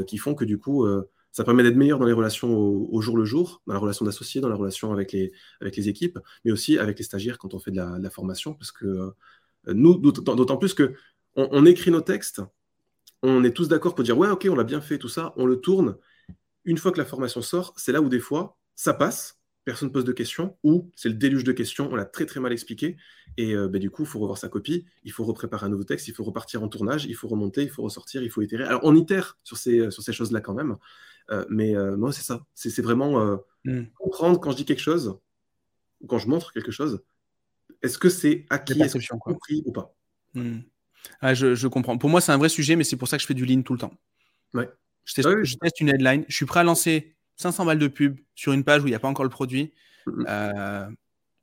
qui 0.07 0.17
font 0.17 0.33
que 0.33 0.45
du 0.45 0.57
coup, 0.57 0.87
ça 1.33 1.43
permet 1.43 1.61
d'être 1.61 1.75
meilleur 1.75 1.99
dans 1.99 2.05
les 2.05 2.13
relations 2.13 2.57
au, 2.57 3.01
jour 3.01 3.17
le 3.17 3.25
jour, 3.25 3.61
dans 3.67 3.73
la 3.73 3.79
relation 3.79 4.05
d'associés, 4.05 4.39
dans 4.39 4.47
la 4.47 4.55
relation 4.55 4.93
avec 4.93 5.11
les 5.11 5.89
équipes, 5.89 6.19
mais 6.45 6.53
aussi 6.53 6.77
avec 6.77 6.97
les 6.99 7.03
stagiaires 7.03 7.37
quand 7.37 7.53
on 7.53 7.59
fait 7.59 7.71
de 7.71 7.75
la, 7.75 8.09
formation, 8.09 8.53
parce 8.53 8.71
que 8.71 9.11
nous, 9.67 9.97
d'autant 9.97 10.55
plus 10.55 10.73
que 10.73 10.93
on, 11.35 11.65
écrit 11.65 11.91
nos 11.91 12.01
textes, 12.01 12.41
on 13.21 13.43
est 13.43 13.51
tous 13.51 13.67
d'accord 13.67 13.95
pour 13.95 14.03
dire 14.03 14.17
ouais, 14.17 14.29
ok, 14.29 14.47
on 14.49 14.55
l'a 14.55 14.63
bien 14.63 14.81
fait, 14.81 14.97
tout 14.97 15.09
ça, 15.09 15.33
on 15.37 15.45
le 15.45 15.57
tourne. 15.57 15.97
Une 16.65 16.77
fois 16.77 16.91
que 16.91 16.97
la 16.97 17.05
formation 17.05 17.41
sort, 17.41 17.73
c'est 17.77 17.91
là 17.91 18.01
où 18.01 18.09
des 18.09 18.19
fois 18.19 18.57
ça 18.75 18.93
passe, 18.93 19.39
personne 19.65 19.89
ne 19.89 19.93
pose 19.93 20.03
de 20.03 20.11
questions, 20.11 20.57
ou 20.63 20.91
c'est 20.95 21.09
le 21.09 21.15
déluge 21.15 21.43
de 21.43 21.51
questions, 21.51 21.89
on 21.91 21.95
l'a 21.95 22.05
très 22.05 22.25
très 22.25 22.39
mal 22.39 22.51
expliqué, 22.51 22.97
et 23.37 23.53
euh, 23.55 23.67
bah, 23.67 23.79
du 23.79 23.89
coup, 23.89 24.03
il 24.03 24.07
faut 24.07 24.19
revoir 24.19 24.37
sa 24.37 24.49
copie, 24.49 24.85
il 25.03 25.11
faut 25.11 25.23
repréparer 25.23 25.65
un 25.65 25.69
nouveau 25.69 25.83
texte, 25.83 26.07
il 26.07 26.13
faut 26.13 26.23
repartir 26.23 26.63
en 26.63 26.67
tournage, 26.67 27.05
il 27.05 27.15
faut 27.15 27.27
remonter, 27.27 27.63
il 27.63 27.69
faut 27.69 27.83
ressortir, 27.83 28.23
il 28.23 28.29
faut 28.29 28.41
itérer. 28.41 28.63
Alors 28.63 28.81
on 28.83 28.95
itère 28.95 29.37
sur 29.43 29.57
ces, 29.57 29.79
euh, 29.79 29.91
sur 29.91 30.03
ces 30.03 30.13
choses-là 30.13 30.41
quand 30.41 30.53
même, 30.53 30.77
euh, 31.31 31.45
mais 31.49 31.73
moi 31.95 32.11
c'est 32.11 32.23
ça, 32.23 32.45
c'est 32.53 32.81
vraiment 32.81 33.39
hmm. 33.63 33.85
comprendre 33.97 34.39
quand 34.39 34.51
je 34.51 34.57
dis 34.57 34.65
quelque 34.65 34.81
chose, 34.81 35.17
ou 36.01 36.07
quand 36.07 36.19
je 36.19 36.27
montre 36.27 36.51
quelque 36.51 36.71
chose, 36.71 37.01
est-ce 37.81 37.97
que 37.97 38.09
c'est 38.09 38.45
acquis, 38.49 38.81
est-ce 38.81 38.97
que 38.97 39.17
compris 39.17 39.63
ou 39.65 39.71
pas? 39.71 39.95
Hmm. 40.33 40.59
Ah, 41.21 41.33
je, 41.33 41.67
comprends. 41.67 41.97
Pour 41.97 42.09
moi, 42.09 42.21
c'est 42.21 42.31
un 42.31 42.37
vrai 42.37 42.49
sujet, 42.49 42.75
mais 42.75 42.83
c'est 42.83 42.97
pour 42.97 43.07
ça 43.07 43.17
que 43.17 43.21
je 43.21 43.27
fais 43.27 43.33
du 43.33 43.45
lean 43.45 43.61
tout 43.61 43.73
le 43.73 43.79
temps. 43.79 43.93
Ouais. 44.53 44.69
Je 45.05 45.13
teste, 45.13 45.81
une 45.81 45.89
headline, 45.89 46.25
je 46.27 46.35
suis 46.35 46.45
prêt 46.45 46.61
à 46.61 46.63
lancer 46.63 47.15
500 47.37 47.65
balles 47.65 47.79
de 47.79 47.87
pub 47.87 48.19
sur 48.35 48.53
une 48.53 48.63
page 48.63 48.83
où 48.83 48.87
il 48.87 48.91
n'y 48.91 48.95
a 48.95 48.99
pas 48.99 49.07
encore 49.07 49.25
le 49.25 49.29
produit. 49.29 49.73
Euh, 50.07 50.87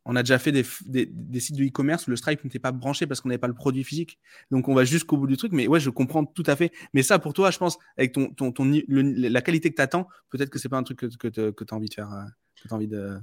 on 0.06 0.16
a 0.16 0.22
déjà 0.22 0.38
fait 0.38 0.50
des, 0.50 0.62
sites 0.62 1.56
de 1.56 1.64
e-commerce 1.64 2.06
où 2.06 2.10
le 2.10 2.16
Stripe 2.16 2.42
n'était 2.42 2.58
pas 2.58 2.72
branché 2.72 3.06
parce 3.06 3.20
qu'on 3.20 3.28
n'avait 3.28 3.38
pas 3.38 3.48
le 3.48 3.54
produit 3.54 3.84
physique. 3.84 4.18
Donc 4.50 4.68
on 4.68 4.74
va 4.74 4.84
jusqu'au 4.84 5.18
bout 5.18 5.26
du 5.26 5.36
truc. 5.36 5.52
Mais 5.52 5.66
ouais, 5.66 5.80
je 5.80 5.90
comprends 5.90 6.24
tout 6.24 6.44
à 6.46 6.56
fait. 6.56 6.72
Mais 6.94 7.02
ça, 7.02 7.18
pour 7.18 7.34
toi, 7.34 7.50
je 7.50 7.58
pense, 7.58 7.78
avec 7.98 8.12
ton, 8.12 8.32
ton, 8.32 8.52
la 8.88 9.42
qualité 9.42 9.70
que 9.70 9.76
tu 9.76 9.82
attends, 9.82 10.08
peut-être 10.30 10.48
que 10.48 10.58
c'est 10.58 10.70
pas 10.70 10.78
un 10.78 10.82
truc 10.82 10.98
que, 10.98 11.28
que 11.50 11.64
tu 11.64 11.74
as 11.74 11.76
envie 11.76 11.88
de 11.88 11.94
faire. 11.94 12.10
Euh, 12.12 12.24
que 12.62 12.68
as 12.68 12.74
envie 12.74 12.88
de... 12.88 13.18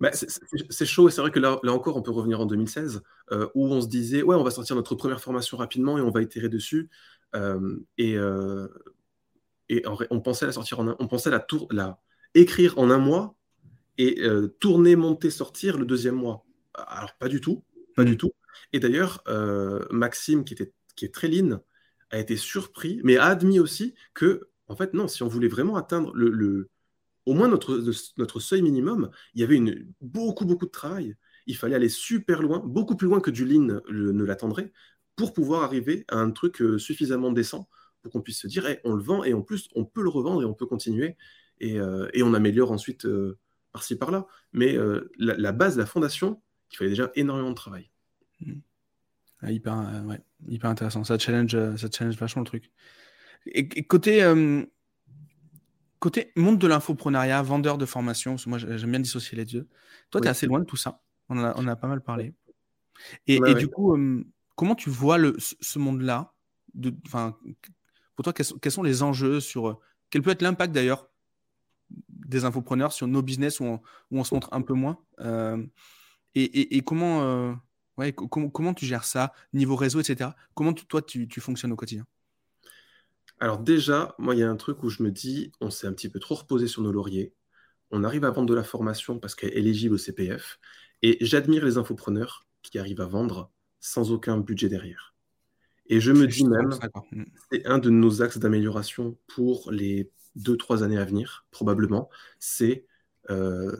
Bah, 0.00 0.10
c'est 0.12 0.86
chaud 0.86 1.08
et 1.08 1.12
c'est 1.12 1.20
vrai 1.20 1.30
que 1.30 1.38
là, 1.38 1.60
là, 1.62 1.72
encore, 1.72 1.96
on 1.96 2.02
peut 2.02 2.10
revenir 2.10 2.40
en 2.40 2.46
2016 2.46 3.02
euh, 3.30 3.48
où 3.54 3.66
on 3.66 3.80
se 3.80 3.86
disait, 3.86 4.22
ouais, 4.22 4.34
on 4.34 4.42
va 4.42 4.50
sortir 4.50 4.74
notre 4.74 4.96
première 4.96 5.20
formation 5.20 5.56
rapidement 5.56 5.98
et 5.98 6.00
on 6.00 6.10
va 6.10 6.20
itérer 6.22 6.48
dessus. 6.48 6.90
et 7.98 8.18
et 9.70 9.82
on 9.86 10.20
pensait 10.20 10.46
la 10.46 10.52
sortir 10.52 10.80
en 10.80 10.94
on 10.98 11.08
pensait 11.08 11.30
la, 11.30 11.40
tour, 11.40 11.66
la 11.70 11.98
écrire 12.34 12.78
en 12.78 12.90
un 12.90 12.98
mois 12.98 13.34
et 13.96 14.22
euh, 14.22 14.48
tourner, 14.60 14.96
monter, 14.96 15.30
sortir 15.30 15.78
le 15.78 15.86
deuxième 15.86 16.16
mois. 16.16 16.44
Alors 16.74 17.14
pas 17.18 17.28
du 17.28 17.40
tout, 17.40 17.64
pas 17.96 18.04
du 18.04 18.12
mm. 18.12 18.16
tout. 18.16 18.32
Et 18.72 18.80
d'ailleurs, 18.80 19.22
euh, 19.28 19.84
Maxime, 19.90 20.44
qui, 20.44 20.54
était, 20.54 20.72
qui 20.96 21.04
est 21.04 21.14
très 21.14 21.28
lean, 21.28 21.60
a 22.10 22.18
été 22.18 22.36
surpris, 22.36 23.00
mais 23.04 23.16
a 23.16 23.24
admis 23.24 23.60
aussi 23.60 23.94
que, 24.14 24.48
en 24.68 24.76
fait, 24.76 24.94
non, 24.94 25.08
si 25.08 25.22
on 25.22 25.28
voulait 25.28 25.48
vraiment 25.48 25.76
atteindre 25.76 26.12
le, 26.14 26.28
le 26.30 26.70
au 27.26 27.34
moins 27.34 27.48
notre, 27.48 28.40
seuil 28.40 28.62
minimum, 28.62 29.10
il 29.34 29.40
y 29.40 29.44
avait 29.44 29.60
beaucoup, 30.00 30.44
beaucoup 30.44 30.66
de 30.66 30.70
travail. 30.70 31.16
Il 31.46 31.56
fallait 31.56 31.74
aller 31.74 31.88
super 31.88 32.42
loin, 32.42 32.60
beaucoup 32.64 32.96
plus 32.96 33.06
loin 33.06 33.20
que 33.20 33.30
du 33.30 33.44
lean 33.44 33.80
ne 33.90 34.24
l'attendrait, 34.24 34.72
pour 35.16 35.32
pouvoir 35.32 35.62
arriver 35.62 36.04
à 36.08 36.16
un 36.16 36.30
truc 36.30 36.60
euh, 36.60 36.78
suffisamment 36.78 37.32
décent 37.32 37.68
pour 38.02 38.12
qu'on 38.12 38.20
puisse 38.20 38.40
se 38.40 38.46
dire, 38.46 38.66
on 38.84 38.92
le 38.92 39.02
vend 39.02 39.24
et 39.24 39.32
en 39.32 39.40
plus, 39.40 39.68
on 39.74 39.84
peut 39.84 40.02
le 40.02 40.10
revendre 40.10 40.42
et 40.42 40.44
on 40.44 40.52
peut 40.52 40.66
continuer. 40.66 41.16
et, 41.60 41.80
on 41.80 42.34
améliore 42.34 42.70
ensuite 42.70 43.06
par-ci 43.72 43.96
par-là. 43.96 44.26
Mais 44.52 44.76
la, 45.18 45.52
base, 45.52 45.78
la 45.78 45.86
fondation, 45.86 46.42
il 46.70 46.76
fallait 46.76 46.90
déjà 46.90 47.10
énormément 47.14 47.50
de 47.50 47.54
travail. 47.54 47.90
Mmh. 48.40 48.52
Ah, 49.40 49.50
hyper, 49.50 50.04
hyper 50.48 50.70
intéressant. 50.70 51.04
Ça 51.04 51.18
challenge, 51.18 51.56
ça 51.76 51.88
challenge 51.90 52.16
vachement 52.16 52.42
le 52.42 52.46
truc. 52.46 52.70
Et, 53.46 53.84
côté, 53.84 54.22
côté 56.04 56.32
monde 56.36 56.58
de 56.58 56.66
l'infoprenariat, 56.66 57.40
vendeur 57.42 57.78
de 57.78 57.86
formation, 57.86 58.36
moi 58.46 58.58
j'aime 58.58 58.90
bien 58.90 59.00
dissocier 59.00 59.38
les 59.38 59.46
deux. 59.46 59.66
Toi, 60.10 60.20
tu 60.20 60.26
es 60.26 60.30
assez 60.30 60.46
loin 60.46 60.60
de 60.60 60.66
tout 60.66 60.76
ça. 60.76 61.00
On 61.30 61.38
en 61.38 61.44
a, 61.44 61.54
on 61.56 61.66
a 61.66 61.76
pas 61.76 61.88
mal 61.88 62.02
parlé. 62.02 62.34
Et, 63.26 63.38
du 63.54 63.68
coup, 63.68 63.96
comment 64.54 64.74
tu 64.74 64.90
vois 64.90 65.16
le, 65.16 65.34
ce 65.38 65.78
monde-là 65.78 66.34
Pour 66.74 68.22
toi, 68.22 68.34
quels 68.34 68.72
sont, 68.72 68.82
les 68.82 69.02
enjeux 69.02 69.40
sur. 69.40 69.80
Quel 70.10 70.20
peut 70.20 70.30
être 70.30 70.42
l'impact 70.42 70.74
d'ailleurs 70.74 71.08
des 71.88 72.44
infopreneurs 72.44 72.92
sur 72.92 73.06
nos 73.06 73.22
business 73.22 73.58
où 73.60 73.80
on, 74.10 74.24
se 74.24 74.34
montre 74.34 74.50
un 74.52 74.60
peu 74.60 74.74
moins 74.74 74.98
et, 76.34 76.82
comment, 76.82 77.56
ouais, 77.96 78.12
comment 78.12 78.74
tu 78.74 78.84
gères 78.84 79.06
ça, 79.06 79.32
niveau 79.54 79.74
réseau, 79.74 80.00
etc. 80.00 80.30
Comment 80.52 80.74
toi, 80.74 81.00
tu, 81.00 81.40
fonctionnes 81.40 81.72
au 81.72 81.76
quotidien? 81.76 82.04
Alors 83.40 83.58
déjà, 83.58 84.14
moi, 84.18 84.34
il 84.34 84.40
y 84.40 84.42
a 84.42 84.50
un 84.50 84.56
truc 84.56 84.82
où 84.82 84.88
je 84.88 85.02
me 85.02 85.10
dis, 85.10 85.52
on 85.60 85.70
s'est 85.70 85.86
un 85.86 85.92
petit 85.92 86.08
peu 86.08 86.18
trop 86.18 86.36
reposé 86.36 86.66
sur 86.66 86.82
nos 86.82 86.92
lauriers. 86.92 87.34
On 87.90 88.04
arrive 88.04 88.24
à 88.24 88.30
vendre 88.30 88.48
de 88.48 88.54
la 88.54 88.64
formation 88.64 89.18
parce 89.18 89.34
qu'elle 89.34 89.50
est 89.50 89.58
éligible 89.58 89.94
au 89.94 89.98
CPF. 89.98 90.58
Et 91.02 91.18
j'admire 91.20 91.64
les 91.64 91.76
infopreneurs 91.76 92.46
qui 92.62 92.78
arrivent 92.78 93.00
à 93.00 93.06
vendre 93.06 93.50
sans 93.80 94.12
aucun 94.12 94.38
budget 94.38 94.68
derrière. 94.68 95.14
Et 95.86 96.00
je 96.00 96.12
me 96.12 96.26
dis 96.26 96.46
même, 96.46 96.70
mm. 97.12 97.24
c'est 97.52 97.66
un 97.66 97.78
de 97.78 97.90
nos 97.90 98.22
axes 98.22 98.38
d'amélioration 98.38 99.18
pour 99.26 99.70
les 99.70 100.10
deux, 100.34 100.56
trois 100.56 100.82
années 100.82 100.98
à 100.98 101.04
venir, 101.04 101.46
probablement, 101.50 102.08
c'est 102.38 102.86
euh, 103.30 103.76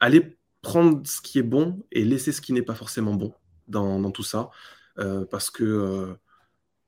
aller 0.00 0.36
prendre 0.60 1.06
ce 1.06 1.20
qui 1.20 1.38
est 1.38 1.44
bon 1.44 1.84
et 1.92 2.04
laisser 2.04 2.32
ce 2.32 2.40
qui 2.40 2.52
n'est 2.52 2.62
pas 2.62 2.74
forcément 2.74 3.14
bon 3.14 3.32
dans, 3.68 4.10
tout 4.10 4.22
ça. 4.22 4.50
Euh, 4.98 5.24
parce 5.24 5.50
que, 5.50 5.64
euh, 5.64 6.14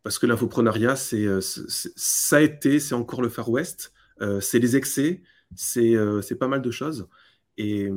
parce 0.04 0.20
que 0.20 0.26
l'infoprenariat, 0.26 0.94
c'est, 0.94 1.26
ça 1.40 2.36
a 2.36 2.40
été, 2.40 2.78
c'est 2.78 2.94
encore 2.94 3.22
le 3.22 3.28
Far 3.28 3.50
West, 3.50 3.92
c'est 4.40 4.60
les 4.60 4.76
excès, 4.76 5.22
c'est, 5.56 5.94
c'est 6.22 6.36
pas 6.36 6.46
mal 6.46 6.62
de 6.62 6.70
choses. 6.70 7.08
Et, 7.56 7.90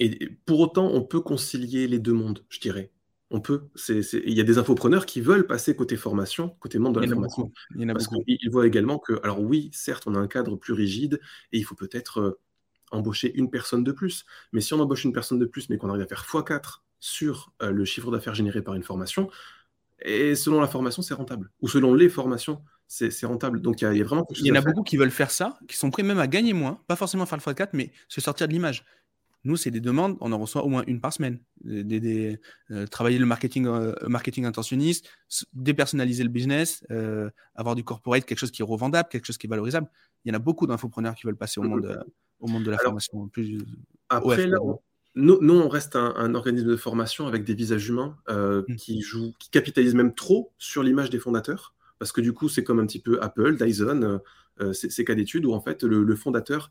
et 0.00 0.30
pour 0.46 0.60
autant, 0.60 0.86
on 0.86 1.02
peut 1.02 1.20
concilier 1.20 1.86
les 1.88 1.98
deux 1.98 2.12
mondes, 2.12 2.44
je 2.48 2.60
dirais. 2.60 2.90
On 3.30 3.40
peut. 3.40 3.68
Il 3.88 4.32
y 4.32 4.40
a 4.40 4.44
des 4.44 4.56
infopreneurs 4.56 5.04
qui 5.04 5.20
veulent 5.20 5.46
passer 5.46 5.76
côté 5.76 5.96
formation, 5.96 6.56
côté 6.60 6.78
monde 6.78 6.94
de 6.94 7.00
la 7.00 7.08
formation. 7.08 7.52
Il 7.74 7.82
y 7.82 7.84
en 7.84 7.90
a 7.90 7.92
parce 7.92 8.08
qu'ils 8.08 8.50
voient 8.50 8.66
également 8.66 8.98
que, 8.98 9.20
alors 9.22 9.40
oui, 9.40 9.70
certes, 9.72 10.04
on 10.06 10.14
a 10.14 10.18
un 10.18 10.28
cadre 10.28 10.56
plus 10.56 10.72
rigide 10.72 11.20
et 11.52 11.58
il 11.58 11.64
faut 11.64 11.74
peut-être 11.74 12.20
euh, 12.20 12.40
embaucher 12.90 13.36
une 13.36 13.50
personne 13.50 13.84
de 13.84 13.92
plus. 13.92 14.24
Mais 14.52 14.62
si 14.62 14.72
on 14.72 14.80
embauche 14.80 15.04
une 15.04 15.12
personne 15.12 15.38
de 15.38 15.44
plus, 15.44 15.68
mais 15.68 15.76
qu'on 15.76 15.90
arrive 15.90 16.02
à 16.02 16.06
faire 16.06 16.24
x4 16.24 16.80
sur 17.00 17.52
euh, 17.60 17.70
le 17.70 17.84
chiffre 17.84 18.10
d'affaires 18.10 18.34
généré 18.34 18.62
par 18.62 18.74
une 18.74 18.82
formation, 18.82 19.28
et 20.02 20.34
selon 20.34 20.60
la 20.60 20.68
formation, 20.68 21.02
c'est 21.02 21.14
rentable. 21.14 21.50
Ou 21.60 21.68
selon 21.68 21.94
les 21.94 22.08
formations, 22.08 22.62
c'est 22.86 23.26
rentable. 23.26 23.60
Donc 23.60 23.82
il 23.82 23.84
y, 23.84 24.00
a 24.00 24.04
vraiment. 24.04 24.26
Il 24.36 24.46
y 24.46 24.52
en 24.52 24.54
a 24.54 24.60
beaucoup 24.60 24.82
qui 24.82 24.96
veulent 24.96 25.10
faire 25.10 25.30
ça, 25.30 25.58
qui 25.68 25.76
sont 25.76 25.90
prêts 25.90 26.02
même 26.02 26.18
à 26.18 26.26
gagner 26.26 26.52
moins, 26.52 26.80
pas 26.86 26.96
forcément 26.96 27.26
faire 27.26 27.38
le 27.38 27.52
x4, 27.52 27.70
mais 27.72 27.92
se 28.08 28.20
sortir 28.20 28.48
de 28.48 28.52
l'image. 28.52 28.84
Nous, 29.44 29.56
c'est 29.56 29.70
des 29.70 29.80
demandes, 29.80 30.16
on 30.20 30.32
en 30.32 30.38
reçoit 30.38 30.64
au 30.64 30.68
moins 30.68 30.82
une 30.86 31.00
par 31.00 31.12
semaine. 31.12 31.38
Des, 31.62 32.40
euh, 32.70 32.86
travailler 32.86 33.18
le 33.18 33.26
marketing, 33.26 33.66
euh, 33.66 33.94
marketing 34.06 34.44
intentionniste, 34.46 35.08
dépersonnaliser 35.52 36.24
le 36.24 36.28
business, 36.28 36.84
euh, 36.90 37.30
avoir 37.54 37.76
du 37.76 37.84
corporate, 37.84 38.24
quelque 38.24 38.38
chose 38.38 38.50
qui 38.50 38.62
est 38.62 38.64
revendable, 38.64 39.08
quelque 39.08 39.26
chose 39.26 39.38
qui 39.38 39.46
est 39.46 39.50
valorisable. 39.50 39.88
Il 40.24 40.32
y 40.32 40.32
en 40.32 40.36
a 40.36 40.40
beaucoup 40.40 40.66
d'infopreneurs 40.66 41.14
qui 41.14 41.24
veulent 41.26 41.36
passer 41.36 41.60
au 41.60 41.62
monde, 41.62 42.04
au 42.40 42.48
monde 42.48 42.64
de 42.64 42.70
la 42.70 42.78
formation. 42.78 43.28
Plus, 43.28 43.64
après, 44.08 44.50
nous, 45.20 45.60
on 45.60 45.68
reste 45.68 45.96
un, 45.96 46.34
organisme 46.34 46.68
de 46.68 46.76
formation 46.76 47.26
avec 47.26 47.44
des 47.44 47.54
visages 47.54 47.88
humains 47.88 48.16
mmh. 48.28 48.76
qui, 48.76 49.00
jouent, 49.02 49.34
qui 49.38 49.50
capitalisent 49.50 49.94
même 49.94 50.14
trop 50.14 50.52
sur 50.58 50.82
l'image 50.82 51.10
des 51.10 51.18
fondateurs. 51.18 51.74
Parce 51.98 52.12
que 52.12 52.20
du 52.20 52.32
coup, 52.32 52.48
c'est 52.48 52.62
comme 52.62 52.78
un 52.78 52.86
petit 52.86 53.00
peu 53.00 53.20
Apple, 53.20 53.56
Dyson, 53.56 54.20
ces 54.72 55.04
cas 55.04 55.14
d'études 55.14 55.44
où 55.44 55.52
en 55.52 55.60
fait 55.60 55.82
le, 55.82 56.14
fondateur 56.14 56.70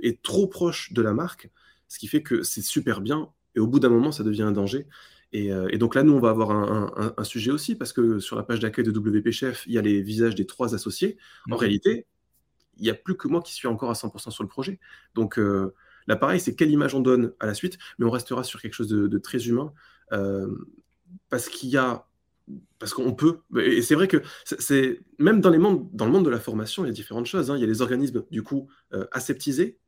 est 0.00 0.22
trop 0.22 0.46
proche 0.46 0.92
de 0.92 1.02
la 1.02 1.12
marque 1.12 1.50
ce 1.88 1.98
qui 1.98 2.08
fait 2.08 2.22
que 2.22 2.42
c'est 2.42 2.62
super 2.62 3.00
bien, 3.00 3.30
et 3.54 3.60
au 3.60 3.66
bout 3.66 3.80
d'un 3.80 3.88
moment, 3.88 4.12
ça 4.12 4.24
devient 4.24 4.42
un 4.42 4.52
danger. 4.52 4.86
Et, 5.32 5.52
euh, 5.52 5.68
donc 5.78 5.94
là, 5.94 6.02
nous, 6.02 6.12
on 6.12 6.20
va 6.20 6.30
avoir 6.30 6.50
un, 6.50 7.24
sujet 7.24 7.50
aussi, 7.50 7.74
parce 7.74 7.92
que 7.92 8.18
sur 8.18 8.36
la 8.36 8.42
page 8.42 8.60
d'accueil 8.60 8.84
de 8.84 8.90
WP 8.90 9.30
Chef, 9.30 9.64
il 9.66 9.72
y 9.72 9.78
a 9.78 9.82
les 9.82 10.02
visages 10.02 10.34
des 10.34 10.46
trois 10.46 10.74
associés. 10.74 11.16
En 11.50 11.54
mhm. 11.54 11.60
réalité, 11.60 12.06
il 12.76 12.82
n'y 12.82 12.90
a 12.90 12.94
plus 12.94 13.16
que 13.16 13.28
moi 13.28 13.40
qui 13.42 13.52
suis 13.54 13.68
encore 13.68 13.90
à 13.90 13.94
100% 13.94 14.30
sur 14.30 14.42
le 14.42 14.48
projet. 14.48 14.78
Donc 15.14 15.38
euh, 15.38 15.74
là, 16.06 16.16
pareil, 16.16 16.40
c'est 16.40 16.54
quelle 16.54 16.70
image 16.70 16.94
on 16.94 17.00
donne 17.00 17.32
à 17.40 17.46
la 17.46 17.54
suite, 17.54 17.78
mais 17.98 18.06
on 18.06 18.10
restera 18.10 18.44
sur 18.44 18.60
quelque 18.60 18.74
chose 18.74 18.88
de, 18.88 19.18
très 19.18 19.48
humain, 19.48 19.72
euh, 20.12 20.48
parce 21.30 21.48
qu'il 21.48 21.70
y 21.70 21.76
a 21.76 22.06
parce 22.78 22.94
qu'on 22.94 23.12
peut, 23.12 23.40
et 23.60 23.82
c'est 23.82 23.96
vrai 23.96 24.06
que 24.06 24.18
c'est 24.44 25.00
même 25.18 25.40
dans, 25.40 25.50
les 25.50 25.58
mondes, 25.58 25.88
dans 25.92 26.06
le 26.06 26.12
monde 26.12 26.24
de 26.24 26.30
la 26.30 26.38
formation, 26.38 26.84
il 26.84 26.88
y 26.88 26.90
a 26.90 26.92
différentes 26.92 27.26
choses. 27.26 27.50
Hein. 27.50 27.56
Il 27.56 27.60
y 27.60 27.64
a 27.64 27.66
les 27.66 27.82
organismes 27.82 28.22
du 28.30 28.44
coup 28.44 28.68
aseptisés 29.10 29.78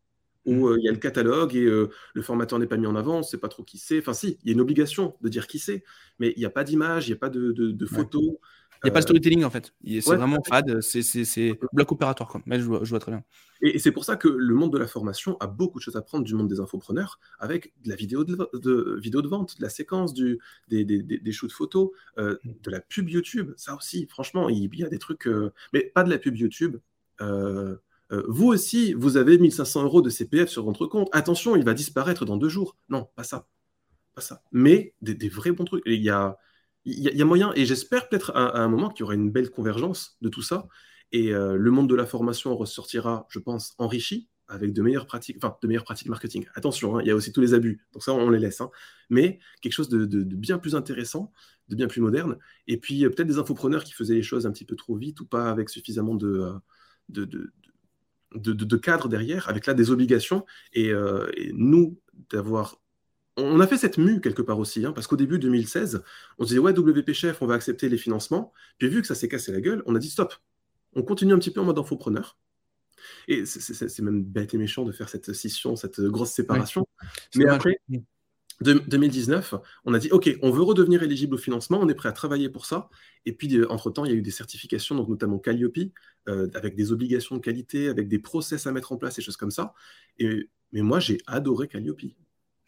où 0.48 0.70
mmh. 0.70 0.78
il 0.78 0.84
y 0.84 0.88
a 0.88 0.92
le 0.92 0.98
catalogue 0.98 1.54
et 1.54 1.64
le 1.64 2.22
formateur 2.22 2.58
n'est 2.58 2.66
pas 2.66 2.78
mis 2.78 2.86
en 2.86 2.96
avant, 2.96 3.16
on 3.16 3.18
ne 3.18 3.22
sait 3.22 3.38
pas 3.38 3.48
trop 3.48 3.62
qui 3.62 3.78
c'est. 3.78 3.98
Enfin, 3.98 4.14
si, 4.14 4.38
il 4.42 4.48
y 4.48 4.50
a 4.50 4.54
une 4.54 4.60
obligation 4.60 5.14
de 5.20 5.28
dire 5.28 5.46
qui 5.46 5.58
c'est, 5.58 5.84
mais 6.18 6.32
il 6.36 6.40
n'y 6.40 6.46
a 6.46 6.50
pas 6.50 6.64
d'image, 6.64 7.06
il 7.06 7.10
n'y 7.10 7.16
a 7.16 7.18
pas 7.18 7.28
de, 7.28 7.52
de, 7.52 7.86
photos. 7.86 8.36
Il 8.84 8.86
n'y 8.86 8.90
a 8.90 8.92
pas 8.92 9.00
de 9.00 9.04
storytelling 9.04 9.44
en 9.44 9.50
fait. 9.50 9.74
C'est 9.84 10.16
vraiment 10.16 10.42
fade, 10.46 10.80
c'est 10.80 11.58
bloc 11.72 11.92
opératoire. 11.92 12.28
Quoi. 12.28 12.42
Mais 12.46 12.60
je, 12.60 12.64
vois, 12.64 12.80
je 12.82 12.90
vois 12.90 13.00
très 13.00 13.12
bien. 13.12 13.24
Et, 13.60 13.78
c'est 13.78 13.92
pour 13.92 14.04
ça 14.04 14.16
que 14.16 14.28
le 14.28 14.54
monde 14.54 14.72
de 14.72 14.78
la 14.78 14.86
formation 14.86 15.36
a 15.40 15.46
beaucoup 15.46 15.78
de 15.78 15.82
choses 15.82 15.96
à 15.96 16.02
prendre 16.02 16.24
du 16.24 16.34
monde 16.34 16.48
des 16.48 16.60
infopreneurs 16.60 17.18
avec 17.38 17.72
de 17.82 17.88
la 17.88 17.96
vidéo 17.96 18.24
de, 18.24 18.36
de 18.54 18.98
vidéo 19.00 19.22
de 19.22 19.28
vente, 19.28 19.58
de 19.58 19.62
la 19.62 19.68
séquence, 19.68 20.14
du, 20.14 20.38
des, 20.68 20.84
des, 20.84 21.02
des, 21.02 21.32
shoots 21.32 21.52
photos, 21.52 21.90
mmh. 22.16 22.22
de 22.44 22.70
la 22.70 22.80
pub 22.80 23.08
YouTube. 23.08 23.52
Ça 23.56 23.74
aussi, 23.74 24.06
franchement, 24.06 24.48
il, 24.48 24.72
y 24.74 24.84
a 24.84 24.88
des 24.88 24.98
trucs. 24.98 25.28
mais 25.72 25.82
pas 25.82 26.04
de 26.04 26.10
la 26.10 26.18
pub 26.18 26.36
YouTube. 26.36 26.76
Euh, 27.20 27.76
euh, 28.12 28.22
vous 28.28 28.46
aussi, 28.46 28.94
vous 28.94 29.16
avez 29.16 29.38
1500 29.38 29.84
euros 29.84 30.02
de 30.02 30.10
CPF 30.10 30.48
sur 30.48 30.64
votre 30.64 30.86
compte. 30.86 31.08
Attention, 31.12 31.56
il 31.56 31.64
va 31.64 31.74
disparaître 31.74 32.24
dans 32.24 32.36
deux 32.36 32.48
jours. 32.48 32.76
Non, 32.88 33.08
pas 33.16 33.24
ça. 33.24 33.46
Pas 34.14 34.22
ça. 34.22 34.42
Mais 34.52 34.94
des, 35.02 35.28
vrais 35.28 35.52
bons 35.52 35.64
trucs. 35.64 35.82
Il 35.86 36.02
y 36.02 36.10
a, 36.10 36.38
il 36.84 37.00
y 37.00 37.22
a, 37.22 37.24
moyen, 37.24 37.52
et 37.54 37.66
j'espère 37.66 38.08
peut-être 38.08 38.30
à, 38.34 38.58
un 38.58 38.68
moment 38.68 38.88
qu'il 38.88 39.00
y 39.00 39.04
aura 39.04 39.14
une 39.14 39.30
belle 39.30 39.50
convergence 39.50 40.16
de 40.20 40.28
tout 40.28 40.42
ça. 40.42 40.68
Et 41.12 41.34
euh, 41.34 41.56
le 41.56 41.70
monde 41.70 41.88
de 41.88 41.94
la 41.94 42.06
formation 42.06 42.56
ressortira, 42.56 43.26
je 43.30 43.38
pense, 43.38 43.74
enrichi 43.78 44.28
avec 44.48 44.72
de 44.72 44.80
meilleures 44.82 45.06
pratiques, 45.06 45.36
enfin, 45.36 45.56
de 45.60 45.68
meilleures 45.68 45.84
pratiques 45.84 46.08
marketing. 46.08 46.46
Attention, 46.54 46.96
hein, 46.96 47.02
il 47.02 47.08
y 47.08 47.10
a 47.10 47.14
aussi 47.14 47.32
tous 47.32 47.42
les 47.42 47.52
abus. 47.52 47.84
Donc 47.92 48.02
ça, 48.02 48.12
on 48.12 48.30
les 48.30 48.38
laisse. 48.38 48.60
Hein. 48.60 48.70
Mais 49.10 49.38
quelque 49.60 49.72
chose 49.72 49.90
de, 49.90 50.06
bien 50.22 50.58
plus 50.58 50.74
intéressant, 50.74 51.32
de 51.68 51.76
bien 51.76 51.86
plus 51.86 52.00
moderne. 52.00 52.38
Et 52.66 52.78
puis 52.78 53.04
euh, 53.04 53.10
peut-être 53.10 53.28
des 53.28 53.38
infopreneurs 53.38 53.84
qui 53.84 53.92
faisaient 53.92 54.14
les 54.14 54.22
choses 54.22 54.46
un 54.46 54.52
petit 54.52 54.64
peu 54.64 54.74
trop 54.76 54.96
vite 54.96 55.20
ou 55.20 55.26
pas 55.26 55.50
avec 55.50 55.68
suffisamment 55.68 56.14
de, 56.14 56.50
de, 57.10 57.52
de, 58.34 58.76
cadre 58.76 59.08
derrière, 59.08 59.48
avec 59.48 59.66
là 59.66 59.74
des 59.74 59.90
obligations. 59.90 60.46
Et, 60.72 60.90
euh, 60.92 61.30
nous, 61.52 62.00
d'avoir. 62.30 62.80
On 63.38 63.60
a 63.60 63.66
fait 63.66 63.78
cette 63.78 63.98
mue 63.98 64.20
quelque 64.20 64.42
part 64.42 64.58
aussi, 64.58 64.84
hein, 64.84 64.92
parce 64.92 65.06
qu'au 65.06 65.16
début 65.16 65.38
2016, 65.38 66.02
on 66.38 66.42
se 66.42 66.48
disait 66.48 66.58
ouais, 66.58 66.72
WP 66.72 67.12
Chef, 67.12 67.40
on 67.40 67.46
va 67.46 67.54
accepter 67.54 67.88
les 67.88 67.98
financements. 67.98 68.52
Puis 68.78 68.88
vu 68.88 69.00
que 69.00 69.06
ça 69.06 69.14
s'est 69.14 69.28
cassé 69.28 69.52
la 69.52 69.60
gueule, 69.60 69.82
on 69.86 69.94
a 69.94 69.98
dit 69.98 70.10
stop. 70.10 70.34
On 70.94 71.02
continue 71.02 71.32
un 71.32 71.38
petit 71.38 71.52
peu 71.52 71.60
en 71.60 71.64
mode 71.64 71.78
infopreneur. 71.78 72.36
Et 73.28 73.46
c'est 73.46 74.00
même 74.00 74.24
bête 74.24 74.54
et 74.54 74.58
méchant 74.58 74.84
de 74.84 74.92
faire 74.92 75.08
cette 75.08 75.32
scission, 75.32 75.76
cette 75.76 76.00
grosse 76.00 76.32
séparation. 76.32 76.86
Mais 77.36 77.46
après, 77.46 77.80
2019, 78.60 79.54
on 79.84 79.94
a 79.94 79.98
dit 79.98 80.10
OK, 80.10 80.36
on 80.42 80.50
veut 80.50 80.62
redevenir 80.62 81.02
éligible 81.02 81.34
au 81.34 81.38
financement, 81.38 81.78
on 81.80 81.88
est 81.88 81.94
prêt 81.94 82.08
à 82.08 82.12
travailler 82.12 82.48
pour 82.48 82.66
ça. 82.66 82.88
Et 83.24 83.32
puis, 83.32 83.54
euh, 83.56 83.70
entre-temps, 83.70 84.04
il 84.04 84.10
y 84.10 84.14
a 84.14 84.16
eu 84.16 84.22
des 84.22 84.32
certifications, 84.32 84.96
donc 84.96 85.08
notamment 85.08 85.38
Calliope, 85.38 85.78
euh, 86.28 86.48
avec 86.54 86.74
des 86.74 86.90
obligations 86.90 87.36
de 87.36 87.40
qualité, 87.40 87.88
avec 87.88 88.08
des 88.08 88.18
process 88.18 88.66
à 88.66 88.72
mettre 88.72 88.92
en 88.92 88.96
place 88.96 89.18
et 89.18 89.22
choses 89.22 89.36
comme 89.36 89.52
ça. 89.52 89.74
Et, 90.18 90.48
mais 90.72 90.82
moi, 90.82 90.98
j'ai 90.98 91.18
adoré 91.26 91.68
Calliope. 91.68 92.02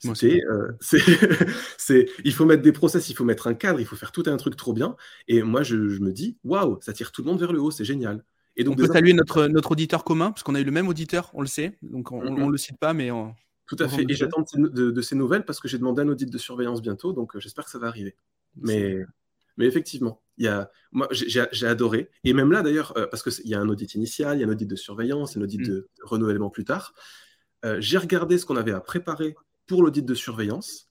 Euh, 0.07 0.73
c'est, 1.79 2.09
il 2.25 2.33
faut 2.33 2.45
mettre 2.45 2.63
des 2.63 2.73
process, 2.73 3.09
il 3.11 3.15
faut 3.15 3.25
mettre 3.25 3.47
un 3.47 3.55
cadre, 3.55 3.81
il 3.81 3.87
faut 3.87 3.97
faire 3.97 4.13
tout 4.13 4.23
un 4.27 4.37
truc 4.37 4.57
trop 4.57 4.73
bien. 4.73 4.97
Et 5.29 5.43
moi, 5.43 5.63
je, 5.63 5.77
me 5.77 6.13
dis, 6.13 6.39
waouh, 6.45 6.79
ça 6.81 6.93
tire 6.93 7.13
tout 7.13 7.23
le 7.23 7.29
monde 7.29 7.41
vers 7.41 7.53
le 7.53 7.61
haut, 7.61 7.71
c'est 7.71 7.85
génial. 7.85 8.25
Et 8.57 8.65
donc, 8.65 8.75
on 8.75 8.77
peut 8.77 8.93
saluer 8.93 9.13
notre, 9.13 9.47
notre 9.47 9.73
auditeur 9.73 10.05
commun, 10.05 10.33
parce 10.33 10.43
qu'on 10.43 10.55
a 10.55 10.61
eu 10.61 10.65
le 10.65 10.73
même 10.73 10.89
auditeur, 10.89 11.31
on 11.35 11.41
le 11.41 11.47
sait, 11.47 11.79
donc 11.83 12.13
on 12.13 12.23
ne 12.23 12.51
le 12.51 12.59
cite 12.59 12.79
pas, 12.79 12.93
mais 12.93 13.11
on, 13.11 13.35
tout 13.71 13.77
à 13.79 13.89
fait. 13.89 14.05
Et 14.09 14.15
j'attends 14.15 14.45
de, 14.53 15.01
ces 15.01 15.15
nouvelles 15.15 15.45
parce 15.45 15.61
que 15.61 15.69
j'ai 15.69 15.79
demandé 15.79 16.03
un 16.03 16.09
audit 16.09 16.29
de 16.29 16.39
surveillance 16.39 16.83
bientôt, 16.83 17.13
donc 17.13 17.37
euh, 17.37 17.41
j'espère 17.41 17.65
que 17.65 17.71
ça 17.71 17.79
va 17.79 17.87
arriver. 17.87 18.17
Mais, 18.57 18.99
mais 19.57 19.67
effectivement, 19.67 20.21
il 20.39 20.47
y 20.47 20.49
a, 20.49 20.73
moi, 20.91 21.07
j'ai 21.13 21.67
adoré. 21.67 22.11
Et 22.25 22.33
même 22.33 22.51
là, 22.51 22.63
d'ailleurs, 22.63 22.93
euh, 22.97 23.07
parce 23.07 23.23
qu'il 23.23 23.49
y 23.49 23.55
a 23.55 23.61
un 23.61 23.69
audit 23.69 23.95
initial, 23.95 24.39
il 24.39 24.41
y 24.41 24.45
a 24.45 24.49
un 24.49 24.51
audit 24.51 24.67
de 24.67 24.75
surveillance, 24.75 25.37
un 25.37 25.43
audit 25.43 25.61
mm. 25.61 25.67
de 25.67 25.89
renouvellement 26.03 26.51
plus 26.51 26.65
tard. 26.65 26.95
Euh, 27.65 27.77
j'ai 27.79 27.99
regardé 27.99 28.39
ce 28.39 28.45
qu'on 28.45 28.57
avait 28.57 28.73
à 28.73 28.81
préparer 28.81 29.37
pour 29.71 29.85
l'audit 29.85 30.05
de 30.05 30.15
surveillance. 30.15 30.91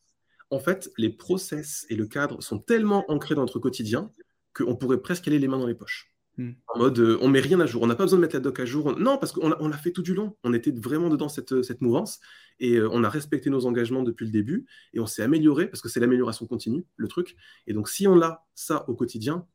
En 0.52 0.60
fait, 0.62 0.90
les 0.98 1.10
process 1.10 1.86
et 1.90 1.98
le 1.98 2.08
cadre 2.08 2.42
sont 2.42 2.60
tellement 2.60 3.04
ancrés 3.12 3.36
dans 3.36 3.42
notre 3.42 3.60
quotidien 3.60 4.10
qu'on 4.54 4.78
pourrait 4.78 5.02
presque 5.02 5.28
aller 5.28 5.38
les 5.38 5.50
mains 5.50 5.58
dans 5.58 5.68
les 5.68 5.76
poches. 5.76 6.14
Hmm. 6.38 6.52
En 6.68 6.80
mode, 6.80 6.98
on 7.20 7.28
met 7.28 7.42
rien 7.42 7.60
à 7.60 7.66
jour. 7.66 7.82
On 7.82 7.88
n'a 7.88 7.96
pas 7.96 8.06
besoin 8.06 8.20
de 8.20 8.22
mettre 8.22 8.38
la 8.38 8.40
doc 8.40 8.58
à 8.62 8.64
jour. 8.64 8.98
Non, 8.98 9.18
parce 9.18 9.34
qu'on 9.34 9.50
l'a 9.50 9.78
fait 9.78 9.92
tout 9.92 10.02
du 10.02 10.14
long. 10.14 10.38
On 10.46 10.54
était 10.54 10.72
vraiment 10.72 11.10
dedans 11.10 11.28
cette, 11.28 11.62
cette 11.62 11.82
mouvance 11.82 12.22
et 12.62 12.80
on 12.80 13.04
a 13.04 13.10
respecté 13.10 13.50
nos 13.50 13.66
engagements 13.66 14.02
depuis 14.02 14.26
le 14.26 14.32
début 14.32 14.66
et 14.94 15.02
on 15.02 15.06
s'est 15.06 15.24
amélioré 15.24 15.68
parce 15.68 15.82
que 15.82 15.90
c'est 15.90 16.00
l'amélioration 16.00 16.48
continue, 16.48 16.86
le 16.96 17.10
truc. 17.10 17.36
Et 17.68 17.74
donc, 17.74 17.90
si 17.90 18.08
on 18.08 18.22
a 18.22 18.48
ça 18.56 18.88
au 18.88 18.96
quotidien, 18.96 19.46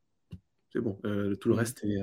c'est 0.71 0.83
bon. 0.83 0.99
tout 1.41 1.49
le 1.49 1.55
hmm. 1.55 1.59
reste 1.59 1.83
est. 1.83 1.99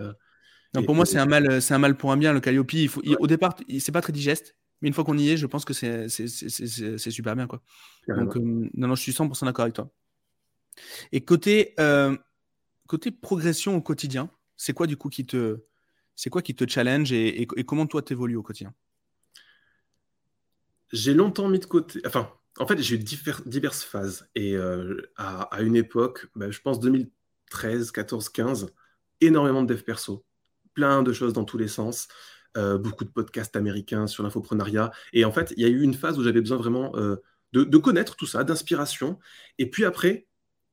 non, 0.73 0.83
pour 0.83 0.95
moi, 0.95 1.05
c'est 1.05 1.19
un 1.19 1.27
mal, 1.27 1.61
c'est 1.61 1.75
un 1.75 1.79
mal 1.79 1.95
pour 1.97 2.11
un 2.11 2.17
bien. 2.17 2.33
Le 2.33 2.39
Calliope, 2.39 2.73
il 2.73 2.89
faut, 2.89 3.03
au 3.19 3.27
départ, 3.27 3.55
c'est 3.77 3.91
pas 3.91 4.01
très 4.01 4.11
digeste. 4.11 4.55
Mais 4.81 4.87
une 4.87 4.93
fois 4.93 5.03
qu'on 5.03 5.17
y 5.17 5.29
est, 5.29 5.37
je 5.37 5.45
pense 5.45 5.65
que 5.65 5.73
c'est 5.73 6.07
super 6.07 7.35
bien. 7.35 7.47
Quoi. 7.47 7.61
Donc, 8.07 8.35
non, 8.35 8.87
non, 8.87 8.95
je 8.95 9.01
suis 9.01 9.11
100% 9.11 9.45
d'accord 9.45 9.63
avec 9.63 9.75
toi. 9.75 9.89
Et 11.11 11.21
côté, 11.21 11.75
côté 12.87 13.11
progression 13.11 13.75
au 13.75 13.81
quotidien, 13.81 14.29
c'est 14.57 14.73
quoi 14.73 14.87
du 14.87 14.97
coup 14.97 15.09
qui 15.09 15.25
te, 15.25 15.59
c'est 16.15 16.29
quoi 16.29 16.41
qui 16.41 16.55
te 16.55 16.67
challenge 16.67 17.11
et, 17.11 17.47
comment 17.65 17.87
toi 17.87 18.01
t'évolues 18.01 18.35
au 18.35 18.43
quotidien? 18.43 18.73
J'ai 20.91 21.13
longtemps 21.13 21.47
mis 21.47 21.59
de 21.59 21.65
côté, 21.65 22.01
enfin, 22.05 22.29
en 22.59 22.67
fait, 22.67 22.77
j'ai 22.81 22.95
eu 22.95 22.99
diverses 23.45 23.83
phases. 23.83 24.29
Et 24.35 24.55
à, 25.15 25.61
une 25.61 25.75
époque, 25.75 26.27
bah, 26.35 26.51
je 26.51 26.59
pense 26.59 26.79
2013, 26.79 27.91
14, 27.91 28.29
15, 28.29 28.73
énormément 29.21 29.63
de 29.63 29.73
dev 29.73 29.81
perso, 29.83 30.25
plein 30.73 31.03
de 31.03 31.13
choses 31.13 31.33
dans 31.33 31.45
tous 31.45 31.57
les 31.57 31.67
sens. 31.67 32.07
Euh, 32.57 32.77
beaucoup 32.77 33.05
de 33.05 33.09
podcasts 33.09 33.55
américains 33.55 34.07
sur 34.07 34.23
l'infoprenariat. 34.23 34.91
Et 35.13 35.23
en 35.23 35.31
fait, 35.31 35.53
il 35.55 35.63
y 35.63 35.65
a 35.65 35.69
eu 35.69 35.83
une 35.83 35.93
phase 35.93 36.19
où 36.19 36.23
j'avais 36.23 36.41
besoin 36.41 36.57
vraiment 36.57 36.91
euh, 36.97 37.15
de, 37.53 37.77
connaître 37.77 38.17
tout 38.17 38.25
ça, 38.25 38.43
d'inspiration. 38.43 39.19
Et 39.57 39.69
puis 39.69 39.85
après, 39.85 40.27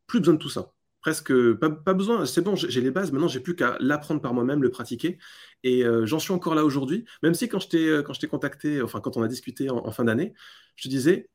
plus 0.09 0.19
besoin 0.19 0.35
de 0.35 0.41
tout 0.41 0.49
ça. 0.49 0.73
Presque 1.01 1.33
pas, 1.55 1.95
besoin, 1.95 2.27
c'est 2.27 2.41
bon, 2.41 2.57
j'ai 2.57 2.81
les 2.81 2.91
bases, 2.91 3.13
maintenant 3.13 3.29
j'ai 3.29 3.39
plus 3.39 3.55
qu'à 3.55 3.77
l'apprendre 3.79 4.21
par 4.21 4.35
moi-même, 4.35 4.61
le 4.61 4.71
pratiquer. 4.71 5.19
Et 5.63 5.85
euh, 5.85 6.05
j'en 6.05 6.19
suis 6.19 6.33
encore 6.33 6.57
là 6.57 6.65
aujourd'hui, 6.65 7.05
même 7.23 7.35
si 7.35 7.49
quand 7.49 7.61
je 7.61 7.69
t'ai, 7.69 8.03
quand 8.05 8.27
contacté, 8.29 8.83
enfin 8.83 9.01
quand 9.01 9.17
on 9.17 9.23
a 9.23 9.29
discuté 9.29 9.71
en, 9.71 9.93
fin 9.93 10.03
d'année, 10.03 10.35
je 10.75 10.85
te 10.85 10.89
disais, 10.89 11.31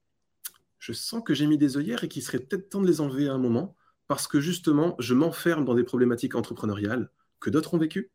je 0.80 0.92
sens 0.92 1.24
que 1.26 1.34
j'ai 1.34 1.48
mis 1.48 1.58
des 1.58 1.78
œillères 1.78 2.04
et 2.04 2.10
qu'il 2.10 2.22
serait 2.22 2.40
peut-être 2.40 2.70
temps 2.70 2.82
de 2.82 2.88
les 2.88 3.00
enlever 3.00 3.30
à 3.30 3.34
un 3.34 3.38
moment, 3.38 3.78
parce 4.10 4.28
que 4.28 4.42
justement, 4.42 4.98
je 5.00 5.14
m'enferme 5.14 5.64
dans 5.64 5.76
des 5.76 5.86
problématiques 5.86 6.36
entrepreneuriales 6.36 7.10
que 7.40 7.50
d'autres 7.50 7.74
ont 7.74 7.78
vécues, 7.78 8.12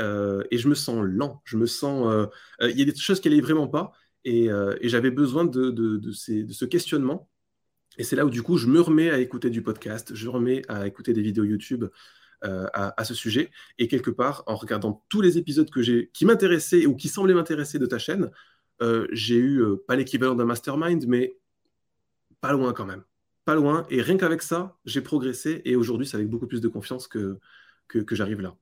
euh, 0.00 0.42
et, 0.50 0.58
je 0.58 0.68
me 0.68 0.74
sens 0.74 1.04
lent. 1.04 1.40
Je 1.44 1.56
me 1.56 1.66
sens. 1.66 2.06
Euh, 2.10 2.26
euh, 2.62 2.70
il 2.70 2.78
y 2.78 2.82
a 2.82 2.84
des 2.84 2.94
choses 2.96 3.20
qui 3.20 3.28
n'allaient 3.28 3.40
vraiment 3.40 3.68
pas 3.68 3.92
et, 4.24 4.48
j'avais 4.82 5.10
besoin 5.10 5.44
de, 5.44 6.00
ce 6.12 6.64
questionnement. 6.64 7.28
Et 7.98 8.04
c'est 8.04 8.16
là 8.16 8.24
où, 8.24 8.30
du 8.30 8.42
coup, 8.42 8.56
je 8.56 8.66
me 8.66 8.80
remets 8.80 9.10
à 9.10 9.18
écouter 9.18 9.50
du 9.50 9.62
podcast, 9.62 10.14
je 10.14 10.28
remets 10.28 10.62
à 10.68 10.86
écouter 10.86 11.12
des 11.12 11.22
vidéos 11.22 11.44
YouTube 11.44 11.86
à, 12.42 13.04
ce 13.04 13.14
sujet. 13.14 13.50
Et 13.78 13.88
quelque 13.88 14.10
part, 14.10 14.44
en 14.46 14.56
regardant 14.56 15.04
tous 15.08 15.20
les 15.20 15.38
épisodes 15.38 15.70
que 15.70 15.82
j'ai, 15.82 16.10
qui 16.12 16.24
m'intéressaient 16.24 16.86
ou 16.86 16.96
qui 16.96 17.08
semblaient 17.08 17.34
m'intéresser 17.34 17.78
de 17.78 17.86
ta 17.86 17.98
chaîne, 17.98 18.30
j'ai 19.12 19.36
eu 19.36 19.62
pas 19.86 19.96
l'équivalent 19.96 20.34
d'un 20.34 20.46
mastermind, 20.46 21.04
mais 21.06 21.36
pas 22.40 22.52
loin 22.52 22.72
quand 22.72 22.86
même. 22.86 23.04
Pas 23.44 23.54
loin. 23.54 23.86
Et 23.90 24.02
rien 24.02 24.16
qu'avec 24.16 24.42
ça, 24.42 24.76
j'ai 24.84 25.00
progressé. 25.02 25.62
Et 25.64 25.76
aujourd'hui, 25.76 26.06
c'est 26.06 26.16
avec 26.16 26.28
beaucoup 26.28 26.46
plus 26.46 26.60
de 26.60 26.68
confiance 26.68 27.08
que, 27.08 27.38
que 27.88 28.14
j'arrive 28.14 28.40
là. 28.40 28.56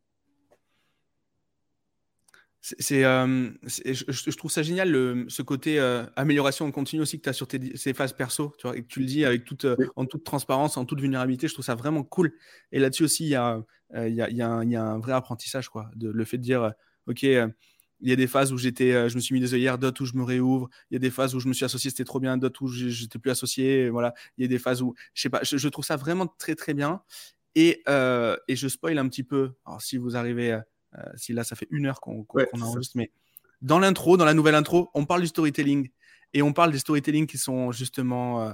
C'est, 2.62 3.04
euh, 3.04 3.50
je, 3.64 4.36
trouve 4.36 4.50
ça 4.50 4.62
génial, 4.62 4.90
le, 4.90 5.24
ce 5.28 5.40
côté 5.40 5.80
euh, 5.80 6.04
amélioration 6.14 6.70
continue 6.70 7.00
aussi 7.00 7.16
que 7.16 7.22
tu 7.22 7.28
as 7.30 7.32
sur 7.32 7.48
tes, 7.48 7.74
ces 7.78 7.94
phases 7.94 8.12
perso, 8.12 8.52
tu 8.58 8.66
vois, 8.66 8.76
et 8.76 8.82
que 8.82 8.86
tu 8.86 9.00
le 9.00 9.06
dis 9.06 9.24
avec 9.24 9.46
toute, 9.46 9.64
euh, 9.64 9.76
en 9.96 10.04
toute 10.04 10.24
transparence, 10.24 10.76
en 10.76 10.84
toute 10.84 11.00
vulnérabilité. 11.00 11.48
Je 11.48 11.54
trouve 11.54 11.64
ça 11.64 11.74
vraiment 11.74 12.02
cool. 12.02 12.34
Et 12.70 12.78
là-dessus 12.78 13.04
aussi, 13.04 13.24
il 13.24 13.30
y 13.30 13.34
a, 13.34 13.62
il 13.94 14.14
y, 14.14 14.20
a, 14.20 14.28
y, 14.28 14.42
a 14.42 14.62
y, 14.62 14.76
a 14.76 14.84
un 14.84 14.98
vrai 14.98 15.12
apprentissage, 15.12 15.70
quoi. 15.70 15.90
De, 15.96 16.10
le 16.10 16.24
fait 16.26 16.36
de 16.36 16.42
dire, 16.42 16.72
OK, 17.06 17.22
il 17.22 18.08
y 18.08 18.12
a 18.12 18.16
des 18.16 18.26
phases 18.26 18.52
où 18.52 18.58
j'étais, 18.58 19.08
je 19.08 19.14
me 19.14 19.20
suis 19.20 19.32
mis 19.32 19.40
des 19.40 19.54
œillères, 19.54 19.78
d'autres 19.78 20.02
où 20.02 20.06
je 20.06 20.14
me 20.14 20.22
réouvre. 20.22 20.68
Il 20.90 20.94
y 20.94 20.96
a 20.96 21.00
des 21.00 21.10
phases 21.10 21.34
où 21.34 21.40
je 21.40 21.48
me 21.48 21.54
suis 21.54 21.64
associé, 21.64 21.88
c'était 21.88 22.04
trop 22.04 22.20
bien, 22.20 22.36
d'autres 22.36 22.62
où 22.62 22.68
j'étais 22.68 23.18
plus 23.18 23.30
associé. 23.30 23.88
Voilà. 23.88 24.12
Il 24.36 24.42
y 24.42 24.44
a 24.44 24.48
des 24.48 24.58
phases 24.58 24.82
où, 24.82 24.94
je 25.14 25.22
sais 25.22 25.30
pas, 25.30 25.40
je, 25.42 25.56
je 25.56 25.68
trouve 25.68 25.84
ça 25.84 25.96
vraiment 25.96 26.26
très, 26.26 26.54
très 26.54 26.74
bien. 26.74 27.00
Et, 27.54 27.82
et 28.48 28.56
je 28.56 28.68
spoil 28.68 28.98
un 28.98 29.08
petit 29.08 29.24
peu. 29.24 29.52
Alors, 29.64 29.80
si 29.80 29.96
vous 29.96 30.14
arrivez 30.14 30.60
si 31.14 31.32
là, 31.32 31.44
ça 31.44 31.56
fait 31.56 31.68
une 31.70 31.86
heure 31.86 32.00
qu'on 32.00 32.26
enregistre, 32.52 32.96
mais 32.96 33.10
dans 33.62 33.78
l'intro, 33.78 34.16
dans 34.16 34.24
la 34.24 34.34
nouvelle 34.34 34.54
intro, 34.54 34.90
on 34.94 35.04
parle 35.04 35.20
du 35.20 35.26
storytelling 35.26 35.90
et 36.32 36.42
on 36.42 36.52
parle 36.52 36.72
des 36.72 36.78
storytelling 36.78 37.26
qui 37.26 37.38
sont 37.38 37.72
justement 37.72 38.42
euh, 38.42 38.52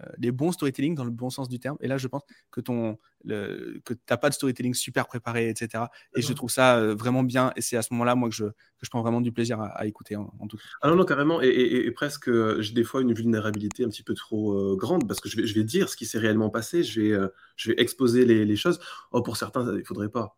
euh, 0.00 0.06
les 0.18 0.32
bons 0.32 0.52
storytelling 0.52 0.94
dans 0.94 1.04
le 1.04 1.10
bon 1.10 1.30
sens 1.30 1.48
du 1.48 1.58
terme. 1.58 1.76
Et 1.80 1.88
là, 1.88 1.96
je 1.96 2.08
pense 2.08 2.22
que 2.50 2.60
ton 2.60 2.98
le, 3.24 3.80
que 3.84 3.94
t'as 3.94 4.16
pas 4.16 4.28
de 4.28 4.34
storytelling 4.34 4.74
super 4.74 5.06
préparé, 5.06 5.48
etc. 5.48 5.84
Et 6.16 6.22
je 6.22 6.32
trouve 6.32 6.50
ça 6.50 6.92
vraiment 6.94 7.22
bien. 7.22 7.52
Et 7.56 7.60
c'est 7.60 7.76
à 7.76 7.82
ce 7.82 7.94
moment-là, 7.94 8.16
moi, 8.16 8.28
que 8.28 8.34
je, 8.34 8.46
que 8.46 8.82
je 8.82 8.90
prends 8.90 9.00
vraiment 9.00 9.20
du 9.20 9.30
plaisir 9.30 9.60
à, 9.60 9.86
écouter 9.86 10.16
en, 10.16 10.26
tout 10.48 10.56
cas. 10.56 10.62
Ah 10.82 10.88
non, 10.90 10.96
non, 10.96 11.04
carrément. 11.04 11.40
Et, 11.40 11.88
presque, 11.92 12.28
j'ai 12.60 12.74
des 12.74 12.82
fois 12.82 13.00
une 13.00 13.14
vulnérabilité 13.14 13.84
un 13.84 13.88
petit 13.88 14.02
peu 14.02 14.14
trop 14.14 14.76
grande 14.76 15.06
parce 15.06 15.20
que 15.20 15.28
je 15.28 15.36
vais, 15.36 15.46
je 15.46 15.54
vais 15.54 15.62
dire 15.62 15.88
ce 15.88 15.96
qui 15.96 16.04
s'est 16.04 16.18
réellement 16.18 16.50
passé. 16.50 16.82
Je 16.82 17.00
vais, 17.00 17.28
je 17.54 17.70
vais 17.70 17.80
exposer 17.80 18.24
les, 18.24 18.44
les, 18.44 18.56
choses. 18.56 18.80
Oh, 19.12 19.22
pour 19.22 19.36
certains, 19.36 19.78
il 19.78 19.84
faudrait 19.84 20.10
pas. 20.10 20.36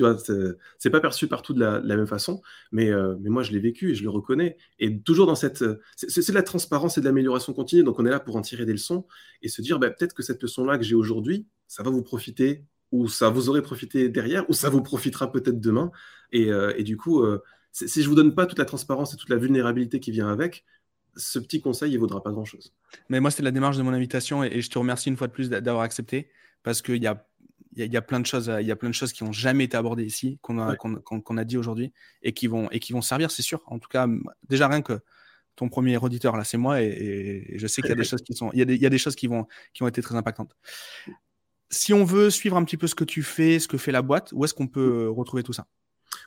Tu 0.00 0.04
vois, 0.04 0.16
c'est 0.78 0.88
pas 0.88 1.00
perçu 1.00 1.28
partout 1.28 1.52
de 1.52 1.60
la, 1.60 1.82
même 1.82 2.06
façon, 2.06 2.40
mais, 2.72 2.88
euh, 2.88 3.16
mais 3.20 3.28
moi 3.28 3.42
je 3.42 3.52
l'ai 3.52 3.58
vécu 3.58 3.90
et 3.90 3.94
je 3.94 4.02
le 4.02 4.08
reconnais. 4.08 4.56
Et 4.78 4.98
toujours 4.98 5.26
dans 5.26 5.34
cette. 5.34 5.62
C'est 5.94 6.26
de 6.26 6.34
la 6.34 6.42
transparence 6.42 6.96
et 6.96 7.02
de 7.02 7.04
l'amélioration 7.04 7.52
continue, 7.52 7.82
donc 7.82 7.98
on 7.98 8.06
est 8.06 8.10
là 8.10 8.18
pour 8.18 8.36
en 8.36 8.40
tirer 8.40 8.64
des 8.64 8.72
leçons 8.72 9.06
et 9.42 9.48
se 9.48 9.60
dire 9.60 9.78
bah, 9.78 9.90
peut-être 9.90 10.14
que 10.14 10.22
cette 10.22 10.42
leçon-là 10.42 10.78
que 10.78 10.84
j'ai 10.84 10.94
aujourd'hui, 10.94 11.46
ça 11.66 11.82
va 11.82 11.90
vous 11.90 12.02
profiter, 12.02 12.64
ou 12.92 13.08
ça 13.08 13.28
vous 13.28 13.50
aurait 13.50 13.60
profité 13.60 14.08
derrière, 14.08 14.48
ou 14.48 14.54
ça 14.54 14.70
vous 14.70 14.80
profitera 14.80 15.30
peut-être 15.30 15.60
demain. 15.60 15.90
Et, 16.32 16.50
euh, 16.50 16.72
du 16.82 16.96
coup, 16.96 17.20
euh, 17.20 17.42
si 17.72 18.02
je 18.02 18.08
vous 18.08 18.14
donne 18.14 18.34
pas 18.34 18.46
toute 18.46 18.58
la 18.58 18.64
transparence 18.64 19.12
et 19.12 19.18
toute 19.18 19.28
la 19.28 19.36
vulnérabilité 19.36 20.00
qui 20.00 20.12
vient 20.12 20.30
avec, 20.30 20.64
ce 21.14 21.38
petit 21.38 21.60
conseil, 21.60 21.92
il 21.92 21.98
vaudra 21.98 22.22
pas 22.22 22.32
grand-chose. 22.32 22.72
Mais 23.10 23.20
moi, 23.20 23.30
c'était 23.30 23.42
la 23.42 23.50
démarche 23.50 23.76
de 23.76 23.82
mon 23.82 23.92
invitation 23.92 24.42
et, 24.42 24.46
et 24.46 24.60
je 24.62 24.70
te 24.70 24.78
remercie 24.78 25.10
une 25.10 25.18
fois 25.18 25.26
de 25.26 25.32
plus 25.32 25.50
d'avoir 25.50 25.82
accepté 25.82 26.30
parce 26.62 26.80
qu'il 26.80 27.02
y 27.02 27.06
a 27.06 27.29
il 27.76 27.92
y, 27.92 27.96
a 27.96 28.02
plein 28.02 28.18
de 28.18 28.26
choses, 28.26 28.52
il 28.60 28.66
y 28.66 28.72
a 28.72 28.76
plein 28.76 28.88
de 28.88 28.94
choses 28.94 29.12
qui 29.12 29.22
n'ont 29.22 29.32
jamais 29.32 29.64
été 29.64 29.76
abordées 29.76 30.04
ici, 30.04 30.38
qu'on 30.42 30.58
a, 30.58 30.76
qu'on, 30.76 31.36
a 31.36 31.44
dit 31.44 31.56
aujourd'hui, 31.56 31.92
et 32.22 32.32
qui 32.32 32.48
vont, 32.48 32.68
et 32.70 32.80
qui 32.80 32.92
vont 32.92 33.02
servir, 33.02 33.30
c'est 33.30 33.42
sûr. 33.42 33.62
En 33.66 33.78
tout 33.78 33.88
cas, 33.88 34.08
déjà 34.48 34.66
rien 34.66 34.82
que 34.82 35.00
ton 35.54 35.68
premier 35.68 35.96
auditeur 35.96 36.36
là, 36.36 36.44
c'est 36.44 36.58
moi, 36.58 36.82
et, 36.82 37.54
je 37.56 37.66
sais 37.66 37.80
qu'il 37.80 37.90
y 37.90 37.92
a 37.92 37.96
des 37.96 38.04
choses 38.04 38.22
qui 38.22 38.34
sont, 38.34 38.50
il 38.52 38.58
y 38.58 38.62
a 38.62 38.64
des, 38.64 38.74
il 38.74 38.82
y 38.82 38.86
a 38.86 38.90
des 38.90 38.98
choses 38.98 39.14
qui 39.14 39.28
vont, 39.28 39.46
qui 39.72 39.82
ont 39.82 39.88
été 39.88 40.02
très 40.02 40.16
impactantes. 40.16 40.56
Si 41.70 41.92
on 41.94 42.04
veut 42.04 42.30
suivre 42.30 42.56
un 42.56 42.64
petit 42.64 42.76
peu 42.76 42.88
ce 42.88 42.96
que 42.96 43.04
tu 43.04 43.22
fais, 43.22 43.60
ce 43.60 43.68
que 43.68 43.78
fait 43.78 43.92
la 43.92 44.02
boîte, 44.02 44.32
où 44.32 44.44
est-ce 44.44 44.54
qu'on 44.54 44.66
peut 44.66 45.08
retrouver 45.08 45.44
tout 45.44 45.52
ça? 45.52 45.66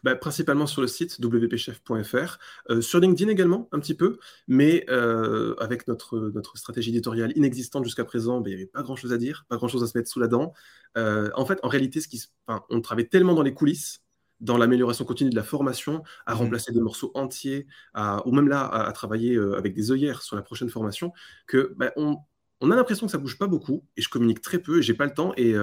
Bah, 0.03 0.15
principalement 0.15 0.65
sur 0.67 0.81
le 0.81 0.87
site 0.87 1.19
wpchef.fr, 1.19 2.37
euh, 2.69 2.81
sur 2.81 2.99
LinkedIn 2.99 3.29
également 3.29 3.69
un 3.71 3.79
petit 3.79 3.93
peu, 3.93 4.17
mais 4.47 4.85
euh, 4.89 5.55
avec 5.59 5.87
notre, 5.87 6.31
notre 6.33 6.57
stratégie 6.57 6.89
éditoriale 6.89 7.33
inexistante 7.35 7.83
jusqu'à 7.83 8.05
présent, 8.05 8.41
bah, 8.41 8.49
il 8.49 8.55
n'y 8.55 8.61
avait 8.61 8.65
pas 8.65 8.81
grand-chose 8.81 9.13
à 9.13 9.17
dire, 9.17 9.45
pas 9.49 9.57
grand-chose 9.57 9.83
à 9.83 9.87
se 9.87 9.97
mettre 9.97 10.09
sous 10.09 10.19
la 10.19 10.27
dent. 10.27 10.53
Euh, 10.97 11.29
en 11.35 11.45
fait, 11.45 11.59
en 11.63 11.67
réalité, 11.67 12.01
ce 12.01 12.07
qui, 12.07 12.23
enfin, 12.47 12.63
on 12.69 12.81
travaille 12.81 13.09
tellement 13.09 13.33
dans 13.33 13.43
les 13.43 13.53
coulisses, 13.53 14.01
dans 14.39 14.57
l'amélioration 14.57 15.05
continue 15.05 15.29
de 15.29 15.35
la 15.35 15.43
formation, 15.43 16.03
à 16.25 16.33
mmh 16.33 16.37
remplacer 16.37 16.71
des 16.73 16.81
morceaux 16.81 17.11
entiers, 17.13 17.67
à, 17.93 18.27
ou 18.27 18.31
même 18.31 18.49
là, 18.49 18.65
à, 18.65 18.91
travailler 18.91 19.37
avec 19.37 19.73
des 19.73 19.91
œillères 19.91 20.21
sur 20.21 20.35
la 20.35 20.41
prochaine 20.41 20.69
formation, 20.69 21.13
que 21.47 21.73
bah, 21.77 21.91
on, 21.95 22.17
on, 22.59 22.71
a 22.71 22.75
l'impression 22.75 23.05
que 23.05 23.11
ça 23.11 23.17
bouge 23.17 23.37
pas 23.37 23.47
beaucoup, 23.47 23.85
et 23.95 24.01
je 24.01 24.09
communique 24.09 24.41
très 24.41 24.59
peu, 24.59 24.79
et 24.79 24.81
j'ai 24.81 24.93
pas 24.93 25.05
le 25.05 25.13
temps, 25.13 25.33
et, 25.37 25.55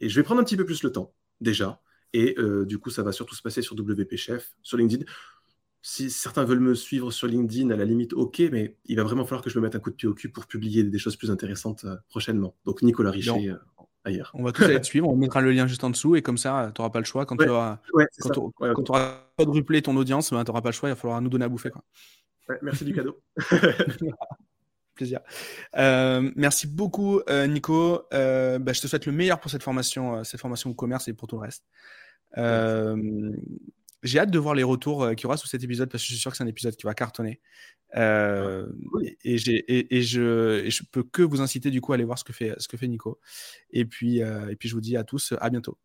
et 0.00 0.08
je 0.08 0.20
vais 0.20 0.22
prendre 0.22 0.40
un 0.40 0.44
petit 0.44 0.56
peu 0.56 0.66
plus 0.66 0.82
le 0.82 0.92
temps, 0.92 1.14
déjà. 1.40 1.80
Et 2.16 2.34
euh, 2.38 2.64
du 2.64 2.78
coup, 2.78 2.88
ça 2.88 3.02
va 3.02 3.12
surtout 3.12 3.34
se 3.34 3.42
passer 3.42 3.60
sur 3.60 3.78
WP 3.78 4.16
Chef, 4.16 4.54
sur 4.62 4.78
LinkedIn. 4.78 5.04
Si 5.82 6.08
certains 6.08 6.44
veulent 6.44 6.60
me 6.60 6.74
suivre 6.74 7.10
sur 7.10 7.26
LinkedIn, 7.26 7.68
à 7.68 7.76
la 7.76 7.84
limite, 7.84 8.14
ok, 8.14 8.38
mais 8.50 8.78
il 8.86 8.96
va 8.96 9.04
vraiment 9.04 9.26
falloir 9.26 9.42
que 9.42 9.50
je 9.50 9.58
me 9.58 9.64
mette 9.64 9.74
un 9.74 9.80
coup 9.80 9.90
de 9.90 9.96
pied 9.96 10.08
au 10.08 10.14
cul 10.14 10.30
pour 10.30 10.46
publier 10.46 10.82
des 10.82 10.98
choses 10.98 11.16
plus 11.16 11.30
intéressantes 11.30 11.84
euh, 11.84 11.94
prochainement. 12.08 12.56
Donc, 12.64 12.80
Nicolas 12.80 13.10
Richer 13.10 13.50
euh, 13.50 13.56
ailleurs. 14.04 14.30
On 14.32 14.42
va 14.42 14.52
tous 14.52 14.62
aller 14.62 14.80
te 14.80 14.86
suivre, 14.86 15.10
on 15.10 15.14
mettra 15.14 15.42
le 15.42 15.52
lien 15.52 15.66
juste 15.66 15.84
en 15.84 15.90
dessous 15.90 16.16
et 16.16 16.22
comme 16.22 16.38
ça, 16.38 16.72
tu 16.74 16.80
n'auras 16.80 16.90
pas 16.90 17.00
le 17.00 17.04
choix. 17.04 17.26
Quand 17.26 17.36
tu 17.36 17.50
auras, 17.50 17.80
quadruplé 19.36 19.82
ton 19.82 19.94
audience, 19.98 20.32
ben, 20.32 20.42
tu 20.42 20.50
n'auras 20.50 20.62
pas 20.62 20.70
le 20.70 20.74
choix, 20.74 20.88
il 20.88 20.92
va 20.92 20.96
falloir 20.96 21.20
nous 21.20 21.28
donner 21.28 21.44
à 21.44 21.50
bouffer. 21.50 21.68
Quoi. 21.68 21.84
merci 22.62 22.86
du 22.86 22.94
cadeau. 22.94 23.20
plaisir. 24.94 25.20
merci 25.74 26.66
beaucoup, 26.66 27.20
Nico. 27.46 28.06
Bah, 28.10 28.72
je 28.72 28.80
te 28.80 28.86
souhaite 28.86 29.04
le 29.04 29.12
meilleur 29.12 29.38
pour 29.38 29.50
cette 29.50 29.62
formation, 29.62 30.24
cette 30.24 30.40
formation 30.40 30.70
au 30.70 30.74
commerce 30.74 31.08
et 31.08 31.12
pour 31.12 31.28
tout 31.28 31.36
le 31.36 31.42
reste. 31.42 31.66
Euh, 32.38 33.32
j'ai 34.02 34.18
hâte 34.18 34.30
de 34.30 34.38
voir 34.38 34.54
les 34.54 34.62
retours 34.62 35.02
euh, 35.02 35.14
qu'il 35.14 35.24
y 35.24 35.26
aura 35.26 35.36
sous 35.36 35.48
cet 35.48 35.64
épisode 35.64 35.90
parce 35.90 36.02
que 36.02 36.08
je 36.08 36.12
suis 36.12 36.20
sûr 36.20 36.30
que 36.30 36.36
c'est 36.36 36.44
un 36.44 36.48
épisode 36.48 36.76
qui 36.76 36.84
va 36.86 36.94
cartonner. 36.94 37.40
Euh, 37.96 38.66
et, 39.24 39.36
et, 39.46 39.96
et, 39.96 40.02
je, 40.02 40.64
et 40.64 40.70
je 40.70 40.82
peux 40.90 41.02
que 41.02 41.22
vous 41.22 41.40
inciter 41.40 41.70
du 41.70 41.80
coup 41.80 41.92
à 41.92 41.94
aller 41.94 42.04
voir 42.04 42.18
ce 42.18 42.24
que 42.24 42.32
fait, 42.32 42.54
ce 42.58 42.68
que 42.68 42.76
fait 42.76 42.88
Nico. 42.88 43.20
Et 43.70 43.84
puis, 43.84 44.18
et 44.18 44.56
puis 44.56 44.68
je 44.68 44.74
vous 44.74 44.80
dis 44.80 44.96
à 44.96 45.04
tous 45.04 45.34
à 45.40 45.50
bientôt. 45.50 45.78